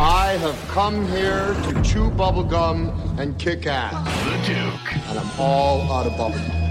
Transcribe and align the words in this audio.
I 0.00 0.38
have 0.40 0.68
come 0.68 1.06
here 1.08 1.54
to 1.54 1.82
chew 1.82 2.08
bubblegum 2.10 3.18
and 3.18 3.36
kick 3.36 3.66
ass, 3.66 3.92
the 4.24 4.54
Duke. 4.54 5.08
and 5.08 5.18
I'm 5.18 5.40
all 5.40 5.92
out 5.92 6.06
of 6.06 6.12
bubblegum. 6.12 6.68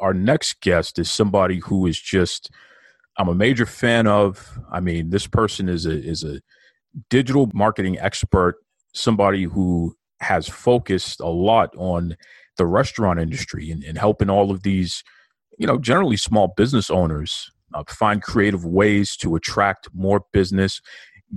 our 0.00 0.14
next 0.14 0.60
guest 0.60 0.98
is 0.98 1.10
somebody 1.10 1.58
who 1.58 1.86
is 1.86 2.00
just 2.00 2.50
I'm 3.16 3.28
a 3.28 3.34
major 3.34 3.66
fan 3.66 4.06
of. 4.06 4.58
I 4.72 4.80
mean, 4.80 5.10
this 5.10 5.26
person 5.26 5.68
is 5.68 5.84
a 5.86 5.92
is 5.92 6.24
a 6.24 6.40
digital 7.10 7.50
marketing 7.52 7.98
expert, 7.98 8.56
somebody 8.94 9.44
who 9.44 9.94
has 10.20 10.48
focused 10.48 11.20
a 11.20 11.28
lot 11.28 11.74
on 11.76 12.16
the 12.60 12.66
restaurant 12.66 13.18
industry 13.18 13.70
and, 13.70 13.82
and 13.82 13.96
helping 13.96 14.28
all 14.28 14.50
of 14.50 14.62
these, 14.64 15.02
you 15.58 15.66
know, 15.66 15.78
generally 15.78 16.18
small 16.18 16.52
business 16.58 16.90
owners 16.90 17.50
uh, 17.72 17.82
find 17.88 18.22
creative 18.22 18.66
ways 18.66 19.16
to 19.16 19.34
attract 19.34 19.88
more 19.94 20.26
business, 20.30 20.82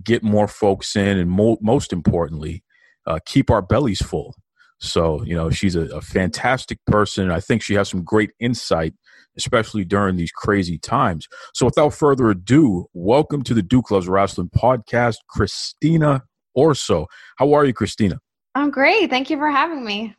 get 0.03 0.21
more 0.21 0.49
folks 0.49 0.97
in, 0.97 1.17
and 1.17 1.31
mo- 1.31 1.57
most 1.61 1.93
importantly, 1.93 2.61
uh, 3.07 3.19
keep 3.25 3.49
our 3.49 3.61
bellies 3.61 4.01
full. 4.01 4.35
So, 4.81 5.23
you 5.23 5.33
know, 5.33 5.49
she's 5.49 5.77
a, 5.77 5.83
a 5.95 6.01
fantastic 6.01 6.77
person. 6.87 7.31
I 7.31 7.39
think 7.39 7.61
she 7.61 7.75
has 7.75 7.87
some 7.87 8.03
great 8.03 8.31
insight, 8.41 8.93
especially 9.37 9.85
during 9.85 10.17
these 10.17 10.31
crazy 10.33 10.77
times. 10.77 11.29
So, 11.53 11.65
without 11.65 11.93
further 11.93 12.31
ado, 12.31 12.87
welcome 12.91 13.43
to 13.43 13.53
the 13.53 13.63
Duke 13.63 13.91
Loves 13.91 14.09
Wrestling 14.09 14.49
podcast, 14.49 15.19
Christina 15.29 16.23
Orso. 16.53 17.07
How 17.37 17.53
are 17.53 17.63
you, 17.63 17.73
Christina? 17.73 18.19
I'm 18.55 18.71
great. 18.71 19.09
Thank 19.09 19.29
you 19.29 19.37
for 19.37 19.49
having 19.49 19.85
me. 19.85 20.17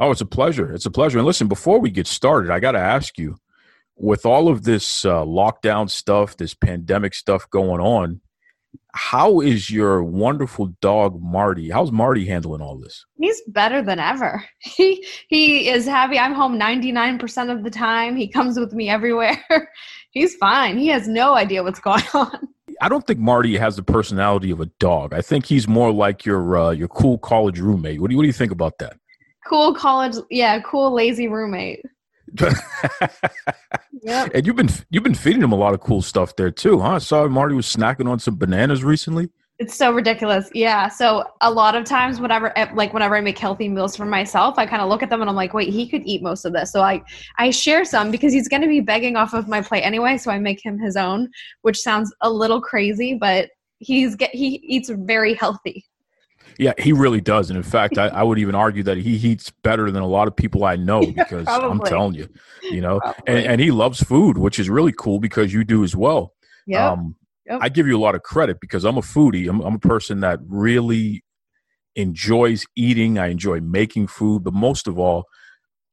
Oh, 0.00 0.10
it's 0.10 0.22
a 0.22 0.26
pleasure. 0.26 0.72
It's 0.72 0.86
a 0.86 0.90
pleasure. 0.90 1.18
And 1.18 1.26
listen, 1.26 1.46
before 1.46 1.78
we 1.78 1.90
get 1.90 2.06
started, 2.06 2.50
I 2.50 2.58
got 2.58 2.72
to 2.72 2.78
ask 2.78 3.18
you 3.18 3.36
with 3.96 4.24
all 4.24 4.48
of 4.48 4.64
this 4.64 5.04
uh, 5.04 5.22
lockdown 5.24 5.90
stuff, 5.90 6.38
this 6.38 6.54
pandemic 6.54 7.14
stuff 7.14 7.48
going 7.50 7.82
on, 7.82 8.20
how 8.92 9.40
is 9.40 9.70
your 9.70 10.02
wonderful 10.02 10.66
dog, 10.80 11.20
Marty? 11.20 11.70
How's 11.70 11.92
Marty 11.92 12.26
handling 12.26 12.62
all 12.62 12.78
this? 12.78 13.04
He's 13.18 13.40
better 13.48 13.82
than 13.82 13.98
ever. 13.98 14.44
He 14.60 15.06
he 15.28 15.68
is 15.68 15.84
happy. 15.84 16.18
I'm 16.18 16.32
home 16.32 16.58
99% 16.58 17.50
of 17.50 17.64
the 17.64 17.70
time. 17.70 18.16
He 18.16 18.28
comes 18.28 18.58
with 18.58 18.72
me 18.72 18.88
everywhere. 18.88 19.38
He's 20.10 20.34
fine. 20.36 20.78
He 20.78 20.88
has 20.88 21.06
no 21.08 21.34
idea 21.34 21.62
what's 21.62 21.80
going 21.90 22.02
on. 22.14 22.48
I 22.80 22.88
don't 22.88 23.06
think 23.06 23.18
Marty 23.18 23.56
has 23.58 23.76
the 23.76 23.82
personality 23.82 24.50
of 24.50 24.60
a 24.60 24.66
dog. 24.78 25.12
I 25.12 25.20
think 25.20 25.44
he's 25.44 25.68
more 25.68 25.92
like 25.92 26.24
your 26.24 26.56
uh, 26.56 26.70
your 26.70 26.88
cool 26.88 27.18
college 27.18 27.58
roommate. 27.58 28.00
What 28.00 28.08
do 28.08 28.14
you, 28.14 28.16
what 28.16 28.22
do 28.22 28.28
you 28.28 28.32
think 28.32 28.52
about 28.52 28.78
that? 28.78 28.99
Cool 29.50 29.74
college, 29.74 30.14
yeah, 30.30 30.60
cool 30.60 30.94
lazy 30.94 31.26
roommate. 31.26 31.82
Yep. 34.02 34.30
and 34.34 34.46
you've 34.46 34.56
been 34.56 34.70
you've 34.88 35.02
been 35.02 35.14
feeding 35.14 35.42
him 35.42 35.52
a 35.52 35.56
lot 35.56 35.74
of 35.74 35.80
cool 35.80 36.00
stuff 36.00 36.34
there 36.34 36.50
too, 36.50 36.80
huh? 36.80 36.92
I 36.92 36.98
saw 36.98 37.28
Marty 37.28 37.54
was 37.54 37.66
snacking 37.66 38.08
on 38.08 38.18
some 38.18 38.36
bananas 38.36 38.82
recently. 38.82 39.28
It's 39.58 39.74
so 39.74 39.92
ridiculous. 39.92 40.48
Yeah. 40.54 40.88
So 40.88 41.24
a 41.42 41.50
lot 41.50 41.74
of 41.74 41.84
times 41.84 42.18
whenever 42.18 42.56
eh, 42.56 42.70
like 42.74 42.94
whenever 42.94 43.14
I 43.14 43.20
make 43.20 43.36
healthy 43.36 43.68
meals 43.68 43.94
for 43.94 44.06
myself, 44.06 44.58
I 44.58 44.64
kind 44.64 44.80
of 44.80 44.88
look 44.88 45.02
at 45.02 45.10
them 45.10 45.20
and 45.20 45.28
I'm 45.28 45.36
like, 45.36 45.52
wait, 45.52 45.68
he 45.68 45.86
could 45.86 46.00
eat 46.06 46.22
most 46.22 46.46
of 46.46 46.54
this. 46.54 46.72
So 46.72 46.80
I 46.80 47.02
I 47.36 47.50
share 47.50 47.84
some 47.84 48.10
because 48.10 48.32
he's 48.32 48.48
going 48.48 48.62
to 48.62 48.68
be 48.68 48.80
begging 48.80 49.16
off 49.16 49.34
of 49.34 49.48
my 49.48 49.60
plate 49.60 49.82
anyway, 49.82 50.16
so 50.16 50.30
I 50.30 50.38
make 50.38 50.64
him 50.64 50.78
his 50.78 50.96
own, 50.96 51.28
which 51.60 51.78
sounds 51.78 52.14
a 52.22 52.30
little 52.30 52.62
crazy, 52.62 53.18
but 53.20 53.50
he's 53.80 54.14
get 54.14 54.34
he 54.34 54.60
eats 54.62 54.88
very 54.88 55.34
healthy. 55.34 55.84
Yeah, 56.58 56.72
he 56.78 56.92
really 56.92 57.20
does. 57.20 57.50
And 57.50 57.56
in 57.56 57.62
fact, 57.62 57.98
I, 57.98 58.08
I 58.08 58.22
would 58.22 58.38
even 58.38 58.54
argue 58.54 58.82
that 58.84 58.98
he 58.98 59.16
eats 59.16 59.50
better 59.62 59.90
than 59.90 60.02
a 60.02 60.06
lot 60.06 60.28
of 60.28 60.36
people 60.36 60.64
I 60.64 60.76
know 60.76 61.00
because 61.14 61.46
I'm 61.48 61.80
telling 61.80 62.14
you, 62.14 62.28
you 62.62 62.80
know, 62.80 63.00
and, 63.26 63.38
and 63.46 63.60
he 63.60 63.70
loves 63.70 64.02
food, 64.02 64.38
which 64.38 64.58
is 64.58 64.68
really 64.68 64.92
cool 64.92 65.20
because 65.20 65.52
you 65.52 65.64
do 65.64 65.84
as 65.84 65.96
well. 65.96 66.34
Yeah. 66.66 66.90
Um, 66.90 67.16
Yep. 67.50 67.58
I 67.62 67.68
give 67.68 67.86
you 67.88 67.96
a 67.96 67.98
lot 67.98 68.14
of 68.14 68.22
credit 68.22 68.58
because 68.60 68.84
I'm 68.84 68.96
a 68.96 69.00
foodie. 69.00 69.48
I'm, 69.48 69.60
I'm 69.60 69.74
a 69.74 69.78
person 69.80 70.20
that 70.20 70.38
really 70.46 71.24
enjoys 71.96 72.64
eating. 72.76 73.18
I 73.18 73.26
enjoy 73.26 73.60
making 73.60 74.06
food, 74.06 74.44
but 74.44 74.54
most 74.54 74.86
of 74.86 74.98
all, 74.98 75.24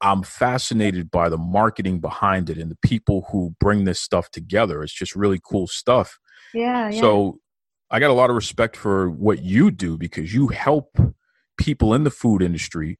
I'm 0.02 0.22
fascinated 0.22 1.10
by 1.10 1.30
the 1.30 1.38
marketing 1.38 2.00
behind 2.00 2.52
it 2.52 2.60
and 2.60 2.70
the 2.70 2.78
people 2.84 3.28
who 3.32 3.56
bring 3.60 3.86
this 3.86 4.00
stuff 4.00 4.30
together. 4.30 4.84
It's 4.84 4.94
just 4.94 5.16
really 5.16 5.40
cool 5.44 5.66
stuff. 5.66 6.20
yeah. 6.54 6.90
Yeah. 6.90 7.02
So 7.02 7.40
I 7.90 8.00
got 8.00 8.10
a 8.10 8.14
lot 8.14 8.30
of 8.30 8.36
respect 8.36 8.76
for 8.76 9.10
what 9.10 9.44
you 9.44 9.72
do 9.72 9.98
because 9.98 10.34
you 10.34 10.48
help 10.48 10.98
people 11.58 11.94
in 11.94 12.04
the 12.04 12.12
food 12.12 12.42
industry 12.42 13.00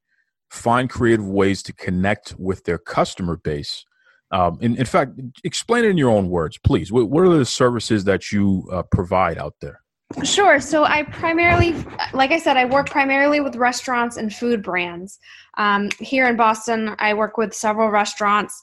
find 0.50 0.88
creative 0.88 1.26
ways 1.26 1.62
to 1.64 1.72
connect 1.74 2.34
with 2.38 2.64
their 2.64 2.78
customer 2.78 3.36
base. 3.36 3.84
Um, 4.30 4.58
in, 4.60 4.76
in 4.76 4.86
fact, 4.86 5.12
explain 5.44 5.84
it 5.84 5.88
in 5.88 5.98
your 5.98 6.10
own 6.10 6.28
words, 6.28 6.58
please. 6.58 6.90
What, 6.90 7.10
what 7.10 7.24
are 7.24 7.36
the 7.36 7.44
services 7.44 8.04
that 8.04 8.32
you 8.32 8.68
uh, 8.72 8.82
provide 8.90 9.38
out 9.38 9.54
there? 9.60 9.80
Sure. 10.24 10.58
So 10.58 10.84
I 10.84 11.02
primarily, 11.02 11.74
like 12.14 12.30
I 12.30 12.38
said, 12.38 12.56
I 12.56 12.64
work 12.64 12.88
primarily 12.88 13.40
with 13.40 13.56
restaurants 13.56 14.16
and 14.16 14.34
food 14.34 14.62
brands. 14.62 15.18
Um, 15.58 15.90
here 15.98 16.26
in 16.26 16.36
Boston, 16.36 16.94
I 16.98 17.12
work 17.12 17.36
with 17.36 17.52
several 17.52 17.90
restaurants 17.90 18.62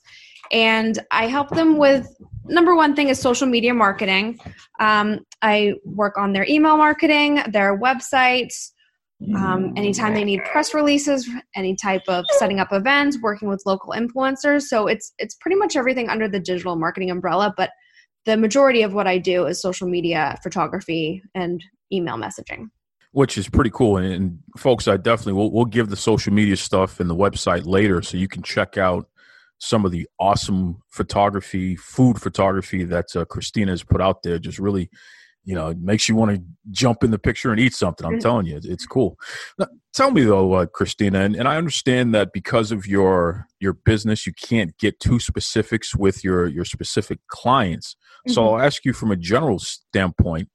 and 0.52 1.00
I 1.12 1.28
help 1.28 1.50
them 1.50 1.78
with 1.78 2.08
number 2.46 2.76
one 2.76 2.96
thing 2.96 3.10
is 3.10 3.20
social 3.20 3.48
media 3.48 3.74
marketing. 3.74 4.40
Um, 4.80 5.20
I 5.42 5.74
work 5.84 6.18
on 6.18 6.34
their 6.34 6.46
email 6.48 6.78
marketing, 6.78 7.42
their 7.50 7.78
websites. 7.78 8.72
Um, 9.34 9.74
anytime 9.78 10.14
they 10.14 10.26
need 10.26 10.44
press 10.44 10.74
releases, 10.74 11.28
any 11.56 11.76
type 11.76 12.02
of 12.10 12.26
setting 12.38 12.60
up 12.60 12.74
events, 12.74 13.18
working 13.22 13.48
with 13.48 13.64
local 13.66 13.94
influencers. 13.94 14.64
So 14.64 14.88
it's 14.88 15.14
it's 15.18 15.36
pretty 15.36 15.56
much 15.56 15.76
everything 15.76 16.10
under 16.10 16.28
the 16.28 16.40
digital 16.40 16.76
marketing 16.76 17.10
umbrella. 17.10 17.54
But 17.56 17.72
the 18.26 18.36
majority 18.36 18.82
of 18.82 18.94
what 18.94 19.08
I 19.08 19.18
do 19.18 19.46
is 19.46 19.62
social 19.62 19.88
media, 19.88 20.38
photography, 20.44 21.24
and 21.34 21.64
email 21.94 22.18
messaging. 22.18 22.68
Which 23.14 23.38
is 23.38 23.48
pretty 23.48 23.70
cool. 23.70 23.98
And, 23.98 24.14
and 24.14 24.40
folks, 24.58 24.88
I 24.88 24.98
definitely 24.98 25.34
will 25.34 25.52
we'll 25.52 25.66
give 25.66 25.90
the 25.90 25.96
social 25.96 26.34
media 26.34 26.58
stuff 26.58 27.00
and 27.00 27.10
the 27.10 27.16
website 27.16 27.66
later 27.66 28.02
so 28.02 28.18
you 28.18 28.28
can 28.28 28.44
check 28.44 28.78
out 28.78 29.08
some 29.60 29.86
of 29.86 29.92
the 29.92 30.08
awesome 30.20 30.82
photography, 30.90 31.76
food 31.76 32.22
photography 32.22 32.84
that 32.84 33.16
uh, 33.16 33.26
Christina 33.26 33.72
has 33.72 33.84
put 33.84 34.02
out 34.02 34.22
there. 34.24 34.38
Just 34.40 34.60
really, 34.60 34.90
you 35.44 35.56
know, 35.56 35.70
it 35.70 35.80
makes 35.80 36.10
you 36.10 36.16
want 36.16 36.36
to 36.36 36.44
jump 36.72 37.04
in 37.04 37.12
the 37.12 37.20
picture 37.20 37.52
and 37.52 37.60
eat 37.60 37.74
something. 37.74 38.06
I'm 38.06 38.16
Mhm. 38.16 38.22
telling 38.22 38.46
you, 38.48 38.60
it's, 38.64 38.86
cool. 38.86 39.18
Now, 39.58 39.68
tell 39.94 40.12
me 40.12 40.24
though, 40.24 40.54
uh, 40.54 40.66
Christina, 40.66 41.20
and, 41.22 41.36
and 41.36 41.48
I 41.48 41.58
understand 41.58 42.14
that 42.16 42.34
because 42.34 42.72
of 42.72 42.86
your 42.88 43.48
your 43.60 43.74
business, 43.74 44.28
you 44.28 44.34
can't 44.34 44.78
get 44.78 45.00
too 45.00 45.20
specifics 45.20 45.96
with 45.96 46.24
your 46.24 46.48
your 46.48 46.66
specific 46.66 47.20
clients. 47.28 47.96
So 48.28 48.42
Mhm. 48.42 48.48
I'll 48.48 48.66
ask 48.66 48.86
you 48.86 48.94
from 48.94 49.12
a 49.12 49.16
general 49.16 49.60
standpoint 49.60 50.50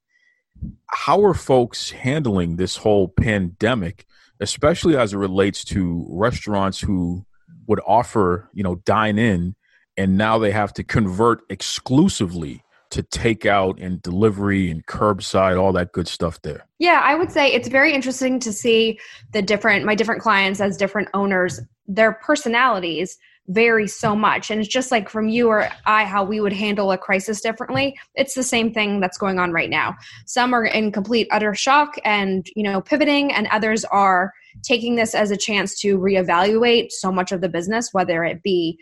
how 0.87 1.23
are 1.25 1.33
folks 1.33 1.89
handling 1.91 2.57
this 2.57 2.77
whole 2.77 3.07
pandemic 3.07 4.05
especially 4.41 4.97
as 4.97 5.13
it 5.13 5.17
relates 5.17 5.63
to 5.63 6.05
restaurants 6.09 6.79
who 6.81 7.23
would 7.71 7.81
offer 7.87 8.49
you 8.53 8.61
know 8.61 8.75
dine 8.85 9.17
in 9.17 9.55
and 9.97 10.17
now 10.17 10.37
they 10.37 10.51
have 10.51 10.73
to 10.73 10.83
convert 10.83 11.41
exclusively 11.49 12.63
to 12.91 13.01
takeout 13.03 13.81
and 13.81 14.01
delivery 14.01 14.69
and 14.69 14.85
curbside 14.85 15.59
all 15.59 15.71
that 15.71 15.93
good 15.93 16.07
stuff 16.07 16.41
there 16.41 16.65
Yeah, 16.77 17.01
I 17.03 17.15
would 17.15 17.31
say 17.31 17.51
it's 17.53 17.67
very 17.67 17.93
interesting 17.93 18.39
to 18.39 18.51
see 18.51 18.99
the 19.33 19.41
different 19.41 19.85
my 19.85 19.95
different 19.95 20.21
clients 20.21 20.59
as 20.59 20.77
different 20.77 21.09
owners, 21.13 21.59
their 21.87 22.13
personalities 22.13 23.17
vary 23.47 23.87
so 23.87 24.15
much. 24.15 24.49
And 24.49 24.59
it's 24.59 24.69
just 24.69 24.91
like 24.91 25.09
from 25.09 25.29
you 25.29 25.47
or 25.49 25.69
I 25.85 26.05
how 26.05 26.23
we 26.23 26.39
would 26.41 26.53
handle 26.53 26.91
a 26.91 26.97
crisis 26.97 27.41
differently. 27.41 27.97
It's 28.15 28.33
the 28.33 28.43
same 28.43 28.73
thing 28.73 28.99
that's 28.99 29.17
going 29.17 29.39
on 29.39 29.51
right 29.51 29.69
now. 29.69 29.95
Some 30.25 30.53
are 30.53 30.65
in 30.65 30.91
complete 30.91 31.27
utter 31.31 31.53
shock 31.53 31.97
and, 32.05 32.47
you 32.55 32.63
know, 32.63 32.81
pivoting 32.81 33.31
and 33.31 33.47
others 33.47 33.83
are 33.85 34.33
taking 34.63 34.95
this 34.95 35.15
as 35.15 35.31
a 35.31 35.37
chance 35.37 35.79
to 35.81 35.97
reevaluate 35.97 36.91
so 36.91 37.11
much 37.11 37.31
of 37.31 37.41
the 37.41 37.49
business 37.49 37.89
whether 37.93 38.23
it 38.23 38.41
be 38.43 38.77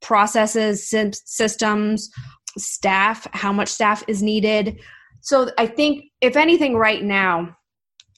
processes, 0.00 0.88
systems, 1.24 2.10
staff, 2.58 3.26
how 3.32 3.52
much 3.52 3.68
staff 3.68 4.04
is 4.06 4.22
needed. 4.22 4.78
So 5.22 5.50
I 5.56 5.66
think 5.66 6.04
if 6.20 6.36
anything 6.36 6.76
right 6.76 7.02
now 7.02 7.56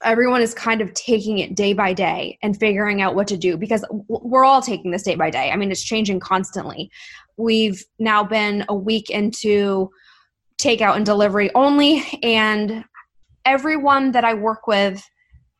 everyone 0.03 0.43
is 0.43 0.53
kind 0.53 0.81
of 0.81 0.93
taking 0.95 1.39
it 1.39 1.55
day 1.55 1.73
by 1.73 1.93
day 1.93 2.39
and 2.43 2.59
figuring 2.59 3.01
out 3.01 3.15
what 3.15 3.27
to 3.29 3.37
do 3.37 3.57
because 3.57 3.85
we're 4.09 4.45
all 4.45 4.61
taking 4.61 4.91
this 4.91 5.03
day 5.03 5.15
by 5.15 5.31
day. 5.31 5.51
I 5.51 5.57
mean, 5.57 5.71
it's 5.71 5.83
changing 5.83 6.21
constantly. 6.21 6.91
We've 7.37 7.83
now 7.99 8.23
been 8.23 8.65
a 8.69 8.75
week 8.75 9.11
into 9.11 9.91
takeout 10.59 10.97
and 10.97 11.07
delivery 11.07 11.51
only. 11.55 12.05
And 12.23 12.85
everyone 13.45 14.13
that 14.13 14.25
I 14.25 14.35
work 14.35 14.67
with 14.67 15.03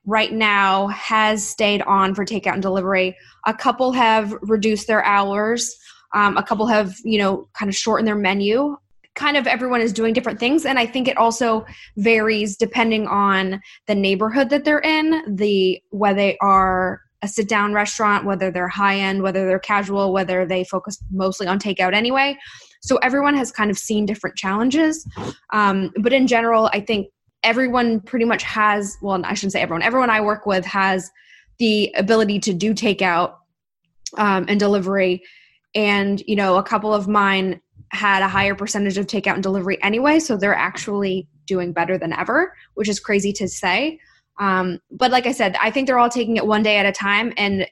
right 0.07 0.33
now 0.33 0.87
has 0.89 1.47
stayed 1.47 1.83
on 1.83 2.15
for 2.15 2.25
takeout 2.25 2.55
and 2.55 2.63
delivery. 2.63 3.17
A 3.47 3.53
couple 3.53 3.93
have 3.93 4.33
reduced 4.43 4.87
their 4.87 5.05
hours. 5.05 5.77
Um, 6.15 6.37
a 6.37 6.43
couple 6.43 6.67
have, 6.69 6.95
you 7.05 7.19
know, 7.19 7.49
kind 7.53 7.69
of 7.69 7.75
shortened 7.75 8.07
their 8.07 8.15
menu. 8.17 8.77
Kind 9.15 9.37
of 9.37 9.47
everyone 9.47 9.81
is 9.81 9.93
doing 9.93 10.15
different 10.15 10.39
things. 10.39 10.65
And 10.65 10.79
I 10.79 10.87
think 10.87 11.09
it 11.09 11.17
also 11.17 11.67
varies 11.97 12.57
depending 12.57 13.07
on 13.09 13.61
the 13.87 13.95
neighborhood 13.95 14.51
that 14.51 14.65
they're 14.65 14.81
in, 14.81 15.23
the 15.37 15.81
whether 15.91 16.17
they 16.17 16.39
are 16.41 17.01
a 17.23 17.29
sit 17.29 17.49
down 17.49 17.73
restaurant, 17.73 18.25
whether 18.25 18.51
they're 18.51 18.69
high 18.69 18.99
end, 18.99 19.23
whether 19.23 19.47
they're 19.47 19.59
casual, 19.59 20.13
whether 20.13 20.47
they 20.47 20.65
focus 20.65 21.03
mostly 21.11 21.47
on 21.47 21.59
takeout 21.59 21.95
anyway. 21.95 22.37
So 22.83 22.97
everyone 22.99 23.35
has 23.35 23.51
kind 23.51 23.71
of 23.71 23.79
seen 23.79 24.07
different 24.07 24.37
challenges. 24.37 25.07
Um, 25.53 25.93
but 26.01 26.13
in 26.13 26.27
general, 26.27 26.71
I 26.73 26.81
think 26.81 27.09
everyone 27.43 28.01
pretty 28.01 28.25
much 28.25 28.43
has, 28.43 28.97
well, 29.03 29.21
I 29.25 29.35
shouldn't 29.35 29.53
say 29.53 29.61
everyone, 29.61 29.83
everyone 29.83 30.11
I 30.11 30.21
work 30.21 30.47
with 30.47 30.65
has 30.65 31.11
the 31.59 31.93
ability 31.97 32.41
to 32.41 32.53
do 32.53 32.75
takeout 32.75 33.35
um, 34.19 34.47
and 34.49 34.59
delivery. 34.59 35.23
And, 35.75 36.23
you 36.27 36.37
know, 36.37 36.57
a 36.57 36.63
couple 36.63 36.93
of 36.93 37.09
mine 37.09 37.61
had 37.93 38.23
a 38.23 38.29
higher 38.29 38.55
percentage 38.55 38.99
of 38.99 39.07
takeout 39.07 39.35
and 39.35 39.43
delivery 39.43 39.83
anyway. 39.83 40.19
So 40.19 40.37
they're 40.37 40.55
actually 40.55 41.29
doing 41.47 41.73
better 41.73 41.97
than 41.99 42.13
ever, 42.13 42.53
which 42.75 42.89
is 42.89 42.99
crazy 42.99 43.33
to 43.35 43.49
say. 43.49 44.01
Um, 44.39 44.81
but 44.91 45.11
like 45.11 45.27
I 45.27 45.33
said, 45.33 45.57
I 45.61 45.71
think 45.71 45.87
they're 45.87 45.99
all 45.99 46.11
taking 46.11 46.37
it 46.37 46.47
one 46.47 46.63
day 46.63 46.79
at 46.79 46.87
a 46.87 46.93
time 46.93 47.33
and 47.37 47.67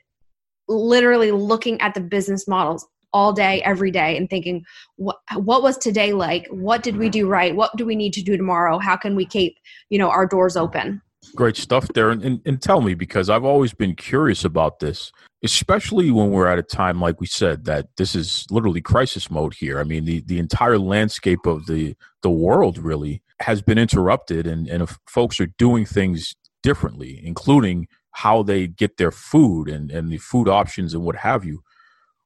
literally 0.69 1.31
looking 1.31 1.81
at 1.81 1.94
the 1.94 2.00
business 2.00 2.49
models 2.49 2.87
all 3.14 3.32
day 3.32 3.62
every 3.62 3.90
day 3.90 4.16
and 4.16 4.28
thinking 4.28 4.64
what 4.96 5.16
what 5.37 5.62
was 5.62 5.78
today 5.78 6.12
like? 6.12 6.46
What 6.49 6.82
did 6.82 6.96
we 6.96 7.06
mm-hmm. 7.06 7.12
do 7.12 7.28
right? 7.28 7.56
What 7.56 7.75
do 7.76 7.87
we 7.87 7.96
need 7.96 8.12
to 8.14 8.22
do 8.22 8.37
tomorrow? 8.37 8.78
How 8.78 8.96
can 8.96 9.16
we 9.16 9.25
keep 9.25 9.56
you 9.88 9.99
know 9.99 10.11
our 10.11 10.26
doors 10.26 10.56
open? 10.56 11.00
Great 11.34 11.56
stuff 11.56 11.88
there 11.94 12.11
and, 12.11 12.22
and, 12.22 12.43
and 12.44 12.61
tell 12.61 12.82
me 12.82 12.93
because 12.93 13.31
i've 13.31 13.46
always 13.46 13.72
been 13.72 13.96
curious 13.96 14.44
about 14.44 14.81
this 14.81 15.11
especially 15.44 16.11
when 16.11 16.31
we're 16.31 16.46
at 16.46 16.58
a 16.58 16.62
time 16.62 17.00
like 17.00 17.20
we 17.20 17.26
said 17.26 17.66
that 17.66 17.87
this 17.99 18.16
is 18.16 18.46
literally 18.50 18.81
crisis 18.81 19.31
mode 19.31 19.55
here. 19.55 19.78
I 19.78 19.84
mean 19.84 20.06
the, 20.06 20.20
the 20.20 20.38
entire 20.38 20.78
landscape 20.78 21.46
of 21.46 21.67
the 21.67 21.94
the 22.22 22.31
world 22.31 22.78
really 22.78 23.22
has 23.43 23.60
been 23.60 23.78
interrupted 23.78 24.46
and 24.46 24.67
and 24.67 24.82
if 24.82 24.99
folks 25.06 25.38
are 25.40 25.52
doing 25.58 25.84
things 25.84 26.34
differently 26.62 27.20
including 27.22 27.87
how 28.12 28.43
they 28.43 28.67
get 28.67 28.96
their 28.96 29.10
food 29.10 29.69
and 29.69 29.90
and 29.90 30.10
the 30.10 30.17
food 30.19 30.49
options 30.49 30.94
and 30.94 31.05
what 31.05 31.17
have 31.17 31.44
you 31.44 31.62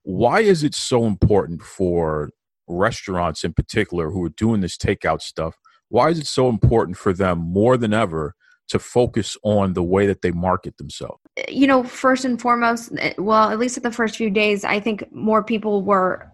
why 0.03 0.41
is 0.41 0.65
it 0.65 0.75
so 0.75 1.05
important 1.05 1.63
for 1.63 2.31
restaurants 2.67 3.45
in 3.45 3.53
particular 3.53 4.11
who 4.11 4.25
are 4.25 4.31
doing 4.31 4.61
this 4.61 4.77
takeout 4.77 5.23
stuff? 5.23 5.57
Why 5.89 6.11
is 6.11 6.19
it 6.19 6.27
so 6.27 6.49
important 6.49 6.97
for 6.97 7.13
them 7.13 7.39
more 7.39 7.77
than 7.77 7.93
ever 7.93 8.35
to 8.69 8.79
focus 8.79 9.37
on 9.43 9.73
the 9.73 9.83
way 9.83 10.07
that 10.07 10.21
they 10.23 10.31
market 10.31 10.77
themselves? 10.77 11.21
You 11.49 11.67
know, 11.67 11.83
first 11.83 12.25
and 12.25 12.41
foremost, 12.41 12.93
well, 13.17 13.51
at 13.51 13.59
least 13.59 13.77
at 13.77 13.83
the 13.83 13.91
first 13.91 14.17
few 14.17 14.31
days, 14.31 14.65
I 14.65 14.81
think 14.81 15.11
more 15.11 15.43
people 15.43 15.83
were 15.83 16.31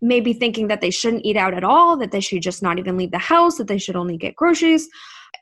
maybe 0.00 0.32
thinking 0.32 0.68
that 0.68 0.80
they 0.80 0.90
shouldn't 0.90 1.24
eat 1.24 1.36
out 1.36 1.54
at 1.54 1.64
all, 1.64 1.96
that 1.96 2.12
they 2.12 2.20
should 2.20 2.42
just 2.42 2.62
not 2.62 2.78
even 2.78 2.96
leave 2.96 3.10
the 3.10 3.18
house, 3.18 3.56
that 3.56 3.68
they 3.68 3.78
should 3.78 3.96
only 3.96 4.16
get 4.16 4.36
groceries. 4.36 4.88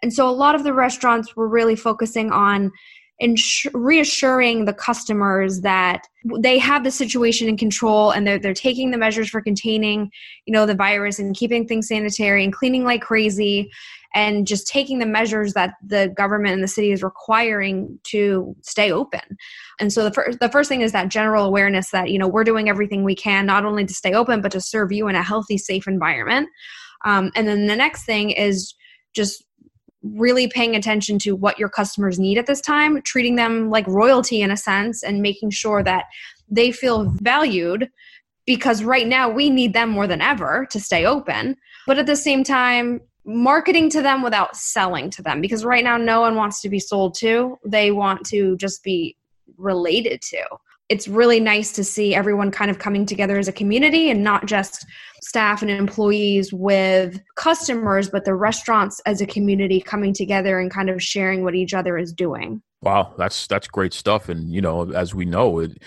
And 0.02 0.12
so 0.12 0.28
a 0.28 0.30
lot 0.30 0.54
of 0.54 0.64
the 0.64 0.72
restaurants 0.72 1.36
were 1.36 1.48
really 1.48 1.76
focusing 1.76 2.30
on 2.30 2.72
reassuring 3.74 4.64
the 4.64 4.72
customers 4.72 5.60
that 5.60 6.06
they 6.40 6.58
have 6.58 6.84
the 6.84 6.90
situation 6.90 7.48
in 7.48 7.56
control 7.56 8.10
and 8.10 8.26
they're, 8.26 8.38
they're 8.38 8.54
taking 8.54 8.90
the 8.90 8.98
measures 8.98 9.28
for 9.28 9.40
containing 9.40 10.10
you 10.46 10.52
know 10.52 10.66
the 10.66 10.74
virus 10.74 11.18
and 11.18 11.36
keeping 11.36 11.66
things 11.66 11.88
sanitary 11.88 12.44
and 12.44 12.52
cleaning 12.52 12.84
like 12.84 13.02
crazy 13.02 13.70
and 14.14 14.46
just 14.46 14.66
taking 14.66 14.98
the 14.98 15.06
measures 15.06 15.54
that 15.54 15.74
the 15.84 16.12
government 16.16 16.54
and 16.54 16.62
the 16.62 16.68
city 16.68 16.92
is 16.92 17.02
requiring 17.02 17.98
to 18.04 18.54
stay 18.60 18.92
open. 18.92 19.20
And 19.80 19.92
so 19.92 20.04
the 20.04 20.12
first 20.12 20.38
the 20.40 20.50
first 20.50 20.68
thing 20.68 20.82
is 20.82 20.92
that 20.92 21.08
general 21.08 21.44
awareness 21.44 21.90
that 21.90 22.10
you 22.10 22.18
know 22.18 22.28
we're 22.28 22.44
doing 22.44 22.68
everything 22.68 23.04
we 23.04 23.14
can 23.14 23.46
not 23.46 23.64
only 23.64 23.84
to 23.86 23.94
stay 23.94 24.12
open 24.12 24.40
but 24.40 24.52
to 24.52 24.60
serve 24.60 24.92
you 24.92 25.08
in 25.08 25.14
a 25.14 25.22
healthy, 25.22 25.58
safe 25.58 25.86
environment. 25.86 26.48
Um, 27.04 27.32
and 27.34 27.48
then 27.48 27.66
the 27.66 27.76
next 27.76 28.04
thing 28.04 28.30
is 28.30 28.74
just 29.14 29.44
really 30.02 30.48
paying 30.48 30.74
attention 30.74 31.18
to 31.20 31.32
what 31.36 31.58
your 31.58 31.68
customers 31.68 32.18
need 32.18 32.38
at 32.38 32.46
this 32.46 32.60
time, 32.60 33.00
treating 33.02 33.36
them 33.36 33.70
like 33.70 33.86
royalty 33.86 34.40
in 34.40 34.50
a 34.50 34.56
sense, 34.56 35.02
and 35.02 35.22
making 35.22 35.50
sure 35.50 35.82
that 35.82 36.06
they 36.48 36.72
feel 36.72 37.08
valued 37.20 37.88
because 38.46 38.82
right 38.82 39.06
now 39.06 39.28
we 39.28 39.48
need 39.48 39.72
them 39.72 39.88
more 39.88 40.06
than 40.06 40.20
ever 40.20 40.66
to 40.70 40.80
stay 40.80 41.06
open. 41.06 41.56
But 41.86 41.98
at 41.98 42.06
the 42.06 42.16
same 42.16 42.42
time, 42.42 43.00
marketing 43.24 43.88
to 43.90 44.02
them 44.02 44.22
without 44.22 44.56
selling 44.56 45.10
to 45.10 45.22
them 45.22 45.40
because 45.40 45.64
right 45.64 45.84
now 45.84 45.96
no 45.96 46.20
one 46.20 46.34
wants 46.34 46.60
to 46.62 46.68
be 46.68 46.80
sold 46.80 47.14
to, 47.18 47.56
they 47.64 47.92
want 47.92 48.26
to 48.26 48.56
just 48.56 48.82
be 48.82 49.16
related 49.56 50.20
to 50.22 50.42
it's 50.92 51.08
really 51.08 51.40
nice 51.40 51.72
to 51.72 51.82
see 51.82 52.14
everyone 52.14 52.50
kind 52.50 52.70
of 52.70 52.78
coming 52.78 53.06
together 53.06 53.38
as 53.38 53.48
a 53.48 53.52
community 53.52 54.10
and 54.10 54.22
not 54.22 54.44
just 54.44 54.84
staff 55.22 55.62
and 55.62 55.70
employees 55.70 56.52
with 56.52 57.18
customers, 57.34 58.10
but 58.10 58.26
the 58.26 58.34
restaurants 58.34 59.00
as 59.06 59.22
a 59.22 59.26
community 59.26 59.80
coming 59.80 60.12
together 60.12 60.58
and 60.58 60.70
kind 60.70 60.90
of 60.90 61.02
sharing 61.02 61.44
what 61.44 61.54
each 61.54 61.72
other 61.72 61.96
is 61.96 62.12
doing. 62.12 62.60
Wow, 62.82 63.14
that's 63.16 63.46
that's 63.46 63.68
great 63.68 63.94
stuff, 63.94 64.28
and 64.28 64.52
you 64.52 64.60
know, 64.60 64.90
as 64.92 65.14
we 65.14 65.24
know, 65.24 65.60
it, 65.60 65.80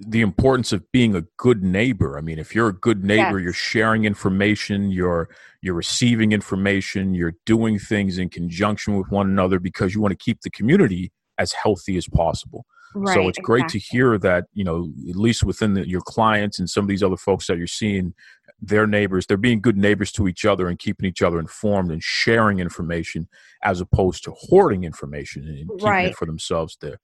the 0.00 0.22
importance 0.22 0.72
of 0.72 0.90
being 0.90 1.14
a 1.14 1.22
good 1.36 1.62
neighbor. 1.62 2.18
I 2.18 2.20
mean, 2.20 2.40
if 2.40 2.52
you're 2.52 2.68
a 2.68 2.72
good 2.72 3.04
neighbor, 3.04 3.38
yes. 3.38 3.44
you're 3.44 3.52
sharing 3.52 4.04
information, 4.04 4.90
you're 4.90 5.28
you're 5.62 5.74
receiving 5.74 6.32
information, 6.32 7.14
you're 7.14 7.34
doing 7.46 7.78
things 7.78 8.18
in 8.18 8.30
conjunction 8.30 8.96
with 8.96 9.10
one 9.10 9.28
another 9.28 9.60
because 9.60 9.94
you 9.94 10.00
want 10.00 10.10
to 10.12 10.24
keep 10.24 10.40
the 10.40 10.50
community 10.50 11.12
as 11.38 11.52
healthy 11.52 11.96
as 11.96 12.08
possible. 12.08 12.64
Right, 12.94 13.14
so 13.14 13.28
it's 13.28 13.38
exactly. 13.38 13.60
great 13.60 13.68
to 13.68 13.78
hear 13.78 14.18
that 14.18 14.46
you 14.52 14.64
know 14.64 14.92
at 15.08 15.16
least 15.16 15.44
within 15.44 15.74
the, 15.74 15.88
your 15.88 16.00
clients 16.00 16.58
and 16.58 16.68
some 16.68 16.84
of 16.84 16.88
these 16.88 17.02
other 17.02 17.16
folks 17.16 17.46
that 17.46 17.56
you're 17.56 17.68
seeing 17.68 18.14
their 18.60 18.86
neighbors 18.86 19.26
they're 19.26 19.36
being 19.36 19.60
good 19.60 19.76
neighbors 19.76 20.10
to 20.12 20.26
each 20.26 20.44
other 20.44 20.68
and 20.68 20.78
keeping 20.80 21.08
each 21.08 21.22
other 21.22 21.38
informed 21.38 21.92
and 21.92 22.02
sharing 22.02 22.58
information 22.58 23.28
as 23.62 23.80
opposed 23.80 24.24
to 24.24 24.32
hoarding 24.32 24.82
information 24.84 25.46
and 25.46 25.68
keeping 25.70 25.86
right. 25.86 26.08
it 26.08 26.16
for 26.16 26.26
themselves 26.26 26.76
there 26.80 26.98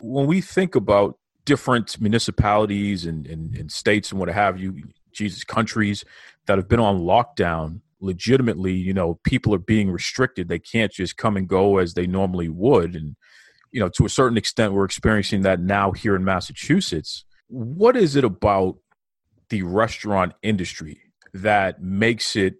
when 0.00 0.26
we 0.26 0.40
think 0.40 0.74
about 0.74 1.16
different 1.44 2.00
municipalities 2.00 3.06
and, 3.06 3.26
and, 3.26 3.54
and 3.54 3.70
states 3.70 4.10
and 4.10 4.18
what 4.18 4.28
have 4.28 4.58
you 4.58 4.82
jesus 5.12 5.44
countries 5.44 6.04
that 6.46 6.58
have 6.58 6.68
been 6.68 6.80
on 6.80 6.98
lockdown 6.98 7.80
legitimately 8.00 8.72
you 8.72 8.92
know 8.92 9.18
people 9.22 9.54
are 9.54 9.58
being 9.58 9.88
restricted 9.88 10.48
they 10.48 10.58
can't 10.58 10.92
just 10.92 11.16
come 11.16 11.36
and 11.36 11.48
go 11.48 11.78
as 11.78 11.94
they 11.94 12.08
normally 12.08 12.48
would 12.48 12.96
and 12.96 13.14
you 13.70 13.80
know, 13.80 13.88
to 13.90 14.06
a 14.06 14.08
certain 14.08 14.38
extent, 14.38 14.72
we're 14.72 14.84
experiencing 14.84 15.42
that 15.42 15.60
now 15.60 15.92
here 15.92 16.16
in 16.16 16.24
Massachusetts. 16.24 17.24
What 17.48 17.96
is 17.96 18.16
it 18.16 18.24
about 18.24 18.76
the 19.50 19.62
restaurant 19.62 20.32
industry 20.42 21.00
that 21.32 21.82
makes 21.82 22.36
it, 22.36 22.56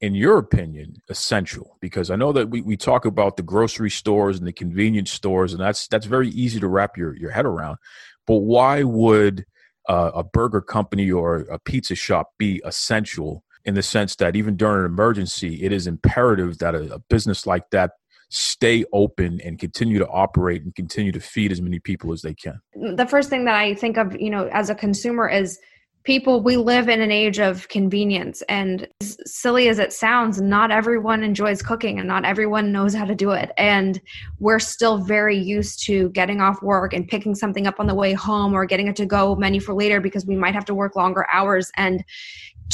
in 0.00 0.14
your 0.14 0.38
opinion, 0.38 0.96
essential? 1.08 1.78
Because 1.80 2.10
I 2.10 2.16
know 2.16 2.32
that 2.32 2.50
we, 2.50 2.60
we 2.60 2.76
talk 2.76 3.04
about 3.04 3.36
the 3.36 3.42
grocery 3.42 3.90
stores 3.90 4.38
and 4.38 4.46
the 4.46 4.52
convenience 4.52 5.10
stores, 5.10 5.52
and 5.52 5.60
that's 5.60 5.86
that's 5.88 6.06
very 6.06 6.28
easy 6.30 6.60
to 6.60 6.68
wrap 6.68 6.96
your, 6.96 7.16
your 7.16 7.30
head 7.30 7.46
around. 7.46 7.78
But 8.26 8.38
why 8.38 8.82
would 8.82 9.44
uh, 9.88 10.10
a 10.14 10.24
burger 10.24 10.60
company 10.60 11.10
or 11.10 11.40
a 11.50 11.58
pizza 11.58 11.94
shop 11.94 12.30
be 12.38 12.62
essential 12.64 13.44
in 13.64 13.74
the 13.74 13.82
sense 13.82 14.16
that 14.16 14.36
even 14.36 14.56
during 14.56 14.80
an 14.80 14.86
emergency, 14.86 15.62
it 15.62 15.72
is 15.72 15.86
imperative 15.86 16.58
that 16.58 16.74
a, 16.74 16.94
a 16.94 16.98
business 16.98 17.46
like 17.46 17.70
that 17.70 17.92
stay 18.28 18.84
open 18.92 19.40
and 19.44 19.58
continue 19.58 19.98
to 19.98 20.08
operate 20.08 20.62
and 20.62 20.74
continue 20.74 21.12
to 21.12 21.20
feed 21.20 21.52
as 21.52 21.60
many 21.60 21.78
people 21.78 22.12
as 22.12 22.22
they 22.22 22.34
can? 22.34 22.60
The 22.74 23.06
first 23.06 23.30
thing 23.30 23.44
that 23.44 23.54
I 23.54 23.74
think 23.74 23.96
of, 23.96 24.20
you 24.20 24.30
know, 24.30 24.48
as 24.52 24.70
a 24.70 24.74
consumer 24.74 25.28
is 25.28 25.58
people 26.04 26.42
we 26.42 26.58
live 26.58 26.90
in 26.90 27.00
an 27.00 27.10
age 27.10 27.40
of 27.40 27.66
convenience. 27.68 28.42
And 28.42 28.86
as 29.00 29.16
silly 29.24 29.68
as 29.68 29.78
it 29.78 29.92
sounds 29.92 30.40
not 30.40 30.70
everyone 30.70 31.22
enjoys 31.22 31.62
cooking 31.62 31.98
and 31.98 32.06
not 32.06 32.26
everyone 32.26 32.72
knows 32.72 32.94
how 32.94 33.06
to 33.06 33.14
do 33.14 33.30
it. 33.30 33.50
And 33.56 34.00
we're 34.38 34.58
still 34.58 34.98
very 34.98 35.36
used 35.36 35.82
to 35.86 36.10
getting 36.10 36.42
off 36.42 36.62
work 36.62 36.92
and 36.92 37.08
picking 37.08 37.34
something 37.34 37.66
up 37.66 37.80
on 37.80 37.86
the 37.86 37.94
way 37.94 38.12
home 38.12 38.52
or 38.52 38.66
getting 38.66 38.86
it 38.86 38.96
to 38.96 39.06
go 39.06 39.34
menu 39.34 39.60
for 39.60 39.74
later 39.74 40.00
because 40.00 40.26
we 40.26 40.36
might 40.36 40.54
have 40.54 40.66
to 40.66 40.74
work 40.74 40.94
longer 40.94 41.26
hours. 41.32 41.72
And 41.76 42.04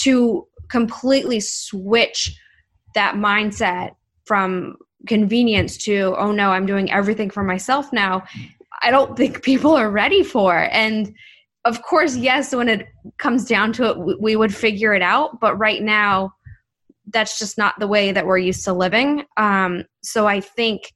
to 0.00 0.47
completely 0.69 1.40
switch 1.40 2.37
that 2.95 3.14
mindset 3.14 3.92
from 4.25 4.76
convenience 5.07 5.76
to 5.76 6.14
oh 6.19 6.33
no 6.33 6.50
i'm 6.50 6.66
doing 6.66 6.90
everything 6.90 7.30
for 7.30 7.42
myself 7.42 7.92
now 7.92 8.23
i 8.83 8.90
don't 8.90 9.16
think 9.16 9.42
people 9.50 9.73
are 9.73 9.90
ready 9.90 10.23
for. 10.23 10.69
And 10.71 11.14
of 11.64 11.83
course 11.83 12.16
yes 12.16 12.54
when 12.54 12.69
it 12.69 12.88
comes 13.19 13.45
down 13.45 13.73
to 13.75 13.85
it 13.90 14.21
we 14.21 14.37
would 14.37 14.54
figure 14.54 14.95
it 14.95 15.02
out 15.02 15.40
but 15.40 15.57
right 15.59 15.83
now 15.83 16.33
that's 17.12 17.38
just 17.38 17.59
not 17.59 17.75
the 17.78 17.88
way 17.88 18.12
that 18.12 18.25
we're 18.25 18.38
used 18.38 18.64
to 18.64 18.73
living. 18.73 19.25
Um, 19.37 19.85
so 20.02 20.26
i 20.26 20.40
think 20.40 20.92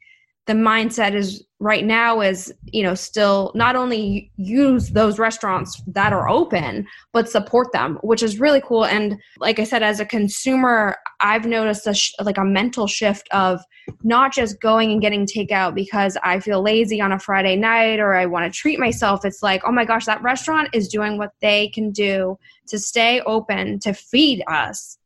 the 0.46 0.52
mindset 0.52 1.14
is 1.14 1.42
right 1.58 1.84
now 1.84 2.20
is 2.20 2.52
you 2.66 2.82
know 2.82 2.94
still 2.94 3.52
not 3.54 3.76
only 3.76 4.30
use 4.36 4.90
those 4.90 5.18
restaurants 5.18 5.82
that 5.86 6.12
are 6.12 6.28
open 6.28 6.86
but 7.12 7.30
support 7.30 7.72
them 7.72 7.98
which 8.02 8.22
is 8.22 8.40
really 8.40 8.60
cool. 8.60 8.84
And 8.84 9.18
like 9.38 9.58
i 9.58 9.64
said 9.64 9.82
as 9.82 10.00
a 10.00 10.06
consumer 10.06 10.96
I've 11.24 11.46
noticed 11.46 11.86
a 11.86 11.94
sh- 11.94 12.12
like 12.20 12.36
a 12.36 12.44
mental 12.44 12.86
shift 12.86 13.28
of 13.32 13.62
not 14.02 14.34
just 14.34 14.60
going 14.60 14.92
and 14.92 15.00
getting 15.00 15.26
takeout 15.26 15.74
because 15.74 16.18
I 16.22 16.38
feel 16.38 16.62
lazy 16.62 17.00
on 17.00 17.12
a 17.12 17.18
Friday 17.18 17.56
night 17.56 17.98
or 17.98 18.14
I 18.14 18.26
want 18.26 18.44
to 18.44 18.56
treat 18.56 18.78
myself. 18.78 19.24
It's 19.24 19.42
like, 19.42 19.62
oh 19.64 19.72
my 19.72 19.86
gosh, 19.86 20.04
that 20.04 20.22
restaurant 20.22 20.68
is 20.74 20.86
doing 20.86 21.16
what 21.16 21.30
they 21.40 21.70
can 21.70 21.92
do 21.92 22.38
to 22.68 22.78
stay 22.78 23.22
open 23.22 23.78
to 23.80 23.94
feed 23.94 24.44
us. 24.48 24.98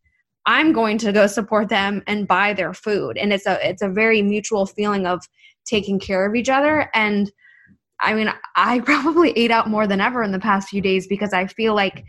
I'm 0.45 0.73
going 0.73 0.99
to 0.99 1.13
go 1.13 1.29
support 1.29 1.69
them 1.69 2.03
and 2.09 2.27
buy 2.27 2.53
their 2.53 2.75
food. 2.75 3.17
And 3.17 3.33
it's 3.33 3.47
a 3.47 3.57
it's 3.67 3.83
a 3.83 3.89
very 3.89 4.21
mutual 4.21 4.67
feeling 4.67 5.07
of 5.07 5.25
taking 5.67 6.01
care 6.01 6.27
of 6.27 6.35
each 6.35 6.49
other 6.49 6.91
and 6.95 7.31
I 8.01 8.15
mean, 8.15 8.33
I 8.57 8.81
probably 8.85 9.31
ate 9.39 9.53
out 9.53 9.69
more 9.69 9.87
than 9.87 10.01
ever 10.01 10.25
in 10.25 10.33
the 10.33 10.41
past 10.41 10.69
few 10.69 10.81
days 10.81 11.07
because 11.07 11.33
I 11.33 11.47
feel 11.47 11.75
like 11.77 12.05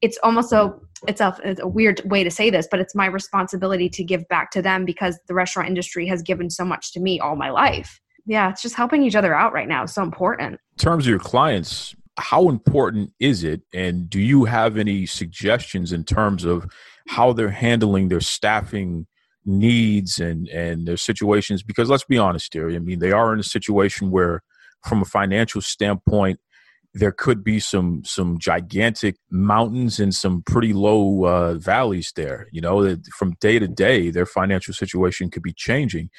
it's 0.00 0.18
almost 0.22 0.52
a 0.52 0.72
it's 1.08 1.20
a, 1.20 1.36
it's 1.44 1.60
a 1.60 1.68
weird 1.68 2.00
way 2.04 2.24
to 2.24 2.30
say 2.30 2.50
this, 2.50 2.68
but 2.70 2.80
it's 2.80 2.94
my 2.94 3.06
responsibility 3.06 3.88
to 3.90 4.04
give 4.04 4.26
back 4.28 4.50
to 4.52 4.62
them 4.62 4.84
because 4.84 5.18
the 5.26 5.34
restaurant 5.34 5.68
industry 5.68 6.06
has 6.06 6.22
given 6.22 6.50
so 6.50 6.64
much 6.64 6.92
to 6.92 7.00
me 7.00 7.20
all 7.20 7.36
my 7.36 7.50
life. 7.50 8.00
Yeah, 8.24 8.50
it's 8.50 8.62
just 8.62 8.76
helping 8.76 9.02
each 9.02 9.16
other 9.16 9.34
out 9.34 9.52
right 9.52 9.68
now. 9.68 9.82
It's 9.82 9.94
so 9.94 10.02
important. 10.02 10.52
In 10.52 10.78
terms 10.78 11.06
of 11.06 11.10
your 11.10 11.18
clients, 11.18 11.94
how 12.18 12.48
important 12.48 13.12
is 13.18 13.42
it? 13.42 13.62
And 13.74 14.08
do 14.08 14.20
you 14.20 14.44
have 14.44 14.76
any 14.76 15.06
suggestions 15.06 15.92
in 15.92 16.04
terms 16.04 16.44
of 16.44 16.66
how 17.08 17.32
they're 17.32 17.50
handling 17.50 18.08
their 18.08 18.20
staffing 18.20 19.06
needs 19.44 20.20
and 20.20 20.46
and 20.48 20.86
their 20.86 20.96
situations? 20.96 21.62
Because 21.62 21.88
let's 21.88 22.04
be 22.04 22.18
honest 22.18 22.52
here. 22.52 22.70
I 22.70 22.78
mean, 22.78 23.00
they 23.00 23.12
are 23.12 23.32
in 23.32 23.40
a 23.40 23.44
situation 23.44 24.10
where, 24.10 24.42
from 24.84 25.02
a 25.02 25.06
financial 25.06 25.60
standpoint, 25.60 26.38
there 26.94 27.12
could 27.12 27.42
be 27.42 27.58
some 27.58 28.02
some 28.04 28.38
gigantic 28.38 29.16
mountains 29.30 29.98
and 29.98 30.14
some 30.14 30.42
pretty 30.42 30.72
low 30.72 31.24
uh, 31.24 31.54
valleys 31.54 32.12
there. 32.14 32.48
You 32.52 32.60
know, 32.60 32.96
from 33.16 33.34
day 33.40 33.58
to 33.58 33.68
day, 33.68 34.10
their 34.10 34.26
financial 34.26 34.74
situation 34.74 35.30
could 35.30 35.42
be 35.42 35.54
changing. 35.54 36.10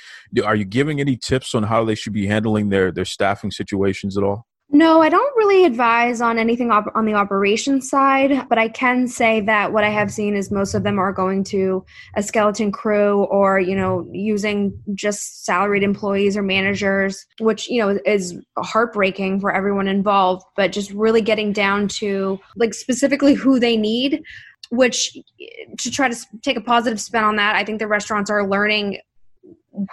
Are 0.43 0.55
you 0.55 0.65
giving 0.65 0.99
any 0.99 1.15
tips 1.15 1.53
on 1.53 1.63
how 1.63 1.85
they 1.85 1.95
should 1.95 2.13
be 2.13 2.27
handling 2.27 2.69
their 2.69 2.91
their 2.91 3.05
staffing 3.05 3.51
situations 3.51 4.17
at 4.17 4.23
all? 4.23 4.47
No, 4.69 5.03
I 5.03 5.09
don't 5.09 5.37
really 5.37 5.65
advise 5.65 6.19
on 6.19 6.39
anything 6.39 6.71
op- 6.71 6.91
on 6.95 7.05
the 7.05 7.13
operations 7.13 7.89
side, 7.89 8.47
but 8.49 8.57
I 8.57 8.69
can 8.69 9.07
say 9.07 9.39
that 9.41 9.71
what 9.71 9.83
I 9.83 9.89
have 9.89 10.11
seen 10.11 10.35
is 10.35 10.49
most 10.49 10.73
of 10.73 10.83
them 10.83 10.97
are 10.97 11.13
going 11.13 11.43
to 11.45 11.85
a 12.15 12.23
skeleton 12.23 12.71
crew 12.71 13.25
or, 13.25 13.59
you 13.59 13.75
know, 13.75 14.07
using 14.11 14.73
just 14.95 15.45
salaried 15.45 15.83
employees 15.83 16.35
or 16.35 16.41
managers, 16.41 17.23
which, 17.39 17.69
you 17.69 17.81
know, 17.81 17.99
is 18.03 18.35
heartbreaking 18.57 19.41
for 19.41 19.53
everyone 19.53 19.87
involved, 19.87 20.43
but 20.55 20.71
just 20.71 20.89
really 20.91 21.21
getting 21.21 21.53
down 21.53 21.87
to 21.87 22.39
like 22.55 22.73
specifically 22.73 23.35
who 23.35 23.59
they 23.59 23.77
need 23.77 24.23
which 24.69 25.15
eh, 25.39 25.45
to 25.77 25.91
try 25.91 26.09
to 26.09 26.15
take 26.41 26.57
a 26.57 26.61
positive 26.61 26.99
spin 26.99 27.23
on 27.23 27.35
that, 27.35 27.55
I 27.55 27.63
think 27.63 27.77
the 27.77 27.87
restaurants 27.87 28.31
are 28.31 28.47
learning 28.47 28.97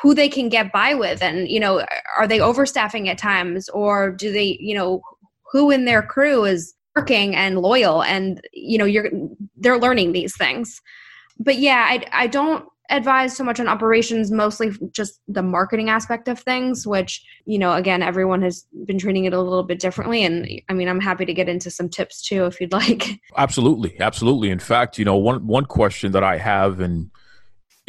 who 0.02 0.14
they 0.14 0.28
can 0.28 0.48
get 0.48 0.72
by 0.72 0.94
with. 0.94 1.22
And 1.22 1.48
you 1.48 1.60
know 1.60 1.84
are 2.16 2.26
they 2.26 2.38
overstaffing 2.38 3.08
at 3.08 3.18
times 3.18 3.68
or 3.70 4.10
do 4.10 4.32
they 4.32 4.56
you 4.60 4.74
know 4.74 5.00
who 5.52 5.70
in 5.70 5.84
their 5.84 6.02
crew 6.02 6.44
is 6.44 6.74
working 6.96 7.34
and 7.34 7.58
loyal? 7.58 8.02
And 8.02 8.40
you 8.52 8.78
know 8.78 8.84
you're 8.84 9.10
they're 9.56 9.78
learning 9.78 10.12
these 10.12 10.36
things. 10.36 10.80
But 11.38 11.58
yeah 11.58 11.86
i 11.88 12.04
i 12.12 12.26
don't 12.26 12.64
advise 12.90 13.36
so 13.36 13.44
much 13.44 13.60
on 13.60 13.68
operations 13.68 14.30
mostly 14.32 14.72
just 14.90 15.20
the 15.28 15.42
marketing 15.42 15.88
aspect 15.88 16.26
of 16.26 16.40
things 16.40 16.86
which 16.86 17.24
you 17.46 17.58
know 17.58 17.72
again 17.72 18.02
everyone 18.02 18.42
has 18.42 18.66
been 18.84 18.98
treating 18.98 19.24
it 19.24 19.32
a 19.32 19.40
little 19.40 19.62
bit 19.62 19.78
differently. 19.78 20.24
And 20.24 20.46
i 20.68 20.74
mean 20.74 20.88
i'm 20.88 21.00
happy 21.00 21.24
to 21.24 21.32
get 21.32 21.48
into 21.48 21.70
some 21.70 21.88
tips 21.88 22.20
too 22.20 22.46
if 22.46 22.60
you'd 22.60 22.72
like. 22.72 23.20
Absolutely. 23.36 23.98
Absolutely. 24.00 24.50
In 24.50 24.58
fact 24.58 24.98
you 24.98 25.04
know 25.04 25.16
one 25.16 25.46
one 25.46 25.64
question 25.64 26.12
that 26.12 26.24
i 26.24 26.36
have 26.36 26.80
and 26.80 27.10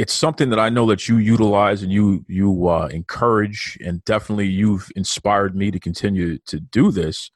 it's 0.01 0.13
something 0.13 0.49
that 0.49 0.57
I 0.57 0.69
know 0.69 0.87
that 0.87 1.07
you 1.07 1.17
utilize 1.19 1.83
and 1.83 1.91
you 1.91 2.25
you 2.27 2.67
uh, 2.67 2.87
encourage, 2.87 3.77
and 3.85 4.03
definitely 4.03 4.47
you've 4.47 4.89
inspired 4.95 5.55
me 5.55 5.69
to 5.69 5.79
continue 5.79 6.39
to 6.47 6.59
do 6.59 6.89
this 6.91 7.29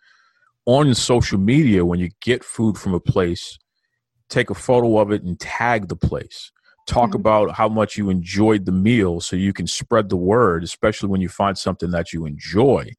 on 0.66 0.96
social 0.96 1.38
media. 1.38 1.86
When 1.86 2.00
you 2.00 2.10
get 2.22 2.44
food 2.44 2.76
from 2.76 2.96
a 2.96 3.00
place, 3.00 3.60
take 4.30 4.50
a 4.50 4.56
photo 4.56 4.98
of 4.98 5.12
it 5.12 5.22
and 5.22 5.40
tag 5.40 5.90
the 5.90 5.96
place. 5.96 6.52
Talk 6.88 7.10
mm-hmm. 7.10 7.18
about 7.18 7.52
how 7.52 7.70
much 7.70 7.98
you 7.98 8.10
enjoyed 8.10 8.66
the 8.66 8.72
meal, 8.72 9.22
so 9.22 9.36
you 9.36 9.54
can 9.54 9.68
spread 9.68 10.10
the 10.10 10.18
word, 10.18 10.64
especially 10.64 11.10
when 11.10 11.22
you 11.22 11.30
find 11.30 11.56
something 11.60 11.92
that 11.92 12.14
you 12.14 12.26
enjoy. 12.26 12.94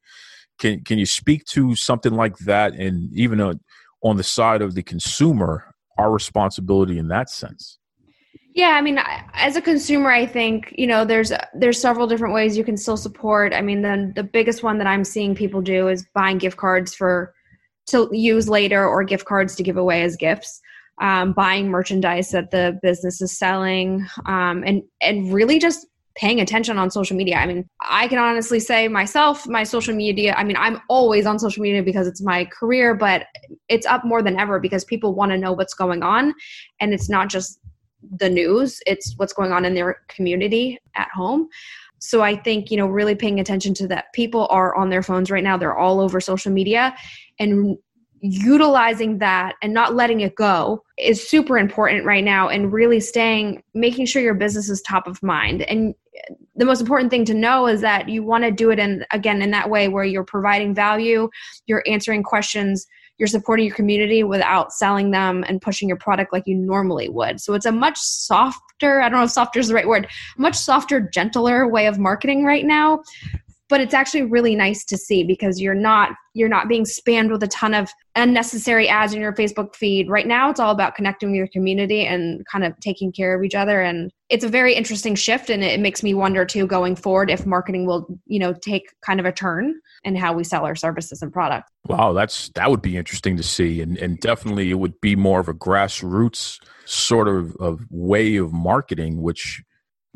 Can 0.61 0.85
can 0.85 0.97
you 0.97 1.07
speak 1.07 1.45
to 1.47 1.75
something 1.75 2.13
like 2.13 2.39
that, 2.39 2.75
and 2.75 3.13
even 3.13 3.41
uh, 3.41 3.55
on 4.01 4.17
the 4.17 4.23
side 4.23 4.63
of 4.63 4.77
the 4.77 4.85
consumer, 4.85 5.75
our 5.99 6.13
responsibility 6.13 6.99
in 6.99 7.09
that 7.09 7.31
sense? 7.31 7.81
Yeah, 8.55 8.71
I 8.71 8.81
mean, 8.81 8.99
as 9.35 9.57
a 9.57 9.61
consumer, 9.61 10.11
I 10.11 10.27
think 10.27 10.75
you 10.79 10.87
know 10.87 11.05
there's 11.05 11.33
there's 11.55 11.81
several 11.81 12.07
different 12.07 12.35
ways 12.35 12.57
you 12.57 12.65
can 12.65 12.77
still 12.77 12.97
support. 12.97 13.53
I 13.53 13.61
mean, 13.61 13.83
then 13.83 14.13
the 14.17 14.23
biggest 14.23 14.63
one 14.63 14.79
that 14.79 14.87
I'm 14.87 15.05
seeing 15.05 15.35
people 15.35 15.61
do 15.61 15.89
is 15.89 16.07
buying 16.15 16.39
gift 16.39 16.57
cards 16.57 16.95
for 16.95 17.35
to 17.89 18.09
use 18.13 18.49
later 18.49 18.87
or 18.87 19.05
gift 19.05 19.27
cards 19.27 19.55
to 19.57 19.63
give 19.63 19.77
away 19.77 20.03
as 20.03 20.17
gifts. 20.17 20.61
Um, 20.99 21.35
buying 21.35 21.69
merchandise 21.69 22.31
that 22.31 22.51
the 22.51 22.79
business 22.83 23.21
is 23.21 23.37
selling, 23.39 24.07
um, 24.25 24.65
and 24.67 24.83
and 25.03 25.33
really 25.33 25.59
just 25.59 25.87
paying 26.17 26.41
attention 26.41 26.79
on 26.79 26.91
social 26.91 27.17
media. 27.17 27.37
I 27.37 27.47
mean, 27.47 27.69
I 27.83 28.09
can 28.09 28.19
honestly 28.19 28.59
say 28.59 28.89
myself, 28.89 29.47
my 29.47 29.65
social 29.65 29.95
media, 29.95 30.35
I 30.35 30.45
mean, 30.45 30.57
I'm 30.57 30.81
always 30.89 31.27
on 31.27 31.39
social 31.39 31.63
media 31.63 31.83
because 31.83 32.07
it's 32.07 32.23
my 32.23 32.47
career, 32.47 32.95
but 32.95 33.27
it's 33.69 33.87
up 33.87 34.03
more 34.03 34.23
than 34.23 34.39
ever 34.39 34.59
because 34.59 34.83
people 34.85 35.15
want 35.15 35.33
to 35.33 35.39
know 35.39 35.53
what's 35.53 35.75
going 35.75 36.03
on. 36.03 36.33
And 36.81 36.95
it's 36.95 37.11
not 37.11 37.29
just 37.29 37.61
the 38.11 38.31
news. 38.31 38.81
It's 38.87 39.15
what's 39.17 39.33
going 39.33 39.53
on 39.53 39.65
in 39.65 39.75
their 39.75 40.01
community 40.09 40.79
at 40.95 41.09
home. 41.11 41.49
So 41.99 42.23
i 42.23 42.37
think 42.37 42.71
you 42.71 42.77
know 42.77 42.87
really 42.87 43.15
paying 43.15 43.41
attention 43.41 43.75
to 43.75 43.89
that. 43.89 44.13
People 44.13 44.47
are 44.51 44.75
on 44.77 44.91
their 44.91 45.03
phones 45.03 45.31
right 45.31 45.45
now. 45.45 45.57
They're 45.57 45.77
all 45.77 46.01
over 46.01 46.21
social 46.21 46.53
media. 46.53 46.95
And 47.39 47.79
utilizing 48.21 49.19
that 49.19 49.55
and 49.63 49.73
not 49.75 49.95
letting 49.95 50.21
it 50.21 50.35
go 50.35 50.83
is 50.99 51.27
super 51.29 51.59
important 51.59 52.05
right 52.05 52.25
now 52.25 52.49
and 52.49 52.73
really 52.73 52.99
staying 52.99 53.63
making 53.75 54.07
sure 54.07 54.23
your 54.23 54.35
business 54.35 54.71
is 54.71 54.81
top 54.83 55.07
of 55.07 55.23
mind. 55.23 55.63
And 55.63 55.95
the 56.55 56.65
most 56.65 56.81
important 56.81 57.11
thing 57.11 57.25
to 57.27 57.35
know 57.35 57.67
is 57.67 57.83
that 57.83 58.09
you 58.09 58.23
want 58.23 58.45
to 58.45 58.51
do 58.51 58.71
it 58.71 58.79
in 58.79 59.05
again 59.11 59.43
in 59.43 59.51
that 59.51 59.69
way 59.69 59.89
where 59.89 60.05
you're 60.05 60.25
providing 60.25 60.75
value 60.75 61.29
you're 61.67 61.85
answering 61.87 62.23
questions 62.23 62.87
you're 63.19 63.27
supporting 63.27 63.67
your 63.67 63.75
community 63.75 64.23
without 64.23 64.73
selling 64.73 65.11
them 65.11 65.45
and 65.49 65.61
pushing 65.61 65.89
your 65.89 65.97
product 65.99 66.33
like 66.33 66.47
you 66.47 66.55
normally 66.55 67.09
would. 67.09 67.41
So 67.41 67.55
it's 67.55 67.67
a 67.67 67.73
much 67.73 67.99
softer, 67.99 69.01
I 69.01 69.09
don't 69.09 69.19
know 69.19 69.25
if 69.25 69.31
softer 69.31 69.59
is 69.59 69.69
the 69.69 69.75
right 69.75 69.89
word, 69.89 70.09
much 70.37 70.57
softer, 70.57 71.01
gentler 71.01 71.67
way 71.69 71.87
of 71.87 71.99
marketing 71.99 72.45
right 72.45 72.65
now. 72.65 73.03
But 73.69 73.81
it's 73.81 73.95
actually 73.95 74.23
really 74.23 74.55
nice 74.55 74.85
to 74.87 74.97
see 74.97 75.25
because 75.25 75.61
you're 75.61 75.75
not 75.75 76.11
you're 76.35 76.49
not 76.49 76.69
being 76.69 76.85
spammed 76.85 77.31
with 77.31 77.43
a 77.43 77.49
ton 77.49 77.75
of 77.75 77.91
unnecessary 78.15 78.89
ads 78.89 79.15
in 79.15 79.21
your 79.21 79.33
Facebook 79.33 79.75
feed. 79.75 80.09
Right 80.09 80.27
now 80.27 80.51
it's 80.51 80.61
all 80.61 80.71
about 80.71 80.95
connecting 80.95 81.31
with 81.31 81.39
your 81.39 81.49
community 81.49 82.07
and 82.07 82.45
kind 82.47 82.65
of 82.65 82.79
taking 82.81 83.11
care 83.11 83.35
of 83.35 83.43
each 83.43 83.55
other 83.55 83.81
and 83.81 84.13
it's 84.29 84.45
a 84.45 84.49
very 84.49 84.75
interesting 84.75 85.15
shift 85.15 85.51
and 85.51 85.63
it 85.63 85.79
makes 85.79 86.03
me 86.03 86.13
wonder 86.13 86.45
too 86.45 86.67
going 86.67 86.97
forward 86.97 87.31
if 87.31 87.47
marketing 87.47 87.87
will, 87.87 88.07
you 88.27 88.39
know, 88.39 88.53
take 88.53 88.93
kind 89.01 89.21
of 89.21 89.27
a 89.27 89.33
turn 89.33 89.75
and 90.05 90.19
how 90.19 90.33
we 90.33 90.43
sell 90.43 90.65
our 90.65 90.75
services 90.75 91.23
and 91.23 91.33
products. 91.33 91.71
Wow, 91.87 92.13
that's 92.13 92.49
that 92.51 92.71
would 92.71 92.83
be 92.83 92.97
interesting 92.97 93.37
to 93.37 93.43
see, 93.43 93.81
and 93.81 93.97
and 93.99 94.19
definitely 94.19 94.71
it 94.71 94.75
would 94.75 95.01
be 95.01 95.15
more 95.15 95.39
of 95.39 95.49
a 95.49 95.55
grassroots 95.55 96.59
sort 96.85 97.29
of, 97.29 97.57
of 97.57 97.81
way 97.91 98.37
of 98.37 98.53
marketing, 98.53 99.23
which 99.23 99.63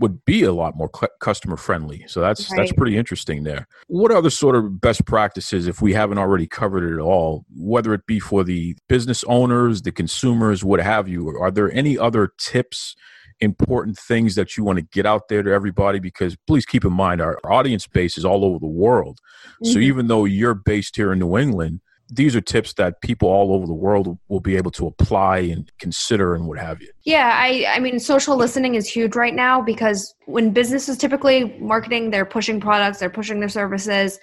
would 0.01 0.25
be 0.25 0.43
a 0.43 0.53
lot 0.53 0.77
more 0.77 0.89
customer 1.21 1.57
friendly. 1.57 2.05
So 2.09 2.21
that's 2.21 2.51
right. 2.51 2.57
that's 2.57 2.73
pretty 2.73 2.97
interesting 2.97 3.45
there. 3.45 3.69
What 3.87 4.11
other 4.11 4.31
sort 4.31 4.57
of 4.57 4.81
best 4.81 5.05
practices, 5.05 5.67
if 5.67 5.81
we 5.81 5.93
haven't 5.93 6.19
already 6.19 6.47
covered 6.47 6.91
it 6.91 6.95
at 6.95 7.01
all, 7.01 7.45
whether 7.55 7.95
it 7.95 8.07
be 8.07 8.19
for 8.19 8.43
the 8.43 8.77
business 8.89 9.23
owners, 9.25 9.83
the 9.83 9.93
consumers, 9.93 10.65
what 10.65 10.81
have 10.81 11.07
you, 11.07 11.29
are 11.39 11.51
there 11.51 11.71
any 11.73 11.97
other 11.97 12.33
tips? 12.39 12.97
important 13.43 13.97
things 13.99 14.35
that 14.35 14.55
you 14.55 14.63
want 14.63 14.79
to 14.79 14.83
get 14.93 15.07
out 15.07 15.29
there 15.29 15.43
to 15.43 15.51
everybody 15.51 15.99
because 15.99 16.37
please 16.47 16.67
keep 16.67 16.85
in 16.85 16.93
mind 16.93 17.23
our, 17.23 17.39
audience 17.45 17.87
base 17.87 18.19
is 18.19 18.25
all 18.25 18.45
over 18.45 18.59
the 18.59 18.67
world 18.67 19.19
mm-hmm. 19.45 19.73
so 19.73 19.79
even 19.79 20.09
though 20.09 20.27
you're 20.27 20.55
based 20.55 20.95
here 20.95 21.11
in 21.11 21.19
new 21.19 21.39
england 21.39 21.81
these 22.11 22.35
are 22.35 22.41
tips 22.41 22.75
that 22.75 23.01
people 23.01 23.29
all 23.29 23.55
over 23.55 23.67
the 23.67 23.73
world 23.73 24.19
will 24.29 24.41
be 24.41 24.57
able 24.57 24.71
to 24.73 24.87
apply 24.87 25.39
and 25.39 25.71
consider 25.79 26.35
and 26.35 26.47
what 26.47 26.59
have 26.59 26.81
you. 26.81 26.89
Yeah 27.05 27.33
i 27.35 27.67
i 27.69 27.81
mean 27.81 27.99
social 27.99 28.37
listening 28.37 28.75
is 28.75 28.89
huge 28.89 29.17
right 29.17 29.35
now 29.35 29.61
because 29.61 30.15
when 30.27 30.51
businesses 30.51 30.97
typically 30.97 31.57
marketing 31.61 32.11
they're 32.11 32.25
pushing 32.25 32.61
products 32.61 32.99
they're 32.99 33.11
pushing 33.11 33.41
their 33.41 33.49
services. 33.49 34.19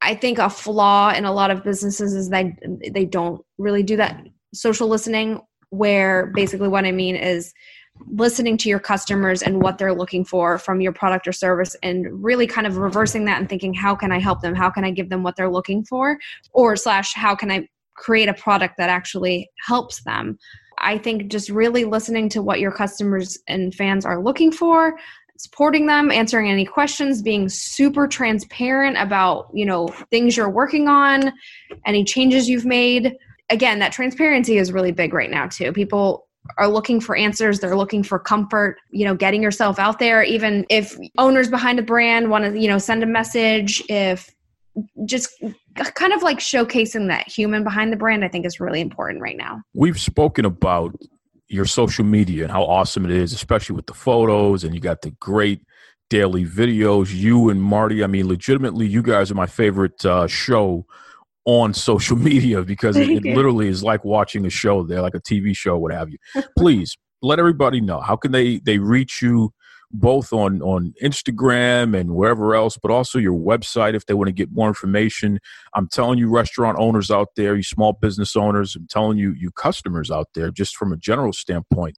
I 0.00 0.14
think 0.14 0.38
a 0.38 0.48
flaw 0.48 1.10
in 1.10 1.24
a 1.24 1.32
lot 1.32 1.50
of 1.50 1.64
businesses 1.64 2.14
is 2.14 2.28
that 2.28 2.46
they 2.92 3.04
don't 3.04 3.44
really 3.58 3.82
do 3.82 3.96
that 3.96 4.24
social 4.54 4.86
listening 4.86 5.40
where 5.70 6.26
basically 6.26 6.68
what 6.68 6.84
i 6.84 6.92
mean 6.92 7.16
is 7.16 7.52
listening 8.06 8.56
to 8.56 8.68
your 8.68 8.78
customers 8.78 9.42
and 9.42 9.62
what 9.62 9.78
they're 9.78 9.94
looking 9.94 10.24
for 10.24 10.58
from 10.58 10.80
your 10.80 10.92
product 10.92 11.26
or 11.26 11.32
service 11.32 11.76
and 11.82 12.06
really 12.22 12.46
kind 12.46 12.66
of 12.66 12.76
reversing 12.76 13.24
that 13.24 13.38
and 13.38 13.48
thinking 13.48 13.74
how 13.74 13.94
can 13.94 14.12
i 14.12 14.18
help 14.18 14.40
them 14.40 14.54
how 14.54 14.70
can 14.70 14.84
i 14.84 14.90
give 14.90 15.08
them 15.08 15.22
what 15.22 15.36
they're 15.36 15.50
looking 15.50 15.84
for 15.84 16.18
or 16.52 16.76
slash 16.76 17.14
how 17.14 17.34
can 17.34 17.50
i 17.50 17.66
create 17.94 18.28
a 18.28 18.34
product 18.34 18.76
that 18.78 18.88
actually 18.88 19.50
helps 19.66 20.02
them 20.04 20.38
I 20.80 20.98
think 20.98 21.28
just 21.28 21.50
really 21.50 21.84
listening 21.84 22.28
to 22.30 22.42
what 22.42 22.60
your 22.60 22.70
customers 22.70 23.38
and 23.48 23.74
fans 23.74 24.04
are 24.04 24.22
looking 24.22 24.52
for, 24.52 24.98
supporting 25.36 25.86
them, 25.86 26.10
answering 26.10 26.50
any 26.50 26.64
questions, 26.64 27.22
being 27.22 27.48
super 27.48 28.06
transparent 28.06 28.96
about, 28.98 29.48
you 29.52 29.64
know, 29.64 29.88
things 30.10 30.36
you're 30.36 30.50
working 30.50 30.88
on, 30.88 31.32
any 31.86 32.04
changes 32.04 32.48
you've 32.48 32.64
made. 32.64 33.16
Again, 33.50 33.78
that 33.78 33.92
transparency 33.92 34.58
is 34.58 34.72
really 34.72 34.92
big 34.92 35.14
right 35.14 35.30
now 35.30 35.46
too. 35.46 35.72
People 35.72 36.27
are 36.56 36.68
looking 36.68 37.00
for 37.00 37.14
answers 37.16 37.60
they're 37.60 37.76
looking 37.76 38.02
for 38.02 38.18
comfort 38.18 38.78
you 38.90 39.04
know 39.04 39.14
getting 39.14 39.42
yourself 39.42 39.78
out 39.78 39.98
there. 39.98 40.22
Even 40.22 40.64
if 40.68 40.96
owners 41.18 41.48
behind 41.48 41.78
a 41.78 41.82
brand 41.82 42.30
want 42.30 42.44
to 42.44 42.58
you 42.58 42.68
know 42.68 42.78
send 42.78 43.02
a 43.02 43.06
message 43.06 43.82
if 43.88 44.30
just 45.04 45.30
kind 45.94 46.12
of 46.12 46.22
like 46.22 46.38
showcasing 46.38 47.08
that 47.08 47.26
human 47.28 47.64
behind 47.64 47.92
the 47.92 47.96
brand 47.96 48.24
i 48.24 48.28
think 48.28 48.46
is 48.46 48.60
really 48.60 48.80
important 48.80 49.20
right 49.20 49.36
now. 49.36 49.62
We've 49.74 50.00
spoken 50.00 50.44
about 50.44 50.94
your 51.48 51.64
social 51.64 52.04
media 52.04 52.44
and 52.44 52.52
how 52.52 52.64
awesome 52.64 53.04
it 53.04 53.10
is 53.10 53.32
especially 53.32 53.76
with 53.76 53.86
the 53.86 53.94
photos 53.94 54.64
and 54.64 54.74
you 54.74 54.80
got 54.80 55.02
the 55.02 55.10
great 55.12 55.62
daily 56.10 56.44
videos. 56.44 57.12
You 57.12 57.50
and 57.50 57.62
marty 57.62 58.04
i 58.04 58.06
mean 58.06 58.28
legitimately 58.28 58.86
you 58.86 59.02
guys 59.02 59.30
are 59.30 59.34
my 59.34 59.46
favorite 59.46 60.04
uh, 60.04 60.26
show 60.26 60.86
on 61.48 61.72
social 61.72 62.16
media 62.30 62.62
because 62.62 62.94
it, 62.96 63.08
it 63.08 63.24
literally 63.36 63.68
is 63.68 63.82
like 63.82 64.04
watching 64.04 64.44
a 64.44 64.50
show 64.50 64.82
there 64.82 65.00
like 65.00 65.14
a 65.14 65.20
tv 65.20 65.56
show 65.56 65.78
what 65.78 65.92
have 65.92 66.10
you. 66.10 66.18
Please 66.56 66.96
let 67.22 67.38
everybody 67.38 67.80
know. 67.80 68.00
How 68.00 68.16
can 68.16 68.32
they 68.32 68.58
they 68.58 68.78
reach 68.78 69.22
you 69.22 69.52
both 69.90 70.30
on 70.34 70.60
on 70.60 70.92
Instagram 71.02 71.98
and 71.98 72.10
wherever 72.10 72.54
else, 72.54 72.76
but 72.76 72.90
also 72.90 73.18
your 73.18 73.38
website 73.38 73.94
if 73.94 74.04
they 74.04 74.12
want 74.12 74.28
to 74.28 74.32
get 74.32 74.52
more 74.52 74.68
information. 74.68 75.38
I'm 75.74 75.88
telling 75.88 76.18
you, 76.18 76.28
restaurant 76.28 76.76
owners 76.78 77.10
out 77.10 77.28
there, 77.34 77.56
you 77.56 77.62
small 77.62 77.94
business 77.94 78.36
owners, 78.36 78.76
I'm 78.76 78.86
telling 78.86 79.16
you, 79.16 79.32
you 79.32 79.50
customers 79.50 80.10
out 80.10 80.28
there, 80.34 80.50
just 80.50 80.76
from 80.76 80.92
a 80.92 80.98
general 80.98 81.32
standpoint, 81.32 81.96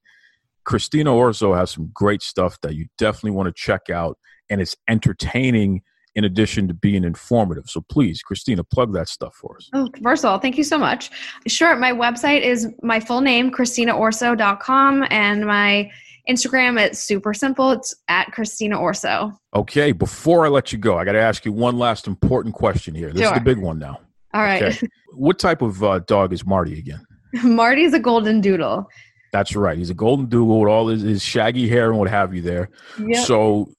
Christina 0.63 1.13
Orso 1.13 1.53
has 1.53 1.71
some 1.71 1.91
great 1.93 2.21
stuff 2.21 2.57
that 2.61 2.75
you 2.75 2.87
definitely 2.97 3.31
want 3.31 3.47
to 3.47 3.53
check 3.61 3.89
out, 3.89 4.17
and 4.49 4.61
it's 4.61 4.77
entertaining 4.87 5.81
in 6.15 6.25
addition 6.25 6.67
to 6.67 6.73
being 6.73 7.03
informative. 7.03 7.69
So 7.69 7.81
please, 7.89 8.21
Christina, 8.21 8.63
plug 8.63 8.93
that 8.93 9.07
stuff 9.07 9.35
for 9.35 9.57
us. 9.57 9.69
Oh, 9.73 9.89
first 10.03 10.25
of 10.25 10.31
all, 10.31 10.39
thank 10.39 10.57
you 10.57 10.63
so 10.63 10.77
much. 10.77 11.09
Sure. 11.47 11.75
My 11.75 11.91
website 11.91 12.41
is 12.41 12.67
my 12.83 12.99
full 12.99 13.21
name, 13.21 13.51
ChristinaOrso.com, 13.51 15.07
and 15.09 15.45
my 15.45 15.89
Instagram, 16.29 16.79
it's 16.79 16.99
super 16.99 17.33
simple. 17.33 17.71
It's 17.71 17.95
at 18.07 18.31
Christina 18.31 18.79
Orso. 18.79 19.31
Okay. 19.55 19.91
Before 19.91 20.45
I 20.45 20.49
let 20.49 20.71
you 20.71 20.77
go, 20.77 20.97
I 20.97 21.05
got 21.05 21.13
to 21.13 21.21
ask 21.21 21.45
you 21.45 21.51
one 21.51 21.77
last 21.77 22.07
important 22.07 22.55
question 22.55 22.93
here. 22.93 23.11
This 23.11 23.23
sure. 23.23 23.31
is 23.31 23.39
the 23.39 23.43
big 23.43 23.57
one 23.57 23.79
now. 23.79 23.99
All 24.33 24.41
right. 24.41 24.63
Okay. 24.63 24.87
what 25.13 25.39
type 25.39 25.61
of 25.61 25.83
uh, 25.83 25.99
dog 25.99 26.33
is 26.33 26.45
Marty 26.45 26.77
again? 26.77 27.05
Marty's 27.43 27.93
a 27.93 27.99
golden 27.99 28.41
doodle. 28.41 28.87
That's 29.31 29.55
right. 29.55 29.77
He's 29.77 29.89
a 29.89 29.93
golden 29.93 30.25
doodle 30.25 30.59
with 30.59 30.69
all 30.69 30.87
his, 30.87 31.01
his 31.01 31.23
shaggy 31.23 31.67
hair 31.67 31.89
and 31.89 31.97
what 31.97 32.09
have 32.09 32.33
you 32.33 32.41
there. 32.41 32.69
Yep. 32.99 33.25
So 33.25 33.71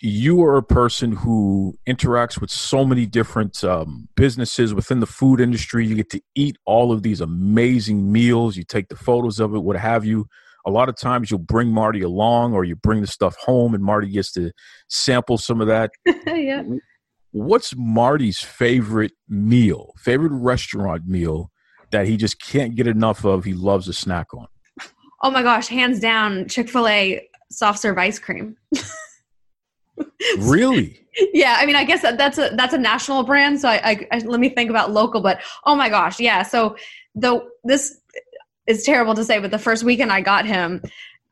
you 0.00 0.42
are 0.42 0.56
a 0.56 0.62
person 0.62 1.12
who 1.12 1.78
interacts 1.86 2.40
with 2.40 2.50
so 2.50 2.84
many 2.84 3.06
different 3.06 3.62
um, 3.64 4.08
businesses 4.16 4.72
within 4.72 5.00
the 5.00 5.06
food 5.06 5.40
industry. 5.40 5.86
You 5.86 5.94
get 5.94 6.10
to 6.10 6.22
eat 6.34 6.56
all 6.64 6.90
of 6.90 7.02
these 7.02 7.20
amazing 7.20 8.10
meals. 8.10 8.56
You 8.56 8.64
take 8.64 8.88
the 8.88 8.96
photos 8.96 9.40
of 9.40 9.54
it, 9.54 9.58
what 9.58 9.76
have 9.76 10.04
you 10.04 10.26
a 10.66 10.70
lot 10.70 10.88
of 10.88 10.96
times 10.96 11.30
you'll 11.30 11.40
bring 11.40 11.68
Marty 11.72 12.02
along 12.02 12.54
or 12.54 12.64
you 12.64 12.76
bring 12.76 13.00
the 13.00 13.06
stuff 13.06 13.36
home 13.36 13.74
and 13.74 13.82
Marty 13.82 14.08
gets 14.08 14.32
to 14.32 14.52
sample 14.88 15.38
some 15.38 15.60
of 15.60 15.66
that. 15.68 15.90
yeah. 16.26 16.62
What's 17.32 17.74
Marty's 17.76 18.40
favorite 18.40 19.12
meal, 19.28 19.92
favorite 19.98 20.32
restaurant 20.32 21.06
meal 21.06 21.50
that 21.92 22.06
he 22.06 22.16
just 22.16 22.40
can't 22.42 22.74
get 22.74 22.86
enough 22.86 23.24
of? 23.24 23.44
He 23.44 23.54
loves 23.54 23.88
a 23.88 23.92
snack 23.92 24.34
on. 24.34 24.46
Oh 25.22 25.30
my 25.30 25.42
gosh, 25.42 25.68
hands 25.68 26.00
down, 26.00 26.48
Chick 26.48 26.68
fil 26.68 26.88
A 26.88 27.26
soft 27.50 27.80
serve 27.80 27.98
ice 27.98 28.18
cream. 28.18 28.56
really? 30.38 31.00
yeah, 31.32 31.56
I 31.58 31.66
mean, 31.66 31.76
I 31.76 31.84
guess 31.84 32.02
that, 32.02 32.18
that's 32.18 32.38
a 32.38 32.50
that's 32.54 32.74
a 32.74 32.78
national 32.78 33.22
brand. 33.24 33.60
So 33.60 33.68
I, 33.68 33.90
I, 33.90 34.08
I, 34.12 34.18
let 34.20 34.40
me 34.40 34.48
think 34.48 34.70
about 34.70 34.92
local. 34.92 35.20
But 35.20 35.40
oh 35.64 35.74
my 35.74 35.88
gosh, 35.88 36.20
yeah. 36.20 36.42
So 36.42 36.76
the 37.14 37.44
this 37.64 38.00
is 38.66 38.84
terrible 38.84 39.14
to 39.14 39.24
say, 39.24 39.38
but 39.38 39.50
the 39.50 39.58
first 39.58 39.82
weekend 39.82 40.12
I 40.12 40.20
got 40.20 40.46
him, 40.46 40.82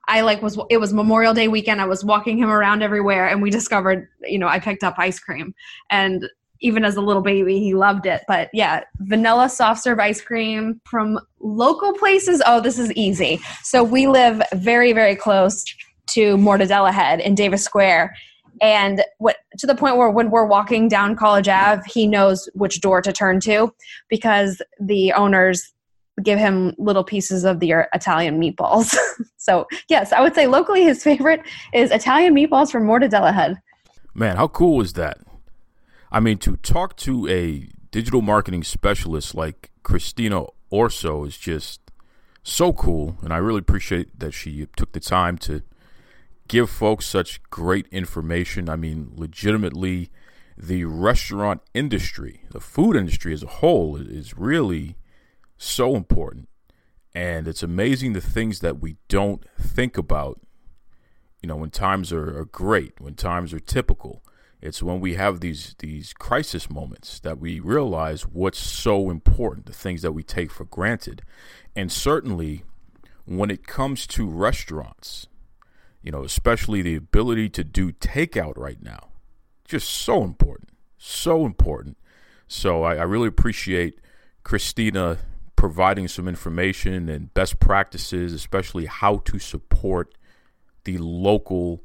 I 0.08 0.22
like 0.22 0.42
was 0.42 0.58
it 0.70 0.78
was 0.78 0.92
Memorial 0.92 1.34
Day 1.34 1.48
weekend. 1.48 1.80
I 1.80 1.86
was 1.86 2.04
walking 2.04 2.38
him 2.38 2.50
around 2.50 2.82
everywhere, 2.82 3.28
and 3.28 3.42
we 3.42 3.50
discovered, 3.50 4.08
you 4.24 4.38
know, 4.38 4.48
I 4.48 4.58
picked 4.58 4.82
up 4.82 4.94
ice 4.98 5.20
cream, 5.20 5.54
and 5.90 6.28
even 6.60 6.84
as 6.84 6.96
a 6.96 7.00
little 7.00 7.22
baby, 7.22 7.60
he 7.60 7.74
loved 7.74 8.06
it. 8.06 8.22
But 8.26 8.50
yeah, 8.52 8.82
vanilla 8.98 9.48
soft 9.48 9.82
serve 9.82 10.00
ice 10.00 10.20
cream 10.20 10.80
from 10.84 11.20
local 11.40 11.92
places. 11.92 12.42
Oh, 12.46 12.60
this 12.60 12.78
is 12.78 12.92
easy. 12.94 13.40
So 13.62 13.84
we 13.84 14.08
live 14.08 14.42
very 14.54 14.92
very 14.92 15.14
close 15.14 15.64
to 16.08 16.36
Mortadella 16.38 16.92
Head 16.92 17.20
in 17.20 17.34
Davis 17.34 17.62
Square, 17.62 18.16
and 18.60 19.04
what 19.18 19.36
to 19.58 19.66
the 19.66 19.74
point 19.74 19.96
where 19.96 20.10
when 20.10 20.30
we're 20.30 20.46
walking 20.46 20.88
down 20.88 21.16
College 21.16 21.48
Ave, 21.48 21.82
he 21.86 22.06
knows 22.06 22.48
which 22.54 22.80
door 22.80 23.00
to 23.02 23.12
turn 23.12 23.40
to 23.40 23.72
because 24.08 24.62
the 24.80 25.12
owners 25.12 25.72
give 26.22 26.38
him 26.38 26.74
little 26.78 27.04
pieces 27.04 27.44
of 27.44 27.60
the 27.60 27.72
Italian 27.94 28.40
meatballs. 28.40 28.96
so, 29.36 29.66
yes, 29.88 30.12
I 30.12 30.20
would 30.20 30.34
say 30.34 30.46
locally 30.46 30.82
his 30.82 31.02
favorite 31.02 31.42
is 31.72 31.90
Italian 31.90 32.34
meatballs 32.34 32.70
from 32.70 32.84
Mortadella 32.84 33.32
Head. 33.32 33.56
Man, 34.14 34.36
how 34.36 34.48
cool 34.48 34.80
is 34.80 34.94
that? 34.94 35.18
I 36.10 36.20
mean, 36.20 36.38
to 36.38 36.56
talk 36.56 36.96
to 36.98 37.28
a 37.28 37.68
digital 37.90 38.22
marketing 38.22 38.64
specialist 38.64 39.34
like 39.34 39.70
Christina 39.82 40.44
Orso 40.70 41.24
is 41.24 41.36
just 41.36 41.80
so 42.42 42.72
cool. 42.72 43.16
And 43.22 43.32
I 43.32 43.36
really 43.36 43.60
appreciate 43.60 44.18
that 44.18 44.32
she 44.32 44.66
took 44.76 44.92
the 44.92 45.00
time 45.00 45.38
to 45.38 45.62
give 46.48 46.70
folks 46.70 47.06
such 47.06 47.42
great 47.44 47.86
information. 47.90 48.68
I 48.68 48.76
mean, 48.76 49.12
legitimately, 49.14 50.10
the 50.56 50.84
restaurant 50.84 51.62
industry, 51.72 52.42
the 52.50 52.60
food 52.60 52.96
industry 52.96 53.32
as 53.32 53.42
a 53.42 53.46
whole, 53.46 53.96
is 53.96 54.36
really 54.36 54.96
so 55.56 55.94
important. 55.94 56.48
And 57.14 57.46
it's 57.46 57.62
amazing 57.62 58.12
the 58.12 58.20
things 58.20 58.60
that 58.60 58.80
we 58.80 58.96
don't 59.08 59.44
think 59.58 59.96
about, 59.96 60.40
you 61.42 61.48
know, 61.48 61.56
when 61.56 61.70
times 61.70 62.12
are, 62.12 62.38
are 62.38 62.44
great, 62.44 63.00
when 63.00 63.14
times 63.14 63.52
are 63.52 63.60
typical. 63.60 64.22
It's 64.60 64.82
when 64.82 64.98
we 65.00 65.14
have 65.14 65.38
these 65.38 65.76
these 65.78 66.12
crisis 66.12 66.68
moments 66.68 67.20
that 67.20 67.38
we 67.38 67.60
realize 67.60 68.22
what's 68.22 68.58
so 68.58 69.08
important, 69.08 69.66
the 69.66 69.72
things 69.72 70.02
that 70.02 70.12
we 70.12 70.24
take 70.24 70.50
for 70.50 70.64
granted. 70.64 71.22
And 71.76 71.92
certainly 71.92 72.64
when 73.24 73.50
it 73.50 73.66
comes 73.66 74.06
to 74.08 74.26
restaurants, 74.28 75.28
you 76.02 76.12
know, 76.12 76.24
especially 76.24 76.82
the 76.82 76.94
ability 76.94 77.48
to 77.50 77.64
do 77.64 77.92
takeout 77.92 78.56
right 78.56 78.82
now, 78.82 79.08
just 79.64 79.88
so 79.88 80.22
important, 80.22 80.70
so 80.96 81.44
important. 81.44 81.96
So 82.46 82.82
I, 82.82 82.96
I 82.96 83.02
really 83.02 83.28
appreciate 83.28 84.00
Christina 84.42 85.18
providing 85.56 86.08
some 86.08 86.28
information 86.28 87.08
and 87.08 87.34
best 87.34 87.58
practices, 87.58 88.32
especially 88.32 88.86
how 88.86 89.18
to 89.24 89.38
support 89.38 90.14
the 90.84 90.98
local 90.98 91.82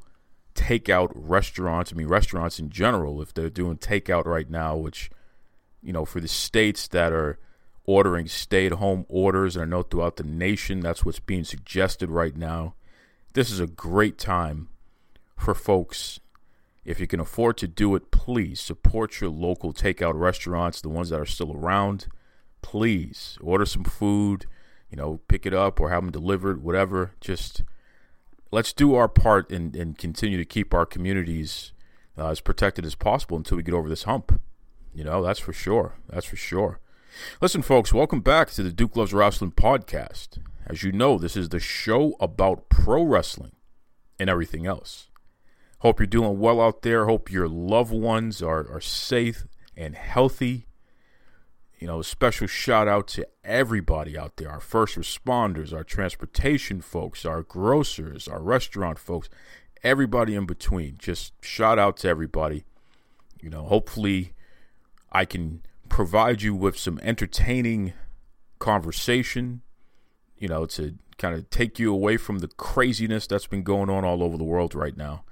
takeout 0.54 1.10
restaurants. 1.14 1.92
I 1.92 1.96
mean, 1.96 2.06
restaurants 2.06 2.58
in 2.58 2.70
general, 2.70 3.20
if 3.20 3.34
they're 3.34 3.50
doing 3.50 3.76
takeout 3.76 4.26
right 4.26 4.48
now, 4.48 4.76
which, 4.76 5.10
you 5.82 5.92
know, 5.92 6.04
for 6.04 6.20
the 6.20 6.28
states 6.28 6.88
that 6.88 7.12
are 7.12 7.38
ordering 7.84 8.26
stay 8.26 8.66
at 8.66 8.72
home 8.72 9.04
orders, 9.08 9.56
and 9.56 9.64
I 9.64 9.66
know 9.66 9.82
throughout 9.82 10.16
the 10.16 10.24
nation 10.24 10.80
that's 10.80 11.04
what's 11.04 11.20
being 11.20 11.44
suggested 11.44 12.10
right 12.10 12.36
now. 12.36 12.74
This 13.34 13.50
is 13.50 13.60
a 13.60 13.66
great 13.66 14.18
time 14.18 14.68
for 15.36 15.54
folks. 15.54 16.20
If 16.84 16.98
you 16.98 17.06
can 17.06 17.20
afford 17.20 17.56
to 17.58 17.68
do 17.68 17.94
it, 17.94 18.10
please 18.10 18.60
support 18.60 19.20
your 19.20 19.30
local 19.30 19.72
takeout 19.72 20.18
restaurants, 20.18 20.80
the 20.80 20.88
ones 20.88 21.10
that 21.10 21.20
are 21.20 21.26
still 21.26 21.52
around 21.52 22.06
please 22.64 23.36
order 23.42 23.66
some 23.66 23.84
food, 23.84 24.46
you 24.90 24.96
know, 24.96 25.20
pick 25.28 25.44
it 25.44 25.52
up 25.52 25.78
or 25.78 25.90
have 25.90 26.02
them 26.02 26.10
delivered, 26.10 26.62
whatever. 26.62 27.12
Just 27.20 27.62
let's 28.50 28.72
do 28.72 28.94
our 28.94 29.06
part 29.06 29.50
and, 29.50 29.76
and 29.76 29.98
continue 29.98 30.38
to 30.38 30.46
keep 30.46 30.72
our 30.72 30.86
communities 30.86 31.72
uh, 32.16 32.30
as 32.30 32.40
protected 32.40 32.86
as 32.86 32.94
possible 32.94 33.36
until 33.36 33.58
we 33.58 33.62
get 33.62 33.74
over 33.74 33.88
this 33.88 34.04
hump. 34.04 34.40
You 34.94 35.04
know, 35.04 35.22
that's 35.22 35.38
for 35.38 35.52
sure. 35.52 35.96
That's 36.08 36.24
for 36.24 36.36
sure. 36.36 36.80
Listen, 37.40 37.60
folks, 37.60 37.92
welcome 37.92 38.20
back 38.20 38.50
to 38.52 38.62
the 38.62 38.72
Duke 38.72 38.96
Loves 38.96 39.12
Wrestling 39.12 39.52
podcast. 39.52 40.38
As 40.66 40.82
you 40.82 40.92
know, 40.92 41.18
this 41.18 41.36
is 41.36 41.50
the 41.50 41.60
show 41.60 42.14
about 42.20 42.68
pro 42.68 43.02
wrestling 43.02 43.52
and 44.18 44.30
everything 44.30 44.66
else. 44.66 45.08
Hope 45.80 46.00
you're 46.00 46.06
doing 46.06 46.38
well 46.38 46.60
out 46.60 46.82
there. 46.82 47.06
Hope 47.06 47.30
your 47.30 47.48
loved 47.48 47.92
ones 47.92 48.42
are, 48.42 48.66
are 48.70 48.80
safe 48.80 49.46
and 49.76 49.94
healthy. 49.94 50.66
You 51.78 51.86
know, 51.86 52.00
special 52.00 52.46
shout 52.46 52.88
out 52.88 53.06
to 53.08 53.28
everybody 53.44 54.16
out 54.16 54.38
there 54.38 54.50
our 54.50 54.60
first 54.60 54.96
responders, 54.96 55.74
our 55.74 55.84
transportation 55.84 56.80
folks, 56.80 57.26
our 57.26 57.42
grocers, 57.42 58.26
our 58.26 58.40
restaurant 58.40 58.98
folks, 58.98 59.28
everybody 59.82 60.34
in 60.34 60.46
between. 60.46 60.96
Just 60.98 61.34
shout 61.44 61.78
out 61.78 61.98
to 61.98 62.08
everybody. 62.08 62.64
You 63.42 63.50
know, 63.50 63.64
hopefully 63.64 64.32
I 65.12 65.26
can 65.26 65.62
provide 65.90 66.40
you 66.40 66.54
with 66.54 66.78
some 66.78 66.98
entertaining 67.02 67.92
conversation, 68.58 69.60
you 70.38 70.48
know, 70.48 70.66
to 70.66 70.94
kind 71.18 71.34
of 71.34 71.48
take 71.50 71.78
you 71.78 71.92
away 71.92 72.16
from 72.16 72.40
the 72.40 72.48
craziness 72.48 73.26
that's 73.26 73.46
been 73.46 73.62
going 73.62 73.90
on 73.90 74.04
all 74.04 74.22
over 74.22 74.36
the 74.36 74.44
world 74.44 74.74
right 74.74 74.96
now. 74.96 75.24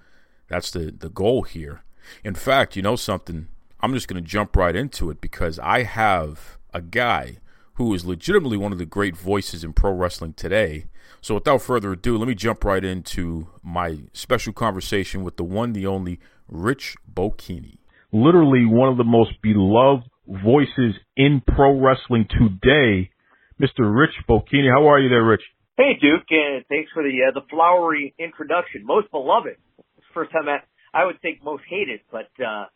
That's 0.48 0.70
the 0.70 0.92
the 0.96 1.08
goal 1.08 1.42
here. 1.42 1.82
In 2.24 2.34
fact, 2.34 2.76
you 2.76 2.82
know 2.82 2.96
something? 2.96 3.48
I'm 3.80 3.94
just 3.94 4.08
going 4.08 4.22
to 4.22 4.28
jump 4.28 4.56
right 4.56 4.76
into 4.76 5.10
it 5.10 5.20
because 5.20 5.58
I 5.58 5.82
have 5.82 6.58
a 6.72 6.80
guy 6.80 7.38
who 7.74 7.94
is 7.94 8.04
legitimately 8.04 8.56
one 8.56 8.72
of 8.72 8.78
the 8.78 8.86
great 8.86 9.16
voices 9.16 9.64
in 9.64 9.72
pro 9.72 9.92
wrestling 9.92 10.34
today. 10.34 10.86
So 11.20 11.34
without 11.34 11.62
further 11.62 11.92
ado, 11.92 12.18
let 12.18 12.28
me 12.28 12.34
jump 12.34 12.64
right 12.64 12.84
into 12.84 13.48
my 13.62 14.00
special 14.12 14.52
conversation 14.52 15.22
with 15.22 15.36
the 15.36 15.44
one, 15.44 15.72
the 15.72 15.86
only 15.86 16.20
Rich 16.48 16.96
Bocchini. 17.12 17.78
Literally 18.12 18.66
one 18.66 18.88
of 18.88 18.98
the 18.98 19.04
most 19.04 19.40
beloved 19.42 20.04
voices 20.26 20.94
in 21.16 21.42
pro 21.46 21.80
wrestling 21.80 22.26
today, 22.28 23.10
Mr. 23.62 23.86
Rich 23.86 24.14
Bocchini. 24.28 24.68
How 24.68 24.90
are 24.90 24.98
you 24.98 25.08
there, 25.08 25.24
Rich? 25.24 25.42
Hey, 25.76 25.92
Duke, 26.00 26.26
and 26.30 26.64
thanks 26.68 26.90
for 26.92 27.02
the 27.02 27.14
uh, 27.28 27.32
the 27.32 27.46
flowery 27.48 28.12
introduction. 28.18 28.84
Most 28.84 29.10
beloved. 29.12 29.56
First 30.12 30.32
time 30.32 30.48
I, 30.48 30.58
I 30.92 31.06
would 31.06 31.20
think 31.22 31.42
most 31.44 31.62
hated, 31.70 32.00
but 32.10 32.28
uh, 32.42 32.66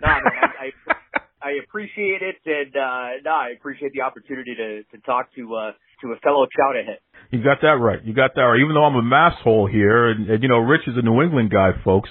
no, 0.00 0.08
I, 0.08 0.70
I, 0.88 0.96
I 1.42 1.50
appreciate 1.62 2.22
it, 2.22 2.36
and 2.46 2.74
uh, 2.74 3.08
no, 3.24 3.30
I 3.30 3.50
appreciate 3.58 3.92
the 3.92 4.02
opportunity 4.02 4.54
to 4.54 4.82
to 4.84 5.02
talk 5.04 5.34
to 5.34 5.54
uh, 5.54 5.72
to 6.02 6.12
a 6.12 6.16
fellow 6.20 6.46
chowderhead. 6.46 7.02
You 7.30 7.42
got 7.42 7.58
that 7.62 7.76
right. 7.80 8.02
You 8.04 8.14
got 8.14 8.36
that 8.36 8.42
right. 8.42 8.60
Even 8.60 8.74
though 8.74 8.84
I'm 8.84 8.94
a 8.94 9.02
masshole 9.02 9.70
here, 9.70 10.06
and, 10.06 10.30
and 10.30 10.42
you 10.42 10.48
know, 10.48 10.58
Rich 10.58 10.82
is 10.86 10.94
a 10.96 11.02
New 11.02 11.22
England 11.22 11.50
guy, 11.50 11.70
folks. 11.84 12.08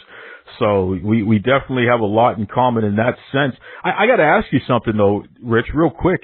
So 0.59 0.97
we 1.03 1.23
we 1.23 1.39
definitely 1.39 1.85
have 1.89 2.01
a 2.01 2.05
lot 2.05 2.37
in 2.37 2.47
common 2.47 2.83
in 2.83 2.97
that 2.97 3.15
sense. 3.31 3.55
I, 3.83 4.03
I 4.03 4.07
got 4.07 4.17
to 4.17 4.23
ask 4.23 4.47
you 4.51 4.59
something 4.67 4.95
though, 4.95 5.23
Rich, 5.41 5.67
real 5.73 5.89
quick. 5.89 6.21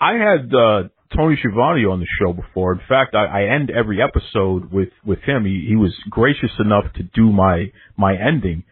I 0.00 0.12
had 0.14 0.52
uh, 0.54 0.82
Tony 1.16 1.36
Schiavone 1.40 1.84
on 1.84 2.00
the 2.00 2.06
show 2.20 2.32
before. 2.32 2.72
In 2.72 2.80
fact, 2.88 3.14
I, 3.14 3.26
I 3.26 3.54
end 3.54 3.70
every 3.70 4.00
episode 4.02 4.72
with 4.72 4.90
with 5.04 5.20
him. 5.20 5.44
He 5.44 5.66
he 5.68 5.76
was 5.76 5.92
gracious 6.10 6.52
enough 6.58 6.84
to 6.96 7.02
do 7.02 7.30
my 7.32 7.72
my 7.96 8.14
ending, 8.14 8.64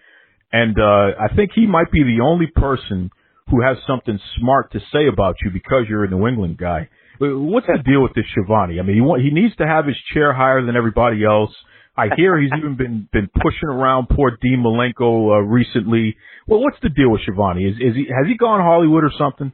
and 0.53 0.77
uh, 0.79 1.17
I 1.21 1.35
think 1.35 1.53
he 1.55 1.67
might 1.67 1.91
be 1.91 2.03
the 2.03 2.23
only 2.25 2.47
person 2.47 3.11
who 3.51 3.63
has 3.63 3.77
something 3.87 4.19
smart 4.39 4.73
to 4.73 4.81
say 4.93 5.09
about 5.13 5.37
you 5.45 5.51
because 5.51 5.85
you're 5.89 6.05
a 6.05 6.11
New 6.11 6.27
England 6.27 6.57
guy. 6.59 6.89
What's 7.19 7.67
the 7.67 7.83
deal 7.85 8.03
with 8.03 8.15
this 8.15 8.25
Schiavone? 8.33 8.81
I 8.81 8.83
mean, 8.83 8.95
he 8.97 9.03
want, 9.03 9.23
he 9.23 9.31
needs 9.31 9.55
to 9.57 9.67
have 9.67 9.87
his 9.87 9.97
chair 10.15 10.33
higher 10.33 10.65
than 10.65 10.77
everybody 10.77 11.25
else. 11.25 11.51
I 11.97 12.07
hear 12.17 12.41
he's 12.41 12.51
even 12.57 12.77
been 12.77 13.09
been 13.13 13.29
pushing 13.29 13.69
around 13.69 14.09
poor 14.09 14.39
Dean 14.41 14.65
Malenko 14.65 15.37
uh, 15.37 15.41
recently. 15.43 16.17
Well, 16.47 16.61
what's 16.61 16.79
the 16.83 16.89
deal 16.89 17.11
with 17.11 17.21
Schiavone? 17.23 17.65
Is 17.65 17.77
is 17.77 17.95
he 17.95 18.07
has 18.07 18.27
he 18.27 18.37
gone 18.37 18.61
Hollywood 18.61 19.05
or 19.05 19.11
something? 19.19 19.53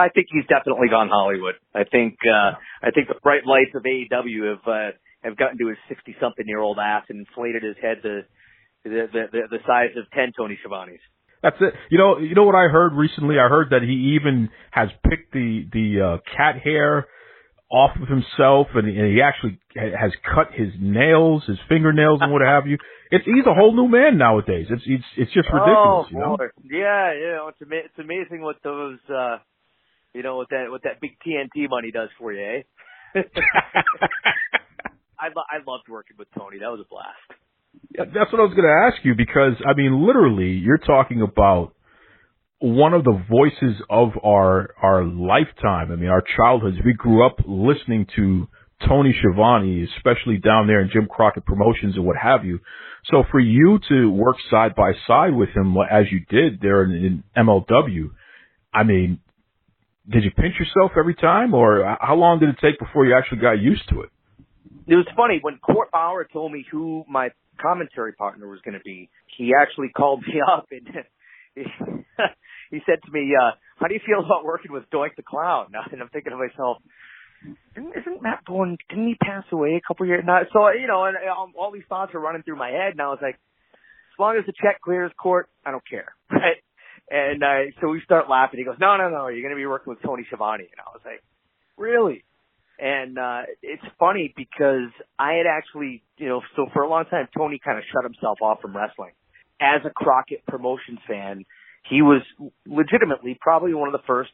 I 0.00 0.08
think 0.08 0.28
he's 0.30 0.46
definitely 0.48 0.88
gone 0.88 1.08
Hollywood. 1.08 1.54
I 1.74 1.84
think 1.84 2.16
uh 2.24 2.56
I 2.82 2.90
think 2.90 3.08
the 3.08 3.20
bright 3.22 3.44
lights 3.46 3.72
of 3.74 3.82
AEW 3.82 4.56
have 4.56 4.66
uh, 4.66 4.90
have 5.22 5.36
gotten 5.36 5.58
to 5.58 5.68
his 5.68 5.78
sixty 5.88 6.16
something 6.20 6.46
year 6.46 6.60
old 6.60 6.78
ass 6.78 7.04
and 7.08 7.26
inflated 7.26 7.62
his 7.62 7.76
head 7.80 8.02
to 8.02 8.22
the 8.84 8.90
the 9.12 9.22
the, 9.32 9.40
the 9.50 9.58
size 9.66 9.92
of 9.96 10.10
ten 10.10 10.32
Tony 10.36 10.58
Schiavone's. 10.62 11.00
That's 11.42 11.56
it. 11.60 11.72
You 11.90 11.98
know, 11.98 12.18
you 12.18 12.34
know 12.34 12.44
what 12.44 12.54
I 12.54 12.68
heard 12.68 12.92
recently? 12.92 13.36
I 13.38 13.48
heard 13.48 13.70
that 13.70 13.82
he 13.82 14.16
even 14.20 14.50
has 14.72 14.88
picked 15.08 15.32
the 15.32 15.64
the 15.72 15.88
uh, 16.00 16.36
cat 16.36 16.60
hair 16.62 17.06
off 17.70 17.92
of 18.02 18.08
himself, 18.08 18.66
and, 18.74 18.88
and 18.88 19.14
he 19.14 19.22
actually 19.22 19.58
has 19.76 20.12
cut 20.34 20.52
his 20.52 20.68
nails, 20.80 21.44
his 21.46 21.56
fingernails, 21.68 22.18
and 22.20 22.32
what 22.32 22.42
have 22.42 22.66
you. 22.66 22.76
It's 23.10 23.24
he's 23.24 23.46
a 23.46 23.54
whole 23.54 23.74
new 23.74 23.88
man 23.88 24.18
nowadays. 24.18 24.66
It's 24.68 24.82
it's 24.86 25.04
it's 25.16 25.32
just 25.32 25.48
ridiculous. 25.52 26.06
Oh, 26.06 26.06
you 26.10 26.18
know? 26.18 26.36
Yeah, 26.64 27.14
you 27.14 27.32
know, 27.36 27.48
it's 27.48 27.62
ama- 27.62 27.86
it's 27.86 27.98
amazing 27.98 28.42
what 28.42 28.56
those 28.62 28.98
uh 29.08 29.38
you 30.14 30.22
know 30.22 30.36
what 30.36 30.48
that 30.50 30.66
what 30.70 30.82
that 30.84 31.00
big 31.00 31.16
TNT 31.26 31.68
money 31.68 31.90
does 31.90 32.08
for 32.18 32.32
you, 32.32 32.40
eh? 32.40 32.62
I 35.18 35.28
lo- 35.34 35.44
I 35.50 35.58
loved 35.66 35.88
working 35.88 36.16
with 36.18 36.28
Tony. 36.36 36.58
That 36.58 36.70
was 36.70 36.80
a 36.80 36.88
blast. 36.88 37.40
Yeah, 37.96 38.04
that's 38.06 38.32
what 38.32 38.40
I 38.40 38.44
was 38.44 38.54
going 38.54 38.66
to 38.66 38.94
ask 38.94 39.04
you 39.04 39.14
because 39.14 39.54
I 39.66 39.74
mean, 39.74 40.06
literally, 40.06 40.50
you're 40.50 40.78
talking 40.78 41.22
about 41.22 41.74
one 42.58 42.94
of 42.94 43.04
the 43.04 43.22
voices 43.28 43.82
of 43.88 44.10
our 44.24 44.74
our 44.82 45.04
lifetime. 45.04 45.92
I 45.92 45.96
mean, 45.96 46.10
our 46.10 46.22
childhoods. 46.36 46.78
We 46.84 46.94
grew 46.94 47.26
up 47.26 47.36
listening 47.46 48.06
to 48.16 48.48
Tony 48.86 49.14
Schiavone, 49.18 49.88
especially 49.96 50.38
down 50.38 50.66
there 50.66 50.80
in 50.80 50.90
Jim 50.92 51.06
Crockett 51.10 51.44
Promotions 51.44 51.96
and 51.96 52.04
what 52.04 52.16
have 52.16 52.44
you. 52.44 52.60
So 53.06 53.24
for 53.30 53.40
you 53.40 53.78
to 53.88 54.10
work 54.10 54.36
side 54.50 54.74
by 54.74 54.92
side 55.06 55.34
with 55.34 55.50
him 55.50 55.76
as 55.90 56.06
you 56.10 56.20
did 56.28 56.60
there 56.60 56.84
in, 56.84 56.92
in 56.92 57.24
MLW, 57.36 58.10
I 58.72 58.84
mean, 58.84 59.20
did 60.10 60.24
you 60.24 60.30
pinch 60.30 60.54
yourself 60.58 60.92
every 60.98 61.14
time, 61.14 61.54
or 61.54 61.96
how 62.00 62.16
long 62.16 62.40
did 62.40 62.48
it 62.48 62.56
take 62.60 62.78
before 62.78 63.06
you 63.06 63.14
actually 63.16 63.38
got 63.38 63.60
used 63.60 63.88
to 63.90 64.02
it? 64.02 64.10
It 64.86 64.96
was 64.96 65.06
funny 65.16 65.38
when 65.40 65.58
Court 65.58 65.90
Bauer 65.92 66.26
told 66.32 66.52
me 66.52 66.66
who 66.70 67.04
my 67.08 67.28
commentary 67.62 68.12
partner 68.12 68.48
was 68.48 68.60
going 68.64 68.74
to 68.74 68.82
be. 68.84 69.08
He 69.36 69.52
actually 69.54 69.88
called 69.90 70.22
me 70.26 70.40
up 70.52 70.66
and 70.70 71.04
he, 72.70 72.78
said 72.86 72.98
to 73.04 73.12
me, 73.12 73.32
uh, 73.34 73.52
"How 73.76 73.86
do 73.86 73.94
you 73.94 74.00
feel 74.06 74.24
about 74.24 74.44
working 74.44 74.72
with 74.72 74.84
Doink 74.90 75.16
the 75.16 75.22
Clown?" 75.22 75.72
And 75.92 76.00
I'm 76.00 76.08
thinking 76.08 76.30
to 76.30 76.38
myself, 76.38 76.78
"Isn't 77.76 78.22
Matt 78.22 78.44
Borne? 78.46 78.78
Didn't 78.88 79.08
he 79.08 79.14
pass 79.14 79.44
away 79.52 79.74
a 79.74 79.80
couple 79.86 80.06
years?" 80.06 80.24
Now, 80.26 80.40
so 80.52 80.70
you 80.70 80.86
know, 80.86 81.04
and 81.04 81.16
all 81.58 81.70
these 81.72 81.86
thoughts 81.88 82.14
are 82.14 82.20
running 82.20 82.42
through 82.42 82.56
my 82.56 82.70
head, 82.70 82.92
and 82.92 83.00
I 83.00 83.08
was 83.08 83.18
like, 83.20 83.34
"As 83.34 84.18
long 84.18 84.36
as 84.38 84.46
the 84.46 84.52
check 84.52 84.80
clears 84.80 85.12
court, 85.20 85.48
I 85.66 85.70
don't 85.70 85.86
care." 85.88 86.14
Right? 86.30 86.62
And 87.10 87.42
uh, 87.42 87.74
so 87.80 87.88
we 87.88 88.00
start 88.04 88.30
laughing. 88.30 88.58
He 88.58 88.64
goes, 88.64 88.78
"No, 88.80 88.96
no, 88.96 89.10
no, 89.10 89.28
you're 89.28 89.42
going 89.42 89.54
to 89.54 89.60
be 89.60 89.66
working 89.66 89.90
with 89.90 90.02
Tony 90.02 90.24
Schiavone." 90.28 90.62
And 90.70 90.78
I 90.78 90.90
was 90.92 91.02
like, 91.04 91.22
"Really?" 91.76 92.24
And 92.78 93.18
uh 93.18 93.42
it's 93.62 93.82
funny 93.98 94.32
because 94.34 94.88
I 95.18 95.34
had 95.34 95.46
actually, 95.46 96.02
you 96.16 96.28
know, 96.28 96.40
so 96.56 96.66
for 96.72 96.82
a 96.82 96.88
long 96.88 97.04
time 97.04 97.28
Tony 97.36 97.60
kind 97.62 97.76
of 97.76 97.84
shut 97.92 98.04
himself 98.04 98.38
off 98.40 98.62
from 98.62 98.74
wrestling. 98.74 99.12
As 99.60 99.82
a 99.84 99.90
Crockett 99.90 100.46
Promotions 100.46 101.00
fan, 101.06 101.44
he 101.90 102.00
was 102.00 102.22
legitimately 102.66 103.36
probably 103.38 103.74
one 103.74 103.88
of 103.88 103.92
the 103.92 104.06
first 104.06 104.30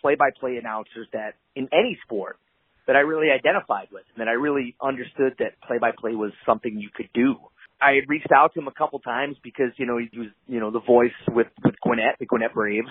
play-by-play 0.00 0.56
announcers 0.56 1.06
that 1.12 1.34
in 1.54 1.68
any 1.72 1.98
sport 2.04 2.38
that 2.86 2.96
I 2.96 3.00
really 3.00 3.28
identified 3.30 3.88
with 3.92 4.04
and 4.14 4.20
that 4.20 4.28
I 4.28 4.34
really 4.34 4.74
understood 4.80 5.34
that 5.40 5.60
play-by-play 5.66 6.14
was 6.14 6.32
something 6.46 6.78
you 6.78 6.88
could 6.94 7.10
do. 7.12 7.36
I 7.80 7.92
had 7.92 8.08
reached 8.08 8.32
out 8.34 8.54
to 8.54 8.60
him 8.60 8.68
a 8.68 8.72
couple 8.72 8.98
times 9.00 9.36
because, 9.42 9.72
you 9.76 9.86
know, 9.86 9.98
he 9.98 10.08
was, 10.18 10.28
you 10.46 10.60
know, 10.60 10.70
the 10.70 10.80
voice 10.80 11.16
with, 11.28 11.48
with 11.62 11.74
Gwinnett, 11.82 12.16
the 12.18 12.26
Gwinnett 12.26 12.54
Braves 12.54 12.88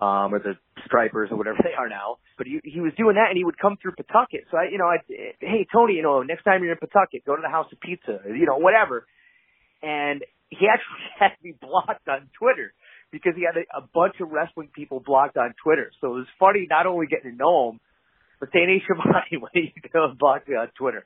um, 0.00 0.32
or 0.32 0.40
the 0.40 0.56
Stripers 0.86 1.28
or 1.30 1.36
whatever 1.36 1.58
they 1.62 1.76
are 1.76 1.88
now. 1.88 2.16
But 2.36 2.46
he 2.46 2.60
he 2.64 2.80
was 2.80 2.92
doing 2.96 3.16
that, 3.16 3.28
and 3.28 3.36
he 3.36 3.44
would 3.44 3.58
come 3.58 3.76
through 3.80 3.92
Pawtucket. 3.92 4.48
So 4.50 4.56
I, 4.56 4.72
you 4.72 4.78
know, 4.78 4.88
I, 4.88 4.98
hey 5.40 5.66
Tony, 5.70 5.94
you 5.94 6.02
know, 6.02 6.22
next 6.22 6.42
time 6.44 6.62
you're 6.62 6.72
in 6.72 6.78
Pawtucket, 6.78 7.24
go 7.24 7.36
to 7.36 7.42
the 7.42 7.52
House 7.52 7.66
of 7.70 7.80
Pizza, 7.80 8.20
you 8.26 8.46
know, 8.46 8.56
whatever. 8.56 9.06
And 9.82 10.24
he 10.48 10.66
actually 10.72 11.04
had 11.18 11.36
me 11.44 11.54
blocked 11.60 12.08
on 12.08 12.28
Twitter 12.38 12.72
because 13.12 13.34
he 13.36 13.44
had 13.44 13.60
a, 13.60 13.84
a 13.84 13.86
bunch 13.92 14.16
of 14.20 14.30
wrestling 14.30 14.70
people 14.74 15.00
blocked 15.04 15.36
on 15.36 15.54
Twitter. 15.62 15.92
So 16.00 16.16
it 16.16 16.24
was 16.24 16.32
funny 16.38 16.66
not 16.68 16.86
only 16.86 17.06
getting 17.06 17.32
to 17.32 17.36
know 17.36 17.70
him, 17.70 17.80
but 18.40 18.48
saying, 18.52 18.68
"Hey 18.68 18.82
Schiavone, 18.82 19.44
when 19.44 19.52
you 19.54 19.70
go 19.92 20.08
block 20.18 20.48
me 20.48 20.56
on 20.56 20.68
Twitter." 20.78 21.04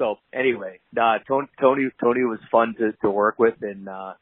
So 0.00 0.16
anyway, 0.32 0.80
uh, 0.96 1.18
Tony 1.28 1.46
Tony 1.60 1.90
Tony 2.00 2.24
was 2.24 2.38
fun 2.50 2.74
to 2.78 2.92
to 3.02 3.10
work 3.10 3.38
with, 3.38 3.56
and 3.60 3.86
uh, 3.86 4.14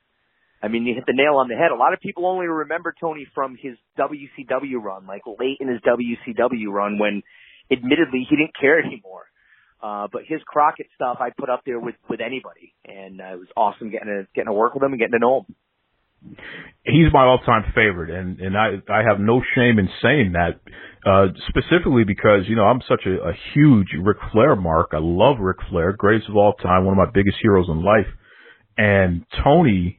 I 0.61 0.67
mean, 0.67 0.85
you 0.85 0.95
hit 0.95 1.05
the 1.07 1.14
nail 1.14 1.37
on 1.37 1.47
the 1.47 1.55
head. 1.55 1.71
A 1.71 1.77
lot 1.77 1.95
of 1.95 2.01
people 2.01 2.27
only 2.27 2.47
remember 2.47 2.93
Tony 3.01 3.29
from 3.33 3.57
his 3.57 3.77
WCW 3.97 4.83
run, 4.83 5.07
like 5.07 5.23
late 5.27 5.59
in 5.61 5.69
his 5.69 5.81
WCW 5.83 6.73
run 6.73 6.99
when 6.99 7.23
admittedly 7.71 8.27
he 8.29 8.35
didn't 8.35 8.59
care 8.61 8.81
anymore. 8.85 9.27
Uh, 9.81 10.09
but 10.11 10.23
his 10.27 10.41
Crockett 10.45 10.88
stuff 10.97 11.19
I 11.21 11.31
put 11.31 11.49
up 11.49 11.62
there 11.64 11.79
with, 11.79 11.95
with 12.11 12.21
anybody. 12.21 12.75
And 12.85 13.21
uh, 13.21 13.35
it 13.35 13.38
was 13.38 13.49
awesome 13.57 13.91
getting 13.91 14.09
to, 14.09 14.27
getting 14.35 14.49
to 14.49 14.53
work 14.53 14.75
with 14.75 14.83
him 14.83 14.91
and 14.91 14.99
getting 14.99 15.12
to 15.12 15.21
know 15.21 15.47
him. 15.47 15.55
He's 16.85 17.13
my 17.13 17.25
all-time 17.25 17.73
favorite, 17.75 18.11
and 18.11 18.41
and 18.41 18.57
I 18.57 18.77
I 18.91 19.03
have 19.09 19.21
no 19.21 19.43
shame 19.55 19.79
in 19.79 19.89
saying 20.03 20.33
that, 20.33 20.61
uh, 21.07 21.27
specifically 21.49 22.05
because 22.05 22.49
you 22.49 22.57
know 22.57 22.65
I'm 22.65 22.81
such 22.89 23.03
a, 23.07 23.29
a 23.29 23.33
huge 23.55 23.89
Ric 24.01 24.17
Flair 24.33 24.57
mark. 24.57 24.91
I 24.93 24.99
love 25.01 25.37
Ric 25.39 25.59
Flair, 25.71 25.93
greatest 25.93 26.29
of 26.29 26.37
all 26.37 26.55
time, 26.55 26.85
one 26.85 26.99
of 26.99 27.07
my 27.07 27.13
biggest 27.13 27.37
heroes 27.41 27.67
in 27.69 27.83
life, 27.83 28.07
and 28.77 29.25
Tony 29.45 29.99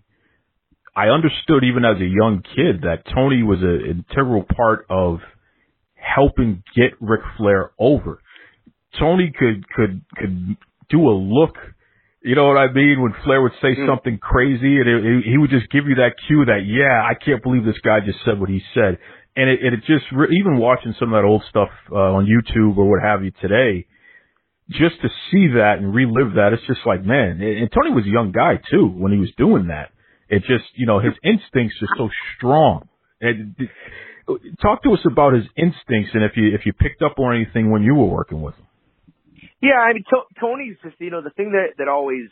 I 1.00 1.08
understood 1.08 1.64
even 1.64 1.86
as 1.86 1.96
a 2.02 2.06
young 2.06 2.44
kid 2.44 2.82
that 2.82 3.06
Tony 3.14 3.42
was 3.42 3.60
an 3.62 4.04
integral 4.10 4.44
part 4.44 4.86
of 4.90 5.20
helping 5.94 6.62
get 6.76 6.92
Ric 7.00 7.22
Flair 7.38 7.72
over. 7.80 8.20
Tony 9.00 9.32
could 9.32 9.70
could 9.70 10.02
could 10.18 10.58
do 10.90 11.08
a 11.08 11.16
look, 11.16 11.56
you 12.22 12.36
know 12.36 12.48
what 12.48 12.58
I 12.58 12.72
mean, 12.72 13.02
when 13.02 13.14
Flair 13.24 13.42
would 13.42 13.54
say 13.62 13.76
mm. 13.76 13.88
something 13.88 14.18
crazy, 14.18 14.78
and 14.78 14.88
it, 14.88 15.06
it, 15.06 15.24
he 15.26 15.38
would 15.38 15.50
just 15.50 15.70
give 15.72 15.88
you 15.88 15.96
that 15.96 16.16
cue 16.28 16.46
that 16.46 16.66
yeah, 16.66 17.02
I 17.04 17.14
can't 17.14 17.42
believe 17.42 17.66
this 17.66 17.80
guy 17.84 18.00
just 18.06 18.20
said 18.26 18.40
what 18.40 18.50
he 18.50 18.62
said, 18.74 18.98
and 19.36 19.50
it, 19.50 19.60
it 19.62 19.80
just 19.88 20.06
re- 20.12 20.36
even 20.38 20.58
watching 20.58 20.94
some 21.00 21.14
of 21.14 21.22
that 21.22 21.28
old 21.28 21.44
stuff 21.50 21.70
uh, 21.92 21.96
on 21.96 22.26
YouTube 22.26 22.78
or 22.78 22.90
what 22.90 23.02
have 23.02 23.24
you 23.24 23.32
today, 23.42 23.88
just 24.70 25.02
to 25.02 25.10
see 25.32 25.48
that 25.56 25.76
and 25.80 25.94
relive 25.94 26.36
that, 26.36 26.52
it's 26.54 26.66
just 26.68 26.82
like 26.86 27.04
man, 27.04 27.42
and 27.42 27.70
Tony 27.72 27.96
was 27.96 28.06
a 28.06 28.10
young 28.10 28.32
guy 28.32 28.60
too 28.70 28.88
when 28.88 29.12
he 29.12 29.18
was 29.18 29.32
doing 29.38 29.68
that 29.68 29.92
it 30.30 30.42
just, 30.42 30.66
you 30.76 30.86
know, 30.86 31.00
his 31.00 31.14
instincts 31.24 31.76
are 31.82 31.98
so 31.98 32.10
strong. 32.38 32.88
And 33.20 33.56
talk 34.62 34.84
to 34.84 34.94
us 34.94 35.00
about 35.12 35.34
his 35.34 35.46
instincts 35.58 36.12
and 36.14 36.24
if 36.24 36.34
you 36.36 36.54
if 36.54 36.66
you 36.66 36.72
picked 36.72 37.02
up 37.02 37.18
on 37.18 37.36
anything 37.36 37.72
when 37.72 37.82
you 37.82 37.96
were 37.96 38.06
working 38.06 38.42
with 38.42 38.56
him. 38.56 38.66
Yeah, 39.62 39.80
I 39.82 39.94
mean, 39.94 40.06
to- 40.12 40.30
Tony's 40.42 40.78
just 40.84 40.98
you 41.02 41.12
know 41.12 41.24
the 41.24 41.32
thing 41.32 41.54
that 41.54 41.78
that 41.80 41.90
always 41.90 42.30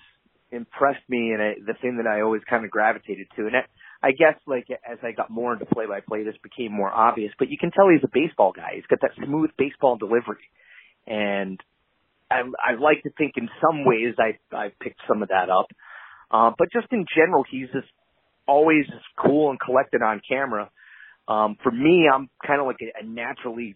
impressed 0.51 1.03
me, 1.09 1.31
and 1.33 1.41
I, 1.43 1.53
the 1.65 1.75
thing 1.81 1.97
that 1.97 2.07
I 2.07 2.21
always 2.21 2.43
kind 2.49 2.65
of 2.65 2.71
gravitated 2.71 3.27
to, 3.37 3.47
and 3.47 3.57
I, 3.57 3.65
I 4.09 4.11
guess 4.13 4.35
like 4.47 4.67
as 4.71 4.99
I 5.03 5.13
got 5.13 5.31
more 5.31 5.53
into 5.53 5.65
play 5.65 5.87
by 5.87 6.01
play, 6.01 6.23
this 6.23 6.37
became 6.43 6.73
more 6.73 6.91
obvious. 6.91 7.33
But 7.39 7.49
you 7.49 7.57
can 7.59 7.71
tell 7.71 7.89
he's 7.89 8.05
a 8.05 8.11
baseball 8.13 8.53
guy. 8.55 8.73
He's 8.75 8.87
got 8.87 9.01
that 9.01 9.13
smooth 9.25 9.51
baseball 9.57 9.97
delivery, 9.97 10.45
and 11.07 11.59
I, 12.31 12.41
I 12.65 12.75
like 12.79 13.03
to 13.03 13.11
think 13.17 13.33
in 13.37 13.49
some 13.61 13.85
ways 13.85 14.15
I 14.19 14.39
I 14.55 14.71
picked 14.81 15.01
some 15.07 15.23
of 15.23 15.29
that 15.29 15.49
up. 15.49 15.67
Uh, 16.31 16.51
but 16.57 16.69
just 16.73 16.87
in 16.91 17.05
general, 17.15 17.45
he's 17.49 17.69
just 17.73 17.87
always 18.47 18.85
just 18.87 19.05
cool 19.19 19.49
and 19.51 19.59
collected 19.59 20.01
on 20.03 20.21
camera. 20.29 20.69
Um, 21.27 21.57
for 21.63 21.71
me, 21.71 22.07
I'm 22.13 22.29
kind 22.45 22.61
of 22.61 22.67
like 22.67 22.77
a, 22.81 23.03
a 23.03 23.07
naturally 23.07 23.75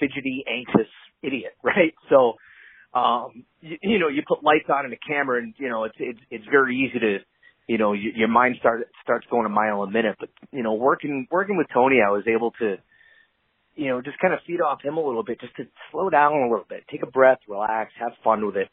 fidgety, 0.00 0.44
anxious 0.48 0.90
idiot, 1.22 1.52
right? 1.64 1.94
So 2.10 2.34
um, 2.94 3.44
you, 3.60 3.78
you 3.82 3.98
know, 3.98 4.08
you 4.08 4.22
put 4.26 4.42
lights 4.44 4.68
on 4.68 4.84
and 4.84 4.94
a 4.94 4.98
camera, 4.98 5.38
and 5.42 5.54
you 5.58 5.68
know, 5.68 5.84
it's 5.84 5.96
it's 5.98 6.20
it's 6.30 6.44
very 6.50 6.76
easy 6.76 6.98
to, 6.98 7.18
you 7.68 7.78
know, 7.78 7.92
you, 7.92 8.12
your 8.14 8.28
mind 8.28 8.56
start 8.60 8.88
starts 9.02 9.26
going 9.30 9.46
a 9.46 9.50
mile 9.50 9.82
a 9.82 9.90
minute. 9.90 10.16
But 10.18 10.30
you 10.52 10.62
know, 10.62 10.74
working 10.74 11.26
working 11.30 11.56
with 11.56 11.68
Tony, 11.72 11.98
I 12.06 12.10
was 12.10 12.24
able 12.26 12.52
to, 12.60 12.76
you 13.76 13.88
know, 13.88 14.00
just 14.02 14.18
kind 14.18 14.34
of 14.34 14.40
feed 14.46 14.60
off 14.60 14.82
him 14.82 14.96
a 14.96 15.04
little 15.06 15.24
bit, 15.24 15.40
just 15.40 15.56
to 15.56 15.64
slow 15.92 16.10
down 16.10 16.32
a 16.32 16.48
little 16.50 16.66
bit, 16.68 16.84
take 16.90 17.02
a 17.02 17.10
breath, 17.10 17.38
relax, 17.48 17.92
have 18.00 18.12
fun 18.24 18.44
with 18.46 18.56
it, 18.56 18.68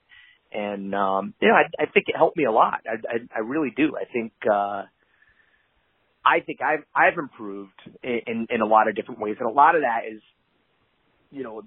and 0.52 0.94
um, 0.96 1.34
you 1.42 1.48
know, 1.50 1.56
I, 1.56 1.84
I 1.84 1.86
think 1.86 2.06
it 2.08 2.16
helped 2.18 2.38
me 2.38 2.46
a 2.46 2.52
lot. 2.52 2.82
I, 2.88 2.96
I 3.08 3.18
I 3.38 3.40
really 3.40 3.72
do. 3.76 3.96
I 3.96 4.06
think. 4.12 4.34
uh 4.52 4.84
I 6.26 6.42
think 6.42 6.60
I've 6.62 6.84
I've 6.94 7.18
improved 7.18 7.80
in, 8.04 8.20
in 8.28 8.48
in 8.50 8.62
a 8.62 8.66
lot 8.66 8.90
of 8.90 8.96
different 8.96 9.22
ways, 9.22 9.38
and 9.40 9.50
a 9.50 9.54
lot 9.54 9.76
of 9.76 9.82
that 9.84 10.02
is 10.12 10.22
you 11.32 11.44
know 11.44 11.62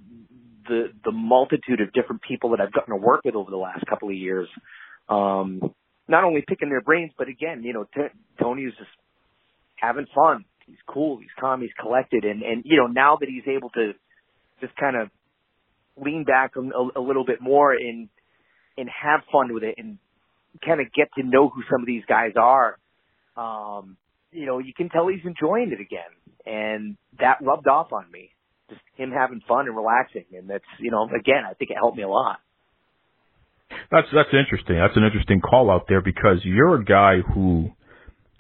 the 0.67 0.89
the 1.05 1.13
multitude 1.13 1.81
of 1.81 1.93
different 1.93 2.23
people 2.23 2.51
that 2.51 2.61
I've 2.61 2.73
gotten 2.73 2.95
to 2.95 3.01
work 3.01 3.23
with 3.25 3.35
over 3.35 3.51
the 3.51 3.57
last 3.57 3.85
couple 3.87 4.09
of 4.09 4.15
years. 4.15 4.49
Um, 5.09 5.61
not 6.09 6.25
only 6.25 6.43
picking 6.47 6.69
their 6.69 6.81
brains, 6.81 7.13
but 7.17 7.29
again, 7.29 7.63
you 7.63 7.73
know, 7.73 7.85
t- 7.95 8.15
Tony's 8.41 8.73
just 8.79 8.91
having 9.77 10.07
fun. 10.15 10.45
He's 10.67 10.77
cool. 10.87 11.19
He's 11.19 11.31
calm. 11.39 11.61
He's 11.61 11.71
collected. 11.81 12.25
And 12.25 12.43
and 12.43 12.63
you 12.65 12.77
know, 12.77 12.87
now 12.87 13.17
that 13.21 13.29
he's 13.29 13.47
able 13.47 13.71
to 13.71 13.93
just 14.61 14.75
kind 14.77 14.97
of 14.97 15.09
lean 15.97 16.25
back 16.25 16.53
a, 16.57 16.99
a 16.99 17.01
little 17.01 17.25
bit 17.25 17.41
more 17.41 17.73
and 17.73 18.09
and 18.77 18.89
have 18.89 19.21
fun 19.33 19.53
with 19.53 19.63
it 19.63 19.75
and 19.79 19.99
kind 20.65 20.81
of 20.81 20.93
get 20.93 21.09
to 21.17 21.23
know 21.23 21.49
who 21.49 21.63
some 21.71 21.81
of 21.81 21.87
these 21.87 22.05
guys 22.09 22.33
are. 22.37 22.77
Um, 23.37 23.97
you 24.33 24.47
know, 24.47 24.59
you 24.59 24.73
can 24.75 24.89
tell 24.89 25.09
he's 25.09 25.25
enjoying 25.25 25.73
it 25.73 25.81
again, 25.81 26.11
and 26.47 26.97
that 27.19 27.39
rubbed 27.41 27.67
off 27.67 27.93
on 27.93 28.11
me 28.11 28.31
just 28.71 28.81
him 28.97 29.11
having 29.11 29.43
fun 29.47 29.67
and 29.67 29.77
relaxing. 29.77 30.25
And 30.33 30.49
that's, 30.49 30.65
you 30.79 30.91
know, 30.91 31.05
again, 31.05 31.43
I 31.49 31.55
think 31.55 31.71
it 31.71 31.77
helped 31.77 31.97
me 31.97 32.05
a 32.05 32.09
lot. 32.09 32.39
That's 33.91 34.09
that's 34.13 34.31
interesting. 34.33 34.77
That's 34.77 34.97
an 34.97 35.05
interesting 35.05 35.41
call 35.41 35.71
out 35.71 35.87
there 35.89 36.01
because 36.01 36.39
you're 36.43 36.77
a 36.77 36.85
guy 36.85 37.19
who 37.35 37.71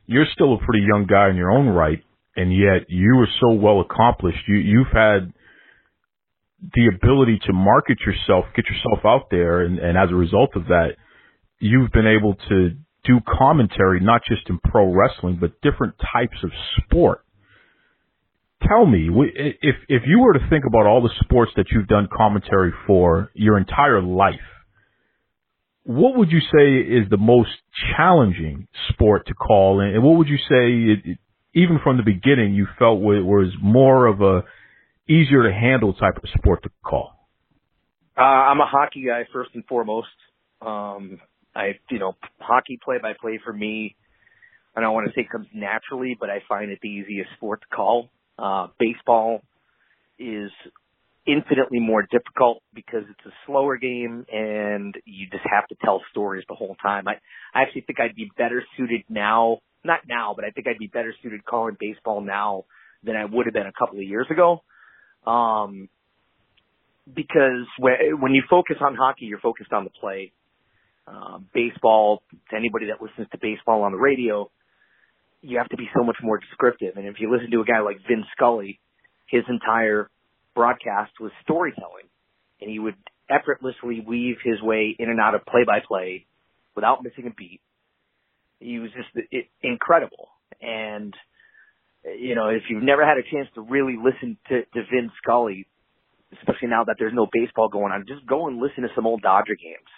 you're 0.06 0.26
still 0.34 0.54
a 0.54 0.58
pretty 0.58 0.84
young 0.86 1.06
guy 1.08 1.30
in 1.30 1.36
your 1.36 1.52
own 1.52 1.68
right, 1.68 2.02
and 2.36 2.52
yet 2.52 2.88
you 2.88 3.14
are 3.20 3.28
so 3.40 3.54
well 3.54 3.80
accomplished. 3.80 4.38
You 4.48 4.56
you've 4.56 4.92
had 4.92 5.32
the 6.74 6.90
ability 6.94 7.40
to 7.46 7.52
market 7.52 7.98
yourself, 8.00 8.44
get 8.54 8.66
yourself 8.66 9.04
out 9.04 9.30
there, 9.30 9.62
and, 9.62 9.78
and 9.78 9.96
as 9.96 10.10
a 10.10 10.14
result 10.14 10.50
of 10.56 10.64
that, 10.66 10.96
you've 11.58 11.90
been 11.92 12.06
able 12.06 12.34
to 12.48 12.70
do 13.04 13.20
commentary 13.38 14.00
not 14.00 14.22
just 14.28 14.42
in 14.50 14.58
pro 14.58 14.92
wrestling 14.92 15.38
but 15.40 15.52
different 15.62 15.94
types 16.12 16.36
of 16.42 16.50
sport 16.76 17.24
tell 18.66 18.86
me 18.86 19.08
if 19.62 19.76
if 19.88 20.02
you 20.06 20.20
were 20.20 20.32
to 20.32 20.46
think 20.48 20.64
about 20.66 20.86
all 20.86 21.02
the 21.02 21.10
sports 21.22 21.52
that 21.56 21.66
you've 21.70 21.88
done 21.88 22.08
commentary 22.14 22.72
for 22.86 23.30
your 23.34 23.58
entire 23.58 24.02
life 24.02 24.34
what 25.84 26.16
would 26.16 26.30
you 26.30 26.40
say 26.40 26.76
is 26.76 27.08
the 27.10 27.16
most 27.16 27.50
challenging 27.96 28.68
sport 28.90 29.26
to 29.26 29.34
call 29.34 29.80
and 29.80 30.02
what 30.02 30.16
would 30.18 30.28
you 30.28 30.36
say 30.36 31.10
it, 31.10 31.18
even 31.54 31.80
from 31.82 31.96
the 31.96 32.02
beginning 32.02 32.54
you 32.54 32.66
felt 32.78 33.00
was 33.00 33.52
more 33.62 34.06
of 34.06 34.20
a 34.20 34.44
easier 35.08 35.42
to 35.42 35.52
handle 35.52 35.92
type 35.94 36.16
of 36.16 36.28
sport 36.38 36.62
to 36.62 36.70
call? 36.84 37.28
Uh, 38.16 38.20
i'm 38.20 38.60
a 38.60 38.66
hockey 38.66 39.04
guy 39.06 39.24
first 39.32 39.50
and 39.54 39.64
foremost. 39.66 40.08
Um 40.60 41.18
i 41.54 41.78
you 41.90 41.98
know 41.98 42.14
hockey 42.38 42.78
play 42.82 42.98
by 43.00 43.14
play 43.20 43.40
for 43.44 43.52
me 43.52 43.96
I 44.76 44.80
don't 44.80 44.94
want 44.94 45.08
to 45.08 45.12
say 45.14 45.22
it 45.22 45.30
comes 45.30 45.48
naturally, 45.52 46.16
but 46.18 46.30
I 46.30 46.42
find 46.48 46.70
it 46.70 46.78
the 46.82 46.88
easiest 46.88 47.30
sport 47.36 47.62
to 47.62 47.66
call. 47.74 48.10
Uh, 48.40 48.68
baseball 48.78 49.42
is 50.18 50.50
infinitely 51.26 51.80
more 51.80 52.02
difficult 52.02 52.62
because 52.74 53.04
it's 53.10 53.26
a 53.26 53.32
slower 53.46 53.76
game 53.76 54.24
and 54.32 54.94
you 55.04 55.26
just 55.30 55.44
have 55.50 55.66
to 55.68 55.76
tell 55.84 56.00
stories 56.10 56.44
the 56.48 56.54
whole 56.54 56.76
time. 56.82 57.06
I, 57.06 57.14
I 57.54 57.62
actually 57.62 57.82
think 57.82 58.00
I'd 58.00 58.16
be 58.16 58.30
better 58.36 58.64
suited 58.76 59.02
now, 59.08 59.58
not 59.84 60.00
now, 60.08 60.32
but 60.34 60.44
I 60.44 60.50
think 60.50 60.66
I'd 60.66 60.78
be 60.78 60.86
better 60.86 61.14
suited 61.22 61.44
calling 61.44 61.76
baseball 61.78 62.20
now 62.22 62.64
than 63.04 63.16
I 63.16 63.24
would 63.26 63.46
have 63.46 63.54
been 63.54 63.66
a 63.66 63.72
couple 63.72 63.98
of 63.98 64.04
years 64.04 64.26
ago. 64.30 64.62
Um, 65.26 65.88
because 67.12 67.66
when, 67.78 68.20
when 68.20 68.32
you 68.32 68.42
focus 68.48 68.76
on 68.80 68.94
hockey, 68.94 69.26
you're 69.26 69.40
focused 69.40 69.72
on 69.72 69.84
the 69.84 69.90
play. 69.90 70.32
Uh, 71.06 71.38
baseball, 71.52 72.22
to 72.50 72.56
anybody 72.56 72.86
that 72.86 73.02
listens 73.02 73.26
to 73.32 73.38
baseball 73.38 73.82
on 73.82 73.92
the 73.92 73.98
radio, 73.98 74.50
you 75.42 75.58
have 75.58 75.68
to 75.68 75.76
be 75.76 75.88
so 75.96 76.04
much 76.04 76.16
more 76.22 76.38
descriptive. 76.38 76.96
And 76.96 77.06
if 77.06 77.16
you 77.18 77.30
listen 77.30 77.50
to 77.50 77.60
a 77.60 77.64
guy 77.64 77.80
like 77.80 77.98
Vin 78.06 78.24
Scully, 78.32 78.80
his 79.26 79.42
entire 79.48 80.10
broadcast 80.54 81.12
was 81.20 81.32
storytelling, 81.42 82.08
and 82.60 82.70
he 82.70 82.78
would 82.78 82.96
effortlessly 83.30 84.04
weave 84.06 84.36
his 84.44 84.60
way 84.60 84.94
in 84.98 85.08
and 85.08 85.20
out 85.20 85.34
of 85.34 85.44
play 85.46 85.64
by 85.64 85.78
play 85.86 86.26
without 86.74 87.02
missing 87.02 87.26
a 87.26 87.34
beat. 87.34 87.60
He 88.58 88.78
was 88.78 88.90
just 88.90 89.08
it, 89.30 89.46
incredible. 89.62 90.28
And 90.60 91.14
you 92.04 92.34
know, 92.34 92.48
if 92.48 92.62
you've 92.68 92.82
never 92.82 93.06
had 93.06 93.18
a 93.18 93.22
chance 93.22 93.48
to 93.54 93.60
really 93.60 93.96
listen 93.96 94.36
to, 94.48 94.64
to 94.64 94.80
Vin 94.90 95.10
Scully, 95.22 95.66
especially 96.32 96.68
now 96.68 96.84
that 96.84 96.96
there's 96.98 97.14
no 97.14 97.26
baseball 97.32 97.68
going 97.68 97.92
on, 97.92 98.04
just 98.06 98.26
go 98.26 98.48
and 98.48 98.58
listen 98.58 98.82
to 98.82 98.88
some 98.94 99.06
old 99.06 99.22
Dodger 99.22 99.56
games. 99.56 99.88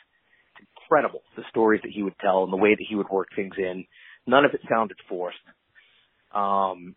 It's 0.59 0.68
incredible 0.83 1.22
the 1.37 1.42
stories 1.50 1.81
that 1.83 1.92
he 1.92 2.02
would 2.02 2.18
tell 2.20 2.44
and 2.44 2.52
the 2.52 2.57
way 2.57 2.70
that 2.70 2.87
he 2.88 2.94
would 2.94 3.09
work 3.09 3.28
things 3.35 3.55
in 3.57 3.85
None 4.26 4.44
of 4.44 4.52
it 4.54 4.61
sounded 4.68 4.96
forced. 5.08 5.37
Um, 6.35 6.94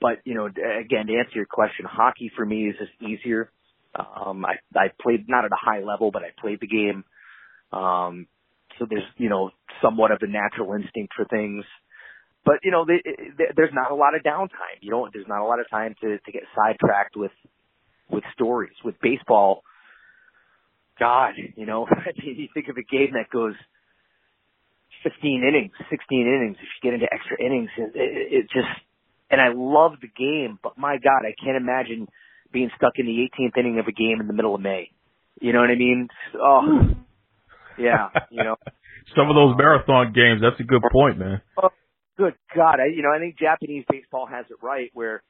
but 0.00 0.18
you 0.24 0.34
know, 0.34 0.46
again, 0.46 1.06
to 1.06 1.16
answer 1.16 1.34
your 1.34 1.46
question, 1.46 1.86
hockey 1.88 2.30
for 2.36 2.44
me 2.44 2.68
is 2.68 2.76
just 2.78 2.92
easier. 3.02 3.50
Um, 3.94 4.44
I, 4.44 4.54
I 4.78 4.88
played 5.00 5.28
not 5.28 5.44
at 5.44 5.52
a 5.52 5.58
high 5.58 5.80
level, 5.80 6.10
but 6.10 6.22
I 6.22 6.30
played 6.40 6.58
the 6.60 6.66
game. 6.66 7.04
Um, 7.72 8.26
so 8.78 8.86
there's, 8.88 9.04
you 9.16 9.28
know, 9.28 9.50
somewhat 9.82 10.10
of 10.10 10.18
a 10.22 10.26
natural 10.26 10.74
instinct 10.74 11.14
for 11.16 11.24
things. 11.24 11.64
But, 12.44 12.56
you 12.62 12.70
know, 12.70 12.84
they, 12.84 13.00
they, 13.38 13.44
there's 13.56 13.72
not 13.72 13.90
a 13.90 13.94
lot 13.94 14.14
of 14.14 14.22
downtime. 14.22 14.80
You 14.80 14.90
know, 14.90 15.08
there's 15.12 15.28
not 15.28 15.40
a 15.40 15.46
lot 15.46 15.60
of 15.60 15.70
time 15.70 15.94
to, 16.02 16.18
to 16.18 16.32
get 16.32 16.42
sidetracked 16.54 17.16
with, 17.16 17.32
with 18.10 18.24
stories. 18.34 18.74
With 18.84 18.96
baseball, 19.00 19.62
God, 20.98 21.34
you 21.56 21.66
know, 21.66 21.86
you 22.16 22.48
think 22.52 22.68
of 22.68 22.76
a 22.76 22.82
game 22.82 23.12
that 23.14 23.30
goes 23.30 23.54
15 25.04 25.44
innings, 25.46 25.72
16 25.90 26.00
innings, 26.10 26.56
if 26.58 26.66
you 26.66 26.80
get 26.82 26.94
into 26.94 27.06
extra 27.12 27.36
innings, 27.38 27.70
it, 27.76 27.92
it, 27.94 28.32
it 28.32 28.44
just, 28.50 28.72
and 29.30 29.40
I 29.40 29.52
love 29.54 30.00
the 30.00 30.08
game, 30.08 30.58
but 30.62 30.76
my 30.76 30.96
God, 30.96 31.22
I 31.22 31.36
can't 31.38 31.56
imagine 31.56 32.08
being 32.52 32.70
stuck 32.76 32.94
in 32.96 33.06
the 33.06 33.28
18th 33.28 33.58
inning 33.58 33.78
of 33.78 33.86
a 33.86 33.92
game 33.92 34.20
in 34.20 34.26
the 34.26 34.32
middle 34.32 34.54
of 34.54 34.60
May. 34.60 34.90
You 35.40 35.52
know 35.52 35.60
what 35.60 35.70
I 35.70 35.76
mean? 35.76 36.08
Oh, 36.34 36.96
yeah, 37.78 38.08
you 38.30 38.42
know. 38.42 38.56
Some 39.16 39.28
of 39.28 39.36
those 39.36 39.54
marathon 39.58 40.12
games, 40.14 40.40
that's 40.40 40.58
a 40.58 40.64
good 40.64 40.82
point, 40.90 41.18
man. 41.18 41.42
Oh, 41.62 41.68
good 42.16 42.34
God. 42.56 42.80
I, 42.80 42.86
you 42.94 43.02
know, 43.02 43.12
I 43.14 43.18
think 43.18 43.38
Japanese 43.38 43.84
baseball 43.90 44.26
has 44.26 44.46
it 44.48 44.56
right 44.62 44.90
where 44.94 45.22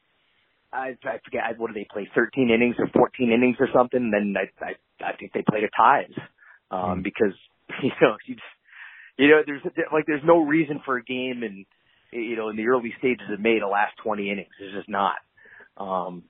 I, 0.73 0.97
I 1.05 1.19
forget, 1.25 1.59
what 1.59 1.69
do 1.69 1.75
they 1.75 1.87
play, 1.91 2.09
13 2.15 2.51
innings 2.51 2.77
or 2.79 2.89
14 2.95 3.33
innings 3.33 3.57
or 3.59 3.69
something? 3.75 4.11
Then 4.13 4.35
I, 4.37 4.65
I, 4.65 4.73
I 5.05 5.17
think 5.17 5.33
they 5.33 5.43
play 5.43 5.61
to 5.61 5.69
ties. 5.77 6.15
Um, 6.71 7.01
mm. 7.01 7.03
because, 7.03 7.35
you 7.83 7.91
know, 8.01 8.17
you 8.27 8.35
just, 8.35 8.54
you 9.19 9.29
know, 9.29 9.43
there's 9.47 9.63
like 9.93 10.07
there's 10.07 10.25
no 10.25 10.41
reason 10.41 10.81
for 10.85 10.97
a 10.97 11.05
game 11.05 11.43
and 11.43 11.67
you 12.13 12.37
know 12.37 12.49
in 12.49 12.57
the 12.57 12.69
early 12.69 12.95
stages 12.99 13.27
of 13.33 13.41
May 13.41 13.59
to 13.59 13.69
last 13.69 13.97
20 14.03 14.31
innings. 14.31 14.49
There's 14.59 14.75
just 14.75 14.89
not. 14.89 15.17
Um, 15.77 16.25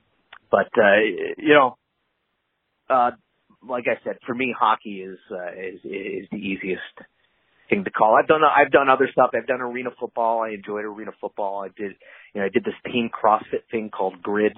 but 0.51 0.67
uh, 0.77 1.01
you 1.37 1.53
know, 1.53 1.77
uh, 2.89 3.11
like 3.67 3.85
I 3.87 4.03
said, 4.03 4.17
for 4.25 4.35
me, 4.35 4.53
hockey 4.57 5.01
is 5.01 5.19
uh, 5.31 5.51
is 5.51 5.79
is 5.83 6.27
the 6.31 6.37
easiest 6.37 6.81
thing 7.69 7.83
to 7.83 7.91
call. 7.91 8.15
I've 8.15 8.27
done 8.27 8.41
I've 8.43 8.71
done 8.71 8.89
other 8.89 9.09
stuff. 9.11 9.31
I've 9.33 9.47
done 9.47 9.61
arena 9.61 9.89
football. 9.99 10.41
I 10.41 10.49
enjoyed 10.49 10.85
arena 10.85 11.11
football. 11.19 11.63
I 11.63 11.67
did 11.67 11.93
you 12.33 12.41
know 12.41 12.45
I 12.45 12.49
did 12.49 12.63
this 12.63 12.75
team 12.91 13.09
CrossFit 13.09 13.69
thing 13.71 13.89
called 13.89 14.21
Grid 14.21 14.57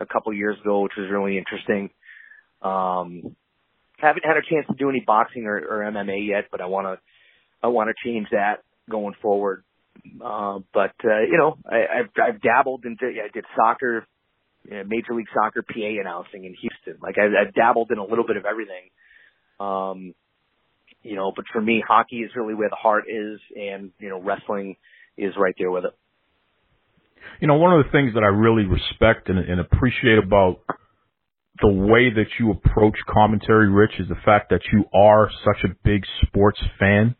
a 0.00 0.06
couple 0.06 0.32
years 0.32 0.56
ago, 0.60 0.80
which 0.80 0.92
was 0.96 1.10
really 1.10 1.38
interesting. 1.38 1.90
Um, 2.62 3.36
haven't 3.98 4.24
had 4.24 4.36
a 4.36 4.42
chance 4.48 4.66
to 4.68 4.74
do 4.76 4.88
any 4.90 5.02
boxing 5.04 5.46
or, 5.46 5.58
or 5.58 5.90
MMA 5.90 6.26
yet, 6.26 6.46
but 6.50 6.60
I 6.60 6.66
want 6.66 6.86
to 6.86 6.98
I 7.62 7.68
want 7.68 7.90
to 7.90 8.08
change 8.08 8.28
that 8.32 8.62
going 8.88 9.14
forward. 9.20 9.64
Uh, 10.24 10.60
but 10.72 10.94
uh, 11.04 11.20
you 11.28 11.38
know, 11.38 11.58
I, 11.66 12.00
I've 12.00 12.34
I've 12.34 12.42
dabbled 12.42 12.84
into 12.84 13.06
I 13.06 13.28
did 13.32 13.44
soccer, 13.56 14.06
you 14.64 14.76
know, 14.76 14.84
Major 14.84 15.14
League 15.14 15.26
Soccer 15.34 15.62
PA 15.62 16.00
announcing 16.00 16.44
in 16.44 16.54
Houston. 16.54 17.00
Like 17.02 17.16
I, 17.18 17.26
I've 17.42 17.54
dabbled 17.54 17.90
in 17.90 17.98
a 17.98 18.04
little 18.04 18.26
bit 18.26 18.36
of 18.36 18.44
everything. 18.46 18.90
Um, 19.58 20.14
you 21.02 21.16
know, 21.16 21.32
but 21.34 21.44
for 21.52 21.60
me, 21.60 21.82
hockey 21.86 22.18
is 22.18 22.30
really 22.36 22.54
where 22.54 22.68
the 22.68 22.76
heart 22.76 23.04
is, 23.08 23.40
and 23.56 23.90
you 23.98 24.08
know, 24.08 24.20
wrestling 24.20 24.76
is 25.16 25.34
right 25.36 25.54
there 25.58 25.70
with 25.70 25.84
it. 25.84 25.94
You 27.40 27.48
know, 27.48 27.56
one 27.56 27.78
of 27.78 27.84
the 27.84 27.90
things 27.90 28.14
that 28.14 28.22
I 28.22 28.28
really 28.28 28.64
respect 28.64 29.28
and, 29.28 29.38
and 29.38 29.60
appreciate 29.60 30.18
about 30.18 30.60
the 31.60 31.68
way 31.68 32.10
that 32.10 32.26
you 32.38 32.50
approach 32.52 32.96
commentary, 33.08 33.68
Rich, 33.68 33.92
is 33.98 34.08
the 34.08 34.18
fact 34.24 34.50
that 34.50 34.60
you 34.72 34.84
are 34.94 35.28
such 35.44 35.64
a 35.64 35.74
big 35.84 36.04
sports 36.22 36.60
fan. 36.78 37.16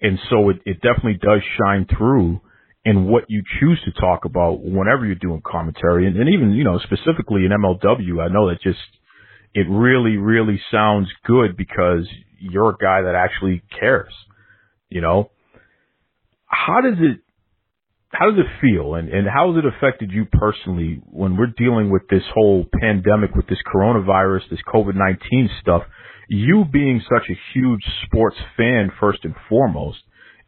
And 0.00 0.18
so 0.30 0.50
it, 0.50 0.56
it 0.64 0.80
definitely 0.80 1.18
does 1.20 1.42
shine 1.58 1.86
through 1.86 2.40
in 2.84 3.04
what 3.06 3.24
you 3.28 3.42
choose 3.60 3.80
to 3.84 4.00
talk 4.00 4.24
about 4.24 4.60
whenever 4.62 5.04
you're 5.04 5.14
doing 5.16 5.42
commentary. 5.44 6.06
And, 6.06 6.16
and 6.16 6.28
even, 6.28 6.52
you 6.52 6.64
know, 6.64 6.78
specifically 6.78 7.44
in 7.44 7.50
MLW, 7.50 8.22
I 8.22 8.32
know 8.32 8.48
that 8.48 8.62
just, 8.62 8.78
it 9.54 9.66
really, 9.68 10.16
really 10.16 10.60
sounds 10.70 11.08
good 11.24 11.56
because 11.56 12.08
you're 12.38 12.70
a 12.70 12.76
guy 12.76 13.02
that 13.02 13.14
actually 13.14 13.62
cares, 13.78 14.12
you 14.88 15.00
know? 15.00 15.30
How 16.46 16.80
does 16.80 16.98
it, 16.98 17.20
how 18.10 18.30
does 18.30 18.38
it 18.38 18.46
feel 18.62 18.94
and, 18.94 19.10
and 19.10 19.28
how 19.28 19.52
has 19.52 19.62
it 19.62 19.68
affected 19.68 20.10
you 20.10 20.24
personally 20.24 21.02
when 21.04 21.36
we're 21.36 21.52
dealing 21.58 21.90
with 21.90 22.08
this 22.08 22.22
whole 22.32 22.64
pandemic, 22.80 23.34
with 23.34 23.46
this 23.48 23.58
coronavirus, 23.66 24.48
this 24.50 24.60
COVID-19 24.66 25.48
stuff? 25.60 25.82
You 26.28 26.64
being 26.70 27.02
such 27.02 27.28
a 27.30 27.38
huge 27.54 27.82
sports 28.04 28.36
fan, 28.56 28.92
first 29.00 29.24
and 29.24 29.34
foremost, 29.48 29.98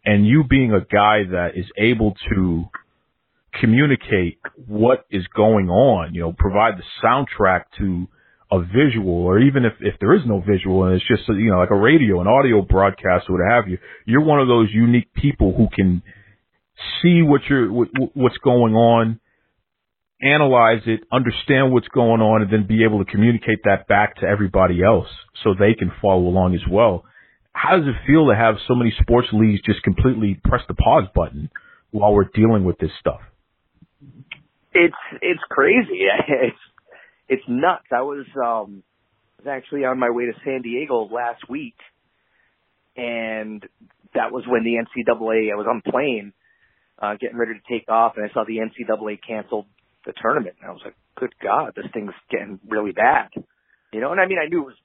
and 0.05 0.27
you 0.27 0.45
being 0.45 0.73
a 0.73 0.81
guy 0.81 1.25
that 1.31 1.51
is 1.57 1.67
able 1.77 2.15
to 2.33 2.67
communicate 3.59 4.39
what 4.67 5.05
is 5.11 5.27
going 5.35 5.69
on, 5.69 6.15
you 6.15 6.21
know, 6.21 6.35
provide 6.37 6.75
the 6.79 6.85
soundtrack 7.03 7.65
to 7.79 8.07
a 8.53 8.61
visual 8.61 9.25
or 9.25 9.39
even 9.39 9.65
if, 9.65 9.75
if 9.81 9.95
there 10.01 10.15
is 10.15 10.23
no 10.27 10.41
visual 10.41 10.85
and 10.85 10.97
it's 10.97 11.07
just, 11.07 11.29
you 11.29 11.51
know, 11.51 11.59
like 11.59 11.71
a 11.71 11.77
radio, 11.77 12.21
an 12.21 12.27
audio 12.27 12.63
broadcast 12.63 13.27
or 13.29 13.39
what 13.39 13.53
have 13.53 13.69
you, 13.69 13.79
you're 14.07 14.25
one 14.25 14.41
of 14.41 14.49
those 14.49 14.69
unique 14.73 15.13
people 15.15 15.55
who 15.57 15.69
can 15.75 16.03
see 17.01 17.23
what 17.23 17.43
you're, 17.49 17.73
what, 17.73 17.89
what's 18.15 18.39
going 18.39 18.75
on, 18.75 19.21
analyze 20.23 20.83
it, 20.87 21.01
understand 21.11 21.73
what's 21.73 21.89
going 21.89 22.21
on, 22.21 22.43
and 22.43 22.53
then 22.53 22.67
be 22.67 22.85
able 22.85 23.05
to 23.05 23.11
communicate 23.11 23.61
that 23.65 23.89
back 23.89 24.17
to 24.17 24.27
everybody 24.27 24.83
else 24.83 25.09
so 25.43 25.55
they 25.55 25.75
can 25.75 25.91
follow 26.03 26.23
along 26.23 26.55
as 26.55 26.61
well. 26.71 27.05
How 27.53 27.77
does 27.77 27.87
it 27.87 28.07
feel 28.07 28.29
to 28.29 28.37
have 28.37 28.57
so 28.69 28.75
many 28.75 28.95
sports 29.01 29.29
leagues 29.33 29.61
just 29.65 29.83
completely 29.83 30.41
press 30.45 30.63
the 30.69 30.75
pause 30.75 31.09
button 31.15 31.51
while 31.91 32.15
we're 32.15 32.31
dealing 32.35 32.65
with 32.65 32.79
this 32.79 32.91
stuff? 33.01 33.21
It's 34.73 34.95
it's 35.21 35.41
crazy. 35.51 36.03
It's 36.29 36.59
it's 37.29 37.43
nuts. 37.49 37.87
I 37.93 38.03
was 38.03 38.27
um 38.37 38.83
was 39.39 39.47
actually 39.49 39.85
on 39.85 39.99
my 39.99 40.11
way 40.11 40.27
to 40.27 40.33
San 40.45 40.63
Diego 40.63 41.09
last 41.13 41.49
week, 41.49 41.77
and 42.97 43.63
that 44.15 44.33
was 44.33 44.45
when 44.47 44.65
the 44.65 44.75
NCAA. 44.75 45.53
I 45.53 45.57
was 45.57 45.67
on 45.69 45.83
plane, 45.89 46.33
uh, 47.01 47.15
getting 47.21 47.37
ready 47.37 47.53
to 47.55 47.73
take 47.73 47.89
off, 47.89 48.15
and 48.17 48.29
I 48.29 48.33
saw 48.33 48.45
the 48.45 48.59
NCAA 48.59 49.19
canceled 49.27 49.67
the 50.05 50.13
tournament. 50.21 50.57
And 50.61 50.71
I 50.71 50.73
was 50.73 50.83
like, 50.85 50.97
"Good 51.17 51.35
God, 51.43 51.73
this 51.77 51.91
thing's 51.93 52.15
getting 52.31 52.61
really 52.69 52.93
bad," 52.93 53.29
you 53.93 54.01
know. 54.01 54.13
And 54.13 54.21
I 54.21 54.27
mean, 54.27 54.39
I 54.39 54.49
knew 54.49 54.63
it 54.63 54.67
was 54.67 54.81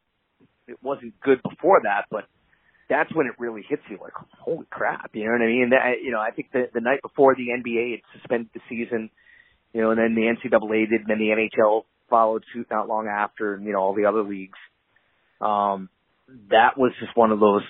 it 0.68 0.78
wasn't 0.82 1.20
good 1.22 1.42
before 1.44 1.82
that, 1.84 2.06
but 2.10 2.26
that's 2.90 3.14
when 3.14 3.28
it 3.28 3.34
really 3.40 3.64
hits 3.68 3.82
you 3.90 3.98
like, 4.02 4.14
holy 4.40 4.66
crap, 4.70 5.12
you 5.14 5.26
know 5.26 5.32
what 5.32 5.42
I 5.42 5.48
mean? 5.48 5.64
And 5.64 5.72
that, 5.72 6.04
you 6.04 6.12
know, 6.12 6.20
I 6.20 6.32
think 6.32 6.52
the 6.52 6.70
the 6.74 6.82
night 6.82 7.02
before 7.02 7.36
the 7.36 7.48
NBA 7.50 7.92
had 7.92 8.20
suspended 8.20 8.50
the 8.54 8.62
season, 8.70 9.10
you 9.74 9.82
know, 9.82 9.92
and 9.92 10.00
then 10.00 10.16
the 10.16 10.22
NCAA 10.22 10.90
did, 10.90 11.02
and 11.02 11.10
then 11.10 11.20
the 11.20 11.50
NHL 11.62 11.86
followed 12.10 12.44
suit 12.54 12.68
not 12.70 12.88
long 12.88 13.08
after, 13.08 13.56
and 13.56 13.66
you 13.66 13.74
know 13.74 13.80
all 13.80 13.96
the 13.96 14.06
other 14.06 14.24
leagues. 14.24 14.60
Um, 15.42 15.90
that 16.50 16.78
was 16.78 16.92
just 17.00 17.16
one 17.16 17.32
of 17.32 17.40
those. 17.40 17.62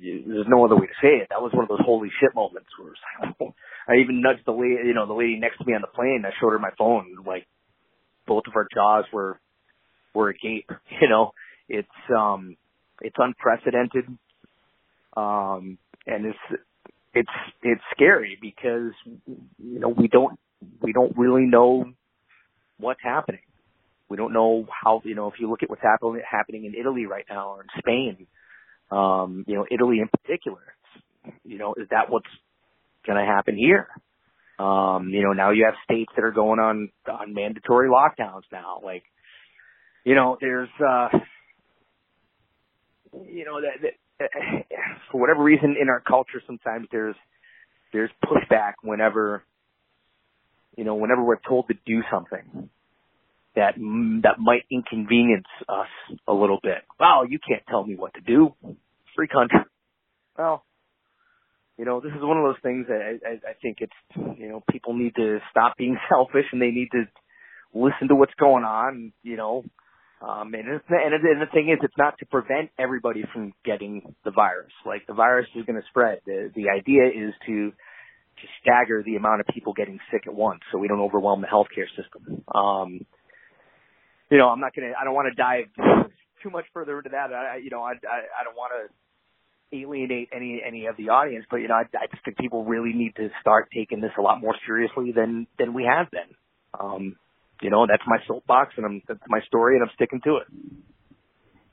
There's 0.00 0.46
no 0.48 0.64
other 0.64 0.76
way 0.76 0.86
to 0.86 1.00
say 1.02 1.16
it. 1.20 1.28
That 1.30 1.42
was 1.42 1.52
one 1.52 1.64
of 1.64 1.68
those 1.68 1.84
holy 1.84 2.10
shit 2.20 2.34
moments 2.34 2.68
where 2.78 2.92
like, 3.40 3.54
I 3.88 3.96
even 3.96 4.22
nudged 4.22 4.42
the 4.46 4.52
lady, 4.52 4.86
you 4.86 4.94
know, 4.94 5.06
the 5.06 5.14
lady 5.14 5.38
next 5.38 5.58
to 5.58 5.64
me 5.64 5.74
on 5.74 5.82
the 5.82 5.88
plane. 5.88 6.24
I 6.26 6.30
showed 6.40 6.50
her 6.50 6.58
my 6.58 6.70
phone. 6.78 7.16
Like 7.26 7.46
both 8.26 8.44
of 8.46 8.54
our 8.56 8.66
jaws 8.72 9.04
were 9.12 9.38
were 10.14 10.30
agape. 10.30 10.70
You 11.00 11.08
know, 11.08 11.32
it's 11.68 11.88
um, 12.16 12.56
it's 13.02 13.16
unprecedented. 13.18 14.06
Um, 15.16 15.78
and 16.06 16.26
it's 16.26 16.62
it's 17.14 17.30
it's 17.62 17.82
scary 17.94 18.38
because 18.40 18.92
you 19.26 19.80
know 19.80 19.88
we 19.88 20.08
don't 20.08 20.38
we 20.80 20.92
don't 20.92 21.16
really 21.16 21.46
know 21.46 21.84
what's 22.78 23.00
happening. 23.02 23.40
We 24.08 24.16
don't 24.16 24.32
know 24.32 24.66
how, 24.70 25.02
you 25.04 25.14
know, 25.14 25.28
if 25.28 25.34
you 25.38 25.50
look 25.50 25.62
at 25.62 25.70
what's 25.70 25.82
happening 25.82 26.22
happening 26.28 26.64
in 26.64 26.74
Italy 26.74 27.06
right 27.06 27.26
now 27.28 27.54
or 27.54 27.62
in 27.62 27.68
Spain, 27.78 28.26
um, 28.90 29.44
you 29.46 29.54
know, 29.54 29.66
Italy 29.70 30.00
in 30.00 30.08
particular, 30.08 30.62
you 31.44 31.58
know, 31.58 31.74
is 31.74 31.88
that 31.90 32.08
what's 32.08 32.28
going 33.06 33.18
to 33.18 33.24
happen 33.24 33.56
here? 33.56 33.88
Um, 34.58 35.10
you 35.10 35.22
know, 35.22 35.32
now 35.32 35.50
you 35.50 35.66
have 35.66 35.74
states 35.84 36.10
that 36.16 36.24
are 36.24 36.32
going 36.32 36.58
on 36.58 36.90
on 37.06 37.34
mandatory 37.34 37.88
lockdowns 37.88 38.42
now. 38.50 38.80
Like, 38.82 39.04
you 40.04 40.14
know, 40.14 40.36
there's, 40.40 40.70
uh, 40.80 41.08
you 43.24 43.44
know, 43.44 43.60
that, 43.60 43.92
that 44.18 44.26
for 45.12 45.20
whatever 45.20 45.42
reason 45.42 45.76
in 45.80 45.88
our 45.88 46.00
culture, 46.00 46.42
sometimes 46.46 46.88
there's 46.90 47.14
there's 47.92 48.10
pushback 48.24 48.74
whenever, 48.82 49.42
you 50.76 50.84
know, 50.84 50.94
whenever 50.94 51.22
we're 51.22 51.40
told 51.46 51.68
to 51.68 51.74
do 51.86 52.02
something 52.10 52.68
that 53.58 53.74
that 54.22 54.38
might 54.38 54.62
inconvenience 54.70 55.50
us 55.68 55.88
a 56.28 56.32
little 56.32 56.60
bit. 56.62 56.78
Well, 56.98 57.26
you 57.28 57.38
can't 57.38 57.62
tell 57.68 57.84
me 57.84 57.96
what 57.96 58.14
to 58.14 58.20
do. 58.20 58.54
Free 59.16 59.26
country. 59.26 59.58
Well, 60.38 60.64
you 61.76 61.84
know, 61.84 62.00
this 62.00 62.12
is 62.12 62.22
one 62.22 62.38
of 62.38 62.44
those 62.44 62.62
things 62.62 62.86
that 62.88 63.00
I, 63.02 63.28
I, 63.28 63.32
I 63.50 63.54
think 63.60 63.78
it's 63.80 64.38
you 64.38 64.48
know 64.48 64.62
people 64.70 64.94
need 64.94 65.14
to 65.16 65.38
stop 65.50 65.76
being 65.76 65.98
selfish 66.08 66.46
and 66.52 66.62
they 66.62 66.70
need 66.70 66.88
to 66.92 67.04
listen 67.74 68.08
to 68.08 68.14
what's 68.14 68.34
going 68.38 68.62
on. 68.64 69.12
You 69.24 69.36
know, 69.36 69.64
um, 70.22 70.54
and, 70.54 70.68
it's, 70.68 70.84
and, 70.88 71.14
and 71.14 71.42
the 71.42 71.50
thing 71.52 71.68
is, 71.70 71.78
it's 71.82 71.98
not 71.98 72.18
to 72.18 72.26
prevent 72.26 72.70
everybody 72.78 73.24
from 73.32 73.52
getting 73.64 74.14
the 74.24 74.30
virus. 74.30 74.72
Like 74.86 75.06
the 75.08 75.14
virus 75.14 75.48
is 75.56 75.64
going 75.64 75.80
to 75.80 75.86
spread. 75.88 76.20
The 76.26 76.50
the 76.54 76.70
idea 76.70 77.06
is 77.06 77.34
to 77.46 77.70
to 77.70 78.46
stagger 78.62 79.02
the 79.04 79.16
amount 79.16 79.40
of 79.40 79.46
people 79.52 79.72
getting 79.72 79.98
sick 80.12 80.22
at 80.28 80.34
once, 80.34 80.60
so 80.70 80.78
we 80.78 80.86
don't 80.86 81.00
overwhelm 81.00 81.40
the 81.40 81.48
healthcare 81.48 81.88
system. 81.96 82.44
Um, 82.54 83.00
you 84.30 84.38
know, 84.38 84.48
I'm 84.48 84.60
not 84.60 84.74
gonna, 84.74 84.92
I 85.00 85.04
don't 85.04 85.14
want 85.14 85.28
to 85.28 85.34
dive 85.34 85.66
too 86.42 86.50
much 86.50 86.64
further 86.72 86.98
into 86.98 87.10
that. 87.10 87.32
I, 87.32 87.56
you 87.56 87.70
know, 87.70 87.82
I, 87.82 87.92
I, 87.92 88.18
I 88.40 88.44
don't 88.44 88.56
want 88.56 88.72
to 88.76 89.76
alienate 89.76 90.30
any 90.34 90.62
any 90.66 90.86
of 90.86 90.96
the 90.96 91.10
audience, 91.10 91.44
but 91.50 91.58
you 91.58 91.68
know, 91.68 91.74
I, 91.74 91.84
I 91.96 92.06
just 92.10 92.24
think 92.24 92.38
people 92.38 92.64
really 92.64 92.92
need 92.94 93.16
to 93.16 93.28
start 93.40 93.68
taking 93.74 94.00
this 94.00 94.12
a 94.18 94.22
lot 94.22 94.40
more 94.40 94.54
seriously 94.66 95.12
than 95.12 95.46
than 95.58 95.74
we 95.74 95.84
have 95.84 96.10
been. 96.10 96.34
Um, 96.78 97.16
you 97.60 97.70
know, 97.70 97.86
that's 97.88 98.02
my 98.06 98.18
soapbox, 98.26 98.74
and 98.76 98.86
I'm 98.86 99.02
that's 99.06 99.20
my 99.28 99.40
story, 99.46 99.76
and 99.76 99.82
I'm 99.82 99.90
sticking 99.94 100.20
to 100.24 100.36
it. 100.36 100.46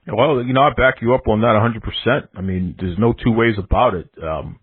Well, 0.07 0.43
you 0.43 0.53
know, 0.53 0.61
I 0.61 0.69
back 0.69 1.01
you 1.01 1.15
up 1.15 1.27
on 1.27 1.41
that 1.41 1.81
100%. 2.07 2.27
I 2.35 2.41
mean, 2.41 2.75
there's 2.79 2.97
no 2.99 3.11
two 3.13 3.31
ways 3.31 3.55
about 3.57 3.95
it. 3.95 4.07
Um, 4.21 4.59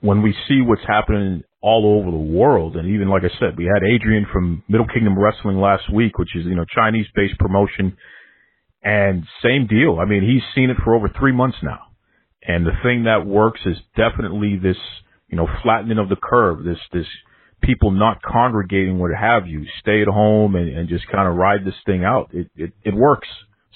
when 0.00 0.22
we 0.22 0.36
see 0.46 0.60
what's 0.60 0.86
happening 0.86 1.42
all 1.62 1.98
over 1.98 2.10
the 2.10 2.16
world. 2.16 2.76
And 2.76 2.88
even 2.88 3.08
like 3.08 3.22
I 3.22 3.30
said, 3.38 3.56
we 3.56 3.64
had 3.64 3.82
Adrian 3.84 4.26
from 4.30 4.64
Middle 4.68 4.86
Kingdom 4.92 5.18
Wrestling 5.18 5.58
last 5.58 5.84
week, 5.92 6.18
which 6.18 6.34
is, 6.36 6.44
you 6.44 6.56
know, 6.56 6.64
Chinese 6.64 7.06
based 7.14 7.38
promotion. 7.38 7.96
And 8.82 9.24
same 9.42 9.68
deal. 9.68 9.98
I 10.00 10.04
mean, 10.04 10.22
he's 10.22 10.42
seen 10.56 10.68
it 10.68 10.76
for 10.82 10.94
over 10.94 11.08
three 11.08 11.32
months 11.32 11.58
now. 11.62 11.86
And 12.42 12.66
the 12.66 12.72
thing 12.82 13.04
that 13.04 13.24
works 13.24 13.60
is 13.64 13.76
definitely 13.96 14.58
this, 14.60 14.76
you 15.28 15.36
know, 15.36 15.46
flattening 15.62 15.98
of 15.98 16.08
the 16.08 16.16
curve, 16.16 16.64
this, 16.64 16.78
this 16.92 17.06
people 17.62 17.92
not 17.92 18.20
congregating, 18.22 18.98
what 18.98 19.12
have 19.14 19.46
you, 19.46 19.64
stay 19.80 20.02
at 20.02 20.08
home 20.08 20.56
and, 20.56 20.68
and 20.68 20.88
just 20.88 21.06
kind 21.06 21.28
of 21.28 21.36
ride 21.36 21.64
this 21.64 21.78
thing 21.86 22.04
out. 22.04 22.30
It, 22.32 22.50
it, 22.56 22.72
it 22.82 22.94
works. 22.94 23.28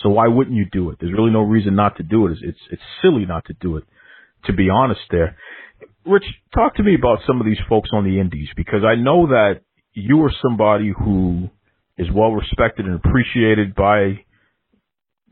So 0.02 0.08
why 0.08 0.26
wouldn't 0.26 0.56
you 0.56 0.66
do 0.70 0.90
it? 0.90 0.98
There's 1.00 1.12
really 1.12 1.30
no 1.30 1.42
reason 1.42 1.76
not 1.76 1.96
to 1.98 2.02
do 2.02 2.26
it. 2.26 2.32
It's, 2.32 2.40
it's, 2.42 2.58
it's 2.72 2.82
silly 3.00 3.24
not 3.26 3.44
to 3.46 3.54
do 3.60 3.76
it, 3.76 3.84
to 4.46 4.52
be 4.52 4.68
honest 4.68 5.00
there. 5.12 5.36
Rich, 6.06 6.24
talk 6.54 6.76
to 6.76 6.84
me 6.84 6.94
about 6.94 7.18
some 7.26 7.40
of 7.40 7.46
these 7.46 7.58
folks 7.68 7.90
on 7.92 8.04
the 8.04 8.20
indies 8.20 8.48
because 8.56 8.84
I 8.86 8.94
know 8.94 9.26
that 9.26 9.62
you 9.92 10.22
are 10.22 10.32
somebody 10.40 10.92
who 10.96 11.50
is 11.98 12.06
well 12.14 12.30
respected 12.30 12.86
and 12.86 12.94
appreciated 12.94 13.74
by 13.74 14.20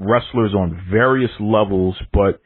wrestlers 0.01 0.53
on 0.53 0.85
various 0.91 1.31
levels, 1.39 1.95
but 2.13 2.41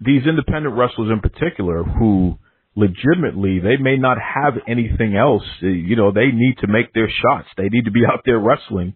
these 0.00 0.22
independent 0.28 0.76
wrestlers 0.76 1.10
in 1.10 1.18
particular 1.18 1.82
who 1.82 2.38
legitimately 2.76 3.58
they 3.58 3.76
may 3.76 3.96
not 3.96 4.16
have 4.16 4.54
anything 4.68 5.16
else, 5.16 5.42
you 5.60 5.96
know, 5.96 6.12
they 6.12 6.30
need 6.32 6.58
to 6.58 6.68
make 6.68 6.92
their 6.92 7.08
shots. 7.10 7.48
They 7.56 7.68
need 7.68 7.86
to 7.86 7.90
be 7.90 8.04
out 8.06 8.22
there 8.24 8.38
wrestling 8.38 8.94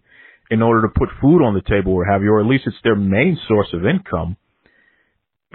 in 0.49 0.61
order 0.61 0.83
to 0.83 0.97
put 0.97 1.09
food 1.19 1.43
on 1.43 1.55
the 1.55 1.61
table 1.61 1.91
or 1.91 2.05
have 2.05 2.23
you, 2.23 2.31
or 2.31 2.39
at 2.39 2.47
least 2.47 2.63
it's 2.65 2.77
their 2.85 2.95
main 2.95 3.37
source 3.49 3.67
of 3.73 3.85
income. 3.85 4.37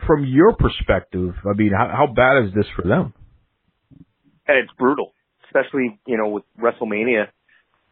From 0.06 0.26
your 0.26 0.54
perspective, 0.54 1.34
I 1.48 1.56
mean, 1.56 1.72
how, 1.72 1.88
how 1.88 2.12
bad 2.12 2.44
is 2.44 2.54
this 2.54 2.66
for 2.76 2.86
them? 2.86 3.14
And 4.46 4.58
it's 4.58 4.72
brutal, 4.78 5.12
especially 5.46 5.98
you 6.06 6.16
know 6.16 6.28
with 6.28 6.44
WrestleMania. 6.58 7.28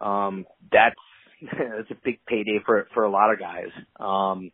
Um, 0.00 0.46
that's 0.72 0.96
that's 1.42 1.90
a 1.90 1.96
big 2.04 2.20
payday 2.26 2.60
for 2.64 2.86
for 2.94 3.04
a 3.04 3.10
lot 3.10 3.32
of 3.32 3.38
guys. 3.38 3.70
Um, 3.98 4.50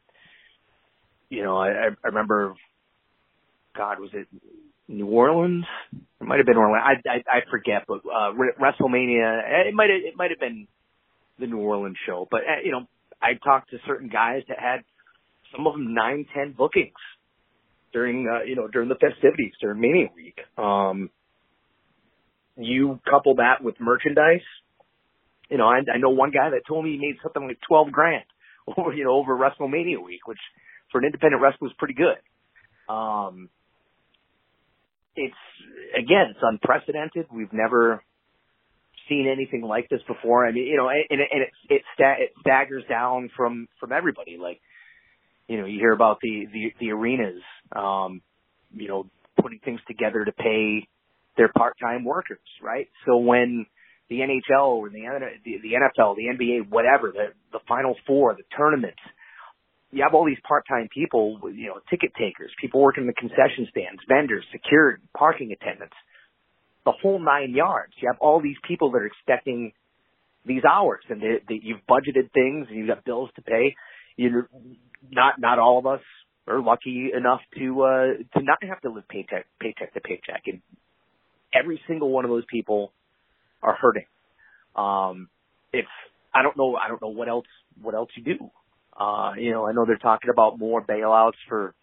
you 1.28 1.42
know, 1.42 1.56
I, 1.56 1.68
I 1.68 2.06
remember, 2.06 2.54
God, 3.76 3.98
was 3.98 4.10
it 4.12 4.28
New 4.88 5.06
Orleans? 5.06 5.64
It 6.20 6.26
might 6.26 6.38
have 6.38 6.46
been 6.46 6.56
Orlando. 6.56 6.84
I, 6.84 7.10
I, 7.10 7.38
I 7.38 7.40
forget, 7.50 7.84
but, 7.88 8.00
uh, 8.06 8.32
WrestleMania, 8.32 9.66
it 9.68 9.74
might 9.74 9.90
it 9.90 10.16
might 10.16 10.30
have 10.30 10.40
been 10.40 10.68
the 11.38 11.46
New 11.46 11.58
Orleans 11.58 11.96
show, 12.06 12.26
but, 12.30 12.40
uh, 12.40 12.62
you 12.64 12.72
know, 12.72 12.86
I 13.20 13.34
talked 13.34 13.70
to 13.70 13.78
certain 13.86 14.08
guys 14.08 14.42
that 14.48 14.58
had 14.58 14.84
some 15.54 15.66
of 15.66 15.74
them 15.74 15.94
nine, 15.94 16.26
ten 16.34 16.52
bookings 16.52 16.92
during, 17.92 18.28
uh, 18.28 18.44
you 18.44 18.56
know, 18.56 18.68
during 18.68 18.88
the 18.88 18.94
festivities, 18.94 19.52
during 19.60 19.80
Mania 19.80 20.08
Week. 20.14 20.38
Um, 20.56 21.10
you 22.56 23.00
couple 23.08 23.36
that 23.36 23.62
with 23.62 23.76
merchandise, 23.80 24.44
you 25.50 25.58
know, 25.58 25.66
I, 25.66 25.78
I 25.94 25.98
know 25.98 26.10
one 26.10 26.30
guy 26.30 26.50
that 26.50 26.66
told 26.66 26.84
me 26.84 26.92
he 26.92 26.98
made 26.98 27.16
something 27.22 27.46
like 27.46 27.58
12 27.68 27.92
grand 27.92 28.24
over, 28.76 28.92
you 28.92 29.04
know, 29.04 29.12
over 29.12 29.36
WrestleMania 29.36 30.02
week, 30.02 30.26
which 30.26 30.40
for 30.90 30.98
an 30.98 31.04
independent 31.04 31.42
wrestler 31.42 31.68
was 31.68 31.74
pretty 31.78 31.94
good. 31.94 32.18
Um, 32.92 33.48
it's 35.14 35.34
again, 35.96 36.26
it's 36.30 36.40
unprecedented. 36.42 37.26
We've 37.32 37.52
never 37.52 38.02
seen 39.08 39.28
anything 39.32 39.62
like 39.62 39.88
this 39.88 40.00
before. 40.06 40.46
I 40.46 40.52
mean, 40.52 40.66
you 40.66 40.76
know, 40.76 40.88
and, 40.88 41.20
and 41.20 41.42
it 41.42 41.50
it, 41.70 41.82
sta- 41.94 42.22
it 42.22 42.32
staggers 42.40 42.84
down 42.88 43.30
from 43.36 43.68
from 43.80 43.92
everybody. 43.92 44.36
Like, 44.40 44.60
you 45.48 45.58
know, 45.58 45.66
you 45.66 45.78
hear 45.78 45.92
about 45.92 46.18
the 46.22 46.46
the, 46.52 46.72
the 46.80 46.92
arenas, 46.92 47.42
um, 47.74 48.20
you 48.74 48.88
know, 48.88 49.06
putting 49.40 49.58
things 49.60 49.80
together 49.88 50.24
to 50.24 50.32
pay 50.32 50.86
their 51.36 51.50
part 51.56 51.76
time 51.80 52.04
workers, 52.04 52.38
right? 52.62 52.88
So 53.06 53.16
when 53.18 53.66
the 54.08 54.20
NHL 54.20 54.78
or 54.78 54.88
the, 54.88 55.02
the 55.44 55.72
NFL, 55.74 56.16
the 56.16 56.26
NBA, 56.30 56.70
whatever, 56.70 57.10
the 57.12 57.32
the 57.52 57.58
Final 57.68 57.96
Four, 58.06 58.34
the 58.34 58.44
tournaments. 58.56 59.00
You 59.92 60.02
have 60.02 60.14
all 60.14 60.26
these 60.26 60.40
part-time 60.46 60.88
people, 60.92 61.40
you 61.54 61.68
know, 61.68 61.78
ticket 61.88 62.12
takers, 62.18 62.50
people 62.60 62.82
working 62.82 63.04
in 63.04 63.06
the 63.06 63.14
concession 63.14 63.66
stands, 63.70 64.02
vendors, 64.08 64.44
security, 64.52 65.00
parking 65.16 65.52
attendants, 65.52 65.94
the 66.84 66.92
whole 66.92 67.18
nine 67.18 67.54
yards. 67.54 67.92
You 68.00 68.08
have 68.12 68.20
all 68.20 68.42
these 68.42 68.56
people 68.66 68.90
that 68.90 68.98
are 68.98 69.06
expecting 69.06 69.72
these 70.44 70.62
hours, 70.64 71.02
and 71.08 71.22
that 71.22 71.62
you've 71.62 71.80
budgeted 71.88 72.30
things, 72.34 72.66
and 72.68 72.76
you've 72.76 72.88
got 72.88 73.04
bills 73.04 73.30
to 73.36 73.42
pay. 73.42 73.74
You 74.16 74.46
not 75.10 75.40
not 75.40 75.58
all 75.58 75.78
of 75.78 75.86
us 75.86 76.00
are 76.46 76.60
lucky 76.60 77.10
enough 77.16 77.40
to 77.58 77.82
uh 77.82 78.06
to 78.38 78.44
not 78.44 78.58
have 78.62 78.80
to 78.82 78.90
live 78.90 79.08
paycheck 79.08 79.46
paycheck 79.60 79.94
to 79.94 80.00
paycheck, 80.00 80.42
and 80.46 80.60
every 81.52 81.80
single 81.86 82.10
one 82.10 82.24
of 82.24 82.30
those 82.30 82.44
people 82.50 82.92
are 83.62 83.74
hurting. 83.74 84.06
Um, 84.74 85.28
if 85.72 85.86
I 86.34 86.42
don't 86.42 86.56
know, 86.56 86.76
I 86.76 86.88
don't 86.88 87.00
know 87.00 87.08
what 87.08 87.28
else, 87.28 87.46
what 87.80 87.94
else 87.94 88.10
you 88.16 88.22
do. 88.22 88.50
Uh, 88.98 89.32
you 89.38 89.52
know, 89.52 89.66
I 89.66 89.72
know 89.72 89.84
they're 89.84 89.96
talking 89.96 90.30
about 90.30 90.58
more 90.58 90.82
bailouts 90.82 91.38
for 91.48 91.74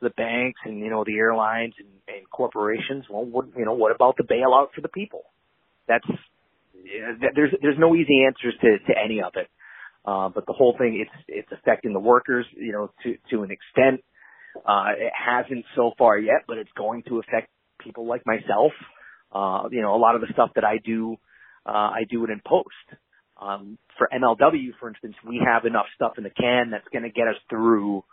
the 0.00 0.10
banks 0.10 0.60
and, 0.64 0.78
you 0.78 0.90
know, 0.90 1.04
the 1.04 1.16
airlines 1.16 1.74
and, 1.78 1.88
and 2.08 2.28
corporations. 2.30 3.04
Well, 3.08 3.24
what, 3.24 3.46
you 3.56 3.64
know, 3.64 3.74
what 3.74 3.94
about 3.94 4.16
the 4.16 4.24
bailout 4.24 4.72
for 4.74 4.80
the 4.80 4.88
people? 4.88 5.22
That's, 5.86 6.06
there's, 7.34 7.54
there's 7.60 7.78
no 7.78 7.94
easy 7.94 8.24
answers 8.26 8.54
to, 8.60 8.78
to 8.92 8.98
any 8.98 9.22
of 9.22 9.32
it. 9.36 9.48
Uh, 10.04 10.28
but 10.30 10.46
the 10.46 10.52
whole 10.52 10.74
thing, 10.76 11.04
it's, 11.06 11.24
it's 11.28 11.48
affecting 11.52 11.92
the 11.92 12.00
workers, 12.00 12.46
you 12.56 12.72
know, 12.72 12.90
to, 13.04 13.16
to 13.30 13.42
an 13.42 13.50
extent. 13.50 14.02
Uh, 14.66 14.90
it 14.98 15.12
hasn't 15.16 15.64
so 15.76 15.92
far 15.96 16.18
yet, 16.18 16.42
but 16.48 16.58
it's 16.58 16.72
going 16.76 17.04
to 17.04 17.20
affect 17.20 17.48
people 17.84 18.06
like 18.06 18.22
myself. 18.26 18.72
Uh, 19.32 19.68
you 19.70 19.80
know, 19.80 19.94
a 19.94 19.98
lot 19.98 20.14
of 20.14 20.20
the 20.20 20.28
stuff 20.32 20.50
that 20.54 20.64
I 20.64 20.78
do, 20.78 21.16
uh, 21.66 21.70
I 21.70 22.04
do 22.08 22.24
it 22.24 22.30
in 22.30 22.40
post. 22.46 22.68
Um, 23.40 23.78
for 23.98 24.08
MLW, 24.12 24.70
for 24.78 24.88
instance, 24.88 25.14
we 25.26 25.40
have 25.44 25.64
enough 25.64 25.86
stuff 25.94 26.12
in 26.18 26.24
the 26.24 26.30
can 26.30 26.70
that's 26.70 26.86
going 26.92 27.02
to 27.02 27.10
get 27.10 27.28
us 27.28 27.36
through 27.50 28.04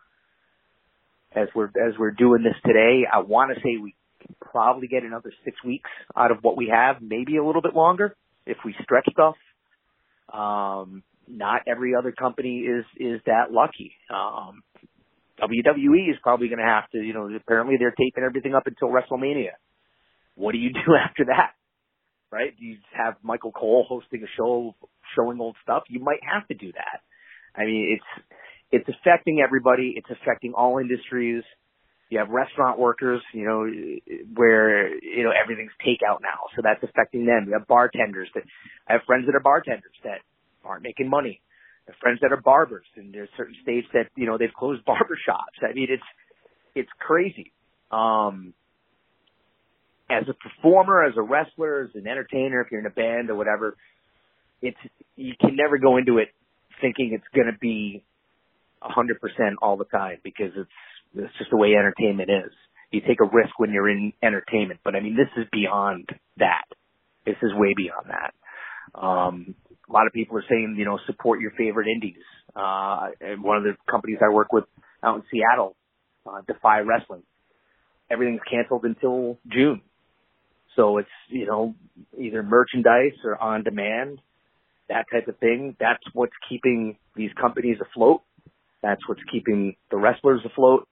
as 1.36 1.48
we're, 1.54 1.68
as 1.68 1.98
we're 2.00 2.12
doing 2.12 2.44
this 2.44 2.56
today. 2.66 3.04
I 3.12 3.20
want 3.20 3.54
to 3.54 3.62
say 3.62 3.78
we 3.82 3.96
can 4.26 4.36
probably 4.40 4.88
get 4.88 5.04
another 5.04 5.32
six 5.46 5.62
weeks 5.64 5.90
out 6.16 6.32
of 6.32 6.40
what 6.42 6.58
we 6.58 6.72
have, 6.74 7.02
maybe 7.02 7.38
a 7.38 7.46
little 7.46 7.62
bit 7.62 7.76
longer 7.76 8.16
if 8.46 8.58
we 8.66 8.76
stretch 8.84 9.08
stuff. 9.12 9.36
Um, 10.34 11.04
not 11.28 11.62
every 11.68 11.96
other 11.96 12.12
company 12.12 12.60
is, 12.60 12.86
is 12.98 13.22
that 13.26 13.52
lucky. 13.52 13.94
Um, 14.10 14.64
WWE 15.42 16.10
is 16.10 16.18
probably 16.22 16.48
going 16.48 16.60
to 16.60 16.66
have 16.66 16.90
to, 16.92 17.00
you 17.00 17.14
know, 17.14 17.30
apparently 17.36 17.76
they're 17.78 17.92
taping 17.98 18.24
everything 18.24 18.56
up 18.56 18.68
until 18.68 18.90
WrestleMania. 18.90 19.56
What 20.36 20.54
do 20.54 20.58
you 20.58 20.72
do 20.74 20.96
after 20.96 21.26
that? 21.26 21.54
Right? 22.32 22.56
Do 22.58 22.66
you 22.66 22.78
have 22.94 23.16
Michael 23.24 23.52
Cole 23.52 23.86
hosting 23.88 24.24
a 24.24 24.28
show 24.38 24.76
showing 25.16 25.40
old 25.40 25.56
stuff? 25.64 25.84
You 25.90 26.00
might 26.00 26.20
have 26.22 26.48
to 26.50 26.54
do 26.54 26.72
that. 26.72 27.02
I 27.60 27.66
mean, 27.66 27.98
it's, 27.98 28.26
it's 28.72 28.98
affecting 29.00 29.42
everybody. 29.44 29.96
It's 29.98 30.10
affecting 30.10 30.54
all 30.54 30.78
industries. 30.78 31.44
You 32.10 32.20
have 32.20 32.30
restaurant 32.30 32.80
workers, 32.80 33.22
you 33.34 33.46
know, 33.46 33.66
where, 34.36 34.94
you 35.04 35.24
know, 35.24 35.32
everything's 35.32 35.72
takeout 35.86 36.22
now. 36.22 36.50
So 36.56 36.62
that's 36.64 36.82
affecting 36.84 37.26
them. 37.26 37.46
You 37.48 37.54
have 37.54 37.68
bartenders 37.68 38.30
that, 38.36 38.44
I 38.88 38.94
have 38.94 39.02
friends 39.08 39.26
that 39.26 39.36
are 39.36 39.40
bartenders 39.40 39.94
that 40.04 40.20
aren't 40.64 40.84
making 40.84 41.10
money. 41.10 41.42
Friends 42.02 42.20
that 42.22 42.32
are 42.32 42.42
barbers 42.42 42.86
and 42.96 43.14
there's 43.14 43.30
certain 43.38 43.56
states 43.62 43.88
that, 43.94 44.08
you 44.16 44.26
know, 44.26 44.38
they've 44.38 44.54
closed 44.54 44.86
barber 44.86 45.18
shops. 45.26 45.58
I 45.62 45.74
mean, 45.74 45.88
it's, 45.90 46.04
it's 46.76 46.90
crazy. 47.00 47.52
Um, 47.92 48.54
as 50.10 50.24
a 50.28 50.34
performer, 50.34 51.04
as 51.04 51.14
a 51.18 51.22
wrestler, 51.22 51.84
as 51.84 51.90
an 51.96 52.08
entertainer, 52.08 52.62
if 52.62 52.72
you're 52.72 52.80
in 52.80 52.88
a 52.88 52.92
band 52.92 53.30
or 53.30 53.36
whatever, 53.36 53.76
it's 54.62 54.78
you 55.16 55.34
can 55.40 55.56
never 55.56 55.78
go 55.78 55.98
into 55.98 56.18
it 56.18 56.30
thinking 56.82 57.12
it's 57.14 57.28
going 57.36 57.52
to 57.52 57.58
be 57.60 58.04
a 58.82 58.90
hundred 58.90 59.20
percent 59.22 59.58
all 59.62 59.78
the 59.78 59.86
time 59.86 60.18
because 60.24 60.52
it's 60.56 60.70
it's 61.16 61.38
just 61.38 61.52
the 61.52 61.58
way 61.58 61.74
entertainment 61.74 62.30
is. 62.30 62.52
You 62.92 63.02
take 63.02 63.20
a 63.22 63.26
risk 63.26 63.58
when 63.58 63.72
you're 63.72 63.90
in 63.90 64.14
entertainment, 64.24 64.80
but 64.84 64.96
I 64.96 65.00
mean 65.00 65.16
this 65.16 65.30
is 65.42 65.48
beyond 65.52 66.10
that. 66.38 66.66
This 67.26 67.36
is 67.44 67.52
way 67.54 67.74
beyond 67.76 68.08
that. 68.10 69.00
Um, 69.00 69.56
a 69.90 69.94
lot 69.94 70.08
of 70.08 70.14
people 70.14 70.38
are 70.38 70.44
saying, 70.48 70.76
you 70.78 70.86
know, 70.86 71.00
support 71.06 71.40
your 71.40 71.52
favorite 71.52 71.88
indies. 71.88 72.22
Uh, 72.56 73.08
and 73.22 73.44
one 73.44 73.58
of 73.58 73.64
the 73.64 73.76
companies 73.90 74.20
I 74.22 74.34
work 74.34 74.54
with 74.54 74.66
out 75.04 75.18
in 75.18 75.24
Seattle, 75.32 75.76
uh, 76.26 76.42
Defy 76.48 76.80
Wrestling, 76.80 77.24
everything's 78.10 78.42
canceled 78.50 78.84
until 78.84 79.38
June. 79.48 79.82
So 80.76 80.98
it's, 80.98 81.10
you 81.30 81.46
know, 81.46 81.76
either 82.18 82.44
merchandise 82.44 83.18
or 83.24 83.42
on 83.42 83.64
demand, 83.64 84.20
that 84.88 85.06
type 85.12 85.28
of 85.28 85.38
thing. 85.40 85.76
That's 85.80 86.04
what's 86.14 86.34
keeping 86.48 86.98
these 87.16 87.32
companies 87.40 87.78
afloat. 87.82 88.22
That's 88.82 89.02
what's 89.08 89.22
keeping 89.32 89.76
the 89.92 89.98
wrestlers 89.98 90.42
afloat. 90.46 90.88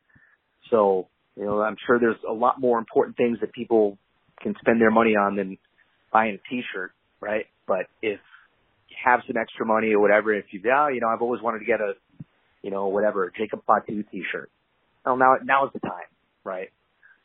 So, 0.69 1.07
you 1.35 1.45
know, 1.45 1.61
I'm 1.61 1.77
sure 1.85 1.99
there's 1.99 2.17
a 2.27 2.33
lot 2.33 2.59
more 2.59 2.79
important 2.79 3.15
things 3.15 3.39
that 3.41 3.53
people 3.53 3.97
can 4.41 4.55
spend 4.59 4.81
their 4.81 4.91
money 4.91 5.15
on 5.15 5.35
than 5.35 5.57
buying 6.11 6.35
a 6.35 6.49
t-shirt, 6.49 6.91
right? 7.21 7.45
But 7.67 7.85
if 8.01 8.19
have 9.03 9.21
some 9.27 9.37
extra 9.37 9.65
money 9.65 9.93
or 9.93 9.99
whatever, 9.99 10.33
if 10.33 10.45
you, 10.51 10.61
yeah, 10.63 10.89
you 10.89 10.99
know, 10.99 11.07
I've 11.07 11.21
always 11.21 11.41
wanted 11.41 11.59
to 11.59 11.65
get 11.65 11.79
a, 11.81 11.93
you 12.61 12.71
know, 12.71 12.87
whatever, 12.87 13.31
Jacob 13.37 13.61
Fatu 13.65 14.03
t-shirt. 14.03 14.49
Well, 15.05 15.17
now, 15.17 15.35
now 15.43 15.65
is 15.65 15.71
the 15.73 15.79
time, 15.79 16.09
right? 16.43 16.69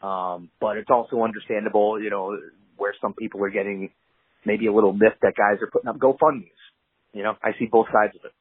Um, 0.03 0.51
but 0.61 0.77
it's 0.77 0.91
also 0.91 1.23
understandable, 1.23 2.01
you 2.01 2.11
know, 2.11 2.37
where 2.77 2.95
some 3.01 3.15
people 3.15 3.43
are 3.45 3.51
getting 3.51 3.91
maybe 4.45 4.67
a 4.67 4.73
little 4.73 4.93
miffed 4.93 5.21
that 5.23 5.35
guys 5.37 5.63
are 5.63 5.71
putting 5.71 5.89
up 5.89 5.99
GoFundMe's. 5.99 6.51
You 7.13 7.23
know, 7.23 7.35
I 7.43 7.51
see 7.59 7.67
both 7.71 7.87
sides 7.93 8.15
of 8.17 8.25
it. 8.25 8.33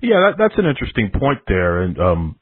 Yeah, 0.00 0.30
that, 0.30 0.34
that's 0.38 0.54
an 0.58 0.66
interesting 0.66 1.10
point 1.12 1.40
there, 1.48 1.82
and 1.82 1.98
um, 1.98 2.38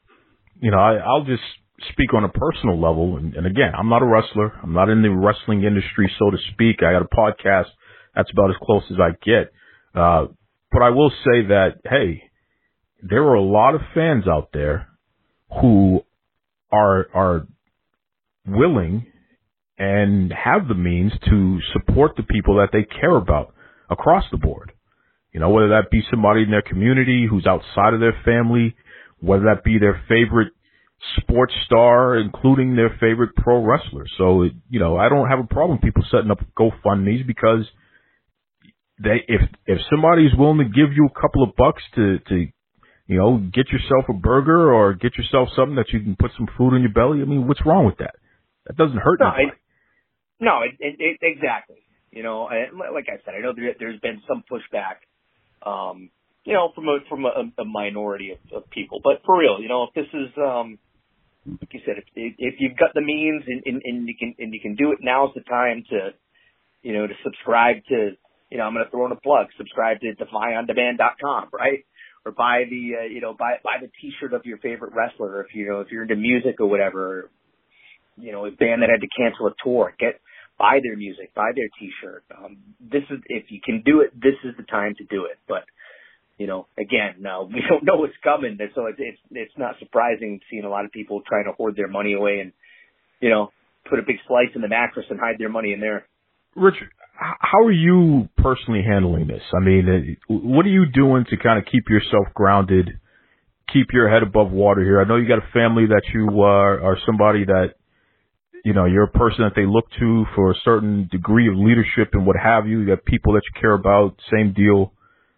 you 0.61 0.71
know, 0.71 0.77
I, 0.77 0.95
I'll 0.97 1.23
just 1.23 1.41
speak 1.89 2.13
on 2.13 2.23
a 2.23 2.29
personal 2.29 2.79
level. 2.79 3.17
And, 3.17 3.35
and 3.35 3.45
again, 3.45 3.71
I'm 3.77 3.89
not 3.89 4.01
a 4.01 4.05
wrestler. 4.05 4.53
I'm 4.61 4.73
not 4.73 4.89
in 4.89 5.01
the 5.01 5.09
wrestling 5.09 5.63
industry, 5.63 6.11
so 6.19 6.29
to 6.29 6.37
speak. 6.53 6.77
I 6.83 6.91
got 6.93 7.01
a 7.01 7.05
podcast. 7.05 7.69
That's 8.17 8.31
about 8.31 8.49
as 8.49 8.55
close 8.63 8.83
as 8.89 8.97
I 8.99 9.11
get. 9.23 9.53
Uh, 9.93 10.27
but 10.71 10.81
I 10.81 10.89
will 10.89 11.11
say 11.23 11.47
that, 11.49 11.75
hey, 11.85 12.23
there 13.03 13.23
are 13.23 13.35
a 13.35 13.41
lot 13.41 13.75
of 13.75 13.81
fans 13.93 14.27
out 14.27 14.49
there 14.53 14.87
who 15.61 16.01
are 16.71 17.07
are 17.13 17.47
willing 18.47 19.05
and 19.77 20.33
have 20.33 20.67
the 20.67 20.73
means 20.73 21.11
to 21.29 21.59
support 21.73 22.15
the 22.17 22.23
people 22.23 22.55
that 22.55 22.69
they 22.73 22.83
care 22.83 23.15
about 23.15 23.53
across 23.89 24.23
the 24.31 24.37
board. 24.37 24.71
You 25.31 25.39
know, 25.39 25.49
whether 25.49 25.69
that 25.69 25.91
be 25.91 26.01
somebody 26.09 26.41
in 26.41 26.49
their 26.49 26.63
community 26.63 27.27
who's 27.29 27.45
outside 27.45 27.93
of 27.93 27.99
their 27.99 28.19
family, 28.25 28.75
whether 29.19 29.43
that 29.43 29.63
be 29.63 29.77
their 29.77 30.01
favorite 30.09 30.53
sports 31.17 31.53
star, 31.67 32.17
including 32.17 32.75
their 32.75 32.97
favorite 32.99 33.35
pro 33.35 33.63
wrestler. 33.63 34.05
So, 34.17 34.45
you 34.69 34.79
know, 34.79 34.97
I 34.97 35.09
don't 35.09 35.29
have 35.29 35.39
a 35.39 35.43
problem 35.43 35.77
people 35.77 36.03
setting 36.09 36.31
up 36.31 36.39
GoFundMe's 36.57 37.27
because 37.27 37.67
they, 39.01 39.23
if, 39.27 39.41
if 39.65 39.79
somebody's 39.89 40.35
willing 40.37 40.59
to 40.59 40.65
give 40.65 40.93
you 40.93 41.07
a 41.07 41.21
couple 41.21 41.43
of 41.43 41.55
bucks 41.55 41.83
to, 41.95 42.19
to 42.29 42.47
you 43.07 43.17
know, 43.17 43.37
get 43.37 43.69
yourself 43.69 44.05
a 44.09 44.13
burger 44.13 44.73
or 44.73 44.93
get 44.93 45.17
yourself 45.17 45.49
something 45.55 45.75
that 45.75 45.89
you 45.93 46.01
can 46.01 46.15
put 46.19 46.31
some 46.37 46.47
food 46.57 46.75
in 46.75 46.81
your 46.81 46.91
belly. 46.91 47.21
I 47.21 47.25
mean, 47.25 47.47
what's 47.47 47.65
wrong 47.65 47.85
with 47.85 47.97
that? 47.99 48.15
That 48.65 48.75
doesn't 48.75 48.97
hurt 48.97 49.19
no, 49.19 49.27
nobody. 49.27 49.47
It, 49.47 49.53
no, 50.39 50.61
it, 50.61 50.75
it, 50.79 50.95
it, 50.99 51.17
exactly. 51.21 51.77
You 52.11 52.23
know, 52.23 52.43
I, 52.43 52.67
like 52.93 53.05
I 53.07 53.23
said, 53.23 53.33
I 53.37 53.41
know 53.41 53.53
there, 53.55 53.75
there's 53.79 53.99
been 54.01 54.21
some 54.27 54.43
pushback, 54.51 55.05
um, 55.65 56.09
you 56.43 56.53
know, 56.53 56.71
from 56.75 56.87
a 56.87 56.99
from 57.09 57.25
a, 57.25 57.61
a 57.61 57.65
minority 57.65 58.31
of, 58.31 58.63
of 58.63 58.69
people. 58.69 58.99
But 59.03 59.21
for 59.25 59.37
real, 59.37 59.61
you 59.61 59.69
know, 59.69 59.83
if 59.83 59.93
this 59.93 60.07
is 60.13 60.29
um 60.37 60.79
like 61.45 61.73
you 61.73 61.79
said, 61.85 61.95
if 61.97 62.05
if 62.15 62.55
you've 62.59 62.77
got 62.77 62.93
the 62.93 63.01
means 63.01 63.43
and, 63.47 63.61
and, 63.65 63.81
and 63.85 64.07
you 64.07 64.15
can 64.17 64.35
and 64.39 64.53
you 64.53 64.59
can 64.61 64.75
do 64.75 64.91
it, 64.91 64.99
now's 65.01 65.31
the 65.35 65.41
time 65.41 65.83
to 65.89 66.09
you 66.81 66.93
know 66.93 67.07
to 67.07 67.13
subscribe 67.23 67.77
to 67.89 68.11
you 68.49 68.57
know 68.57 68.63
I'm 68.63 68.73
going 68.73 68.85
to 68.85 68.91
throw 68.91 69.05
in 69.05 69.11
a 69.11 69.19
plug, 69.19 69.47
subscribe 69.57 69.99
to 70.01 70.13
DefyOnDemand.com, 70.15 71.49
right? 71.53 71.85
Or 72.25 72.31
buy 72.31 72.63
the 72.69 72.91
uh, 73.01 73.05
you 73.05 73.21
know 73.21 73.33
buy 73.33 73.55
buy 73.63 73.77
the 73.81 73.89
T-shirt 74.01 74.33
of 74.33 74.45
your 74.45 74.57
favorite 74.57 74.93
wrestler. 74.93 75.41
If 75.41 75.55
you 75.55 75.67
know 75.69 75.81
if 75.81 75.87
you're 75.91 76.03
into 76.03 76.15
music 76.15 76.59
or 76.59 76.67
whatever, 76.67 77.29
you 78.17 78.31
know 78.31 78.45
a 78.45 78.51
band 78.51 78.81
that 78.81 78.89
had 78.89 79.01
to 79.01 79.07
cancel 79.15 79.47
a 79.47 79.53
tour, 79.63 79.93
get 79.99 80.19
buy 80.57 80.79
their 80.81 80.97
music, 80.97 81.33
buy 81.35 81.51
their 81.55 81.69
T-shirt. 81.79 82.23
Um, 82.35 82.57
this 82.81 83.03
is 83.09 83.19
if 83.27 83.45
you 83.49 83.59
can 83.63 83.83
do 83.85 84.01
it, 84.01 84.13
this 84.13 84.35
is 84.43 84.55
the 84.57 84.63
time 84.63 84.95
to 84.97 85.03
do 85.05 85.25
it. 85.25 85.37
But 85.47 85.63
you 86.37 86.47
know, 86.47 86.67
again, 86.77 87.15
no, 87.19 87.49
we 87.53 87.61
don't 87.67 87.83
know 87.83 87.95
what's 87.95 88.17
coming, 88.23 88.57
so 88.75 88.87
it's 88.87 88.99
it's 88.99 89.19
it's 89.31 89.57
not 89.57 89.75
surprising 89.79 90.39
seeing 90.49 90.63
a 90.63 90.69
lot 90.69 90.85
of 90.85 90.91
people 90.91 91.21
trying 91.27 91.45
to 91.45 91.53
hoard 91.53 91.75
their 91.75 91.87
money 91.87 92.13
away 92.13 92.39
and 92.39 92.51
you 93.19 93.29
know 93.29 93.51
put 93.89 93.99
a 93.99 94.03
big 94.03 94.17
slice 94.27 94.49
in 94.55 94.61
the 94.61 94.67
mattress 94.67 95.05
and 95.09 95.19
hide 95.19 95.35
their 95.37 95.49
money 95.49 95.73
in 95.73 95.79
there. 95.79 96.05
Richard, 96.55 96.89
how 97.17 97.65
are 97.65 97.71
you 97.71 98.29
personally 98.37 98.83
handling 98.87 99.27
this? 99.27 99.41
I 99.53 99.63
mean, 99.63 100.17
uh, 100.29 100.33
what 100.33 100.65
are 100.65 100.69
you 100.69 100.85
doing 100.85 101.25
to 101.29 101.37
kind 101.37 101.57
of 101.57 101.65
keep 101.65 101.89
yourself 101.89 102.27
grounded, 102.33 102.99
keep 103.71 103.87
your 103.91 104.09
head 104.09 104.23
above 104.23 104.51
water 104.51 104.83
here? 104.83 105.01
I 105.01 105.05
know 105.05 105.15
you 105.15 105.27
got 105.27 105.39
a 105.39 105.51
family 105.53 105.87
that 105.87 106.03
you 106.13 106.27
uh, 106.41 106.85
are 106.85 106.97
somebody 107.05 107.45
that 107.45 107.73
you 108.63 108.73
know 108.73 108.85
you're 108.85 109.05
a 109.05 109.11
person 109.11 109.43
that 109.43 109.53
they 109.55 109.65
look 109.65 109.85
to 109.99 110.25
for 110.35 110.51
a 110.51 110.55
certain 110.63 111.09
degree 111.11 111.47
of 111.47 111.55
leadership 111.55 112.09
and 112.13 112.25
what 112.25 112.35
have 112.35 112.67
you. 112.67 112.81
You 112.81 112.87
got 112.87 113.05
people 113.05 113.33
that 113.33 113.41
you 113.51 113.59
care 113.59 113.73
about, 113.73 114.19
same 114.31 114.53
deal 114.53 114.93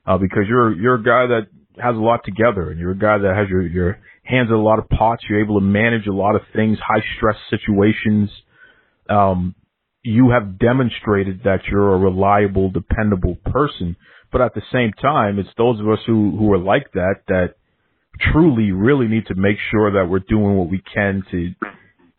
uh, 0.06 0.18
because 0.18 0.44
you're 0.48 0.74
you're 0.74 0.96
a 0.96 1.04
guy 1.04 1.28
that 1.28 1.48
has 1.82 1.96
a 1.96 2.00
lot 2.00 2.22
together, 2.26 2.72
and 2.72 2.80
you're 2.80 2.92
a 2.92 2.98
guy 2.98 3.18
that 3.18 3.36
has 3.36 3.48
your 3.50 3.66
your 3.66 4.00
hands 4.24 4.50
in 4.50 4.56
a 4.56 4.62
lot 4.62 4.80
of 4.80 4.90
pots. 4.90 5.24
You're 5.30 5.42
able 5.42 5.60
to 5.60 5.66
manage 5.66 6.08
a 6.08 6.14
lot 6.14 6.36
of 6.36 6.42
things, 6.54 6.78
high 6.86 7.04
stress 7.16 7.38
situations. 7.50 8.30
Um, 9.10 9.56
you 10.10 10.32
have 10.32 10.60
demonstrated 10.60 11.42
that 11.44 11.60
you're 11.70 11.96
a 11.96 12.00
reliable, 12.00 12.70
dependable 12.70 13.36
person. 13.46 13.96
But 14.32 14.42
at 14.42 14.54
the 14.54 14.62
same 14.72 14.92
time, 14.94 15.40
it's 15.40 15.50
those 15.58 15.80
of 15.80 15.88
us 15.88 16.00
who 16.06 16.36
who 16.38 16.54
are 16.54 16.60
like 16.60 16.92
that 16.94 17.24
that 17.28 17.56
truly, 18.32 18.72
really 18.72 19.08
need 19.08 19.28
to 19.28 19.36
make 19.36 19.58
sure 19.72 19.92
that 19.94 20.10
we're 20.10 20.20
doing 20.20 20.56
what 20.56 20.70
we 20.70 20.82
can 20.94 21.24
to 21.32 21.54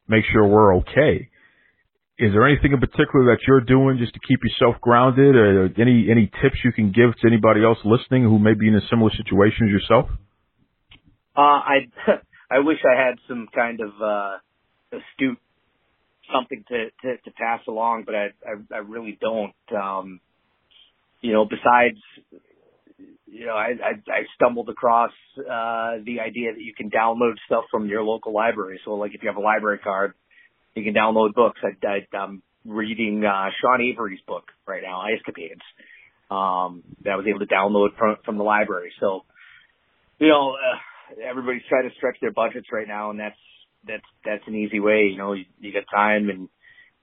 make 0.09 0.25
sure 0.33 0.47
we're 0.47 0.77
okay 0.77 1.31
is 2.21 2.33
there 2.35 2.47
anything 2.47 2.73
in 2.73 2.81
particular 2.81 3.33
that 3.33 3.39
you're 3.49 3.63
doing 3.63 3.97
just 3.99 4.13
to 4.13 4.21
keep 4.29 4.41
yourself 4.45 4.79
grounded 4.83 5.35
or 5.35 5.71
any 5.81 6.09
any 6.11 6.31
tips 6.43 6.57
you 6.63 6.71
can 6.71 6.93
give 6.93 7.17
to 7.19 7.27
anybody 7.27 7.65
else 7.65 7.79
listening 7.85 8.23
who 8.23 8.39
may 8.39 8.53
be 8.53 8.69
in 8.69 8.75
a 8.75 8.87
similar 8.91 9.11
situation 9.17 9.67
as 9.67 9.73
yourself 9.73 10.07
uh 11.37 11.41
i 11.41 11.77
i 12.51 12.59
wish 12.59 12.79
i 12.85 13.01
had 13.01 13.17
some 13.27 13.49
kind 13.55 13.81
of 13.81 13.91
uh 14.03 14.37
astute 14.93 15.39
something 16.33 16.65
to 16.69 16.87
to, 17.03 17.17
to 17.19 17.31
pass 17.33 17.61
along 17.69 18.05
but 18.05 18.15
I, 18.15 18.27
I 18.47 18.75
i 18.75 18.79
really 18.79 19.19
don't 19.21 19.55
um 19.77 20.21
you 21.21 21.33
know 21.33 21.45
besides 21.45 21.99
you 23.27 23.47
know 23.47 23.55
i 23.55 23.73
i, 23.83 24.13
I 24.13 24.23
stumbled 24.35 24.69
across 24.69 25.13
uh 25.39 26.03
the 26.05 26.21
idea 26.21 26.53
that 26.53 26.63
you 26.63 26.75
can 26.75 26.91
download 26.91 27.35
stuff 27.47 27.65
from 27.71 27.89
your 27.89 28.03
local 28.03 28.33
library 28.33 28.81
so 28.85 28.95
like 28.95 29.15
if 29.15 29.23
you 29.23 29.29
have 29.29 29.37
a 29.37 29.41
library 29.41 29.79
card 29.79 30.15
you 30.75 30.85
can 30.85 30.95
download 30.95 31.35
books. 31.35 31.61
I, 31.63 31.87
I, 31.87 32.17
I'm 32.17 32.43
reading 32.65 33.25
uh, 33.25 33.51
Sean 33.61 33.81
Avery's 33.81 34.21
book 34.27 34.45
right 34.67 34.83
now, 34.83 35.01
Ice 35.01 35.21
Capades, 35.29 36.35
um, 36.35 36.83
that 37.05 37.11
I 37.11 37.17
was 37.17 37.27
able 37.29 37.41
to 37.41 37.47
download 37.47 37.97
from 37.99 38.17
from 38.25 38.37
the 38.39 38.45
library. 38.45 38.93
So, 39.01 39.23
you 40.19 40.29
know, 40.29 40.53
uh, 40.53 41.29
everybody's 41.29 41.63
trying 41.69 41.89
to 41.89 41.95
stretch 41.97 42.17
their 42.21 42.33
budgets 42.33 42.69
right 42.73 42.87
now, 42.87 43.11
and 43.11 43.19
that's 43.19 43.37
that's 43.87 44.05
that's 44.25 44.47
an 44.47 44.55
easy 44.55 44.81
way. 44.81 45.09
You 45.11 45.19
know, 45.19 45.33
you, 45.33 45.45
you 45.59 45.73
get 45.73 45.85
time 45.91 46.29
and 46.29 46.49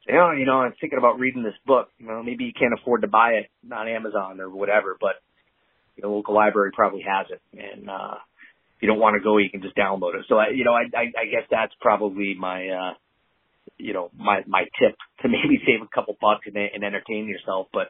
say, 0.05 0.13
oh, 0.13 0.31
you 0.31 0.45
know, 0.45 0.61
I'm 0.61 0.73
thinking 0.79 0.99
about 0.99 1.19
reading 1.19 1.43
this 1.43 1.57
book. 1.65 1.89
You 1.97 2.07
know, 2.07 2.23
maybe 2.23 2.45
you 2.45 2.53
can't 2.57 2.73
afford 2.73 3.01
to 3.01 3.07
buy 3.07 3.31
it 3.41 3.49
on 3.71 3.87
Amazon 3.87 4.39
or 4.39 4.49
whatever, 4.49 4.97
but 4.99 5.15
your 5.95 6.09
local 6.11 6.35
library 6.35 6.71
probably 6.73 7.01
has 7.01 7.27
it, 7.31 7.41
and 7.53 7.89
uh, 7.89 8.15
if 8.77 8.83
you 8.83 8.87
don't 8.87 8.99
want 8.99 9.15
to 9.15 9.23
go, 9.23 9.37
you 9.37 9.49
can 9.49 9.63
just 9.63 9.75
download 9.75 10.13
it. 10.13 10.25
So, 10.29 10.35
I, 10.35 10.49
you 10.53 10.63
know, 10.63 10.73
I, 10.73 10.83
I, 10.95 11.05
I 11.21 11.25
guess 11.25 11.47
that's 11.49 11.73
probably 11.81 12.35
my 12.37 12.67
uh, 12.67 12.93
you 13.77 13.93
know 13.93 14.11
my 14.15 14.41
my 14.47 14.63
tip 14.79 14.95
to 15.21 15.27
maybe 15.29 15.59
save 15.65 15.81
a 15.81 15.89
couple 15.93 16.15
bucks 16.21 16.45
and, 16.45 16.57
and 16.57 16.83
entertain 16.83 17.27
yourself. 17.27 17.67
But 17.73 17.89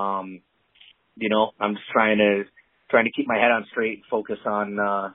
um, 0.00 0.40
you 1.16 1.28
know, 1.28 1.50
I'm 1.60 1.74
just 1.74 1.88
trying 1.92 2.18
to 2.18 2.44
trying 2.90 3.04
to 3.04 3.12
keep 3.12 3.26
my 3.26 3.36
head 3.36 3.50
on 3.50 3.66
straight, 3.70 4.02
focus 4.10 4.38
on 4.46 4.78
uh, 4.78 5.10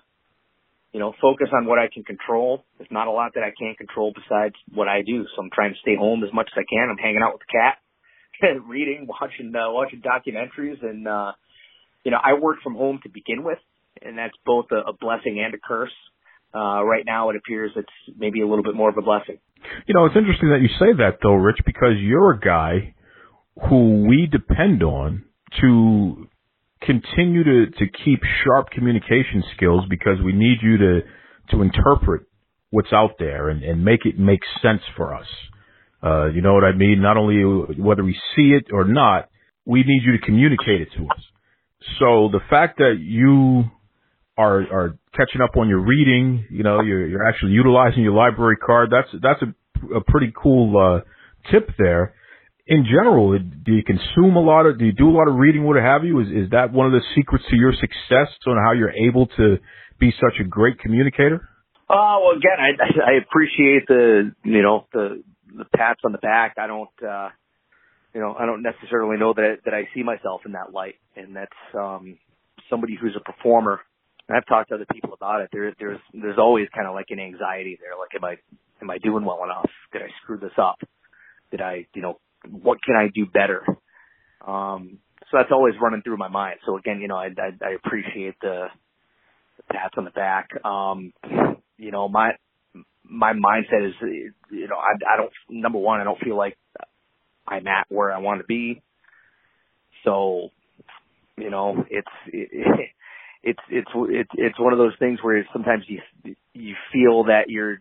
you 0.91 0.99
know, 0.99 1.13
focus 1.21 1.49
on 1.53 1.65
what 1.65 1.77
I 1.77 1.87
can 1.93 2.03
control. 2.03 2.63
There's 2.77 2.91
not 2.91 3.07
a 3.07 3.11
lot 3.11 3.33
that 3.35 3.43
I 3.43 3.51
can't 3.57 3.77
control 3.77 4.11
besides 4.13 4.55
what 4.73 4.87
I 4.87 5.01
do. 5.05 5.23
So 5.35 5.43
I'm 5.43 5.49
trying 5.53 5.73
to 5.73 5.79
stay 5.79 5.95
home 5.95 6.23
as 6.23 6.33
much 6.33 6.49
as 6.51 6.57
I 6.57 6.65
can. 6.67 6.89
I'm 6.89 6.97
hanging 6.97 7.21
out 7.21 7.33
with 7.33 7.41
the 7.45 7.53
cat, 7.53 8.61
reading, 8.67 9.07
watching 9.07 9.53
uh, 9.55 9.71
watching 9.71 10.01
documentaries, 10.01 10.83
and 10.83 11.07
uh, 11.07 11.33
you 12.03 12.11
know, 12.11 12.17
I 12.23 12.39
work 12.39 12.57
from 12.63 12.75
home 12.75 12.99
to 13.03 13.09
begin 13.09 13.43
with, 13.43 13.59
and 14.01 14.17
that's 14.17 14.33
both 14.45 14.65
a, 14.71 14.89
a 14.89 14.93
blessing 14.93 15.41
and 15.43 15.53
a 15.53 15.57
curse. 15.57 15.93
Uh, 16.55 16.83
right 16.83 17.03
now, 17.05 17.29
it 17.29 17.35
appears 17.35 17.71
it's 17.75 18.17
maybe 18.17 18.41
a 18.41 18.47
little 18.47 18.63
bit 18.63 18.73
more 18.73 18.89
of 18.89 18.97
a 18.97 19.03
blessing. 19.03 19.37
You 19.85 19.93
know, 19.93 20.05
it's 20.05 20.15
interesting 20.15 20.49
that 20.49 20.61
you 20.61 20.69
say 20.79 20.97
that 20.97 21.19
though, 21.21 21.35
Rich, 21.35 21.59
because 21.65 21.99
you're 21.99 22.31
a 22.31 22.39
guy 22.39 22.95
who 23.69 24.05
we 24.07 24.25
depend 24.25 24.81
on 24.81 25.25
to 25.61 26.27
continue 26.81 27.43
to, 27.43 27.71
to 27.71 27.85
keep 28.05 28.21
sharp 28.43 28.69
communication 28.71 29.43
skills 29.55 29.83
because 29.89 30.17
we 30.23 30.33
need 30.33 30.57
you 30.61 30.77
to, 30.77 31.01
to 31.51 31.61
interpret 31.61 32.23
what's 32.69 32.93
out 32.93 33.11
there 33.19 33.49
and, 33.49 33.63
and 33.63 33.83
make 33.83 34.05
it 34.05 34.17
make 34.19 34.41
sense 34.61 34.81
for 34.95 35.13
us. 35.15 35.27
Uh, 36.03 36.27
you 36.27 36.41
know 36.41 36.53
what 36.53 36.63
I 36.63 36.71
mean? 36.71 37.01
Not 37.01 37.17
only 37.17 37.43
whether 37.77 38.03
we 38.03 38.13
see 38.35 38.51
it 38.51 38.67
or 38.71 38.85
not, 38.85 39.29
we 39.65 39.83
need 39.83 40.01
you 40.03 40.17
to 40.17 40.25
communicate 40.25 40.81
it 40.81 40.89
to 40.97 41.03
us. 41.09 41.21
So 41.99 42.29
the 42.31 42.39
fact 42.49 42.77
that 42.77 42.97
you 42.99 43.65
are 44.39 44.61
are 44.71 44.97
catching 45.13 45.41
up 45.41 45.57
on 45.57 45.67
your 45.67 45.81
reading. 45.81 46.45
You 46.49 46.63
know, 46.63 46.81
you're 46.81 47.05
you're 47.05 47.27
actually 47.27 47.51
utilizing 47.51 48.01
your 48.01 48.13
library 48.13 48.55
card. 48.55 48.89
That's 48.89 49.09
that's 49.21 49.41
a, 49.41 49.97
a 49.97 50.01
pretty 50.01 50.31
cool 50.35 50.77
uh, 50.77 51.51
tip 51.51 51.69
there. 51.77 52.15
In 52.69 52.85
general, 52.85 53.37
do 53.39 53.73
you 53.73 53.83
consume 53.83 54.35
a 54.35 54.39
lot 54.39 54.67
of? 54.67 54.77
Do 54.77 54.85
you 54.85 54.93
do 54.93 55.09
a 55.09 55.15
lot 55.15 55.27
of 55.27 55.35
reading? 55.35 55.63
What 55.63 55.75
have 55.77 56.03
you? 56.03 56.19
Is 56.21 56.27
is 56.27 56.49
that 56.51 56.71
one 56.71 56.85
of 56.85 56.91
the 56.91 57.01
secrets 57.15 57.43
to 57.49 57.55
your 57.55 57.73
success 57.73 58.29
on 58.45 58.57
how 58.63 58.73
you're 58.73 58.91
able 58.91 59.25
to 59.37 59.57
be 59.99 60.11
such 60.11 60.39
a 60.39 60.43
great 60.43 60.77
communicator? 60.77 61.49
Uh, 61.89 62.21
well, 62.21 62.37
again, 62.37 62.57
I, 62.59 63.11
I 63.11 63.13
appreciate 63.17 63.87
the 63.87 64.31
you 64.43 64.61
know 64.61 64.85
the 64.93 65.23
the 65.57 65.65
pats 65.75 66.01
on 66.05 66.11
the 66.11 66.19
back. 66.19 66.55
I 66.57 66.67
don't. 66.67 66.89
uh 67.03 67.29
you 68.11 68.19
know, 68.19 68.35
I 68.37 68.47
don't 68.47 68.63
necessarily 68.63 69.17
know 69.17 69.33
that 69.35 69.57
that 69.65 69.73
I 69.75 69.87
see 69.93 70.01
myself 70.01 70.41
in 70.43 70.53
that 70.53 70.73
light, 70.73 70.95
and 71.15 71.35
that's 71.35 71.51
um, 71.75 72.17
somebody 72.67 72.97
who's 72.99 73.15
a 73.15 73.19
performer 73.19 73.81
and 74.29 74.37
I've 74.37 74.45
talked 74.45 74.69
to 74.69 74.75
other 74.75 74.85
people 74.91 75.13
about 75.13 75.41
it. 75.41 75.49
There, 75.51 75.73
there's, 75.79 75.99
there's 76.13 76.37
always 76.37 76.67
kind 76.73 76.87
of 76.87 76.93
like 76.93 77.07
an 77.09 77.19
anxiety 77.19 77.79
there. 77.81 77.97
Like, 77.97 78.13
am 78.15 78.23
I, 78.23 78.37
am 78.81 78.89
I 78.89 78.99
doing 78.99 79.25
well 79.25 79.43
enough? 79.43 79.69
Did 79.91 80.03
I 80.03 80.09
screw 80.21 80.37
this 80.37 80.53
up? 80.57 80.77
Did 81.49 81.61
I, 81.61 81.87
you 81.95 82.03
know, 82.03 82.19
what 82.47 82.79
can 82.83 82.95
I 82.95 83.09
do 83.13 83.25
better? 83.25 83.65
Um, 84.45 84.99
so 85.31 85.37
that's 85.37 85.51
always 85.51 85.75
running 85.81 86.01
through 86.01 86.17
my 86.17 86.27
mind. 86.27 86.59
So 86.65 86.77
again, 86.77 86.99
you 87.01 87.07
know, 87.07 87.17
I, 87.17 87.27
I, 87.27 87.65
I 87.65 87.71
appreciate 87.71 88.35
the, 88.41 88.67
the 89.57 89.63
pats 89.73 89.95
on 89.97 90.05
the 90.05 90.11
back. 90.11 90.49
Um, 90.65 91.13
you 91.77 91.91
know, 91.91 92.07
my, 92.07 92.31
my 93.03 93.33
mindset 93.33 93.87
is, 93.87 93.93
you 94.01 94.67
know, 94.67 94.77
I, 94.77 94.93
I 95.13 95.17
don't, 95.17 95.31
number 95.49 95.79
one, 95.79 95.99
I 95.99 96.03
don't 96.03 96.19
feel 96.19 96.37
like 96.37 96.57
I'm 97.47 97.67
at 97.67 97.85
where 97.89 98.11
I 98.11 98.19
want 98.19 98.41
to 98.41 98.45
be. 98.45 98.81
So, 100.03 100.49
you 101.37 101.49
know, 101.49 101.83
it's, 101.89 102.07
it, 102.27 102.89
it's 103.43 103.59
it's 103.69 103.89
it's 103.95 104.29
it's 104.33 104.59
one 104.59 104.73
of 104.73 104.79
those 104.79 104.93
things 104.99 105.19
where 105.21 105.45
sometimes 105.53 105.85
you 105.87 106.01
you 106.53 106.75
feel 106.91 107.25
that 107.25 107.45
you're 107.47 107.77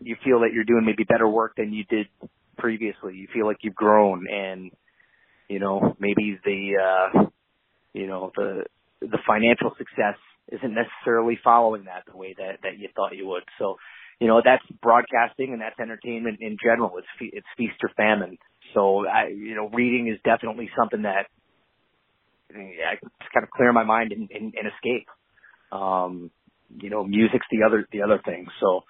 you 0.00 0.16
feel 0.24 0.40
that 0.40 0.52
you're 0.54 0.64
doing 0.64 0.84
maybe 0.84 1.04
better 1.04 1.28
work 1.28 1.54
than 1.56 1.72
you 1.72 1.84
did 1.84 2.06
previously. 2.60 3.14
You 3.16 3.28
feel 3.32 3.46
like 3.46 3.58
you've 3.62 3.74
grown 3.74 4.26
and 4.30 4.70
you 5.48 5.58
know 5.60 5.96
maybe 5.98 6.38
the 6.44 6.72
uh 6.82 7.24
you 7.94 8.06
know 8.06 8.32
the 8.36 8.64
the 9.00 9.18
financial 9.26 9.72
success 9.78 10.16
isn't 10.50 10.74
necessarily 10.74 11.38
following 11.42 11.84
that 11.84 12.04
the 12.10 12.16
way 12.16 12.34
that 12.38 12.58
that 12.62 12.78
you 12.78 12.88
thought 12.94 13.16
you 13.16 13.26
would. 13.28 13.44
So, 13.58 13.76
you 14.18 14.28
know, 14.28 14.42
that's 14.44 14.64
broadcasting 14.82 15.52
and 15.52 15.60
that's 15.60 15.78
entertainment 15.80 16.38
in 16.40 16.56
general. 16.62 16.98
It's 16.98 17.06
fe- 17.18 17.36
it's 17.36 17.46
feast 17.56 17.78
or 17.82 17.90
famine. 17.96 18.38
So, 18.74 19.06
I 19.06 19.28
you 19.28 19.54
know, 19.54 19.68
reading 19.70 20.08
is 20.08 20.18
definitely 20.24 20.70
something 20.76 21.02
that 21.02 21.26
I 22.54 22.94
just 23.00 23.32
kind 23.32 23.44
of 23.44 23.50
clear 23.50 23.72
my 23.72 23.84
mind 23.84 24.12
and, 24.12 24.28
and, 24.30 24.54
and 24.54 24.66
escape. 24.66 25.06
Um, 25.72 26.30
you 26.80 26.90
know, 26.90 27.04
music's 27.04 27.46
the 27.50 27.64
other 27.66 27.86
the 27.92 28.02
other 28.02 28.20
thing. 28.24 28.46
So, 28.60 28.82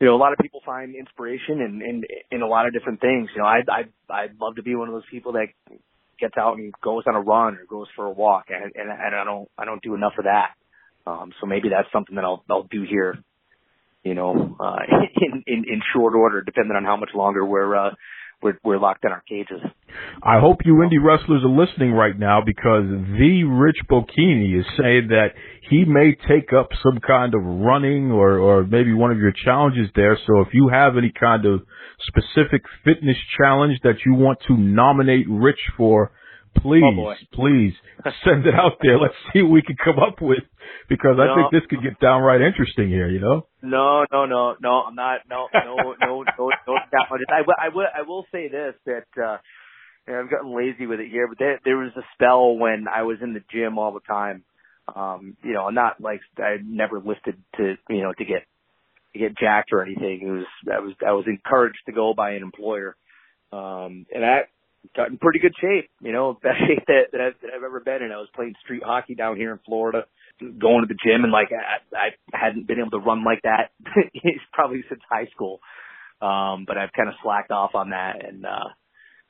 you 0.00 0.06
know, 0.06 0.16
a 0.16 0.18
lot 0.18 0.32
of 0.32 0.38
people 0.38 0.60
find 0.64 0.94
inspiration 0.94 1.60
in 1.60 1.82
in, 1.82 2.04
in 2.30 2.42
a 2.42 2.46
lot 2.46 2.66
of 2.66 2.72
different 2.72 3.00
things. 3.00 3.28
You 3.34 3.42
know, 3.42 3.48
I 3.48 3.60
I 3.68 4.12
I'd 4.12 4.40
love 4.40 4.56
to 4.56 4.62
be 4.62 4.74
one 4.74 4.88
of 4.88 4.94
those 4.94 5.08
people 5.10 5.32
that 5.32 5.48
gets 6.18 6.34
out 6.38 6.56
and 6.56 6.72
goes 6.82 7.04
on 7.06 7.14
a 7.14 7.20
run 7.20 7.54
or 7.54 7.66
goes 7.68 7.86
for 7.94 8.06
a 8.06 8.10
walk, 8.10 8.46
and 8.48 8.72
and, 8.74 8.90
and 8.90 9.14
I 9.14 9.24
don't 9.24 9.48
I 9.58 9.64
don't 9.66 9.82
do 9.82 9.94
enough 9.94 10.14
of 10.18 10.24
that. 10.24 10.50
Um, 11.06 11.32
so 11.40 11.46
maybe 11.46 11.68
that's 11.68 11.88
something 11.92 12.16
that 12.16 12.24
I'll 12.24 12.42
I'll 12.48 12.62
do 12.62 12.84
here, 12.88 13.18
you 14.02 14.14
know, 14.14 14.56
uh, 14.58 14.78
in, 15.16 15.44
in 15.46 15.64
in 15.68 15.82
short 15.94 16.14
order, 16.14 16.40
depending 16.42 16.76
on 16.76 16.84
how 16.84 16.96
much 16.96 17.10
longer 17.14 17.44
we're 17.44 17.76
uh, 17.76 17.90
we're, 18.42 18.58
we're 18.64 18.78
locked 18.78 19.04
in 19.04 19.10
our 19.10 19.22
cages. 19.28 19.60
I 20.22 20.40
hope 20.40 20.58
you 20.64 20.74
indie 20.74 21.02
wrestlers 21.02 21.42
are 21.42 21.48
listening 21.48 21.92
right 21.92 22.18
now 22.18 22.40
because 22.44 22.84
the 22.84 23.44
Rich 23.44 23.78
Bocchini 23.90 24.58
is 24.58 24.66
saying 24.78 25.08
that 25.08 25.28
he 25.68 25.84
may 25.84 26.16
take 26.28 26.52
up 26.52 26.68
some 26.82 27.00
kind 27.00 27.34
of 27.34 27.42
running 27.42 28.10
or, 28.10 28.38
or 28.38 28.64
maybe 28.64 28.92
one 28.92 29.10
of 29.10 29.18
your 29.18 29.32
challenges 29.44 29.88
there. 29.94 30.18
So 30.26 30.40
if 30.40 30.48
you 30.52 30.68
have 30.68 30.96
any 30.96 31.12
kind 31.18 31.44
of 31.44 31.62
specific 32.06 32.62
fitness 32.84 33.16
challenge 33.38 33.78
that 33.82 33.96
you 34.06 34.14
want 34.14 34.38
to 34.48 34.56
nominate 34.56 35.26
Rich 35.28 35.60
for, 35.76 36.12
please, 36.56 36.82
oh 36.84 37.14
please 37.32 37.74
send 38.24 38.46
it 38.46 38.54
out 38.54 38.78
there. 38.82 38.98
Let's 38.98 39.14
see 39.32 39.42
what 39.42 39.52
we 39.52 39.62
can 39.62 39.76
come 39.82 39.98
up 39.98 40.20
with 40.20 40.44
because 40.88 41.16
I 41.18 41.34
think 41.34 41.52
this 41.52 41.68
could 41.68 41.82
get 41.82 42.00
downright 42.00 42.40
interesting 42.40 42.88
here, 42.88 43.08
you 43.08 43.20
know? 43.20 43.46
No, 43.62 44.04
no, 44.12 44.26
no, 44.26 44.56
no, 44.60 44.82
I'm 44.88 44.94
not, 44.94 45.20
no, 45.28 45.48
no, 45.52 45.94
no, 46.00 46.22
no, 46.22 46.50
no, 46.66 46.74
that 46.92 47.06
much. 47.10 47.20
I, 47.28 47.42
will, 47.42 47.54
I 47.58 47.68
will, 47.68 47.86
I 47.98 48.02
will 48.02 48.26
say 48.32 48.48
this, 48.48 48.74
that, 48.86 49.22
uh, 49.22 49.38
I've 50.08 50.30
gotten 50.30 50.56
lazy 50.56 50.86
with 50.86 50.98
it 50.98 51.10
here, 51.10 51.28
but 51.28 51.38
there, 51.38 51.60
there 51.64 51.76
was 51.76 51.92
a 51.96 52.02
spell 52.14 52.56
when 52.56 52.86
I 52.92 53.02
was 53.02 53.18
in 53.22 53.32
the 53.32 53.44
gym 53.52 53.78
all 53.78 53.92
the 53.92 54.00
time. 54.00 54.42
Um, 54.94 55.36
you 55.44 55.52
know, 55.52 55.68
not 55.68 56.00
like 56.00 56.20
I 56.38 56.56
never 56.64 56.98
lifted 56.98 57.36
to, 57.58 57.74
you 57.88 58.02
know, 58.02 58.12
to 58.12 58.24
get, 58.24 58.42
to 59.12 59.18
get 59.18 59.38
jacked 59.38 59.72
or 59.72 59.84
anything. 59.84 60.22
It 60.22 60.30
was, 60.30 60.46
I 60.66 60.80
was, 60.80 60.94
I 61.06 61.12
was 61.12 61.26
encouraged 61.28 61.78
to 61.86 61.92
go 61.92 62.12
by 62.12 62.32
an 62.32 62.42
employer. 62.42 62.96
Um, 63.52 64.06
and 64.12 64.24
that 64.24 64.48
got 64.96 65.08
in 65.08 65.18
pretty 65.18 65.38
good 65.38 65.54
shape, 65.60 65.90
you 66.00 66.12
know, 66.12 66.32
best 66.42 66.58
shape 66.66 66.84
that, 66.86 67.12
that 67.12 67.20
I've, 67.20 67.40
that 67.42 67.50
I've 67.56 67.64
ever 67.64 67.80
been 67.80 68.02
in. 68.02 68.12
I 68.12 68.16
was 68.16 68.28
playing 68.34 68.54
street 68.62 68.82
hockey 68.84 69.14
down 69.14 69.36
here 69.36 69.52
in 69.52 69.60
Florida 69.66 70.04
going 70.40 70.80
to 70.80 70.88
the 70.88 70.96
gym 71.04 71.22
and 71.24 71.32
like 71.32 71.48
I, 71.52 71.84
I 71.94 72.08
hadn't 72.32 72.66
been 72.66 72.78
able 72.80 72.92
to 72.92 73.04
run 73.04 73.24
like 73.24 73.42
that 73.42 73.72
probably 74.52 74.82
since 74.88 75.02
high 75.10 75.28
school. 75.34 75.60
Um, 76.22 76.64
but 76.66 76.76
I've 76.76 76.92
kind 76.96 77.08
of 77.08 77.14
slacked 77.22 77.50
off 77.50 77.74
on 77.74 77.90
that 77.90 78.24
and, 78.24 78.44
uh, 78.44 78.72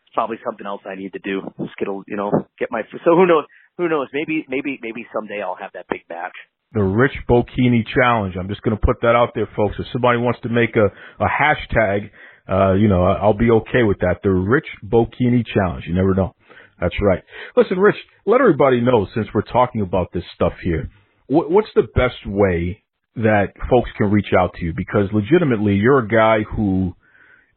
it's 0.06 0.14
probably 0.14 0.38
something 0.44 0.66
else 0.66 0.82
I 0.86 0.96
need 0.96 1.12
to 1.12 1.20
do. 1.22 1.42
Just 1.58 1.76
get 1.78 1.88
a, 1.88 2.02
you 2.06 2.16
know, 2.16 2.30
get 2.58 2.70
my, 2.70 2.82
so 3.04 3.14
who 3.14 3.26
knows, 3.26 3.44
who 3.78 3.88
knows, 3.88 4.08
maybe, 4.12 4.44
maybe, 4.48 4.78
maybe 4.82 5.06
someday 5.14 5.42
I'll 5.42 5.58
have 5.58 5.70
that 5.74 5.86
big 5.88 6.02
match. 6.08 6.34
The 6.72 6.82
Rich 6.82 7.26
Bocchini 7.28 7.82
Challenge. 7.86 8.36
I'm 8.38 8.48
just 8.48 8.62
going 8.62 8.76
to 8.76 8.80
put 8.84 9.00
that 9.02 9.16
out 9.16 9.30
there, 9.34 9.48
folks. 9.56 9.74
If 9.78 9.86
somebody 9.92 10.18
wants 10.18 10.40
to 10.42 10.48
make 10.48 10.76
a, 10.76 10.86
a 11.22 11.26
hashtag, 11.26 12.10
uh, 12.48 12.74
you 12.74 12.88
know, 12.88 13.04
I'll 13.04 13.34
be 13.34 13.50
okay 13.50 13.82
with 13.82 13.98
that. 14.00 14.20
The 14.22 14.30
Rich 14.30 14.66
Bocchini 14.84 15.44
Challenge. 15.46 15.84
You 15.86 15.94
never 15.94 16.14
know. 16.14 16.34
That's 16.80 16.94
right. 17.02 17.22
Listen, 17.56 17.78
Rich, 17.78 17.96
let 18.26 18.40
everybody 18.40 18.80
know 18.80 19.06
since 19.14 19.26
we're 19.34 19.42
talking 19.42 19.82
about 19.82 20.12
this 20.12 20.24
stuff 20.34 20.54
here 20.62 20.90
what's 21.30 21.68
the 21.74 21.86
best 21.94 22.26
way 22.26 22.82
that 23.16 23.52
folks 23.70 23.90
can 23.96 24.10
reach 24.10 24.32
out 24.38 24.54
to 24.54 24.64
you? 24.64 24.72
Because 24.76 25.08
legitimately, 25.12 25.74
you're 25.74 26.00
a 26.00 26.08
guy 26.08 26.40
who, 26.56 26.94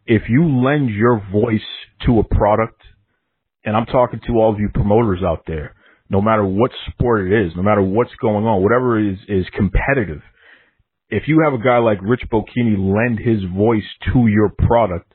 if 0.06 0.24
you 0.30 0.64
lend 0.64 0.90
your 0.90 1.22
voice 1.32 1.62
to 2.06 2.20
a 2.20 2.24
product, 2.24 2.82
and 3.66 3.76
I'm 3.76 3.86
talking 3.86 4.20
to 4.28 4.34
all 4.34 4.54
of 4.54 4.60
you 4.60 4.70
promoters 4.74 5.22
out 5.26 5.44
there, 5.48 5.76
no 6.10 6.22
matter 6.22 6.46
what 6.46 6.72
sport 6.90 7.32
it 7.32 7.48
is, 7.48 7.54
no 7.56 7.64
matter 7.64 7.82
what's 7.82 8.14
going 8.22 8.46
on, 8.46 8.62
whatever 8.62 9.00
is, 9.00 9.18
is 9.28 9.46
competitive, 9.56 10.22
if 11.10 11.28
you 11.28 11.42
have 11.44 11.54
a 11.54 11.64
guy 11.64 11.78
like 11.78 12.00
Rich 12.02 12.24
Bocchini 12.32 12.78
lend 12.78 13.20
his 13.20 13.44
voice 13.56 13.84
to 14.14 14.28
your 14.28 14.50
product, 14.50 15.14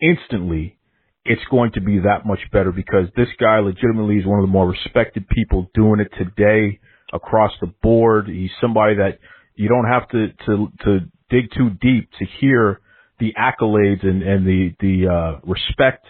instantly 0.00 0.78
it's 1.24 1.42
going 1.50 1.72
to 1.72 1.80
be 1.80 1.98
that 2.00 2.24
much 2.24 2.40
better 2.52 2.72
because 2.72 3.06
this 3.16 3.28
guy 3.38 3.58
legitimately 3.58 4.16
is 4.16 4.26
one 4.26 4.38
of 4.38 4.42
the 4.42 4.50
more 4.50 4.68
respected 4.68 5.28
people 5.28 5.70
doing 5.74 6.00
it 6.00 6.10
today 6.16 6.80
across 7.12 7.52
the 7.60 7.66
board. 7.82 8.26
He's 8.28 8.50
somebody 8.60 8.96
that 8.96 9.18
you 9.54 9.68
don't 9.68 9.86
have 9.86 10.08
to 10.10 10.28
to 10.46 10.72
to 10.84 10.98
dig 11.28 11.50
too 11.56 11.70
deep 11.80 12.10
to 12.18 12.24
hear 12.40 12.80
the 13.18 13.34
accolades 13.38 14.04
and 14.04 14.22
and 14.22 14.46
the 14.46 14.74
the 14.80 15.08
uh, 15.08 15.40
respect 15.44 16.06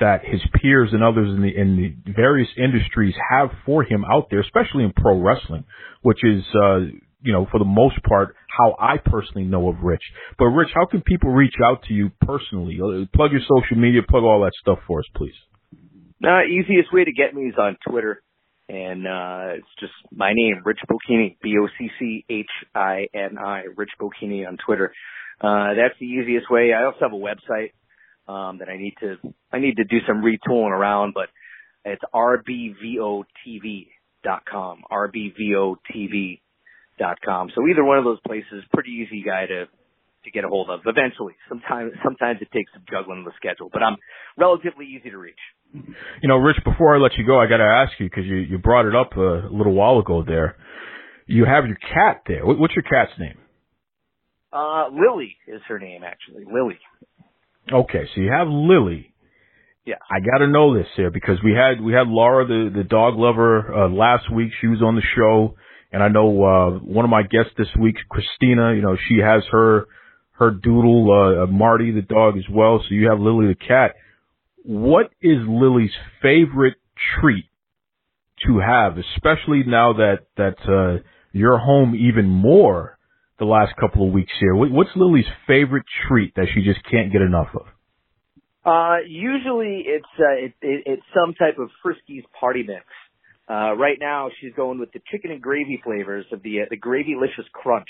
that 0.00 0.24
his 0.24 0.40
peers 0.60 0.90
and 0.92 1.02
others 1.02 1.28
in 1.28 1.42
the 1.42 1.56
in 1.56 1.76
the 1.76 2.12
various 2.12 2.48
industries 2.56 3.14
have 3.30 3.50
for 3.64 3.82
him 3.82 4.04
out 4.04 4.28
there, 4.30 4.40
especially 4.40 4.84
in 4.84 4.92
pro 4.92 5.18
wrestling, 5.18 5.64
which 6.02 6.22
is 6.24 6.42
uh, 6.54 6.80
you 7.22 7.32
know 7.32 7.46
for 7.50 7.58
the 7.58 7.64
most 7.64 8.02
part 8.02 8.34
how 8.48 8.76
I 8.78 8.98
personally 8.98 9.44
know 9.44 9.68
of 9.68 9.76
Rich. 9.82 10.02
But 10.38 10.46
Rich, 10.46 10.70
how 10.74 10.86
can 10.86 11.02
people 11.02 11.30
reach 11.30 11.54
out 11.64 11.82
to 11.84 11.94
you 11.94 12.10
personally? 12.20 12.78
Uh, 12.82 13.06
plug 13.14 13.32
your 13.32 13.40
social 13.40 13.80
media, 13.80 14.02
plug 14.08 14.24
all 14.24 14.42
that 14.42 14.52
stuff 14.60 14.78
for 14.86 15.00
us, 15.00 15.06
please. 15.16 15.34
Uh, 16.24 16.44
easiest 16.44 16.92
way 16.92 17.04
to 17.04 17.12
get 17.12 17.34
me 17.34 17.48
is 17.48 17.54
on 17.58 17.76
Twitter 17.88 18.22
and 18.68 19.06
uh, 19.06 19.56
it's 19.58 19.66
just 19.80 19.92
my 20.10 20.32
name, 20.34 20.62
Rich 20.64 20.78
Bocchini, 20.90 21.36
B 21.42 21.56
O 21.60 21.68
C 21.78 21.90
C 21.98 22.24
H 22.30 22.46
I 22.74 23.06
N 23.12 23.36
I, 23.38 23.64
Rich 23.76 23.90
Bocchini 24.00 24.48
on 24.48 24.56
Twitter. 24.64 24.94
Uh, 25.40 25.74
that's 25.74 25.98
the 26.00 26.06
easiest 26.06 26.50
way. 26.50 26.72
I 26.72 26.84
also 26.84 26.98
have 27.00 27.12
a 27.12 27.16
website 27.16 27.72
um, 28.32 28.58
that 28.58 28.68
I 28.68 28.76
need 28.78 28.94
to 29.00 29.16
I 29.52 29.58
need 29.58 29.76
to 29.76 29.84
do 29.84 29.98
some 30.06 30.22
retooling 30.22 30.70
around, 30.70 31.12
but 31.14 31.28
it's 31.84 32.02
rbvotv.com, 32.14 33.22
rbvotv.com. 37.02 37.50
So 37.54 37.62
either 37.68 37.84
one 37.84 37.98
of 37.98 38.04
those 38.04 38.20
places, 38.26 38.64
pretty 38.72 38.90
easy 38.90 39.22
guy 39.22 39.46
to 39.46 39.66
to 40.24 40.30
get 40.30 40.44
a 40.44 40.48
hold 40.48 40.70
of 40.70 40.80
eventually. 40.86 41.34
Sometimes 41.48 41.92
sometimes 42.04 42.38
it 42.40 42.48
takes 42.52 42.72
some 42.72 42.84
juggling 42.90 43.24
the 43.24 43.32
schedule, 43.36 43.68
but 43.72 43.82
I'm 43.82 43.96
relatively 44.38 44.86
easy 44.86 45.10
to 45.10 45.18
reach. 45.18 45.34
You 45.74 46.28
know, 46.28 46.36
Rich, 46.36 46.58
before 46.64 46.94
I 46.94 46.98
let 46.98 47.12
you 47.16 47.26
go, 47.26 47.40
I 47.40 47.46
got 47.48 47.56
to 47.56 47.64
ask 47.64 47.98
you 47.98 48.06
because 48.06 48.24
you 48.24 48.36
you 48.36 48.58
brought 48.58 48.86
it 48.86 48.94
up 48.94 49.16
a 49.16 49.48
little 49.50 49.74
while 49.74 49.98
ago. 49.98 50.22
There, 50.24 50.56
you 51.26 51.44
have 51.44 51.66
your 51.66 51.76
cat 51.76 52.22
there. 52.26 52.44
What's 52.44 52.74
your 52.74 52.84
cat's 52.84 53.18
name? 53.18 53.38
Uh, 54.52 54.88
Lily 54.92 55.36
is 55.48 55.60
her 55.68 55.78
name 55.78 56.02
actually. 56.04 56.44
Lily. 56.44 56.78
Okay, 57.72 58.08
so 58.14 58.20
you 58.20 58.30
have 58.30 58.48
Lily. 58.48 59.12
Yeah. 59.84 59.96
I 60.10 60.20
got 60.20 60.38
to 60.38 60.46
know 60.46 60.76
this 60.76 60.86
here 60.94 61.10
because 61.10 61.38
we 61.42 61.52
had 61.52 61.80
we 61.82 61.92
had 61.92 62.06
Laura, 62.06 62.46
the 62.46 62.70
the 62.72 62.84
dog 62.84 63.14
lover, 63.16 63.74
uh, 63.74 63.88
last 63.88 64.32
week. 64.32 64.52
She 64.60 64.68
was 64.68 64.80
on 64.80 64.94
the 64.94 65.02
show, 65.16 65.56
and 65.92 66.02
I 66.02 66.08
know 66.08 66.44
uh, 66.44 66.70
one 66.78 67.04
of 67.04 67.10
my 67.10 67.22
guests 67.22 67.52
this 67.56 67.68
week, 67.78 67.96
Christina. 68.08 68.74
You 68.74 68.82
know, 68.82 68.96
she 69.08 69.18
has 69.18 69.42
her 69.50 69.86
her 70.32 70.50
doodle, 70.50 71.42
uh, 71.42 71.46
Marty 71.46 71.92
the 71.92 72.02
dog 72.02 72.36
as 72.36 72.44
well. 72.50 72.80
So 72.80 72.94
you 72.94 73.08
have 73.08 73.20
Lily 73.20 73.48
the 73.48 73.54
cat 73.54 73.94
what 74.64 75.10
is 75.20 75.38
Lily's 75.46 75.92
favorite 76.20 76.76
treat 77.20 77.46
to 78.46 78.58
have, 78.58 78.96
especially 78.98 79.62
now 79.66 79.94
that 79.94 80.26
that 80.36 80.56
uh, 80.68 81.02
you're 81.32 81.58
home 81.58 81.94
even 81.94 82.26
more 82.26 82.98
the 83.38 83.44
last 83.44 83.74
couple 83.80 84.06
of 84.06 84.12
weeks 84.12 84.32
here? 84.38 84.54
What's 84.54 84.90
Lily's 84.94 85.26
favorite 85.46 85.84
treat 86.08 86.34
that 86.36 86.46
she 86.54 86.62
just 86.62 86.80
can't 86.90 87.12
get 87.12 87.22
enough 87.22 87.48
of? 87.54 87.66
Uh, 88.64 88.98
usually 89.06 89.84
it's 89.86 90.04
uh, 90.18 90.44
it, 90.44 90.54
it, 90.62 90.82
it's 90.86 91.02
some 91.14 91.34
type 91.34 91.58
of 91.58 91.68
Friskies 91.84 92.22
party 92.38 92.62
mix. 92.62 92.84
Uh, 93.48 93.74
right 93.76 93.98
now 94.00 94.30
she's 94.40 94.52
going 94.54 94.78
with 94.78 94.92
the 94.92 95.00
chicken 95.10 95.30
and 95.30 95.42
gravy 95.42 95.80
flavors 95.82 96.26
of 96.32 96.42
the 96.42 96.62
uh, 96.62 96.64
the 96.70 96.78
Gravylicious 96.78 97.50
Crunch. 97.52 97.88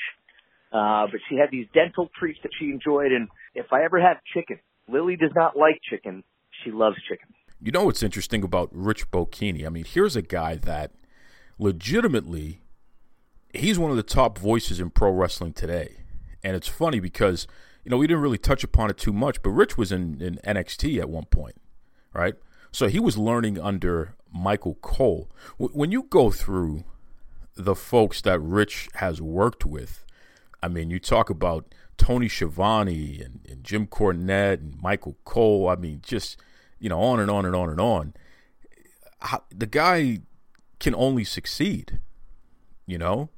Uh, 0.72 1.06
but 1.10 1.20
she 1.28 1.36
had 1.36 1.50
these 1.50 1.66
dental 1.74 2.08
treats 2.18 2.38
that 2.42 2.50
she 2.58 2.66
enjoyed, 2.66 3.12
and 3.12 3.28
if 3.54 3.66
I 3.72 3.84
ever 3.84 4.00
have 4.00 4.16
chicken, 4.32 4.58
Lily 4.88 5.16
does 5.16 5.32
not 5.34 5.54
like 5.54 5.78
chicken, 5.88 6.24
she 6.64 6.70
loves 6.70 6.96
chicken. 7.08 7.28
You 7.60 7.72
know 7.72 7.84
what's 7.84 8.02
interesting 8.02 8.42
about 8.42 8.70
Rich 8.72 9.10
Bocchini? 9.10 9.66
I 9.66 9.68
mean, 9.68 9.84
here's 9.84 10.16
a 10.16 10.22
guy 10.22 10.56
that 10.56 10.92
legitimately 11.58 12.62
he's 13.54 13.78
one 13.78 13.90
of 13.90 13.96
the 13.96 14.02
top 14.02 14.38
voices 14.38 14.80
in 14.80 14.90
pro 14.90 15.10
wrestling 15.10 15.52
today. 15.52 15.96
And 16.42 16.56
it's 16.56 16.68
funny 16.68 17.00
because, 17.00 17.46
you 17.84 17.90
know, 17.90 17.96
we 17.96 18.06
didn't 18.06 18.22
really 18.22 18.38
touch 18.38 18.64
upon 18.64 18.90
it 18.90 18.98
too 18.98 19.12
much, 19.12 19.42
but 19.42 19.50
Rich 19.50 19.78
was 19.78 19.92
in, 19.92 20.20
in 20.20 20.40
NXT 20.44 20.98
at 20.98 21.08
one 21.08 21.26
point, 21.26 21.56
right? 22.12 22.34
So 22.72 22.88
he 22.88 22.98
was 22.98 23.18
learning 23.18 23.60
under 23.60 24.14
Michael 24.32 24.74
Cole. 24.76 25.30
When 25.58 25.92
you 25.92 26.04
go 26.04 26.30
through 26.30 26.84
the 27.54 27.74
folks 27.74 28.22
that 28.22 28.40
Rich 28.40 28.88
has 28.94 29.20
worked 29.20 29.64
with, 29.64 30.04
I 30.62 30.68
mean, 30.68 30.90
you 30.90 30.98
talk 30.98 31.28
about 31.28 31.74
Tony 31.98 32.28
Schiavone 32.28 33.20
and, 33.22 33.40
and 33.48 33.62
Jim 33.62 33.86
Cornette 33.86 34.60
and 34.60 34.80
Michael 34.80 35.16
Cole. 35.24 35.68
I 35.68 35.76
mean, 35.76 36.00
just 36.02 36.38
you 36.82 36.88
know, 36.88 37.00
on 37.00 37.20
and 37.20 37.30
on 37.30 37.46
and 37.46 37.54
on 37.54 37.70
and 37.70 37.80
on. 37.80 38.12
How, 39.20 39.44
the 39.54 39.66
guy 39.66 40.18
can 40.80 40.96
only 40.96 41.22
succeed, 41.22 42.00
you 42.86 42.98
know? 42.98 43.30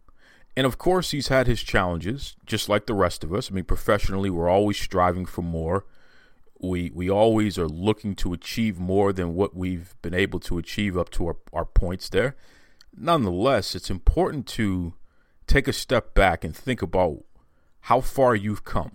And 0.57 0.67
of 0.67 0.79
course, 0.79 1.11
he's 1.11 1.29
had 1.29 1.47
his 1.47 1.63
challenges, 1.63 2.37
just 2.47 2.71
like 2.71 2.87
the 2.87 2.95
rest 2.95 3.23
of 3.23 3.35
us. 3.35 3.51
I 3.51 3.55
mean, 3.55 3.65
professionally, 3.65 4.31
we're 4.31 4.49
always 4.49 4.79
striving 4.79 5.27
for 5.27 5.43
more. 5.43 5.85
We 6.69 6.91
we 6.95 7.11
always 7.11 7.59
are 7.59 7.69
looking 7.69 8.15
to 8.17 8.33
achieve 8.33 8.79
more 8.79 9.13
than 9.13 9.35
what 9.35 9.55
we've 9.55 9.95
been 10.03 10.15
able 10.15 10.41
to 10.41 10.59
achieve 10.59 10.97
up 10.97 11.11
to 11.11 11.27
our, 11.27 11.37
our 11.53 11.65
points 11.65 12.09
there. 12.09 12.37
Nonetheless, 12.97 13.75
it's 13.75 13.91
important 13.91 14.47
to 14.49 14.95
take 15.47 15.69
a 15.69 15.73
step 15.73 16.15
back 16.15 16.45
and 16.45 16.55
think 16.55 16.83
about 16.83 17.25
how 17.83 18.01
far 18.01 18.35
you've 18.35 18.65
come. 18.65 18.93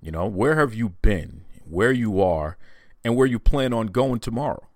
You 0.00 0.10
know, 0.10 0.26
where 0.26 0.56
have 0.56 0.74
you 0.74 0.90
been, 0.90 1.44
where 1.64 1.92
you 1.92 2.20
are, 2.20 2.56
and 3.04 3.16
where 3.16 3.26
you 3.26 3.38
plan 3.38 3.72
on 3.72 3.88
going 3.88 4.20
tomorrow. 4.20 4.66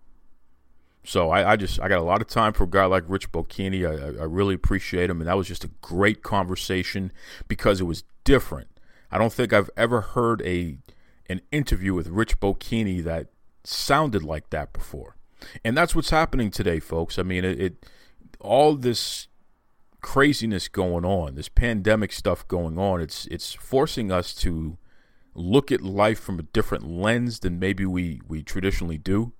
So 1.03 1.30
I, 1.30 1.53
I, 1.53 1.57
just 1.57 1.80
I 1.80 1.88
got 1.88 1.99
a 1.99 2.03
lot 2.03 2.20
of 2.20 2.28
time 2.28 2.53
for 2.53 2.64
a 2.64 2.68
guy 2.68 2.84
like 2.84 3.05
Rich 3.09 3.32
Bocchini. 3.32 3.88
I, 3.88 4.20
I, 4.20 4.24
really 4.24 4.55
appreciate 4.55 5.09
him, 5.09 5.20
and 5.20 5.28
that 5.28 5.36
was 5.36 5.49
just 5.49 5.64
a 5.64 5.70
great 5.80 6.22
conversation 6.22 7.11
because 7.49 7.80
it 7.80 7.84
was 7.84 8.05
different. 8.24 8.68
I 9.11 9.18
don't 9.18 9.32
think 9.32 9.53
I've 9.53 9.70
ever 9.76 10.03
heard 10.03 10.43
a 10.43 10.78
an 11.31 11.41
interview 11.51 11.95
with 11.95 12.09
Rich 12.09 12.41
Bocchini 12.41 13.03
that 13.05 13.28
sounded 13.64 14.22
like 14.22 14.51
that 14.51 14.72
before, 14.72 15.16
and 15.64 15.76
that's 15.76 15.95
what's 15.95 16.11
happening 16.11 16.51
today, 16.51 16.81
folks. 16.81 17.18
I 17.18 17.22
mean, 17.22 17.45
it, 17.45 17.61
it 17.61 17.87
all 18.41 18.74
this 18.74 19.28
craziness 20.01 20.68
going 20.68 21.05
on, 21.05 21.35
this 21.35 21.49
pandemic 21.49 22.12
stuff 22.12 22.47
going 22.49 22.78
on. 22.78 23.01
It's 23.01 23.26
it's 23.26 23.53
forcing 23.55 24.11
us 24.11 24.35
to 24.37 24.76
look 25.35 25.70
at 25.72 25.81
life 25.81 26.18
from 26.20 26.39
a 26.39 26.43
different 26.43 26.87
lens 26.87 27.41
than 27.41 27.59
maybe 27.59 27.87
we 27.87 28.20
we 28.28 28.43
traditionally 28.43 28.99
do 28.99 29.33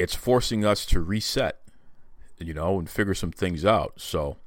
it's 0.00 0.14
forcing 0.14 0.64
us 0.64 0.86
to 0.86 1.00
reset, 1.00 1.60
you 2.38 2.54
know, 2.54 2.78
and 2.78 2.88
figure 2.88 3.14
some 3.14 3.32
things 3.32 3.64
out. 3.66 3.94
So, 3.96 4.38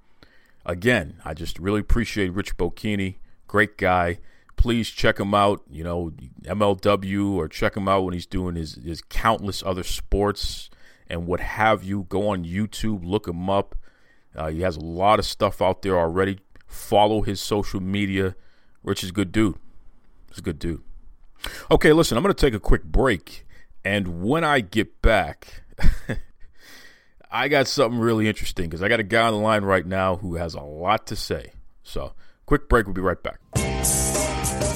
again, 0.66 1.22
I 1.24 1.36
just 1.36 1.60
really 1.60 1.82
appreciate 1.82 2.34
Rich 2.34 2.58
Bocchini, 2.58 3.18
great 3.48 3.78
guy. 3.78 4.18
Please 4.64 4.90
check 4.90 5.20
him 5.20 5.34
out, 5.34 5.62
you 5.70 5.84
know, 5.84 6.14
MLW, 6.44 7.34
or 7.34 7.50
check 7.50 7.76
him 7.76 7.90
out 7.90 8.06
when 8.06 8.14
he's 8.14 8.26
doing 8.26 8.56
his, 8.56 8.76
his 8.76 9.02
countless 9.02 9.62
other 9.62 9.84
sports 9.84 10.70
and 11.10 11.28
what 11.28 11.42
have 11.42 11.84
you. 11.84 12.06
Go 12.08 12.30
on 12.30 12.46
YouTube, 12.46 13.04
look 13.04 13.28
him 13.28 13.50
up. 13.50 13.76
Uh, 14.34 14.48
he 14.48 14.62
has 14.62 14.78
a 14.78 14.80
lot 14.80 15.20
of 15.20 15.26
stuff 15.26 15.62
out 15.62 15.82
there 15.82 16.00
already. 16.00 16.40
Follow 16.66 17.24
his 17.24 17.42
social 17.42 17.82
media. 17.82 18.38
Rich 18.84 19.04
is 19.04 19.10
a 19.10 19.12
good 19.12 19.34
dude. 19.34 19.58
He's 20.30 20.38
a 20.38 20.42
good 20.42 20.60
dude. 20.60 20.82
Okay, 21.70 21.92
listen, 21.92 22.16
I'm 22.18 22.24
going 22.24 22.34
to 22.34 22.42
take 22.42 22.54
a 22.54 22.60
quick 22.62 22.86
break. 22.86 23.46
And 23.84 24.24
when 24.24 24.46
I 24.46 24.62
get 24.62 25.02
back, 25.02 25.64
I 27.30 27.50
got 27.50 27.68
something 27.68 28.00
really 28.00 28.30
interesting 28.30 28.70
because 28.70 28.82
I 28.82 28.88
got 28.88 29.02
a 29.02 29.04
guy 29.04 29.28
on 29.28 29.34
the 29.34 29.40
line 29.40 29.66
right 29.66 29.86
now 29.86 30.16
who 30.16 30.36
has 30.36 30.54
a 30.54 30.62
lot 30.62 31.06
to 31.08 31.18
say. 31.18 31.52
So, 31.84 32.14
quick 32.46 32.70
break. 32.70 32.86
We'll 32.86 32.94
be 32.94 33.02
right 33.02 33.22
back. 33.22 33.42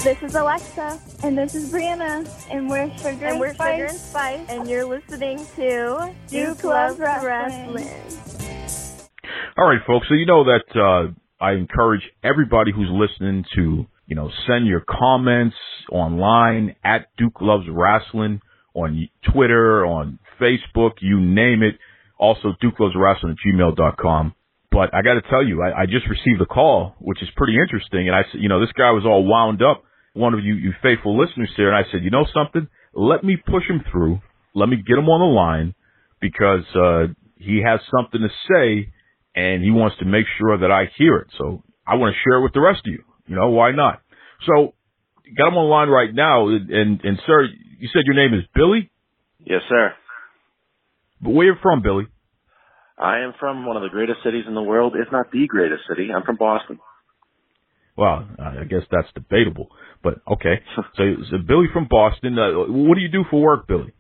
This 0.04 0.22
is 0.22 0.36
Alexa. 0.36 1.00
And 1.24 1.38
this 1.38 1.56
is 1.56 1.72
Brianna. 1.72 2.30
And 2.52 2.70
we're 2.70 2.90
Sugar, 2.98 3.26
and, 3.26 3.40
we're 3.40 3.54
Spice. 3.54 3.74
Sugar 3.74 3.86
and 3.86 3.98
Spice. 3.98 4.46
And 4.50 4.70
you're 4.70 4.86
listening 4.86 5.46
to 5.56 6.14
Duke 6.28 6.64
Loves 6.64 7.00
Wrestling. 7.00 7.76
Wrestling. 7.76 9.22
All 9.58 9.68
right, 9.68 9.80
folks. 9.88 10.08
So, 10.10 10.16
you 10.16 10.26
know 10.26 10.44
that 10.44 10.66
uh, 10.76 11.14
I 11.44 11.54
encourage 11.54 12.04
everybody 12.24 12.72
who's 12.72 12.90
listening 12.92 13.46
to, 13.56 13.86
you 14.06 14.16
know, 14.16 14.30
send 14.48 14.68
your 14.68 14.84
comments 14.88 15.56
online 15.92 16.76
at 16.84 17.08
Duke 17.18 17.42
Loves 17.42 17.66
Wrestling 17.70 18.42
on 18.74 19.10
Twitter, 19.34 19.86
on 19.86 20.20
Facebook, 20.40 20.94
you 21.02 21.20
name 21.20 21.64
it. 21.64 21.80
Also, 22.20 22.54
Duke 22.62 22.80
Loves 22.80 22.96
Wrestling 22.98 23.36
at 23.38 23.54
gmail.com. 23.54 24.36
But 24.78 24.94
I 24.94 25.02
got 25.02 25.16
to 25.16 25.24
tell 25.28 25.44
you, 25.44 25.64
I, 25.64 25.82
I 25.82 25.86
just 25.88 26.06
received 26.08 26.40
a 26.40 26.46
call, 26.46 26.94
which 27.00 27.24
is 27.24 27.30
pretty 27.36 27.56
interesting. 27.58 28.08
And 28.08 28.16
I 28.16 28.22
said, 28.32 28.42
you 28.42 28.48
know, 28.48 28.62
this 28.62 28.72
guy 28.78 28.92
was 28.92 29.06
all 29.08 29.26
wound 29.26 29.64
up. 29.64 29.82
One 30.14 30.36
of 30.36 30.46
you, 30.46 30.54
you 30.54 30.72
faithful 30.84 31.18
listeners 31.18 31.50
here. 31.58 31.74
And 31.74 31.84
I 31.84 31.90
said, 31.92 32.04
you 32.04 32.12
know 32.12 32.28
something? 32.32 32.68
Let 32.94 33.24
me 33.24 33.38
push 33.38 33.64
him 33.68 33.82
through. 33.92 34.22
Let 34.54 34.70
me 34.70 34.76
get 34.76 35.00
him 35.00 35.10
on 35.10 35.20
the 35.20 35.34
line 35.34 35.74
because, 36.22 36.64
uh, 36.76 37.12
he 37.38 37.64
has 37.66 37.80
something 37.90 38.22
to 38.22 38.30
say 38.54 38.94
and 39.36 39.64
he 39.64 39.72
wants 39.72 39.98
to 39.98 40.06
make 40.06 40.28
sure 40.38 40.60
that 40.60 40.70
I 40.70 40.92
hear 40.96 41.18
it. 41.18 41.30
So 41.40 41.64
I 41.88 41.96
want 41.96 42.14
to 42.14 42.20
share 42.24 42.38
it 42.38 42.44
with 42.44 42.54
the 42.54 42.62
rest 42.62 42.82
of 42.86 42.94
you. 42.94 43.04
You 43.26 43.36
know, 43.36 43.50
why 43.50 43.72
not? 43.72 44.02
So 44.46 44.76
got 45.36 45.48
him 45.48 45.58
on 45.58 45.66
the 45.66 45.72
line 45.72 45.90
right 45.90 46.14
now. 46.14 46.50
And, 46.50 47.02
and 47.04 47.20
sir, 47.26 47.48
you 47.80 47.90
said 47.92 48.04
your 48.06 48.14
name 48.14 48.38
is 48.38 48.46
Billy? 48.54 48.92
Yes, 49.44 49.62
sir. 49.70 49.94
But 51.20 51.32
where 51.32 51.48
you 51.48 51.56
from, 51.64 51.82
Billy? 51.82 52.06
I 52.98 53.20
am 53.20 53.34
from 53.40 53.66
one 53.66 53.78
of 53.78 53.84
the 53.84 53.90
greatest 53.90 54.20
cities 54.24 54.46
in 54.48 54.56
the 54.56 54.64
world, 54.64 54.96
if 54.96 55.12
not 55.12 55.32
the 55.32 55.46
greatest 55.48 55.84
city. 55.88 56.10
I'm 56.16 56.24
from 56.24 56.38
Boston. 56.38 56.80
Well, 57.96 58.28
I 58.40 58.64
guess 58.64 58.84
that's 58.92 59.08
debatable, 59.14 59.70
but 60.04 60.16
okay. 60.32 60.62
so, 60.96 61.04
so 61.32 61.38
Billy 61.46 61.68
from 61.74 61.88
Boston. 61.90 62.38
Uh, 62.38 62.52
what 62.70 62.96
do 62.96 63.02
you 63.02 63.10
do 63.10 63.24
for 63.30 63.42
work, 63.42 63.68
Billy? 63.68 63.94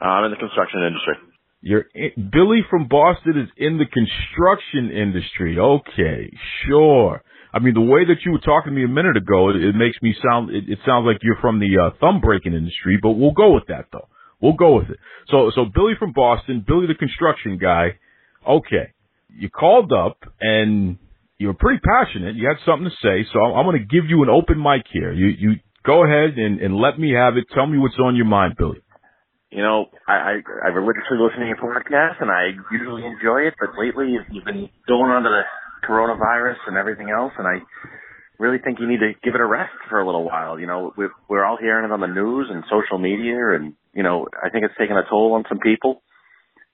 I'm 0.00 0.24
in 0.24 0.30
the 0.30 0.36
construction 0.36 0.82
industry. 0.82 1.14
You're 1.60 1.86
in, 1.94 2.30
Billy 2.30 2.60
from 2.70 2.88
Boston 2.88 3.38
is 3.38 3.48
in 3.56 3.78
the 3.78 3.86
construction 3.86 4.90
industry. 4.96 5.58
Okay, 5.58 6.30
sure. 6.66 7.22
I 7.52 7.58
mean, 7.58 7.74
the 7.74 7.80
way 7.80 8.04
that 8.04 8.24
you 8.24 8.32
were 8.32 8.38
talking 8.38 8.72
to 8.72 8.76
me 8.76 8.84
a 8.84 8.88
minute 8.88 9.16
ago, 9.16 9.50
it, 9.50 9.56
it 9.56 9.74
makes 9.74 10.00
me 10.02 10.14
sound, 10.22 10.50
it, 10.50 10.68
it, 10.68 10.78
sounds 10.86 11.06
like 11.06 11.18
you're 11.22 11.40
from 11.40 11.58
the 11.58 11.78
uh, 11.82 11.90
thumb 11.98 12.20
breaking 12.20 12.52
industry, 12.52 12.98
but 13.02 13.12
we'll 13.12 13.32
go 13.32 13.54
with 13.54 13.64
that 13.68 13.86
though. 13.92 14.08
We'll 14.40 14.54
go 14.54 14.76
with 14.76 14.90
it. 14.90 14.98
So, 15.28 15.50
so 15.54 15.64
Billy 15.74 15.94
from 15.98 16.12
Boston, 16.12 16.64
Billy 16.66 16.86
the 16.86 16.94
construction 16.94 17.58
guy. 17.58 17.98
Okay. 18.48 18.94
You 19.28 19.50
called 19.50 19.92
up 19.92 20.18
and 20.40 20.98
you 21.36 21.48
were 21.48 21.54
pretty 21.54 21.80
passionate. 21.80 22.34
You 22.34 22.48
had 22.48 22.56
something 22.64 22.88
to 22.88 22.96
say. 23.02 23.28
So 23.32 23.38
I'm, 23.40 23.66
going 23.66 23.78
to 23.78 23.84
give 23.84 24.08
you 24.08 24.22
an 24.22 24.30
open 24.30 24.60
mic 24.60 24.86
here. 24.90 25.12
You, 25.12 25.26
you 25.38 25.50
go 25.84 26.02
ahead 26.02 26.38
and, 26.38 26.60
and 26.60 26.74
let 26.74 26.98
me 26.98 27.12
have 27.12 27.36
it. 27.36 27.44
Tell 27.54 27.66
me 27.66 27.78
what's 27.78 27.98
on 28.02 28.16
your 28.16 28.26
mind, 28.26 28.54
Billy. 28.56 28.80
You 29.50 29.62
know, 29.62 29.86
I, 30.06 30.12
I, 30.12 30.34
I 30.64 30.68
religiously 30.68 31.16
listen 31.20 31.40
to 31.40 31.46
your 31.46 31.56
podcast 31.56 32.20
and 32.20 32.30
I 32.30 32.52
usually 32.72 33.04
enjoy 33.04 33.48
it, 33.48 33.54
but 33.60 33.70
lately 33.78 34.16
you've 34.32 34.44
been 34.44 34.68
going 34.88 35.22
to 35.22 35.28
the 35.28 35.42
coronavirus 35.86 36.58
and 36.66 36.76
everything 36.76 37.08
else, 37.08 37.32
and 37.38 37.46
I 37.46 37.64
really 38.38 38.58
think 38.58 38.78
you 38.78 38.88
need 38.88 39.00
to 39.00 39.12
give 39.24 39.34
it 39.34 39.40
a 39.40 39.46
rest 39.46 39.72
for 39.88 40.00
a 40.00 40.06
little 40.06 40.24
while. 40.24 40.58
You 40.58 40.66
know, 40.66 40.92
we're, 40.96 41.12
we're 41.28 41.44
all 41.44 41.56
hearing 41.56 41.84
it 41.86 41.92
on 41.92 42.00
the 42.00 42.06
news 42.06 42.48
and 42.50 42.62
social 42.64 42.98
media, 42.98 43.56
and 43.56 43.74
you 43.94 44.02
know, 44.02 44.26
I 44.36 44.50
think 44.50 44.64
it's 44.64 44.74
taking 44.78 44.96
a 44.96 45.08
toll 45.08 45.32
on 45.34 45.44
some 45.48 45.58
people. 45.58 46.02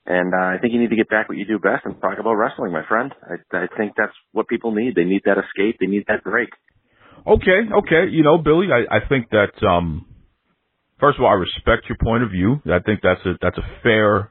And 0.07 0.35
uh, 0.35 0.37
I 0.37 0.59
think 0.61 0.75
you 0.75 0.81
need 0.81 0.91
to 0.91 0.97
get 0.97 1.09
back 1.09 1.29
what 1.29 1.39
you 1.39 1.47
do 1.47 1.59
best 1.59 1.87
and 1.87 1.99
talk 2.01 2.19
about 2.19 2.35
wrestling, 2.35 2.73
my 2.73 2.85
friend. 2.87 3.13
I, 3.23 3.57
I 3.57 3.67
think 3.77 3.95
that's 3.97 4.13
what 4.33 4.49
people 4.49 4.73
need. 4.73 4.95
They 4.95 5.05
need 5.05 5.23
that 5.25 5.39
escape. 5.39 5.79
They 5.81 5.87
need 5.87 6.05
that 6.09 6.23
break. 6.23 6.51
Okay, 7.27 7.61
okay. 7.79 8.11
You 8.11 8.23
know, 8.23 8.37
Billy, 8.37 8.69
I, 8.71 8.97
I 8.97 9.09
think 9.09 9.31
that 9.31 9.67
um, 9.67 10.05
first 11.01 11.19
of 11.19 11.25
all, 11.25 11.31
I 11.31 11.35
respect 11.35 11.89
your 11.89 11.97
point 12.03 12.23
of 12.23 12.31
view. 12.31 12.61
I 12.67 12.81
think 12.81 13.01
that's 13.03 13.25
a 13.25 13.39
that's 13.41 13.57
a 13.57 13.65
fair 13.83 14.31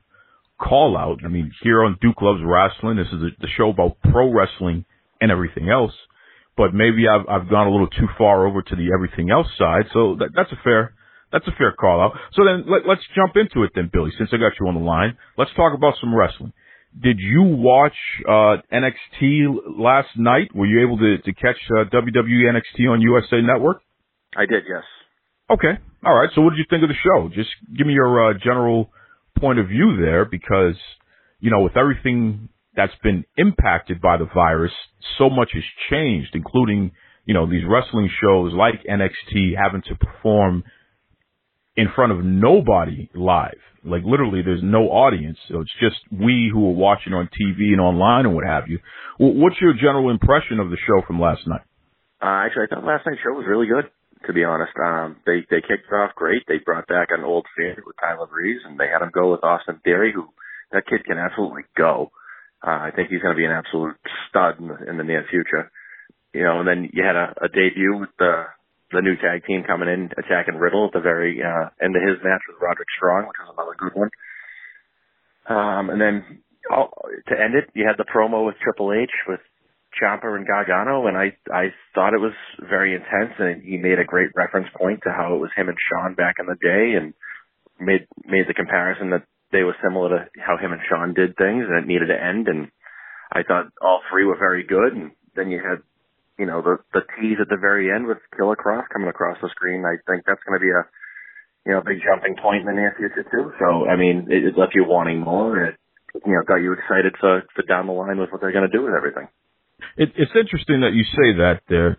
call 0.59 0.95
out. 0.95 1.19
I 1.25 1.27
mean, 1.27 1.51
here 1.63 1.83
on 1.83 1.97
Duke 2.01 2.21
Loves 2.21 2.41
Wrestling, 2.45 2.97
this 2.97 3.07
is 3.07 3.21
a, 3.21 3.29
the 3.41 3.47
show 3.57 3.69
about 3.69 3.97
pro 4.11 4.31
wrestling 4.31 4.85
and 5.19 5.31
everything 5.31 5.69
else. 5.69 5.93
But 6.55 6.75
maybe 6.75 7.07
I've 7.07 7.27
I've 7.27 7.49
gone 7.49 7.65
a 7.65 7.71
little 7.71 7.87
too 7.89 8.07
far 8.15 8.45
over 8.45 8.61
to 8.61 8.75
the 8.75 8.91
everything 8.93 9.31
else 9.31 9.47
side. 9.57 9.85
So 9.91 10.17
that, 10.19 10.29
that's 10.35 10.51
a 10.51 10.59
fair 10.63 10.93
that's 11.33 11.47
a 11.47 11.51
fair 11.57 11.73
call 11.73 11.99
out. 11.99 12.13
So 12.33 12.45
then 12.45 12.63
let, 12.67 12.87
let's 12.87 13.01
jump 13.15 13.33
into 13.35 13.63
it 13.65 13.71
then, 13.75 13.89
Billy. 13.91 14.11
Since 14.17 14.29
I 14.31 14.37
got 14.37 14.53
you 14.61 14.67
on 14.67 14.75
the 14.75 14.85
line, 14.85 15.17
let's 15.37 15.51
talk 15.55 15.73
about 15.75 15.95
some 15.99 16.15
wrestling. 16.15 16.53
Did 17.01 17.17
you 17.19 17.41
watch 17.41 17.97
uh, 18.29 18.61
NXT 18.71 19.79
last 19.79 20.09
night? 20.15 20.53
Were 20.53 20.67
you 20.67 20.85
able 20.85 20.97
to, 20.99 21.17
to 21.17 21.33
catch 21.33 21.57
uh, 21.71 21.89
WWE 21.89 22.53
NXT 22.53 22.87
on 22.87 23.01
USA 23.01 23.41
Network? 23.41 23.81
I 24.37 24.45
did, 24.45 24.63
yes. 24.69 24.83
Okay, 25.49 25.73
all 26.05 26.13
right. 26.13 26.29
So 26.35 26.41
what 26.41 26.51
did 26.51 26.59
you 26.59 26.65
think 26.69 26.83
of 26.83 26.89
the 26.89 26.95
show? 27.03 27.29
Just 27.33 27.49
give 27.75 27.87
me 27.87 27.93
your 27.93 28.29
uh, 28.29 28.33
general 28.41 28.91
point 29.39 29.57
of 29.57 29.67
view 29.67 29.97
there 29.99 30.23
because, 30.23 30.75
you 31.39 31.49
know, 31.49 31.61
with 31.61 31.75
everything 31.75 32.49
that's 32.75 32.93
been 33.03 33.25
impacted 33.37 33.99
by 33.99 34.17
the 34.17 34.27
virus, 34.33 34.71
so 35.17 35.29
much 35.29 35.49
has 35.53 35.63
changed, 35.89 36.29
including, 36.33 36.91
you 37.25 37.33
know, 37.33 37.49
these 37.49 37.63
wrestling 37.67 38.09
shows 38.21 38.53
like 38.53 38.83
NXT 38.89 39.57
having 39.57 39.81
to 39.89 39.95
perform 39.95 40.63
in 41.75 41.87
front 41.95 42.11
of 42.11 42.23
nobody 42.23 43.09
live. 43.13 43.57
Like 43.83 44.03
literally 44.05 44.41
there's 44.43 44.63
no 44.63 44.89
audience. 44.89 45.37
So 45.49 45.61
it's 45.61 45.73
just 45.81 45.97
we 46.11 46.49
who 46.51 46.67
are 46.69 46.73
watching 46.73 47.13
on 47.13 47.27
TV 47.27 47.73
and 47.73 47.81
online 47.81 48.25
and 48.25 48.35
what 48.35 48.45
have 48.45 48.67
you. 48.67 48.79
What's 49.19 49.59
your 49.59 49.73
general 49.73 50.09
impression 50.09 50.59
of 50.59 50.69
the 50.69 50.77
show 50.87 51.01
from 51.05 51.19
last 51.19 51.41
night? 51.47 51.61
Uh, 52.21 52.47
actually, 52.47 52.67
I 52.71 52.75
thought 52.75 52.85
last 52.85 53.05
night's 53.05 53.19
show 53.21 53.33
was 53.35 53.45
really 53.47 53.67
good 53.67 53.89
to 54.25 54.33
be 54.33 54.43
honest. 54.43 54.71
Um, 54.81 55.17
they 55.25 55.45
they 55.49 55.61
kicked 55.61 55.91
off 55.91 56.15
great. 56.15 56.43
They 56.47 56.59
brought 56.63 56.87
back 56.87 57.09
an 57.11 57.23
old 57.23 57.45
favorite 57.57 57.85
with 57.85 57.95
Tyler 57.99 58.27
Breeze, 58.27 58.61
and 58.65 58.79
they 58.79 58.87
had 58.87 59.01
him 59.01 59.11
go 59.13 59.31
with 59.31 59.43
Austin 59.43 59.79
Theory, 59.83 60.13
who 60.13 60.27
that 60.71 60.87
kid 60.87 61.05
can 61.05 61.17
absolutely 61.17 61.63
go. 61.77 62.11
Uh, 62.65 62.87
I 62.87 62.91
think 62.95 63.09
he's 63.09 63.21
going 63.21 63.35
to 63.35 63.39
be 63.39 63.45
an 63.45 63.51
absolute 63.51 63.97
stud 64.29 64.59
in 64.59 64.67
the, 64.69 64.89
in 64.89 64.97
the 64.97 65.03
near 65.03 65.25
future. 65.29 65.69
You 66.33 66.43
know, 66.43 66.59
and 66.59 66.67
then 66.67 66.89
you 66.93 67.03
had 67.03 67.15
a, 67.15 67.45
a 67.45 67.47
debut 67.49 67.97
with 67.99 68.09
the 68.17 68.45
the 68.93 69.01
new 69.01 69.17
tag 69.17 69.45
team 69.45 69.63
coming 69.65 69.89
in 69.89 70.09
attacking 70.17 70.55
Riddle 70.55 70.87
at 70.87 70.93
the 70.93 71.01
very 71.01 71.41
uh, 71.41 71.69
end 71.83 71.95
of 71.95 72.01
his 72.01 72.21
match 72.23 72.41
with 72.47 72.61
Roderick 72.61 72.87
Strong, 72.95 73.27
which 73.27 73.41
was 73.41 73.53
another 73.57 73.75
good 73.77 73.95
one. 73.97 74.11
Um, 75.49 75.89
and 75.89 75.99
then 75.99 76.43
oh, 76.71 76.89
to 77.27 77.33
end 77.35 77.55
it, 77.55 77.69
you 77.73 77.85
had 77.85 77.97
the 77.97 78.07
promo 78.07 78.45
with 78.45 78.55
Triple 78.63 78.93
H 78.93 79.11
with 79.27 79.41
Ciampa 79.99 80.35
and 80.35 80.47
Gargano, 80.47 81.07
and 81.07 81.17
I 81.17 81.37
I 81.51 81.73
thought 81.93 82.13
it 82.13 82.21
was 82.21 82.33
very 82.61 82.95
intense, 82.95 83.33
and 83.37 83.61
he 83.61 83.77
made 83.77 83.99
a 83.99 84.05
great 84.05 84.29
reference 84.35 84.67
point 84.77 85.01
to 85.03 85.11
how 85.11 85.35
it 85.35 85.41
was 85.41 85.51
him 85.55 85.69
and 85.69 85.77
Shawn 85.77 86.15
back 86.15 86.35
in 86.39 86.45
the 86.45 86.57
day, 86.61 86.97
and 86.97 87.13
made 87.79 88.07
made 88.25 88.47
the 88.47 88.53
comparison 88.53 89.11
that 89.11 89.25
they 89.51 89.63
were 89.63 89.75
similar 89.83 90.09
to 90.09 90.25
how 90.41 90.57
him 90.57 90.71
and 90.71 90.81
Shawn 90.89 91.13
did 91.13 91.37
things, 91.37 91.65
and 91.67 91.77
it 91.77 91.87
needed 91.87 92.07
to 92.07 92.17
end. 92.17 92.47
And 92.47 92.71
I 93.31 93.43
thought 93.43 93.69
all 93.81 94.01
three 94.09 94.25
were 94.25 94.37
very 94.37 94.63
good, 94.63 94.93
and 94.93 95.11
then 95.35 95.51
you 95.51 95.59
had 95.59 95.83
you 96.39 96.45
know 96.45 96.61
the 96.61 96.77
the 96.93 97.01
tease 97.15 97.37
at 97.41 97.49
the 97.49 97.57
very 97.59 97.91
end 97.91 98.07
with 98.07 98.17
Killer 98.35 98.55
Kross 98.55 98.89
coming 98.91 99.09
across 99.09 99.37
the 99.41 99.49
screen. 99.49 99.85
I 99.85 99.97
think 100.09 100.25
that's 100.25 100.41
going 100.45 100.59
to 100.59 100.63
be 100.63 100.71
a 100.71 100.83
you 101.65 101.71
know, 101.71 101.81
big 101.85 101.99
jumping 102.03 102.35
point 102.41 102.67
in 102.67 102.75
the 102.75 102.89
future 102.97 103.23
too. 103.31 103.51
So, 103.59 103.87
I 103.87 103.95
mean, 103.95 104.27
it, 104.29 104.43
it 104.43 104.57
left 104.57 104.75
you 104.75 104.83
wanting 104.85 105.19
more. 105.19 105.65
It, 105.65 105.75
you 106.25 106.33
know, 106.33 106.43
got 106.45 106.57
you 106.57 106.73
excited 106.73 107.15
for, 107.19 107.43
for 107.55 107.63
down 107.63 107.87
the 107.87 107.93
line 107.93 108.19
with 108.19 108.31
what 108.31 108.41
they're 108.41 108.51
going 108.51 108.69
to 108.69 108.77
do 108.77 108.83
with 108.83 108.93
everything. 108.93 109.27
It, 109.97 110.09
it's 110.15 110.31
interesting 110.35 110.81
that 110.81 110.93
you 110.93 111.03
say 111.03 111.37
that 111.39 111.61
there. 111.69 111.97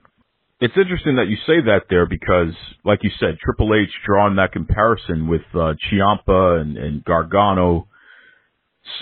It's 0.61 0.75
interesting 0.77 1.17
that 1.17 1.27
you 1.27 1.37
say 1.47 1.61
that 1.67 1.87
there 1.91 2.07
because, 2.07 2.55
like 2.85 3.01
you 3.03 3.11
said, 3.19 3.39
Triple 3.43 3.75
H 3.75 3.91
drawing 4.07 4.37
that 4.37 4.53
comparison 4.53 5.27
with 5.27 5.43
uh, 5.53 5.75
Ciampa 5.91 6.61
and, 6.61 6.77
and 6.77 7.05
Gargano, 7.05 7.89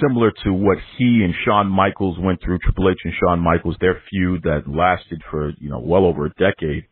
similar 0.01 0.33
to 0.45 0.53
what 0.53 0.79
he 0.97 1.23
and 1.25 1.35
Shawn 1.45 1.69
Michaels 1.69 2.19
went 2.19 2.43
through. 2.43 2.59
Triple 2.59 2.91
H 2.91 2.99
and 3.05 3.15
Shawn 3.21 3.41
Michaels, 3.41 3.77
their 3.81 4.01
feud 4.11 4.43
that 4.45 4.65
lasted 4.67 5.23
for 5.31 5.51
you 5.59 5.71
know 5.71 5.81
well 5.81 6.05
over 6.05 6.27
a 6.27 6.31
decade. 6.31 6.85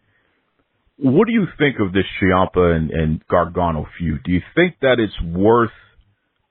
What 0.96 1.26
do 1.26 1.32
you 1.32 1.46
think 1.58 1.76
of 1.80 1.92
this 1.92 2.04
Ciampa 2.20 2.76
and, 2.76 2.90
and 2.90 3.26
Gargano 3.28 3.86
feud? 3.98 4.22
Do 4.22 4.32
you 4.32 4.42
think 4.54 4.76
that 4.82 4.98
it's 4.98 5.18
worth 5.22 5.70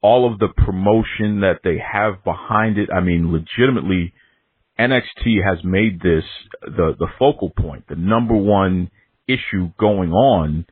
all 0.01 0.31
of 0.31 0.39
the 0.39 0.47
promotion 0.47 1.41
that 1.41 1.59
they 1.63 1.77
have 1.77 2.23
behind 2.23 2.79
it? 2.79 2.89
I 2.91 3.01
mean, 3.01 3.31
legitimately, 3.31 4.13
NXT 4.79 5.45
has 5.45 5.63
made 5.63 6.01
this 6.01 6.23
the 6.61 6.95
the 6.97 7.07
focal 7.19 7.51
point, 7.51 7.85
the 7.87 7.95
number 7.95 8.35
one 8.35 8.89
issue 9.27 9.69
going 9.77 10.11
on, 10.11 10.65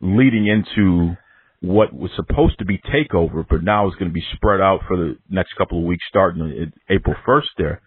leading 0.00 0.46
into 0.46 1.16
what 1.60 1.92
was 1.92 2.10
supposed 2.16 2.58
to 2.58 2.64
be 2.64 2.78
takeover, 2.78 3.44
but 3.48 3.62
now 3.62 3.88
is 3.88 3.94
going 3.94 4.10
to 4.10 4.14
be 4.14 4.24
spread 4.34 4.60
out 4.60 4.80
for 4.88 4.96
the 4.96 5.16
next 5.28 5.54
couple 5.58 5.78
of 5.78 5.84
weeks, 5.84 6.04
starting 6.08 6.72
April 6.88 7.14
first. 7.26 7.48
There, 7.58 7.82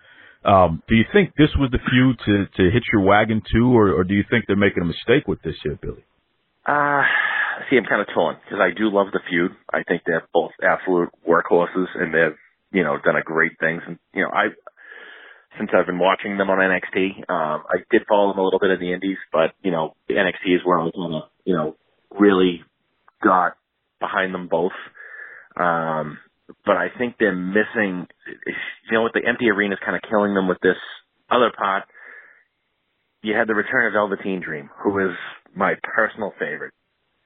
um, 0.45 0.83
do 0.87 0.95
you 0.95 1.05
think 1.11 1.33
this 1.37 1.49
was 1.57 1.71
the 1.71 1.79
feud 1.89 2.19
to 2.25 2.45
to 2.57 2.71
hit 2.71 2.83
your 2.91 3.01
wagon 3.01 3.41
to, 3.53 3.77
or, 3.77 3.93
or 3.93 4.03
do 4.03 4.13
you 4.13 4.23
think 4.29 4.45
they're 4.47 4.55
making 4.55 4.83
a 4.83 4.85
mistake 4.85 5.27
with 5.27 5.41
this 5.41 5.55
here, 5.63 5.77
Billy? 5.81 6.03
Uh, 6.65 7.01
see, 7.69 7.77
I'm 7.77 7.85
kind 7.85 8.01
of 8.01 8.07
torn 8.13 8.37
because 8.43 8.59
I 8.61 8.77
do 8.77 8.91
love 8.91 9.07
the 9.11 9.21
feud. 9.29 9.51
I 9.73 9.83
think 9.83 10.03
they're 10.05 10.27
both 10.33 10.51
absolute 10.61 11.09
workhorses, 11.27 11.87
and 11.95 12.13
they've 12.13 12.37
you 12.71 12.83
know 12.83 12.97
done 13.03 13.15
a 13.15 13.23
great 13.23 13.53
things. 13.59 13.81
And 13.87 13.97
you 14.13 14.21
know, 14.21 14.29
I 14.29 14.49
since 15.57 15.69
I've 15.73 15.85
been 15.85 15.99
watching 15.99 16.37
them 16.37 16.49
on 16.49 16.59
NXT. 16.59 17.29
Um, 17.29 17.63
I 17.69 17.77
did 17.91 18.03
follow 18.07 18.31
them 18.31 18.39
a 18.39 18.43
little 18.43 18.59
bit 18.59 18.71
in 18.71 18.79
the 18.79 18.93
Indies, 18.93 19.17
but 19.31 19.53
you 19.63 19.71
know, 19.71 19.95
NXT 20.09 20.55
is 20.55 20.61
where 20.63 20.79
I 20.79 20.91
kind 20.91 21.15
of 21.15 21.23
you 21.45 21.55
know 21.55 21.75
really 22.11 22.61
got 23.23 23.57
behind 23.99 24.33
them 24.33 24.47
both. 24.47 24.71
Um, 25.55 26.17
but 26.65 26.75
I 26.77 26.87
think 26.97 27.15
they're 27.19 27.35
missing. 27.35 28.07
You 28.27 28.91
know 28.91 29.03
with 29.03 29.13
The 29.13 29.27
empty 29.27 29.49
arena 29.49 29.75
is 29.75 29.79
kind 29.83 29.95
of 29.95 30.09
killing 30.09 30.33
them 30.33 30.47
with 30.47 30.59
this 30.61 30.77
other 31.29 31.51
pot. 31.57 31.83
You 33.21 33.35
had 33.35 33.47
the 33.47 33.55
return 33.55 33.87
of 33.87 33.93
Velveteen 33.93 34.41
Dream, 34.41 34.69
who 34.83 34.99
is 34.99 35.15
my 35.55 35.75
personal 35.83 36.33
favorite. 36.39 36.73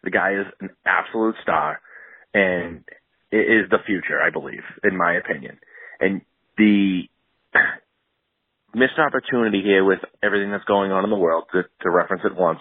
The 0.03 0.11
guy 0.11 0.33
is 0.33 0.45
an 0.61 0.69
absolute 0.85 1.35
star, 1.41 1.79
and 2.33 2.83
is 3.31 3.69
the 3.69 3.79
future, 3.85 4.21
I 4.21 4.29
believe, 4.29 4.63
in 4.83 4.95
my 4.95 5.13
opinion. 5.13 5.57
And 5.99 6.21
the 6.57 7.03
missed 8.75 8.99
opportunity 8.99 9.61
here 9.63 9.83
with 9.83 9.99
everything 10.23 10.51
that's 10.51 10.63
going 10.65 10.91
on 10.91 11.03
in 11.03 11.09
the 11.09 11.17
world 11.17 11.45
to, 11.53 11.63
to 11.81 11.89
reference 11.89 12.23
it 12.25 12.35
once. 12.35 12.59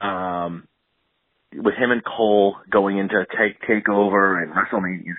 Um, 0.00 0.66
with 1.54 1.74
him 1.74 1.90
and 1.90 2.02
Cole 2.04 2.56
going 2.70 2.98
into 2.98 3.26
take 3.38 3.60
takeover 3.62 4.42
and 4.42 4.52
WrestleMania, 4.52 5.14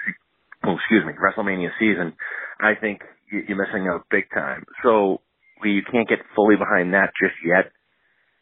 oh, 0.65 0.75
excuse 0.75 1.05
me, 1.05 1.13
WrestleMania 1.13 1.69
season, 1.79 2.13
I 2.59 2.75
think 2.79 3.01
you're 3.31 3.57
missing 3.57 3.87
out 3.87 4.05
big 4.09 4.29
time. 4.33 4.65
So 4.83 5.21
you 5.63 5.81
can't 5.89 6.07
get 6.07 6.19
fully 6.35 6.55
behind 6.55 6.93
that 6.93 7.11
just 7.21 7.35
yet. 7.45 7.71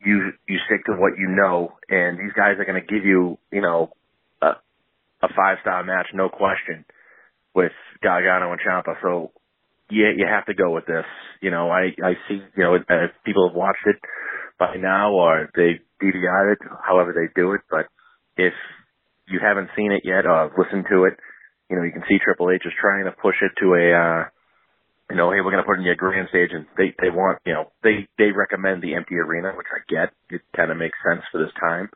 You 0.05 0.31
you 0.47 0.59
stick 0.65 0.85
to 0.85 0.93
what 0.93 1.17
you 1.17 1.27
know, 1.27 1.73
and 1.89 2.17
these 2.17 2.31
guys 2.35 2.55
are 2.57 2.65
going 2.65 2.81
to 2.81 2.87
give 2.87 3.05
you, 3.05 3.37
you 3.51 3.61
know, 3.61 3.91
a, 4.41 4.51
a 5.21 5.27
five 5.35 5.57
star 5.61 5.83
match, 5.83 6.07
no 6.13 6.29
question, 6.29 6.85
with 7.53 7.73
Gargano 8.01 8.53
and 8.53 8.61
Ciampa. 8.61 8.95
So 9.01 9.31
yeah, 9.89 10.11
you 10.15 10.25
have 10.25 10.45
to 10.45 10.53
go 10.53 10.71
with 10.71 10.85
this. 10.85 11.03
You 11.41 11.51
know, 11.51 11.69
I 11.69 11.91
I 12.01 12.13
see 12.29 12.41
you 12.55 12.63
know 12.63 12.77
people 13.25 13.49
have 13.49 13.57
watched 13.57 13.85
it 13.85 13.97
by 14.57 14.75
now 14.77 15.11
or 15.11 15.49
they 15.55 15.81
It, 16.01 16.59
however 16.85 17.13
they 17.13 17.27
do 17.35 17.53
it. 17.53 17.61
But 17.69 17.87
if 18.37 18.53
you 19.27 19.39
haven't 19.41 19.69
seen 19.75 19.91
it 19.91 20.03
yet 20.05 20.25
or 20.25 20.51
listened 20.57 20.85
to 20.89 21.05
it, 21.05 21.19
you 21.69 21.75
know 21.75 21.83
you 21.83 21.91
can 21.91 22.03
see 22.07 22.17
Triple 22.23 22.51
H 22.51 22.63
is 22.65 22.73
trying 22.79 23.05
to 23.05 23.11
push 23.11 23.35
it 23.41 23.51
to 23.59 23.73
a. 23.75 23.85
uh 23.93 24.23
you 25.09 25.17
know, 25.17 25.31
hey, 25.31 25.41
we're 25.41 25.49
gonna 25.49 25.63
put 25.65 25.77
it 25.77 25.79
in 25.79 25.85
your 25.89 25.95
grand 25.95 26.29
stage, 26.29 26.51
and 26.53 26.67
they 26.77 26.93
they 27.01 27.09
want, 27.09 27.39
you 27.45 27.53
know, 27.53 27.71
they 27.83 28.07
they 28.19 28.31
recommend 28.31 28.81
the 28.83 28.93
empty 28.93 29.15
arena, 29.15 29.53
which 29.57 29.65
I 29.73 29.81
get. 29.89 30.13
It 30.29 30.41
kind 30.55 30.71
of 30.71 30.77
makes 30.77 30.97
sense 31.01 31.23
for 31.31 31.39
this 31.41 31.53
time. 31.59 31.89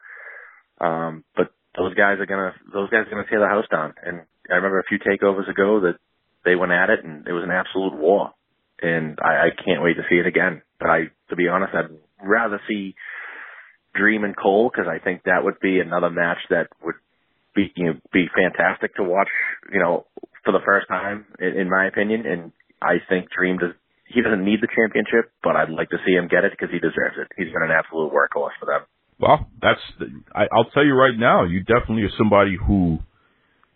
Um, 0.82 1.24
but 1.36 1.54
those 1.78 1.94
guys 1.94 2.18
are 2.20 2.26
gonna 2.26 2.54
those 2.74 2.90
guys 2.90 3.06
are 3.06 3.12
gonna 3.12 3.30
tear 3.30 3.40
the 3.40 3.48
house 3.48 3.66
down. 3.70 3.94
And 4.04 4.22
I 4.50 4.56
remember 4.56 4.80
a 4.80 4.90
few 4.90 4.98
takeovers 4.98 5.50
ago 5.50 5.82
that 5.82 5.98
they 6.44 6.56
went 6.56 6.72
at 6.72 6.90
it 6.90 7.04
and 7.04 7.28
it 7.28 7.32
was 7.34 7.44
an 7.44 7.52
absolute 7.52 7.94
war. 7.96 8.32
And 8.82 9.18
I, 9.22 9.48
I 9.48 9.50
can't 9.64 9.84
wait 9.84 9.96
to 9.96 10.04
see 10.10 10.16
it 10.18 10.28
again. 10.28 10.62
But 10.80 10.90
I, 10.90 11.00
to 11.30 11.36
be 11.36 11.48
honest, 11.48 11.74
I'd 11.74 11.94
rather 12.22 12.60
see 12.68 12.96
Dream 13.96 14.24
and 14.24 14.36
Cole 14.36 14.72
because 14.74 14.90
I 14.90 15.04
think 15.04 15.24
that 15.24 15.44
would 15.44 15.60
be 15.62 15.80
another 15.80 16.10
match 16.10 16.40
that 16.50 16.68
would 16.84 16.96
be 17.56 17.72
you 17.76 17.86
know, 17.86 17.94
be 18.12 18.26
fantastic 18.36 18.96
to 18.96 19.04
watch. 19.04 19.30
You 19.72 19.80
know, 19.80 20.06
for 20.44 20.52
the 20.52 20.64
first 20.66 20.88
time, 20.88 21.26
in, 21.40 21.58
in 21.58 21.70
my 21.70 21.88
opinion. 21.88 22.26
And 22.26 22.52
I 22.82 23.00
think 23.10 23.30
Dream 23.32 23.58
does. 23.58 23.72
He 24.06 24.22
doesn't 24.22 24.46
need 24.46 24.62
the 24.62 24.68
championship, 24.68 25.32
but 25.42 25.56
I'd 25.56 25.72
like 25.72 25.90
to 25.90 25.98
see 26.06 26.14
him 26.14 26.28
get 26.28 26.44
it 26.44 26.52
because 26.52 26.70
he 26.72 26.78
deserves 26.78 27.18
it. 27.18 27.28
He's 27.36 27.52
been 27.52 27.64
an 27.64 27.72
absolute 27.72 28.12
workhorse 28.14 28.54
for 28.60 28.68
them. 28.68 28.82
Well, 29.20 29.48
that's. 29.62 29.80
I, 30.36 30.46
I'll 30.52 30.70
tell 30.70 30.86
you 30.86 30.94
right 30.94 31.18
now. 31.18 31.46
You 31.46 31.62
definitely 31.62 32.04
are 32.04 32.18
somebody 32.18 32.56
who 32.56 33.00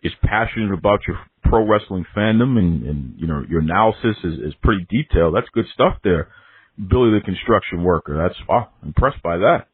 is 0.02 0.12
passionate 0.22 0.72
about 0.72 1.00
your 1.08 1.18
pro 1.42 1.66
wrestling 1.66 2.06
fandom 2.16 2.58
and, 2.58 2.86
and 2.86 3.14
you 3.16 3.26
know 3.26 3.42
your 3.48 3.60
analysis 3.60 4.16
is, 4.22 4.34
is 4.38 4.54
pretty 4.62 4.86
detailed. 4.90 5.34
That's 5.34 5.48
good 5.52 5.66
stuff 5.74 5.96
there, 6.04 6.28
Billy 6.76 7.10
the 7.10 7.20
construction 7.24 7.82
worker. 7.82 8.16
That's 8.16 8.38
ah, 8.48 8.52
wow, 8.52 8.68
impressed 8.84 9.22
by 9.22 9.38
that. 9.38 9.66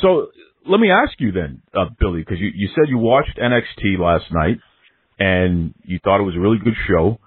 So 0.00 0.28
let 0.66 0.80
me 0.80 0.90
ask 0.90 1.12
you 1.18 1.32
then, 1.32 1.62
uh, 1.74 1.86
Billy, 1.98 2.20
because 2.20 2.38
you, 2.38 2.50
you 2.54 2.68
said 2.74 2.88
you 2.88 2.98
watched 2.98 3.38
NXT 3.38 3.98
last 3.98 4.24
night 4.32 4.58
and 5.18 5.74
you 5.84 5.98
thought 6.02 6.20
it 6.20 6.24
was 6.24 6.36
a 6.36 6.40
really 6.40 6.58
good 6.58 6.76
show. 6.88 7.18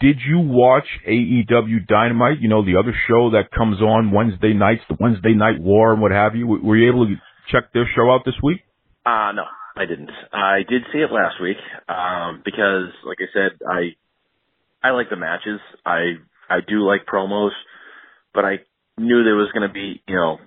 Did 0.00 0.18
you 0.26 0.38
watch 0.40 0.86
AEW 1.06 1.86
Dynamite? 1.86 2.40
You 2.40 2.48
know 2.48 2.64
the 2.64 2.76
other 2.78 2.94
show 3.06 3.30
that 3.32 3.50
comes 3.50 3.82
on 3.82 4.12
Wednesday 4.12 4.54
nights, 4.54 4.80
the 4.88 4.96
Wednesday 4.98 5.34
Night 5.34 5.60
War 5.60 5.92
and 5.92 6.00
what 6.00 6.10
have 6.10 6.34
you. 6.34 6.46
Were 6.46 6.76
you 6.76 6.88
able 6.88 7.06
to 7.06 7.16
check 7.52 7.72
their 7.74 7.88
show 7.94 8.10
out 8.10 8.22
this 8.24 8.36
week? 8.42 8.62
Uh 9.04 9.32
no, 9.32 9.44
I 9.76 9.86
didn't. 9.86 10.10
I 10.32 10.58
did 10.68 10.82
see 10.92 10.98
it 10.98 11.12
last 11.12 11.40
week 11.40 11.56
um, 11.88 12.42
because, 12.44 12.88
like 13.04 13.18
I 13.20 13.32
said, 13.32 13.58
I 13.66 13.96
I 14.82 14.90
like 14.90 15.10
the 15.10 15.16
matches. 15.16 15.60
I 15.86 16.14
I 16.48 16.58
do 16.66 16.86
like 16.86 17.06
promos, 17.06 17.52
but 18.34 18.44
I 18.44 18.60
knew 18.98 19.24
there 19.24 19.36
was 19.36 19.50
going 19.52 19.66
to 19.66 19.72
be 19.72 20.02
you 20.06 20.16
know 20.16 20.38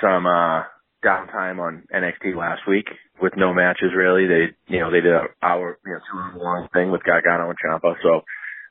some 0.00 0.26
uh, 0.26 0.62
downtime 1.04 1.58
on 1.58 1.84
NXT 1.94 2.36
last 2.36 2.62
week 2.68 2.86
with 3.20 3.34
no 3.36 3.52
matches 3.52 3.90
really. 3.96 4.26
They 4.26 4.72
you 4.72 4.80
know 4.80 4.90
they 4.90 5.00
did 5.00 5.12
a 5.12 5.26
hour 5.42 5.78
you 5.84 5.92
know 5.92 6.00
two 6.10 6.18
hour 6.18 6.38
long 6.38 6.68
thing 6.72 6.90
with 6.90 7.02
Gargano 7.04 7.50
and 7.50 7.58
Ciampa, 7.58 7.94
so 8.02 8.22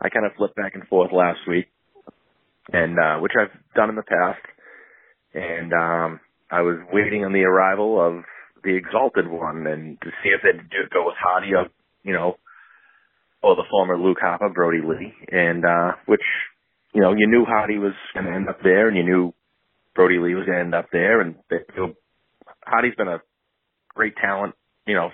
I 0.01 0.09
kind 0.09 0.25
of 0.25 0.33
flipped 0.37 0.55
back 0.55 0.75
and 0.75 0.87
forth 0.87 1.11
last 1.11 1.39
week, 1.47 1.67
and 2.71 2.97
uh, 2.97 3.19
which 3.19 3.33
I've 3.39 3.55
done 3.75 3.89
in 3.89 3.95
the 3.95 4.03
past, 4.03 4.41
and 5.33 5.73
um, 5.73 6.19
I 6.51 6.61
was 6.61 6.83
waiting 6.91 7.23
on 7.23 7.31
the 7.31 7.47
arrival 7.47 7.95
of 7.95 8.23
the 8.63 8.75
exalted 8.75 9.27
one 9.27 9.65
and 9.67 9.99
to 10.01 10.09
see 10.21 10.29
if 10.29 10.41
they'd 10.43 10.69
do, 10.69 10.83
go 10.93 11.05
with 11.05 11.15
Hardy 11.17 11.53
or, 11.55 11.67
you 12.03 12.13
know, 12.13 12.35
or 13.41 13.55
the 13.55 13.63
former 13.71 13.97
Luke 13.97 14.17
Harper, 14.21 14.49
Brodie 14.49 14.85
Lee, 14.85 15.13
and, 15.31 15.65
uh, 15.65 15.93
which, 16.05 16.21
you 16.93 17.01
know, 17.01 17.13
you 17.13 17.27
knew 17.27 17.45
Hardy 17.45 17.77
was 17.77 17.93
going 18.13 18.25
to 18.25 18.33
end 18.33 18.49
up 18.49 18.59
there 18.61 18.87
and 18.89 18.97
you 18.97 19.03
knew 19.03 19.33
Brodie 19.95 20.19
Lee 20.19 20.35
was 20.35 20.45
going 20.45 20.57
to 20.57 20.63
end 20.63 20.75
up 20.75 20.87
there 20.91 21.21
and 21.21 21.35
they, 21.49 21.57
know, 21.75 21.93
Hardy's 22.65 22.95
been 22.95 23.07
a 23.07 23.21
great 23.89 24.15
talent, 24.15 24.55
you 24.85 24.95
know, 24.95 25.09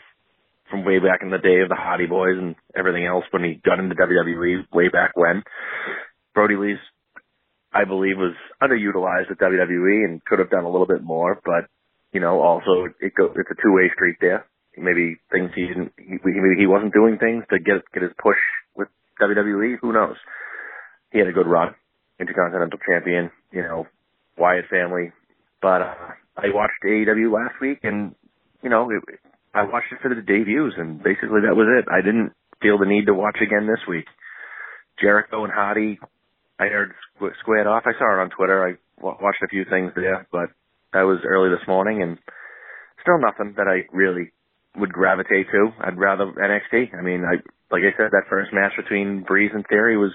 from 0.70 0.86
way 0.86 1.00
back 1.00 1.22
in 1.22 1.30
the 1.30 1.38
day 1.38 1.62
of 1.62 1.70
the 1.70 1.76
Hardy 1.76 2.06
Boys 2.08 2.38
and 2.38 2.56
everything 2.76 3.06
else 3.06 3.24
when 3.32 3.44
he 3.44 3.62
got 3.64 3.80
into 3.80 3.96
WWE 3.96 4.66
way 4.72 4.90
back 4.90 5.12
when. 5.16 5.44
Brodie 6.34 6.58
Lee's, 6.58 6.78
I 7.74 7.86
believe, 7.86 8.18
was 8.18 8.36
underutilized 8.62 9.32
at 9.32 9.40
WWE 9.40 10.06
and 10.06 10.24
could 10.26 10.40
have 10.40 10.50
done 10.50 10.66
a 10.66 10.70
little 10.70 10.88
bit 10.88 11.04
more, 11.04 11.40
but 11.44 11.66
you 12.12 12.20
know, 12.20 12.42
also 12.42 12.88
it 13.00 13.14
go 13.16 13.26
it's 13.36 13.52
a 13.52 13.62
two 13.62 13.74
way 13.74 13.92
street 13.94 14.18
there. 14.22 14.46
Maybe 14.78 15.18
things 15.32 15.50
he 15.56 15.68
didn't, 15.68 15.92
he, 15.98 16.18
maybe 16.24 16.60
he 16.60 16.68
wasn't 16.68 16.94
doing 16.94 17.18
things 17.18 17.44
to 17.50 17.60
get 17.60 17.82
get 17.94 18.04
his 18.04 18.12
push 18.22 18.38
with 18.76 18.88
WWE. 19.22 19.78
Who 19.82 19.94
knows? 19.94 20.16
He 21.12 21.20
had 21.20 21.28
a 21.28 21.32
good 21.32 21.48
run, 21.48 21.74
Intercontinental 22.20 22.80
Champion, 22.88 23.32
you 23.52 23.64
know, 23.64 23.88
Wyatt 24.38 24.66
family. 24.70 25.12
But 25.62 25.82
uh, 25.82 25.96
I 26.38 26.54
watched 26.54 26.78
AEW 26.86 27.34
last 27.34 27.60
week, 27.62 27.80
and 27.84 28.16
you 28.62 28.70
know, 28.70 28.90
it, 28.90 29.20
I 29.54 29.64
watched 29.64 29.92
it 29.92 30.00
for 30.02 30.14
the 30.14 30.22
debuts, 30.22 30.76
and 30.78 31.02
basically 31.02 31.42
that 31.46 31.56
was 31.56 31.68
it. 31.80 31.86
I 31.92 32.02
didn't 32.02 32.34
feel 32.62 32.78
the 32.78 32.86
need 32.86 33.06
to 33.06 33.14
watch 33.14 33.38
again 33.42 33.68
this 33.68 33.82
week. 33.88 34.06
Jericho 35.02 35.44
and 35.44 35.54
Hardy, 35.54 36.00
I 36.60 36.66
heard 36.66 36.94
squared 37.40 37.68
off. 37.68 37.84
I 37.86 37.98
saw 37.98 38.18
it 38.18 38.22
on 38.22 38.30
Twitter. 38.30 38.66
I 38.66 38.74
watched 39.02 39.44
a 39.44 39.48
few 39.48 39.66
things 39.70 39.92
there, 39.96 40.28
but 40.32 40.50
that 40.94 41.04
was 41.04 41.20
early 41.26 41.50
this 41.50 41.68
morning, 41.68 42.02
and 42.02 42.18
still 43.02 43.20
nothing 43.20 43.54
that 43.58 43.68
I 43.68 43.86
really 43.96 44.32
would 44.76 44.94
gravitate 44.94 45.48
to. 45.52 45.70
I'd 45.82 45.98
rather 45.98 46.26
NXT. 46.26 46.98
I 46.98 47.02
mean, 47.02 47.24
I 47.26 47.42
like 47.70 47.84
I 47.84 47.96
said, 47.98 48.12
that 48.12 48.30
first 48.30 48.54
match 48.54 48.72
between 48.78 49.24
Breeze 49.24 49.52
and 49.54 49.66
Theory 49.68 49.98
was 49.98 50.14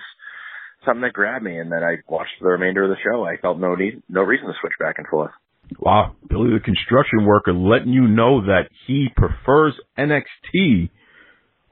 something 0.84 1.02
that 1.02 1.12
grabbed 1.12 1.44
me, 1.44 1.58
and 1.58 1.70
then 1.70 1.82
I 1.82 1.96
watched 2.08 2.40
the 2.40 2.48
remainder 2.48 2.84
of 2.84 2.90
the 2.90 2.96
show. 3.02 3.24
I 3.24 3.36
felt 3.36 3.58
no 3.58 3.74
need, 3.74 4.02
no 4.08 4.22
reason 4.22 4.46
to 4.46 4.54
switch 4.60 4.72
back 4.78 4.96
and 4.98 5.06
forth. 5.06 5.32
Wow, 5.78 6.16
Billy 6.28 6.50
the 6.52 6.60
construction 6.60 7.24
worker 7.24 7.52
letting 7.52 7.92
you 7.92 8.06
know 8.06 8.42
that 8.42 8.68
he 8.86 9.08
prefers 9.16 9.74
NXT 9.98 10.90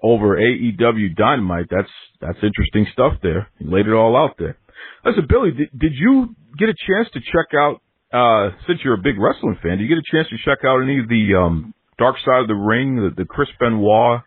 over 0.03 0.37
AEW 0.37 1.17
Dynamite. 1.17 1.67
That's 1.71 1.91
that's 2.21 2.39
interesting 2.43 2.87
stuff 2.93 3.15
there. 3.23 3.49
He 3.59 3.67
laid 3.67 3.87
it 3.87 3.93
all 3.93 4.17
out 4.17 4.37
there. 4.39 4.57
Listen, 5.05 5.27
Billy, 5.29 5.51
did, 5.51 5.69
did 5.79 5.93
you 5.95 6.35
get 6.59 6.69
a 6.69 6.75
chance 6.75 7.09
to 7.13 7.21
check 7.21 7.55
out? 7.55 7.83
Uh, 8.13 8.51
since 8.67 8.81
you're 8.83 8.95
a 8.95 9.03
big 9.03 9.21
wrestling 9.21 9.57
fan, 9.63 9.79
did 9.79 9.83
you 9.83 9.89
get 9.89 10.03
a 10.03 10.11
chance 10.11 10.27
to 10.31 10.37
check 10.45 10.65
out 10.65 10.83
any 10.83 10.99
of 10.99 11.09
the 11.09 11.39
um, 11.39 11.73
Dark 11.97 12.17
Side 12.25 12.43
of 12.43 12.49
the 12.49 12.55
Ring, 12.55 12.97
the, 12.97 13.23
the 13.23 13.25
Chris 13.25 13.49
Benoit 13.61 14.23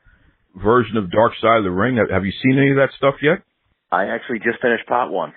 version 0.55 0.95
of 0.95 1.11
Dark 1.11 1.33
Side 1.41 1.57
of 1.57 1.63
the 1.65 1.71
Ring? 1.71 1.97
Have 1.97 2.23
you 2.23 2.31
seen 2.31 2.57
any 2.57 2.71
of 2.71 2.77
that 2.77 2.95
stuff 2.95 3.15
yet? 3.21 3.43
I 3.93 4.07
actually 4.07 4.39
just 4.39 4.59
finished 4.59 4.87
part 4.87 5.11
one. 5.11 5.33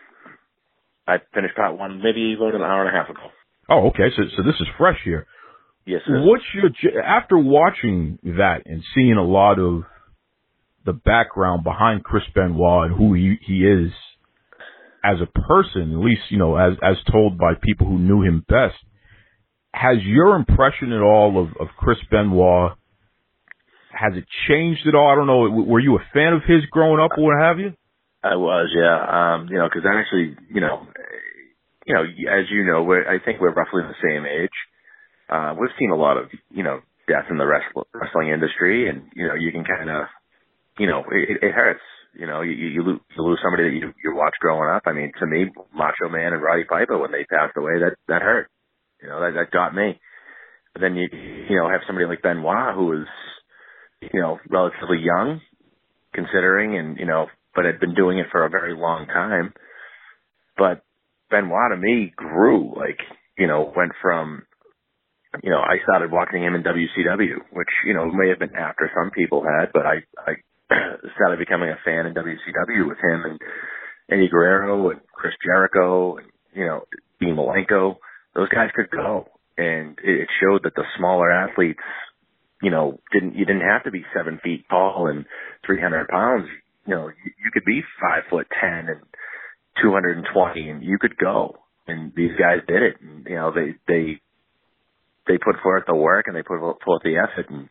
I 1.07 1.17
finished 1.35 1.55
part 1.55 1.79
one 1.79 2.01
maybe 2.03 2.35
about 2.35 2.55
an 2.55 2.63
hour 2.63 2.87
and 2.87 2.97
a 2.97 2.99
half 2.99 3.11
ago. 3.11 3.29
Oh, 3.69 3.89
okay. 3.89 4.09
So, 4.17 4.23
so 4.35 4.43
this 4.43 4.55
is 4.61 4.67
fresh 4.79 4.99
here. 5.05 5.27
Yes. 5.85 6.01
Sir. 6.07 6.23
What's 6.25 6.43
your 6.55 7.03
after 7.03 7.37
watching 7.37 8.19
that 8.25 8.63
and 8.65 8.83
seeing 8.95 9.15
a 9.15 9.23
lot 9.23 9.59
of 9.59 9.83
the 10.87 10.95
background 10.95 11.65
behind 11.65 12.03
Chris 12.03 12.25
Benoit 12.35 12.91
and 12.91 12.97
who 12.97 13.13
he, 13.13 13.37
he 13.47 13.59
is 13.67 13.93
as 15.05 15.19
a 15.21 15.27
person, 15.27 15.93
at 15.93 15.99
least 15.99 16.23
you 16.31 16.39
know 16.39 16.57
as 16.57 16.73
as 16.83 16.97
told 17.13 17.39
by 17.39 17.53
people 17.63 17.87
who 17.87 17.99
knew 17.99 18.23
him 18.23 18.45
best. 18.49 18.75
Has 19.75 19.99
your 20.03 20.35
impression 20.35 20.93
at 20.93 21.03
all 21.03 21.43
of, 21.43 21.51
of 21.61 21.69
Chris 21.77 21.99
Benoit 22.11 22.73
has 23.93 24.13
it 24.17 24.25
changed 24.49 24.87
at 24.87 24.95
all? 24.95 25.11
I 25.11 25.15
don't 25.15 25.27
know. 25.27 25.65
Were 25.65 25.81
you 25.81 25.97
a 25.97 26.05
fan 26.13 26.33
of 26.33 26.43
his 26.47 26.65
growing 26.71 27.01
up, 27.01 27.13
or 27.17 27.25
what 27.25 27.43
have 27.43 27.59
you? 27.59 27.73
I 28.33 28.37
was, 28.37 28.70
yeah. 28.74 28.99
Um, 29.07 29.49
you 29.49 29.57
know, 29.57 29.68
because 29.68 29.87
I 29.87 30.01
actually, 30.01 30.37
you 30.53 30.61
know, 30.61 30.87
you 31.87 31.95
know, 31.95 32.03
as 32.03 32.51
you 32.51 32.64
know, 32.64 32.83
we're, 32.83 33.07
I 33.09 33.22
think 33.24 33.41
we're 33.41 33.55
roughly 33.55 33.83
the 33.83 34.03
same 34.03 34.27
age. 34.27 34.57
Uh, 35.31 35.55
we've 35.59 35.74
seen 35.79 35.91
a 35.91 35.97
lot 35.97 36.16
of, 36.16 36.31
you 36.51 36.62
know, 36.62 36.81
death 37.09 37.27
in 37.31 37.39
the 37.39 37.47
wrestling 37.47 38.29
industry, 38.29 38.89
and 38.89 39.11
you 39.14 39.27
know, 39.27 39.35
you 39.35 39.53
can 39.53 39.64
kind 39.64 39.91
of, 39.91 40.07
you 40.79 40.87
know, 40.87 41.05
it, 41.11 41.39
it 41.43 41.53
hurts. 41.53 41.81
You 42.14 42.27
know, 42.27 42.41
you, 42.41 42.53
you, 42.53 42.83
lose, 42.83 43.01
you 43.14 43.22
lose 43.22 43.39
somebody 43.43 43.64
that 43.64 43.77
you 43.77 43.93
you 44.03 44.16
watch 44.16 44.35
growing 44.41 44.70
up. 44.70 44.83
I 44.87 44.93
mean, 44.93 45.12
to 45.20 45.27
me, 45.27 45.47
Macho 45.74 46.09
Man 46.09 46.33
and 46.33 46.43
Roddy 46.43 46.64
Piper 46.64 46.99
when 46.99 47.12
they 47.12 47.24
passed 47.24 47.57
away, 47.57 47.79
that 47.81 47.97
that 48.09 48.22
hurt. 48.22 48.49
You 49.03 49.09
know, 49.09 49.20
that 49.20 49.35
that 49.35 49.51
got 49.51 49.74
me. 49.74 50.01
But 50.72 50.81
then 50.81 50.97
you 50.97 51.09
you 51.12 51.57
know 51.57 51.68
have 51.68 51.83
somebody 51.87 52.07
like 52.07 52.22
Benoit 52.22 52.74
who 52.74 52.87
was, 52.87 53.07
you 54.01 54.20
know, 54.20 54.39
relatively 54.49 54.99
young, 54.99 55.41
considering, 56.14 56.79
and 56.79 56.99
you 56.99 57.07
know, 57.07 57.27
but 57.57 57.65
had 57.65 57.81
been 57.81 57.95
doing 57.95 58.19
it 58.19 58.27
for 58.31 58.45
a 58.45 58.51
very 58.51 58.77
long 58.77 59.07
time. 59.07 59.55
But 60.57 60.85
Benoit 61.31 61.73
to 61.73 61.77
me 61.77 62.13
grew 62.15 62.75
like, 62.77 63.01
you 63.37 63.47
know, 63.47 63.73
went 63.75 63.93
from, 64.01 64.43
you 65.43 65.51
know, 65.51 65.59
I 65.59 65.83
started 65.83 66.13
watching 66.13 66.45
him 66.45 66.55
in 66.55 66.63
WCW, 66.63 67.41
which, 67.53 67.69
you 67.85 67.95
know, 67.95 68.07
may 68.07 68.29
have 68.29 68.39
been 68.39 68.55
after 68.55 68.91
some 68.95 69.11
people 69.11 69.43
had, 69.43 69.73
but 69.73 69.85
I, 69.87 70.05
I 70.19 70.35
started 71.17 71.39
becoming 71.39 71.71
a 71.71 71.81
fan 71.85 72.07
in 72.07 72.15
WCW 72.15 72.89
with 72.89 72.99
him 72.99 73.25
and 73.25 73.41
Eddie 74.11 74.29
Guerrero 74.29 74.91
and 74.91 75.01
Chris 75.13 75.35
Jericho 75.45 76.19
and, 76.19 76.27
you 76.55 76.65
know, 76.65 76.83
Dean 77.21 77.37
Malenko. 77.37 77.97
Those 78.35 78.49
guys 78.51 78.71
could 78.75 78.91
go. 78.91 79.29
And 79.59 79.99
it 80.05 80.29
showed 80.41 80.65
that 80.65 80.75
the 80.75 80.85
smaller 80.99 81.31
athletes, 81.31 81.81
you 82.63 82.71
know, 82.71 83.01
didn't, 83.13 83.35
you 83.35 83.47
didn't 83.47 83.67
have 83.67 83.85
to 83.85 83.91
be 83.91 84.05
seven 84.15 84.39
feet 84.45 84.67
tall 84.69 85.09
and 85.09 85.25
300 85.67 86.09
pounds. 86.09 86.49
You 86.87 86.95
know, 86.95 87.09
you, 87.09 87.51
could 87.53 87.64
be 87.64 87.82
five 88.01 88.22
foot 88.30 88.47
ten 88.61 88.89
and 88.89 89.01
220 89.82 90.70
and 90.70 90.82
you 90.82 90.99
could 90.99 91.16
go. 91.16 91.57
And 91.87 92.12
these 92.16 92.32
guys 92.39 92.66
did 92.66 92.82
it. 92.82 92.97
And, 93.01 93.26
you 93.26 93.37
know, 93.37 93.53
they, 93.55 93.74
they, 93.87 94.20
they 95.26 95.39
put 95.39 95.62
forth 95.62 95.84
the 95.87 95.95
work 95.95 96.26
and 96.26 96.37
they 96.37 96.43
put 96.43 96.59
forth 96.61 97.03
the 97.03 97.16
effort 97.16 97.51
and 97.51 97.68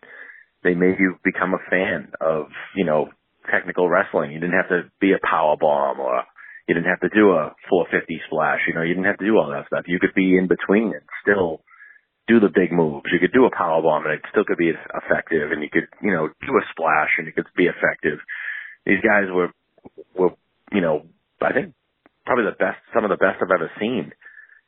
they 0.63 0.73
made 0.73 0.95
you 0.99 1.15
become 1.23 1.53
a 1.53 1.69
fan 1.69 2.11
of, 2.21 2.47
you 2.75 2.85
know, 2.85 3.09
technical 3.51 3.89
wrestling. 3.89 4.31
You 4.31 4.39
didn't 4.39 4.57
have 4.57 4.69
to 4.69 4.89
be 4.99 5.11
a 5.11 5.27
power 5.27 5.55
bomb 5.59 5.99
or 5.99 6.23
you 6.67 6.73
didn't 6.73 6.89
have 6.89 7.01
to 7.01 7.13
do 7.13 7.31
a 7.31 7.53
450 7.69 8.21
splash. 8.27 8.59
You 8.67 8.73
know, 8.73 8.81
you 8.81 8.93
didn't 8.95 9.05
have 9.05 9.19
to 9.19 9.25
do 9.25 9.37
all 9.37 9.51
that 9.51 9.67
stuff. 9.67 9.85
You 9.87 9.99
could 9.99 10.15
be 10.15 10.37
in 10.37 10.47
between 10.47 10.93
and 10.95 11.05
still 11.21 11.61
do 12.27 12.39
the 12.39 12.49
big 12.49 12.71
moves. 12.73 13.05
You 13.13 13.19
could 13.19 13.33
do 13.33 13.45
a 13.45 13.55
power 13.55 13.81
bomb 13.81 14.05
and 14.05 14.17
it 14.17 14.25
still 14.31 14.45
could 14.45 14.57
be 14.57 14.73
effective 14.73 15.51
and 15.51 15.61
you 15.61 15.69
could, 15.69 15.87
you 16.01 16.11
know, 16.11 16.27
do 16.41 16.53
a 16.57 16.65
splash 16.71 17.13
and 17.17 17.27
it 17.27 17.35
could 17.35 17.45
be 17.55 17.69
effective. 17.69 18.17
These 18.85 19.01
guys 19.01 19.25
were, 19.31 19.49
were, 20.15 20.35
you 20.71 20.81
know, 20.81 21.05
I 21.41 21.53
think 21.53 21.73
probably 22.25 22.45
the 22.45 22.57
best, 22.57 22.77
some 22.93 23.03
of 23.03 23.09
the 23.09 23.17
best 23.17 23.41
I've 23.41 23.53
ever 23.53 23.71
seen. 23.79 24.11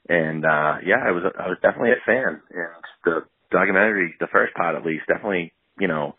And 0.09 0.45
uh 0.45 0.80
yeah, 0.86 1.03
I 1.03 1.11
was 1.11 1.24
I 1.38 1.47
was 1.49 1.57
definitely 1.61 1.91
a 1.91 2.05
fan. 2.05 2.41
And 2.51 2.84
the 3.03 3.20
documentary, 3.51 4.15
the 4.20 4.32
first 4.32 4.53
part 4.55 4.76
at 4.76 4.86
least, 4.86 5.07
definitely 5.07 5.51
you 5.80 5.88
know 5.88 6.15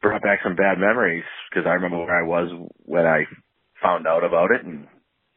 brought 0.00 0.22
back 0.22 0.40
some 0.42 0.56
bad 0.56 0.78
memories 0.78 1.24
because 1.50 1.66
I 1.66 1.74
remember 1.74 1.98
where 1.98 2.18
I 2.18 2.26
was 2.26 2.48
when 2.84 3.04
I 3.04 3.24
found 3.82 4.06
out 4.06 4.24
about 4.24 4.50
it 4.52 4.64
and 4.64 4.86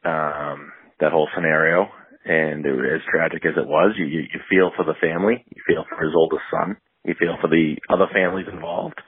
um 0.04 0.72
that 1.00 1.12
whole 1.12 1.28
scenario. 1.34 1.88
And 2.24 2.64
it, 2.64 2.72
as 2.94 3.02
tragic 3.10 3.44
as 3.44 3.58
it 3.58 3.66
was, 3.66 3.94
you, 3.98 4.06
you 4.06 4.20
you 4.20 4.40
feel 4.48 4.70
for 4.76 4.84
the 4.84 4.94
family, 5.00 5.44
you 5.50 5.62
feel 5.66 5.84
for 5.90 6.02
his 6.02 6.14
oldest 6.16 6.42
son, 6.50 6.76
you 7.04 7.14
feel 7.18 7.36
for 7.40 7.48
the 7.48 7.76
other 7.90 8.06
families 8.14 8.46
involved. 8.50 9.00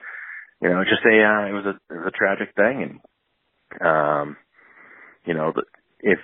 You 0.65 0.71
know, 0.71 0.83
just 0.83 1.05
a 1.05 1.13
uh, 1.13 1.45
it 1.45 1.53
was 1.53 1.67
a 1.67 1.93
it 1.93 1.99
was 1.99 2.09
a 2.09 2.17
tragic 2.17 2.55
thing, 2.57 3.01
and 3.77 3.87
um, 3.87 4.37
you 5.27 5.35
know, 5.35 5.53
if 6.01 6.19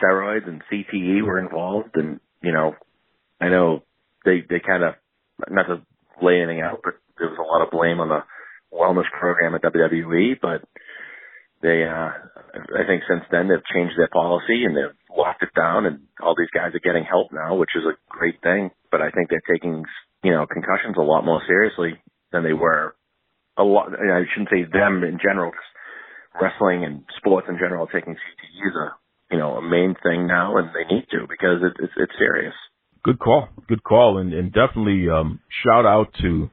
steroids 0.00 0.48
and 0.48 0.62
CTE 0.72 1.22
were 1.22 1.38
involved, 1.38 1.96
and 1.96 2.18
you 2.42 2.50
know, 2.50 2.74
I 3.42 3.50
know 3.50 3.82
they 4.24 4.40
they 4.48 4.58
kind 4.58 4.84
of 4.84 4.94
not 5.50 5.64
to 5.64 5.82
lay 6.22 6.40
anything 6.40 6.62
out, 6.62 6.80
but 6.82 6.94
there 7.18 7.28
was 7.28 7.36
a 7.38 7.42
lot 7.42 7.62
of 7.62 7.70
blame 7.70 8.00
on 8.00 8.08
the 8.08 8.24
wellness 8.72 9.10
program 9.20 9.54
at 9.54 9.60
WWE, 9.60 10.40
but 10.40 10.64
they 11.60 11.84
uh 11.84 12.08
I 12.72 12.86
think 12.88 13.02
since 13.06 13.24
then 13.30 13.48
they've 13.48 13.74
changed 13.74 13.98
their 13.98 14.08
policy 14.08 14.64
and 14.64 14.74
they've 14.74 14.96
locked 15.14 15.42
it 15.42 15.52
down 15.54 15.84
and 15.84 16.08
all 16.22 16.34
these 16.38 16.52
guys 16.54 16.72
are 16.74 16.80
getting 16.80 17.04
help 17.04 17.32
now, 17.32 17.54
which 17.56 17.76
is 17.76 17.84
a 17.84 18.00
great 18.08 18.40
thing. 18.42 18.70
But 18.90 19.02
I 19.02 19.10
think 19.10 19.28
they're 19.28 19.44
taking 19.44 19.84
you 20.22 20.32
know 20.32 20.46
concussions 20.46 20.96
a 20.96 21.02
lot 21.02 21.26
more 21.26 21.42
seriously 21.46 22.00
than 22.34 22.42
they 22.42 22.52
were 22.52 22.94
a 23.56 23.62
lot. 23.62 23.88
I 23.94 24.22
shouldn't 24.34 24.50
say 24.50 24.64
them 24.70 25.04
in 25.04 25.18
general, 25.22 25.52
wrestling 26.40 26.84
and 26.84 27.04
sports 27.16 27.46
in 27.48 27.56
general 27.56 27.86
taking 27.86 28.14
CTE 28.14 28.68
is 28.68 28.74
a 28.74 28.88
you 29.30 29.38
know 29.38 29.54
a 29.54 29.62
main 29.62 29.94
thing 30.02 30.26
now, 30.26 30.58
and 30.58 30.68
they 30.74 30.92
need 30.92 31.06
to 31.12 31.26
because 31.28 31.62
it, 31.62 31.82
it's 31.82 31.92
it's 31.96 32.12
serious. 32.18 32.54
Good 33.04 33.18
call, 33.18 33.48
good 33.68 33.84
call, 33.84 34.18
and 34.18 34.34
and 34.34 34.52
definitely 34.52 35.08
um, 35.08 35.40
shout 35.64 35.86
out 35.86 36.08
to 36.22 36.50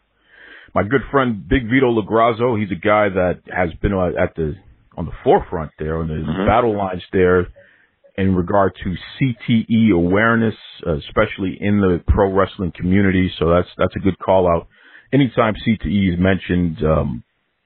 my 0.76 0.84
good 0.84 1.02
friend 1.12 1.48
Big 1.48 1.64
Vito 1.64 1.92
LoGrasso. 1.92 2.60
He's 2.60 2.72
a 2.72 2.80
guy 2.80 3.10
that 3.10 3.42
has 3.52 3.74
been 3.82 3.94
at 3.94 4.36
the 4.36 4.56
on 4.96 5.06
the 5.06 5.12
forefront 5.24 5.72
there 5.80 5.98
on 5.98 6.08
the 6.08 6.14
mm-hmm. 6.16 6.46
battle 6.46 6.78
lines 6.78 7.04
there 7.12 7.48
in 8.18 8.36
regard 8.36 8.74
to 8.84 8.96
CTE 9.20 9.94
awareness, 9.94 10.56
uh, 10.86 10.96
especially 10.98 11.58
in 11.60 11.80
the 11.80 12.04
pro 12.08 12.32
wrestling 12.32 12.74
community. 12.76 13.32
So 13.40 13.50
that's 13.50 13.70
that's 13.78 13.96
a 13.96 14.00
good 14.00 14.20
call 14.20 14.48
out. 14.48 14.68
Anytime 15.14 15.56
CTE 15.68 16.14
is 16.14 16.20
mentioned, 16.20 16.78
um, 16.84 17.24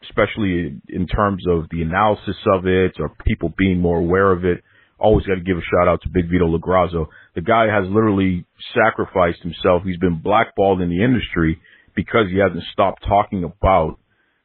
especially 0.10 0.80
in 0.90 1.08
terms 1.08 1.44
of 1.48 1.66
the 1.72 1.82
analysis 1.82 2.36
of 2.54 2.66
it 2.66 2.94
or 3.00 3.12
people 3.26 3.54
being 3.58 3.80
more 3.80 3.98
aware 3.98 4.32
of 4.32 4.46
it. 4.46 4.64
Always 4.98 5.26
got 5.26 5.36
to 5.36 5.42
give 5.42 5.58
a 5.58 5.62
shout 5.62 5.88
out 5.88 6.02
to 6.04 6.10
Big 6.10 6.30
Vito 6.30 6.46
LoGrasso. 6.46 7.08
The 7.36 7.42
guy 7.42 7.66
has 7.66 7.84
literally 7.88 8.46
sacrificed 8.74 9.42
himself. 9.42 9.84
He's 9.84 9.98
been 9.98 10.22
blackballed 10.22 10.82
in 10.82 10.90
the 10.90 11.04
industry 11.04 11.60
because 11.96 12.28
he 12.32 12.40
hasn't 12.40 12.64
stopped 12.72 13.04
talking 13.08 13.44
about 13.44 14.00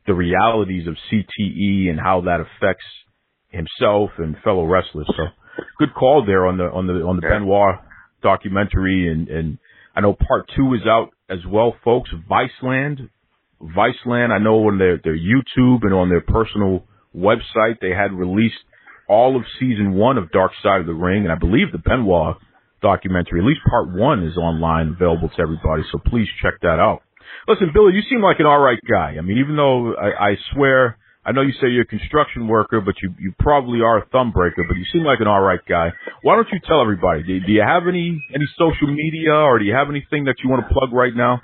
the 0.07 0.15
realities 0.15 0.89
of 0.89 0.97
CTE 1.11 1.89
and 1.89 2.01
how 2.01 2.23
that 2.23 2.41
affects 2.41 2.85
himself 3.49 4.11
and 4.19 4.37
fellow 4.43 4.65
wrestlers. 4.65 5.09
So 5.17 5.25
good 5.79 5.95
call 5.95 6.25
there 6.27 6.47
on 6.47 6.59
the 6.59 6.65
on 6.65 6.87
the 6.87 6.95
on 6.95 7.17
the 7.17 7.23
Benoit 7.23 7.77
documentary 8.23 9.09
and 9.09 9.29
and 9.29 9.59
I 10.01 10.03
know 10.03 10.15
part 10.15 10.51
two 10.57 10.73
is 10.73 10.81
out 10.87 11.11
as 11.29 11.41
well, 11.47 11.77
folks. 11.85 12.09
Viceland 12.31 13.11
Viceland, 13.61 14.33
I 14.33 14.39
know 14.39 14.67
on 14.69 14.79
their, 14.79 14.99
their 15.05 15.17
YouTube 15.17 15.85
and 15.85 15.93
on 15.93 16.09
their 16.09 16.23
personal 16.23 16.85
website, 17.15 17.81
they 17.83 17.91
had 17.91 18.13
released 18.13 18.57
all 19.09 19.37
of 19.37 19.43
season 19.59 19.93
one 19.93 20.17
of 20.17 20.33
Dark 20.33 20.53
Side 20.63 20.81
of 20.81 20.87
the 20.87 20.95
Ring, 20.95 21.25
and 21.25 21.33
I 21.33 21.35
believe 21.35 21.71
the 21.71 21.79
Benoit 21.79 22.37
documentary, 22.81 23.41
at 23.41 23.47
least 23.47 23.61
part 23.69 23.93
one, 23.93 24.25
is 24.25 24.39
online 24.39 24.97
available 24.97 25.29
to 25.29 25.43
everybody. 25.43 25.83
So 25.93 25.99
please 25.99 26.29
check 26.43 26.55
that 26.63 26.81
out. 26.81 27.03
Listen, 27.47 27.71
Billy, 27.75 27.93
you 27.93 28.01
seem 28.09 28.23
like 28.23 28.41
an 28.41 28.47
all 28.47 28.59
right 28.59 28.81
guy. 28.91 29.17
I 29.19 29.21
mean, 29.21 29.37
even 29.37 29.57
though 29.57 29.95
I, 29.95 30.31
I 30.31 30.37
swear, 30.55 30.97
I 31.25 31.33
know 31.33 31.43
you 31.43 31.53
say 31.61 31.69
you're 31.69 31.83
a 31.83 31.87
construction 31.87 32.49
worker, 32.49 32.81
but 32.81 32.95
you 33.03 33.15
you 33.19 33.35
probably 33.39 33.81
are 33.83 33.99
a 33.99 34.07
thumb 34.07 34.33
breaker. 34.33 34.65
But 34.67 34.77
you 34.77 34.85
seem 34.93 35.05
like 35.05 35.21
an 35.21 35.29
all 35.29 35.41
right 35.41 35.61
guy. 35.69 35.93
Why 36.23 36.37
don't 36.37 36.49
you 36.51 36.61
tell 36.67 36.81
everybody? 36.81 37.23
Do, 37.23 37.41
do 37.41 37.53
you 37.53 37.63
have 37.63 37.87
any 37.87 38.21
any 38.35 38.47
social 38.57 38.89
media, 38.89 39.35
or 39.35 39.59
do 39.59 39.65
you 39.65 39.75
have 39.75 39.91
anything 39.91 40.25
that 40.25 40.37
you 40.43 40.49
want 40.49 40.67
to 40.67 40.73
plug 40.73 40.93
right 40.93 41.15
now? 41.15 41.43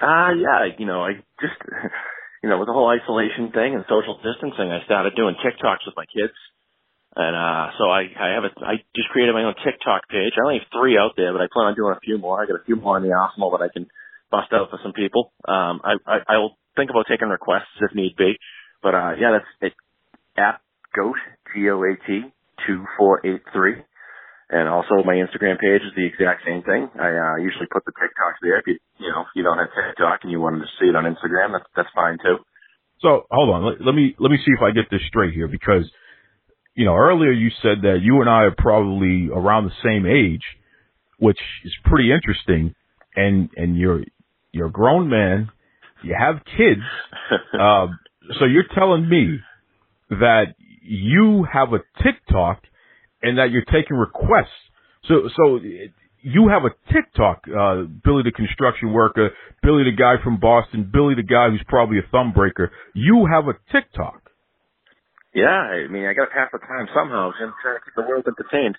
Uh, 0.00 0.32
yeah, 0.32 0.72
you 0.78 0.86
know, 0.86 1.04
I 1.04 1.20
just, 1.44 1.60
you 2.42 2.48
know, 2.48 2.58
with 2.58 2.68
the 2.68 2.72
whole 2.72 2.88
isolation 2.88 3.52
thing 3.52 3.76
and 3.76 3.84
social 3.84 4.16
distancing, 4.24 4.72
I 4.72 4.80
started 4.88 5.12
doing 5.14 5.36
TikToks 5.44 5.84
with 5.84 5.96
my 5.96 6.08
kids. 6.08 6.32
And, 7.16 7.36
uh, 7.36 7.76
so 7.76 7.90
I, 7.90 8.08
I 8.16 8.28
have 8.38 8.44
a, 8.48 8.52
I 8.64 8.74
just 8.96 9.10
created 9.10 9.34
my 9.34 9.44
own 9.44 9.54
TikTok 9.60 10.08
page. 10.08 10.32
I 10.38 10.46
only 10.46 10.58
have 10.64 10.72
three 10.72 10.96
out 10.96 11.20
there, 11.20 11.36
but 11.36 11.42
I 11.42 11.52
plan 11.52 11.68
on 11.68 11.74
doing 11.74 11.92
a 11.92 12.00
few 12.00 12.16
more. 12.16 12.40
I 12.40 12.46
got 12.46 12.56
a 12.56 12.64
few 12.64 12.76
more 12.76 12.96
in 12.96 13.04
the 13.04 13.12
arsenal 13.12 13.50
that 13.52 13.60
I 13.60 13.68
can 13.68 13.92
bust 14.30 14.54
out 14.54 14.70
for 14.70 14.78
some 14.82 14.94
people. 14.94 15.32
Um, 15.44 15.84
I, 15.84 16.00
I, 16.06 16.16
I 16.28 16.36
will 16.38 16.56
think 16.76 16.88
about 16.88 17.04
taking 17.10 17.28
requests 17.28 17.76
if 17.82 17.92
need 17.94 18.16
be. 18.16 18.38
But, 18.82 18.94
uh, 18.94 19.12
yeah, 19.18 19.38
that's 19.38 19.72
it. 19.72 19.72
At 20.36 20.60
GOAT, 20.94 21.16
G-O-A-T, 21.54 22.32
2483. 22.66 23.84
And 24.50 24.68
also 24.68 25.02
my 25.06 25.14
Instagram 25.14 25.60
page 25.60 25.82
is 25.86 25.94
the 25.94 26.04
exact 26.04 26.42
same 26.44 26.62
thing. 26.62 26.90
I 26.98 27.14
uh, 27.14 27.36
usually 27.38 27.70
put 27.70 27.84
the 27.84 27.92
TikToks 27.92 28.42
there. 28.42 28.58
If 28.58 28.66
you 28.66 28.78
you 28.98 29.06
know 29.06 29.22
if 29.22 29.28
you 29.36 29.44
don't 29.44 29.58
have 29.58 29.68
TikTok 29.70 30.20
and 30.22 30.32
you 30.32 30.40
wanted 30.40 30.66
to 30.66 30.70
see 30.80 30.86
it 30.90 30.96
on 30.96 31.04
Instagram, 31.04 31.52
that's 31.52 31.70
that's 31.76 31.88
fine 31.94 32.18
too. 32.18 32.38
So 33.00 33.26
hold 33.30 33.50
on, 33.50 33.64
let, 33.64 33.80
let 33.80 33.94
me 33.94 34.16
let 34.18 34.30
me 34.30 34.38
see 34.38 34.50
if 34.50 34.60
I 34.60 34.72
get 34.72 34.90
this 34.90 35.02
straight 35.06 35.32
here 35.32 35.46
because 35.46 35.88
you 36.74 36.84
know 36.84 36.96
earlier 36.96 37.30
you 37.30 37.50
said 37.62 37.82
that 37.82 38.00
you 38.02 38.20
and 38.20 38.28
I 38.28 38.50
are 38.50 38.54
probably 38.56 39.30
around 39.32 39.66
the 39.66 39.78
same 39.84 40.04
age, 40.04 40.42
which 41.20 41.38
is 41.64 41.72
pretty 41.84 42.10
interesting. 42.12 42.74
And 43.14 43.50
and 43.56 43.78
you're 43.78 44.02
you're 44.50 44.66
a 44.66 44.72
grown 44.72 45.08
man, 45.08 45.50
you 46.02 46.16
have 46.18 46.42
kids, 46.44 46.82
uh, 47.54 47.86
so 48.38 48.44
you're 48.44 48.68
telling 48.74 49.08
me 49.08 49.38
that 50.10 50.54
you 50.82 51.46
have 51.50 51.72
a 51.72 51.78
TikTok 52.02 52.62
and 53.22 53.38
that 53.38 53.50
you're 53.50 53.64
taking 53.64 53.96
requests. 53.96 54.48
So, 55.04 55.28
so 55.36 55.60
you 56.22 56.48
have 56.48 56.62
a 56.64 56.92
TikTok, 56.92 57.44
uh, 57.48 57.82
Billy 58.04 58.22
the 58.24 58.32
construction 58.34 58.92
worker, 58.92 59.30
Billy 59.62 59.84
the 59.84 59.96
guy 59.96 60.22
from 60.22 60.38
Boston, 60.38 60.90
Billy 60.92 61.14
the 61.14 61.22
guy 61.22 61.50
who's 61.50 61.64
probably 61.68 61.98
a 61.98 62.06
thumb 62.10 62.32
breaker. 62.32 62.70
You 62.94 63.26
have 63.30 63.44
a 63.48 63.54
TikTok. 63.72 64.30
Yeah, 65.34 65.46
I 65.46 65.86
mean, 65.88 66.06
I 66.06 66.12
got 66.12 66.26
to 66.26 66.34
pass 66.34 66.50
the 66.52 66.58
time 66.58 66.88
somehow. 66.94 67.30
I'm 67.30 67.54
trying 67.62 67.78
to 67.78 67.84
keep 67.84 67.94
the 67.94 68.02
world 68.02 68.26
entertained. 68.26 68.76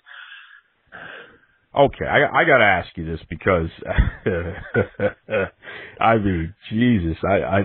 Okay, 1.74 2.04
I, 2.04 2.42
I 2.42 2.44
got 2.44 2.58
to 2.58 2.64
ask 2.64 2.88
you 2.96 3.06
this 3.06 3.20
because, 3.30 3.70
I 6.00 6.18
mean, 6.18 6.54
Jesus, 6.68 7.16
I, 7.24 7.40
I, 7.40 7.60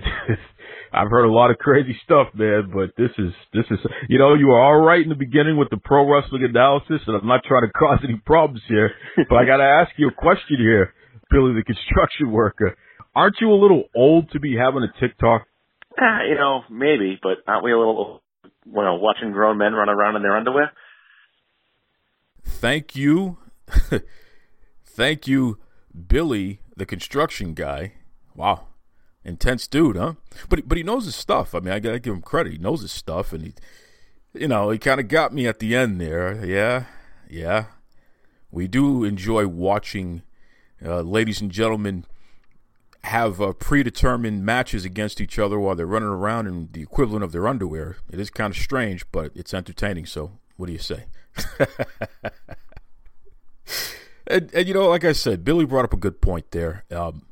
I've 0.94 1.10
heard 1.10 1.26
a 1.26 1.32
lot 1.32 1.52
of 1.52 1.58
crazy 1.58 1.94
stuff, 2.06 2.28
man, 2.34 2.72
but 2.74 2.96
this 2.96 3.12
is, 3.18 3.34
this 3.54 3.66
is, 3.70 3.80
you 4.08 4.18
know, 4.18 4.34
you 4.36 4.48
were 4.48 4.62
all 4.62 4.80
right 4.80 5.02
in 5.02 5.10
the 5.10 5.16
beginning 5.16 5.58
with 5.58 5.70
the 5.72 5.78
pro 5.84 6.10
wrestling 6.10 6.46
analysis, 6.46 7.02
and 7.06 7.18
I'm 7.18 7.28
not 7.28 7.44
trying 7.44 7.64
to 7.68 7.74
cause 7.78 8.00
any 8.02 8.16
problems 8.26 8.62
here, 8.70 8.92
but 9.30 9.36
I 9.36 9.46
got 9.46 9.58
to 9.58 9.66
ask 9.66 9.92
you 9.98 10.08
a 10.08 10.14
question 10.14 10.56
here, 10.58 10.94
Billy 11.30 11.54
the 11.54 11.64
construction 11.64 12.32
worker. 12.32 12.78
Aren't 13.14 13.36
you 13.42 13.52
a 13.52 13.60
little 13.60 13.90
old 13.94 14.32
to 14.32 14.40
be 14.40 14.56
having 14.56 14.84
a 14.84 15.00
TikTok? 15.02 15.48
Uh, 16.02 16.24
you 16.30 16.36
know, 16.36 16.62
maybe, 16.72 17.20
but 17.22 17.40
aren't 17.46 17.66
we 17.66 17.74
a 17.74 17.78
little, 17.78 18.22
you 18.66 18.72
know, 18.72 18.96
watching 18.96 19.34
grown 19.34 19.58
men 19.58 19.74
run 19.74 19.90
around 19.90 20.16
in 20.16 20.22
their 20.22 20.38
underwear? 20.38 20.72
Thank 22.46 22.96
you 22.96 23.38
Thank 24.86 25.28
you, 25.28 25.60
Billy, 26.08 26.60
the 26.76 26.86
construction 26.86 27.54
guy. 27.54 27.94
Wow, 28.36 28.68
intense 29.24 29.68
dude, 29.68 29.96
huh? 29.96 30.14
But 30.50 30.68
but 30.68 30.78
he 30.78 30.84
knows 30.84 31.06
his 31.06 31.16
stuff. 31.16 31.54
I 31.54 31.60
mean, 31.60 31.74
I 31.74 31.80
gotta 31.80 32.00
give 32.00 32.14
him 32.14 32.22
credit. 32.22 32.54
He 32.54 32.58
knows 32.60 32.82
his 32.82 32.92
stuff, 32.92 33.34
and 33.34 33.44
he, 33.44 33.54
you 34.34 34.48
know, 34.48 34.70
he 34.70 34.78
kind 34.78 35.00
of 35.00 35.08
got 35.08 35.34
me 35.34 35.48
at 35.48 35.60
the 35.60 35.76
end 35.76 36.00
there. 36.00 36.44
Yeah, 36.46 36.86
yeah. 37.30 37.66
We 38.50 38.68
do 38.68 39.04
enjoy 39.04 39.48
watching, 39.48 40.24
uh, 40.84 41.02
ladies 41.02 41.42
and 41.42 41.52
gentlemen, 41.52 42.06
have 43.04 43.42
uh, 43.42 43.54
predetermined 43.54 44.46
matches 44.46 44.86
against 44.86 45.22
each 45.22 45.38
other 45.38 45.60
while 45.60 45.76
they're 45.76 45.86
running 45.86 46.10
around 46.10 46.48
in 46.48 46.70
the 46.72 46.82
equivalent 46.82 47.24
of 47.24 47.32
their 47.32 47.48
underwear. 47.48 47.98
It 48.12 48.20
is 48.20 48.30
kind 48.30 48.52
of 48.52 48.58
strange, 48.58 49.10
but 49.12 49.32
it's 49.36 49.54
entertaining. 49.54 50.06
So, 50.06 50.40
what 50.56 50.68
do 50.68 50.74
you 50.74 50.80
say? 50.80 51.06
and, 54.28 54.54
and, 54.54 54.68
you 54.68 54.74
know, 54.74 54.90
like 54.90 55.06
I 55.06 55.14
said, 55.14 55.44
Billy 55.44 55.66
brought 55.66 55.86
up 55.86 55.94
a 55.94 55.98
good 55.98 56.22
point 56.22 56.52
there. 56.52 56.84
Um, 56.92 57.24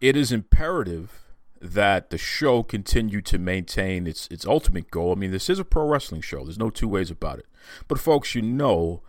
it 0.00 0.16
is 0.16 0.32
imperative 0.32 1.22
that 1.60 2.10
the 2.10 2.18
show 2.18 2.62
continue 2.62 3.20
to 3.22 3.38
maintain 3.38 4.06
its 4.06 4.26
its 4.28 4.46
ultimate 4.46 4.90
goal. 4.90 5.12
I 5.12 5.14
mean, 5.14 5.30
this 5.30 5.48
is 5.48 5.58
a 5.58 5.64
pro 5.64 5.86
wrestling 5.86 6.20
show. 6.20 6.44
There's 6.44 6.58
no 6.58 6.70
two 6.70 6.88
ways 6.88 7.10
about 7.10 7.38
it. 7.38 7.46
But 7.88 7.98
folks, 7.98 8.34
you 8.34 8.42
know, 8.42 9.02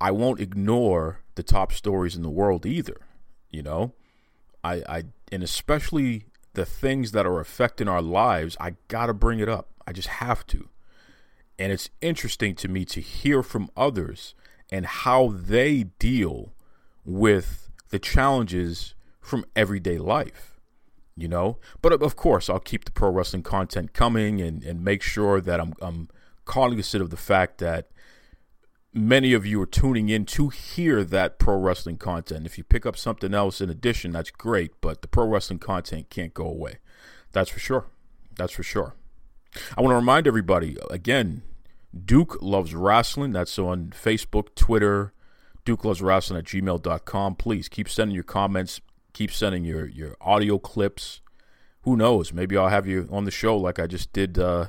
I 0.00 0.10
won't 0.10 0.40
ignore 0.40 1.20
the 1.36 1.42
top 1.42 1.72
stories 1.72 2.16
in 2.16 2.22
the 2.22 2.30
world 2.30 2.66
either. 2.66 3.00
You 3.50 3.62
know, 3.62 3.94
I 4.64 4.82
I 4.88 5.02
and 5.30 5.42
especially 5.42 6.26
the 6.54 6.66
things 6.66 7.12
that 7.12 7.26
are 7.26 7.40
affecting 7.40 7.88
our 7.88 8.02
lives. 8.02 8.56
I 8.60 8.74
gotta 8.88 9.14
bring 9.14 9.38
it 9.38 9.48
up. 9.48 9.70
I 9.86 9.92
just 9.92 10.08
have 10.08 10.46
to. 10.48 10.68
And 11.58 11.72
it's 11.72 11.90
interesting 12.00 12.54
to 12.56 12.68
me 12.68 12.84
to 12.86 13.00
hear 13.00 13.42
from 13.42 13.70
others 13.76 14.34
and 14.72 14.86
how 14.86 15.28
they 15.28 15.84
deal 15.98 16.54
with 17.04 17.70
the 17.90 17.98
challenges 17.98 18.94
from 19.20 19.44
everyday 19.54 19.98
life, 19.98 20.58
you 21.14 21.28
know? 21.28 21.58
But 21.82 21.92
of 21.92 22.16
course, 22.16 22.48
I'll 22.48 22.58
keep 22.58 22.86
the 22.86 22.90
pro 22.90 23.10
wrestling 23.10 23.42
content 23.42 23.92
coming 23.92 24.40
and, 24.40 24.64
and 24.64 24.82
make 24.82 25.02
sure 25.02 25.42
that 25.42 25.60
I'm, 25.60 25.74
I'm 25.82 26.08
cognizant 26.46 27.02
of 27.02 27.10
the 27.10 27.18
fact 27.18 27.58
that 27.58 27.90
many 28.94 29.34
of 29.34 29.44
you 29.44 29.60
are 29.60 29.66
tuning 29.66 30.08
in 30.08 30.24
to 30.24 30.48
hear 30.48 31.04
that 31.04 31.38
pro 31.38 31.56
wrestling 31.56 31.98
content. 31.98 32.46
If 32.46 32.56
you 32.56 32.64
pick 32.64 32.86
up 32.86 32.96
something 32.96 33.34
else 33.34 33.60
in 33.60 33.68
addition, 33.68 34.12
that's 34.12 34.30
great, 34.30 34.80
but 34.80 35.02
the 35.02 35.08
pro 35.08 35.26
wrestling 35.26 35.58
content 35.58 36.08
can't 36.08 36.32
go 36.32 36.46
away. 36.46 36.78
That's 37.32 37.50
for 37.50 37.60
sure. 37.60 37.86
That's 38.36 38.52
for 38.54 38.62
sure. 38.62 38.94
I 39.76 39.82
want 39.82 39.92
to 39.92 39.96
remind 39.96 40.26
everybody 40.26 40.78
again, 40.90 41.42
Duke 41.92 42.38
Loves 42.40 42.74
Wrestling. 42.74 43.32
That's 43.32 43.58
on 43.58 43.90
Facebook, 43.90 44.54
Twitter, 44.54 45.12
Duke 45.64 45.84
Loves 45.84 46.02
Wrestling 46.02 46.38
at 46.38 46.44
gmail.com. 46.44 47.36
Please 47.36 47.68
keep 47.68 47.88
sending 47.88 48.14
your 48.14 48.24
comments, 48.24 48.80
keep 49.12 49.30
sending 49.30 49.64
your, 49.64 49.86
your 49.86 50.16
audio 50.20 50.58
clips. 50.58 51.20
Who 51.82 51.96
knows? 51.96 52.32
Maybe 52.32 52.56
I'll 52.56 52.68
have 52.68 52.86
you 52.86 53.08
on 53.10 53.24
the 53.24 53.30
show 53.30 53.56
like 53.56 53.78
I 53.78 53.86
just 53.86 54.12
did 54.12 54.38
uh, 54.38 54.66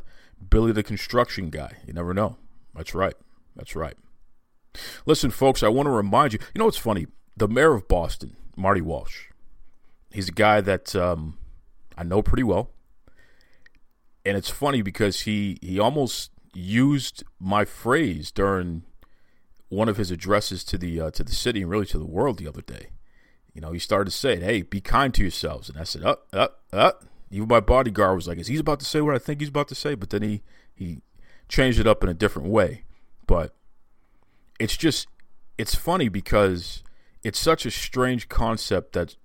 Billy 0.49 0.71
the 0.71 0.83
Construction 0.83 1.49
Guy. 1.49 1.77
You 1.85 1.93
never 1.93 2.13
know. 2.13 2.37
That's 2.75 2.95
right. 2.95 3.13
That's 3.55 3.75
right. 3.75 3.95
Listen, 5.05 5.29
folks, 5.29 5.61
I 5.61 5.67
want 5.67 5.85
to 5.85 5.91
remind 5.91 6.33
you 6.33 6.39
you 6.53 6.59
know 6.59 6.65
what's 6.65 6.77
funny? 6.77 7.07
The 7.37 7.47
mayor 7.47 7.73
of 7.73 7.87
Boston, 7.87 8.35
Marty 8.55 8.81
Walsh, 8.81 9.27
he's 10.11 10.29
a 10.29 10.33
guy 10.33 10.61
that 10.61 10.95
um, 10.95 11.37
I 11.97 12.03
know 12.03 12.21
pretty 12.21 12.43
well. 12.43 12.71
And 14.25 14.37
it's 14.37 14.49
funny 14.49 14.81
because 14.81 15.21
he, 15.21 15.57
he 15.61 15.79
almost 15.79 16.31
used 16.53 17.23
my 17.39 17.65
phrase 17.65 18.31
during 18.31 18.83
one 19.69 19.89
of 19.89 19.97
his 19.97 20.11
addresses 20.11 20.63
to 20.63 20.77
the 20.77 21.01
uh, 21.01 21.11
to 21.11 21.23
the 21.23 21.31
city 21.31 21.61
and 21.61 21.69
really 21.69 21.85
to 21.87 21.97
the 21.97 22.05
world 22.05 22.37
the 22.37 22.47
other 22.47 22.61
day. 22.61 22.89
You 23.53 23.61
know, 23.61 23.71
he 23.71 23.79
started 23.79 24.11
to 24.11 24.17
say, 24.17 24.39
"Hey, 24.39 24.61
be 24.61 24.81
kind 24.81 25.13
to 25.15 25.21
yourselves," 25.21 25.69
and 25.69 25.77
I 25.77 25.83
said, 25.83 26.03
"Up, 26.03 26.27
up, 26.33 26.61
up." 26.71 27.05
Even 27.31 27.47
my 27.47 27.59
bodyguard 27.59 28.15
was 28.15 28.27
like, 28.27 28.37
"Is 28.37 28.47
he 28.47 28.57
about 28.57 28.79
to 28.79 28.85
say 28.85 29.01
what 29.01 29.15
I 29.15 29.19
think 29.19 29.39
he's 29.39 29.49
about 29.49 29.67
to 29.69 29.75
say?" 29.75 29.95
But 29.95 30.11
then 30.11 30.21
he 30.21 30.41
he 30.75 31.01
changed 31.49 31.79
it 31.79 31.87
up 31.87 32.03
in 32.03 32.09
a 32.09 32.13
different 32.13 32.49
way. 32.49 32.83
But 33.25 33.55
it's 34.59 34.77
just 34.77 35.07
it's 35.57 35.75
funny 35.75 36.09
because 36.09 36.83
it's 37.23 37.39
such 37.39 37.65
a 37.65 37.71
strange 37.71 38.29
concept 38.29 38.93
that 38.93 39.15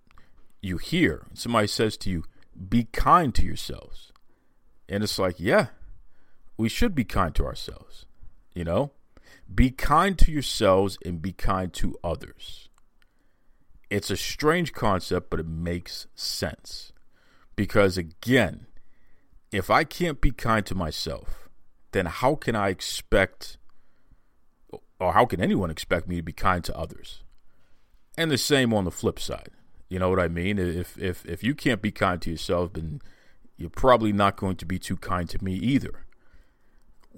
you 0.62 0.78
hear. 0.78 1.26
Somebody 1.34 1.66
says 1.66 1.96
to 1.98 2.10
you, 2.10 2.24
"Be 2.68 2.84
kind 2.84 3.34
to 3.34 3.44
yourselves," 3.44 4.12
and 4.88 5.02
it's 5.02 5.18
like, 5.18 5.38
yeah, 5.38 5.68
we 6.59 6.68
should 6.68 6.94
be 6.94 7.05
kind 7.05 7.35
to 7.36 7.47
ourselves. 7.47 8.05
You 8.52 8.64
know, 8.64 8.90
be 9.55 9.70
kind 9.70 10.18
to 10.18 10.32
yourselves 10.32 10.98
and 11.05 11.22
be 11.22 11.32
kind 11.32 11.72
to 11.74 11.97
others. 12.05 12.68
It's 13.89 14.10
a 14.10 14.16
strange 14.16 14.72
concept, 14.72 15.30
but 15.30 15.40
it 15.40 15.47
makes 15.47 16.06
sense. 16.14 16.93
Because 17.56 17.97
again, 17.97 18.66
if 19.51 19.70
I 19.70 19.85
can't 19.85 20.20
be 20.20 20.32
kind 20.32 20.66
to 20.66 20.74
myself, 20.74 21.48
then 21.93 22.06
how 22.06 22.35
can 22.35 22.55
I 22.55 22.68
expect, 22.68 23.56
or 25.01 25.14
how 25.14 25.24
can 25.24 25.40
anyone 25.40 25.70
expect 25.70 26.06
me 26.06 26.16
to 26.16 26.22
be 26.22 26.32
kind 26.32 26.62
to 26.64 26.76
others? 26.76 27.22
And 28.18 28.30
the 28.30 28.36
same 28.36 28.74
on 28.74 28.85
the 28.85 28.90
flip 28.90 29.18
side. 29.18 29.51
You 29.89 29.98
know 29.98 30.10
what 30.10 30.20
I 30.20 30.28
mean? 30.28 30.59
If 30.59 30.98
if 30.98 31.24
if 31.24 31.43
you 31.43 31.55
can't 31.55 31.80
be 31.80 31.90
kind 31.90 32.20
to 32.22 32.30
yourself, 32.30 32.74
then 32.74 33.01
you're 33.56 33.70
probably 33.70 34.12
not 34.12 34.36
going 34.36 34.56
to 34.56 34.66
be 34.66 34.78
too 34.78 34.97
kind 34.97 35.30
to 35.30 35.43
me 35.43 35.55
either 35.55 36.05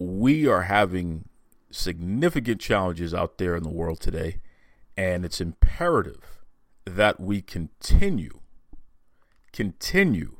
we 0.00 0.48
are 0.48 0.62
having 0.62 1.28
significant 1.70 2.58
challenges 2.60 3.12
out 3.12 3.36
there 3.36 3.54
in 3.54 3.62
the 3.62 3.68
world 3.68 4.00
today, 4.00 4.38
and 4.96 5.24
it's 5.24 5.40
imperative 5.40 6.40
that 6.86 7.20
we 7.20 7.42
continue, 7.42 8.40
continue 9.52 10.38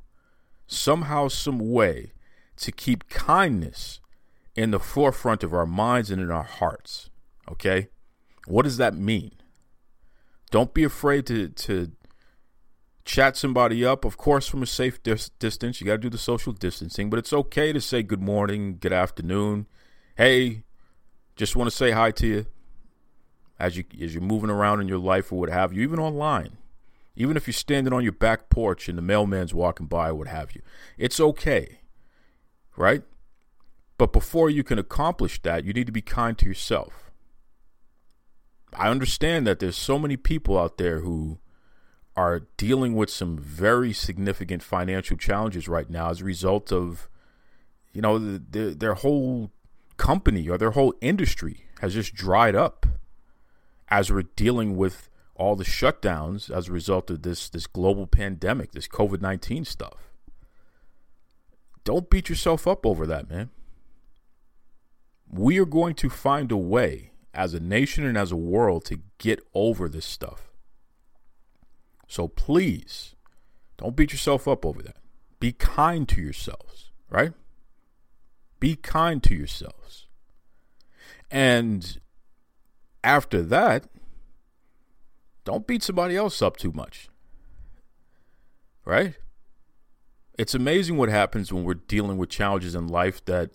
somehow, 0.66 1.28
some 1.28 1.59
way 1.59 2.12
to 2.57 2.73
keep 2.73 3.09
kindness 3.11 4.01
in 4.57 4.70
the 4.70 4.81
forefront 4.81 5.45
of 5.45 5.53
our 5.53 5.66
minds 5.66 6.11
and 6.11 6.23
in 6.23 6.31
our 6.31 6.43
hearts. 6.43 7.11
Okay? 7.51 7.89
What 8.47 8.62
does 8.62 8.78
that 8.78 8.95
mean? 8.95 9.32
Don't 10.51 10.73
be 10.73 10.85
afraid 10.85 11.27
to, 11.27 11.49
to 11.49 11.93
chat 13.11 13.37
somebody 13.37 13.85
up, 13.85 14.05
of 14.05 14.16
course, 14.16 14.47
from 14.47 14.62
a 14.62 14.66
safe 14.66 15.03
dis- 15.03 15.31
distance. 15.41 15.81
You 15.81 15.87
got 15.87 15.95
to 15.95 15.99
do 15.99 16.11
the 16.11 16.19
social 16.19 16.53
distancing, 16.53 17.11
but 17.11 17.19
it's 17.19 17.32
okay 17.32 17.73
to 17.73 17.81
say 17.81 18.05
good 18.05 18.23
morning, 18.23 18.78
good 18.78 18.93
afternoon. 18.93 19.66
Hey, 20.16 20.62
just 21.35 21.57
want 21.57 21.69
to 21.69 21.77
say 21.77 21.91
hi 21.91 22.12
to 22.12 22.27
you 22.27 22.47
as 23.59 23.77
you 23.77 23.85
as 24.01 24.15
you're 24.15 24.23
moving 24.23 24.49
around 24.49 24.81
in 24.81 24.87
your 24.87 24.99
life 24.99 25.32
or 25.32 25.41
what 25.41 25.49
have 25.49 25.73
you, 25.73 25.82
even 25.82 25.99
online. 25.99 26.59
Even 27.16 27.37
if 27.37 27.49
you're 27.49 27.53
standing 27.53 27.93
on 27.93 28.05
your 28.05 28.12
back 28.12 28.49
porch 28.49 28.89
and 28.89 28.97
the 28.97 29.03
mailman's 29.03 29.53
walking 29.53 29.87
by 29.87 30.11
or 30.11 30.15
what 30.15 30.28
have 30.28 30.55
you. 30.55 30.62
It's 30.97 31.19
okay. 31.19 31.81
Right? 32.77 33.03
But 33.99 34.12
before 34.12 34.49
you 34.49 34.62
can 34.62 34.78
accomplish 34.78 35.43
that, 35.43 35.65
you 35.65 35.73
need 35.73 35.87
to 35.87 35.93
be 35.93 36.01
kind 36.01 36.39
to 36.39 36.47
yourself. 36.47 37.11
I 38.73 38.89
understand 38.89 39.47
that 39.49 39.59
there's 39.59 39.77
so 39.77 39.99
many 39.99 40.16
people 40.16 40.57
out 40.57 40.78
there 40.78 41.01
who 41.01 41.41
are 42.20 42.47
dealing 42.56 42.94
with 42.94 43.10
some 43.10 43.38
very 43.38 43.92
significant 43.92 44.62
financial 44.62 45.16
challenges 45.16 45.68
right 45.68 45.88
now 45.88 46.10
as 46.10 46.20
a 46.20 46.24
result 46.24 46.70
of, 46.70 47.09
you 47.92 48.02
know, 48.02 48.18
the, 48.18 48.42
the, 48.51 48.74
their 48.74 48.94
whole 48.94 49.51
company 49.97 50.48
or 50.48 50.59
their 50.59 50.72
whole 50.72 50.94
industry 51.01 51.64
has 51.80 51.94
just 51.94 52.14
dried 52.14 52.55
up 52.55 52.86
as 53.88 54.10
we're 54.10 54.30
dealing 54.36 54.76
with 54.76 55.09
all 55.34 55.56
the 55.56 55.64
shutdowns 55.64 56.51
as 56.55 56.68
a 56.68 56.72
result 56.72 57.10
of 57.10 57.22
this 57.22 57.48
this 57.48 57.66
global 57.66 58.06
pandemic, 58.06 58.72
this 58.72 58.88
COVID 58.88 59.22
nineteen 59.22 59.64
stuff. 59.64 60.12
Don't 61.84 62.10
beat 62.10 62.28
yourself 62.28 62.66
up 62.66 62.84
over 62.84 63.06
that, 63.06 63.30
man. 63.30 63.48
We 65.26 65.59
are 65.59 65.64
going 65.78 65.94
to 65.94 66.10
find 66.10 66.52
a 66.52 66.56
way 66.59 67.12
as 67.32 67.55
a 67.55 67.60
nation 67.60 68.05
and 68.05 68.18
as 68.18 68.32
a 68.32 68.36
world 68.36 68.84
to 68.86 69.01
get 69.16 69.40
over 69.55 69.88
this 69.88 70.05
stuff. 70.05 70.49
So 72.11 72.27
please 72.27 73.15
don't 73.77 73.95
beat 73.95 74.11
yourself 74.11 74.49
up 74.49 74.66
over 74.66 74.82
that. 74.82 74.97
Be 75.39 75.53
kind 75.53 76.09
to 76.09 76.20
yourselves, 76.20 76.91
right? 77.09 77.32
Be 78.59 78.74
kind 78.74 79.23
to 79.23 79.32
yourselves. 79.32 80.09
And 81.31 82.01
after 83.05 83.43
that, 83.43 83.85
don't 85.45 85.69
beat 85.69 85.85
somebody 85.85 86.16
else 86.16 86.43
up 86.43 86.57
too 86.57 86.73
much. 86.73 87.09
Right? 88.85 89.15
It's 90.37 90.57
amazing 90.57 90.97
what 90.97 91.11
happens 91.11 91.53
when 91.53 91.62
we're 91.62 91.74
dealing 91.74 92.19
with 92.19 92.28
challenges 92.28 92.74
in 92.74 92.89
life 92.89 93.24
that 93.27 93.53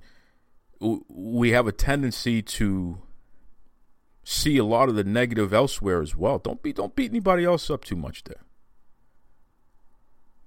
we 0.80 1.52
have 1.52 1.68
a 1.68 1.74
tendency 1.74 2.42
to 2.42 3.02
see 4.26 4.58
a 4.58 4.66
lot 4.66 4.90
of 4.90 4.96
the 4.96 5.04
negative 5.04 5.54
elsewhere 5.54 6.02
as 6.02 6.16
well. 6.16 6.40
Don't 6.40 6.62
beat 6.62 6.76
don't 6.76 6.96
beat 6.96 7.12
anybody 7.12 7.46
else 7.46 7.70
up 7.70 7.86
too 7.86 7.96
much 7.96 8.26
there. 8.26 8.42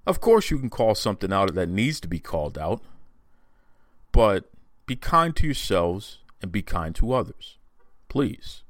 Of 0.04 0.20
course, 0.20 0.50
you 0.50 0.58
can 0.58 0.68
call 0.68 0.94
something 0.94 1.32
out 1.32 1.54
that 1.54 1.68
needs 1.68 2.00
to 2.00 2.08
be 2.08 2.18
called 2.18 2.58
out, 2.58 2.82
but 4.10 4.50
be 4.86 4.96
kind 4.96 5.34
to 5.36 5.46
yourselves 5.46 6.18
and 6.42 6.50
be 6.50 6.62
kind 6.62 6.94
to 6.96 7.12
others. 7.12 7.58
Please. 8.08 8.62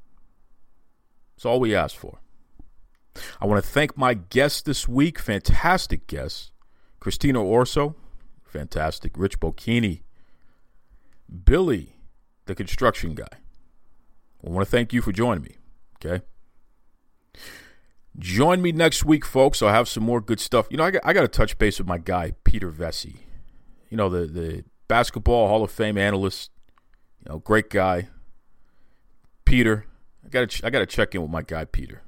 That's 1.37 1.47
all 1.47 1.61
we 1.61 1.75
ask 1.75 1.97
for. 1.97 2.19
I 3.41 3.47
want 3.47 3.63
to 3.63 3.69
thank 3.69 3.97
my 3.97 4.15
guests 4.15 4.63
this 4.63 4.87
week. 4.87 5.19
Fantastic 5.19 6.07
guests. 6.07 6.51
Christina 7.01 7.43
Orso, 7.43 7.95
fantastic. 8.45 9.13
Rich 9.17 9.39
Bocchini. 9.39 10.03
Billy, 11.45 11.95
the 12.47 12.55
construction 12.55 13.15
guy. 13.15 13.39
I 14.45 14.51
want 14.51 14.67
to 14.67 14.71
thank 14.71 14.93
you 14.93 15.03
for 15.03 15.13
joining 15.13 15.43
me. 15.43 15.57
Okay. 15.97 16.25
Join 18.19 18.63
me 18.63 18.73
next 18.73 19.05
week, 19.05 19.25
folks. 19.25 19.63
I'll 19.63 19.69
have 19.69 19.89
some 19.89 20.03
more 20.03 20.21
good 20.21 20.41
stuff. 20.41 20.67
You 20.71 20.77
know, 20.77 20.85
I 20.85 20.91
got, 20.91 21.03
I 21.05 21.13
got 21.13 21.23
to 21.23 21.29
touch 21.29 21.59
base 21.59 21.79
with 21.79 21.87
my 21.87 21.99
guy, 21.99 22.33
Peter 22.45 22.71
Vecsey. 22.71 23.17
You 23.91 23.97
know, 23.97 24.09
the, 24.09 24.27
the 24.27 24.65
basketball 24.89 25.49
Hall 25.49 25.63
of 25.63 25.71
Fame 25.71 25.97
analyst. 25.99 26.51
You 27.21 27.33
know, 27.33 27.39
great 27.39 27.71
guy. 27.71 28.09
Peter. 29.45 29.87
I 30.25 30.29
got 30.29 30.51
to 30.51 30.67
I 30.67 30.71
got 30.71 30.81
to 30.81 30.87
check 30.87 31.15
in 31.15 31.23
with 31.23 31.31
my 31.31 31.43
guy, 31.43 31.65
Peter. 31.65 32.03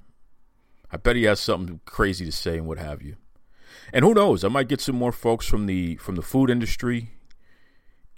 I 0.92 0.96
bet 0.96 1.16
he 1.16 1.24
has 1.24 1.40
something 1.40 1.80
crazy 1.84 2.24
to 2.24 2.32
say 2.32 2.58
and 2.58 2.66
what 2.66 2.78
have 2.78 3.02
you. 3.02 3.16
And 3.92 4.04
who 4.04 4.14
knows? 4.14 4.44
I 4.44 4.48
might 4.48 4.68
get 4.68 4.80
some 4.80 4.96
more 4.96 5.12
folks 5.12 5.46
from 5.46 5.66
the 5.66 5.96
from 5.96 6.16
the 6.16 6.22
food 6.22 6.50
industry. 6.50 7.12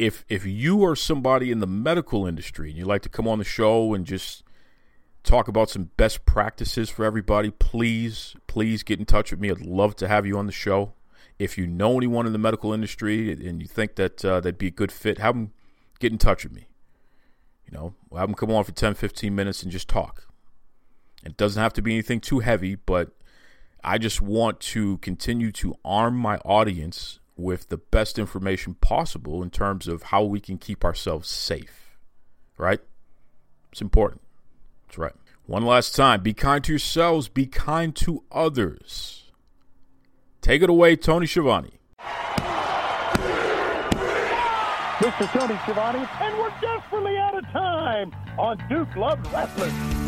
If 0.02 0.24
if 0.28 0.44
you 0.44 0.84
are 0.84 0.96
somebody 0.96 1.52
in 1.52 1.60
the 1.60 1.66
medical 1.66 2.26
industry 2.26 2.70
and 2.70 2.76
you 2.76 2.84
like 2.84 3.02
to 3.02 3.08
come 3.08 3.28
on 3.28 3.38
the 3.38 3.44
show 3.44 3.94
and 3.94 4.04
just 4.04 4.42
talk 5.22 5.46
about 5.46 5.70
some 5.70 5.90
best 5.96 6.26
practices 6.26 6.90
for 6.90 7.04
everybody, 7.04 7.50
please, 7.50 8.34
please 8.48 8.82
get 8.82 8.98
in 8.98 9.06
touch 9.06 9.30
with 9.30 9.38
me. 9.38 9.48
I'd 9.48 9.60
love 9.60 9.94
to 9.96 10.08
have 10.08 10.26
you 10.26 10.36
on 10.36 10.46
the 10.46 10.52
show. 10.52 10.94
If 11.38 11.56
you 11.56 11.68
know 11.68 11.96
anyone 11.96 12.26
in 12.26 12.32
the 12.32 12.38
medical 12.38 12.72
industry 12.72 13.30
and 13.30 13.62
you 13.62 13.68
think 13.68 13.94
that 13.94 14.24
uh, 14.24 14.40
they'd 14.40 14.58
be 14.58 14.66
a 14.66 14.72
good 14.72 14.90
fit, 14.90 15.18
have 15.18 15.36
them 15.36 15.52
get 16.00 16.10
in 16.10 16.18
touch 16.18 16.42
with 16.42 16.52
me. 16.52 16.66
You 17.64 17.78
know, 17.78 17.94
have 18.16 18.28
them 18.28 18.34
come 18.34 18.50
on 18.50 18.64
for 18.64 18.72
10, 18.72 18.94
15 18.94 19.32
minutes 19.32 19.62
and 19.62 19.70
just 19.70 19.86
talk. 19.86 20.26
It 21.24 21.36
doesn't 21.36 21.62
have 21.62 21.72
to 21.74 21.82
be 21.82 21.92
anything 21.92 22.20
too 22.20 22.40
heavy, 22.40 22.74
but 22.74 23.12
I 23.84 23.98
just 23.98 24.20
want 24.20 24.58
to 24.60 24.98
continue 24.98 25.52
to 25.52 25.76
arm 25.84 26.16
my 26.16 26.38
audience 26.38 27.20
with 27.42 27.68
the 27.68 27.76
best 27.76 28.18
information 28.18 28.74
possible 28.74 29.42
in 29.42 29.50
terms 29.50 29.88
of 29.88 30.04
how 30.04 30.22
we 30.22 30.40
can 30.40 30.58
keep 30.58 30.84
ourselves 30.84 31.28
safe. 31.28 31.96
Right? 32.56 32.80
It's 33.70 33.80
important. 33.80 34.22
That's 34.86 34.98
right. 34.98 35.14
One 35.46 35.64
last 35.64 35.96
time 35.96 36.22
be 36.22 36.34
kind 36.34 36.62
to 36.64 36.72
yourselves, 36.72 37.28
be 37.28 37.46
kind 37.46 37.94
to 37.96 38.22
others. 38.30 39.30
Take 40.40 40.62
it 40.62 40.70
away, 40.70 40.96
Tony 40.96 41.26
Schiavone. 41.26 41.78
This 45.00 45.14
is 45.20 45.26
Tony 45.30 45.58
Schiavone, 45.64 46.06
and 46.20 46.38
we're 46.38 46.52
desperately 46.60 47.16
out 47.16 47.36
of 47.36 47.44
time 47.46 48.12
on 48.38 48.62
Duke 48.68 48.94
Loves 48.94 49.28
Wrestling. 49.30 50.01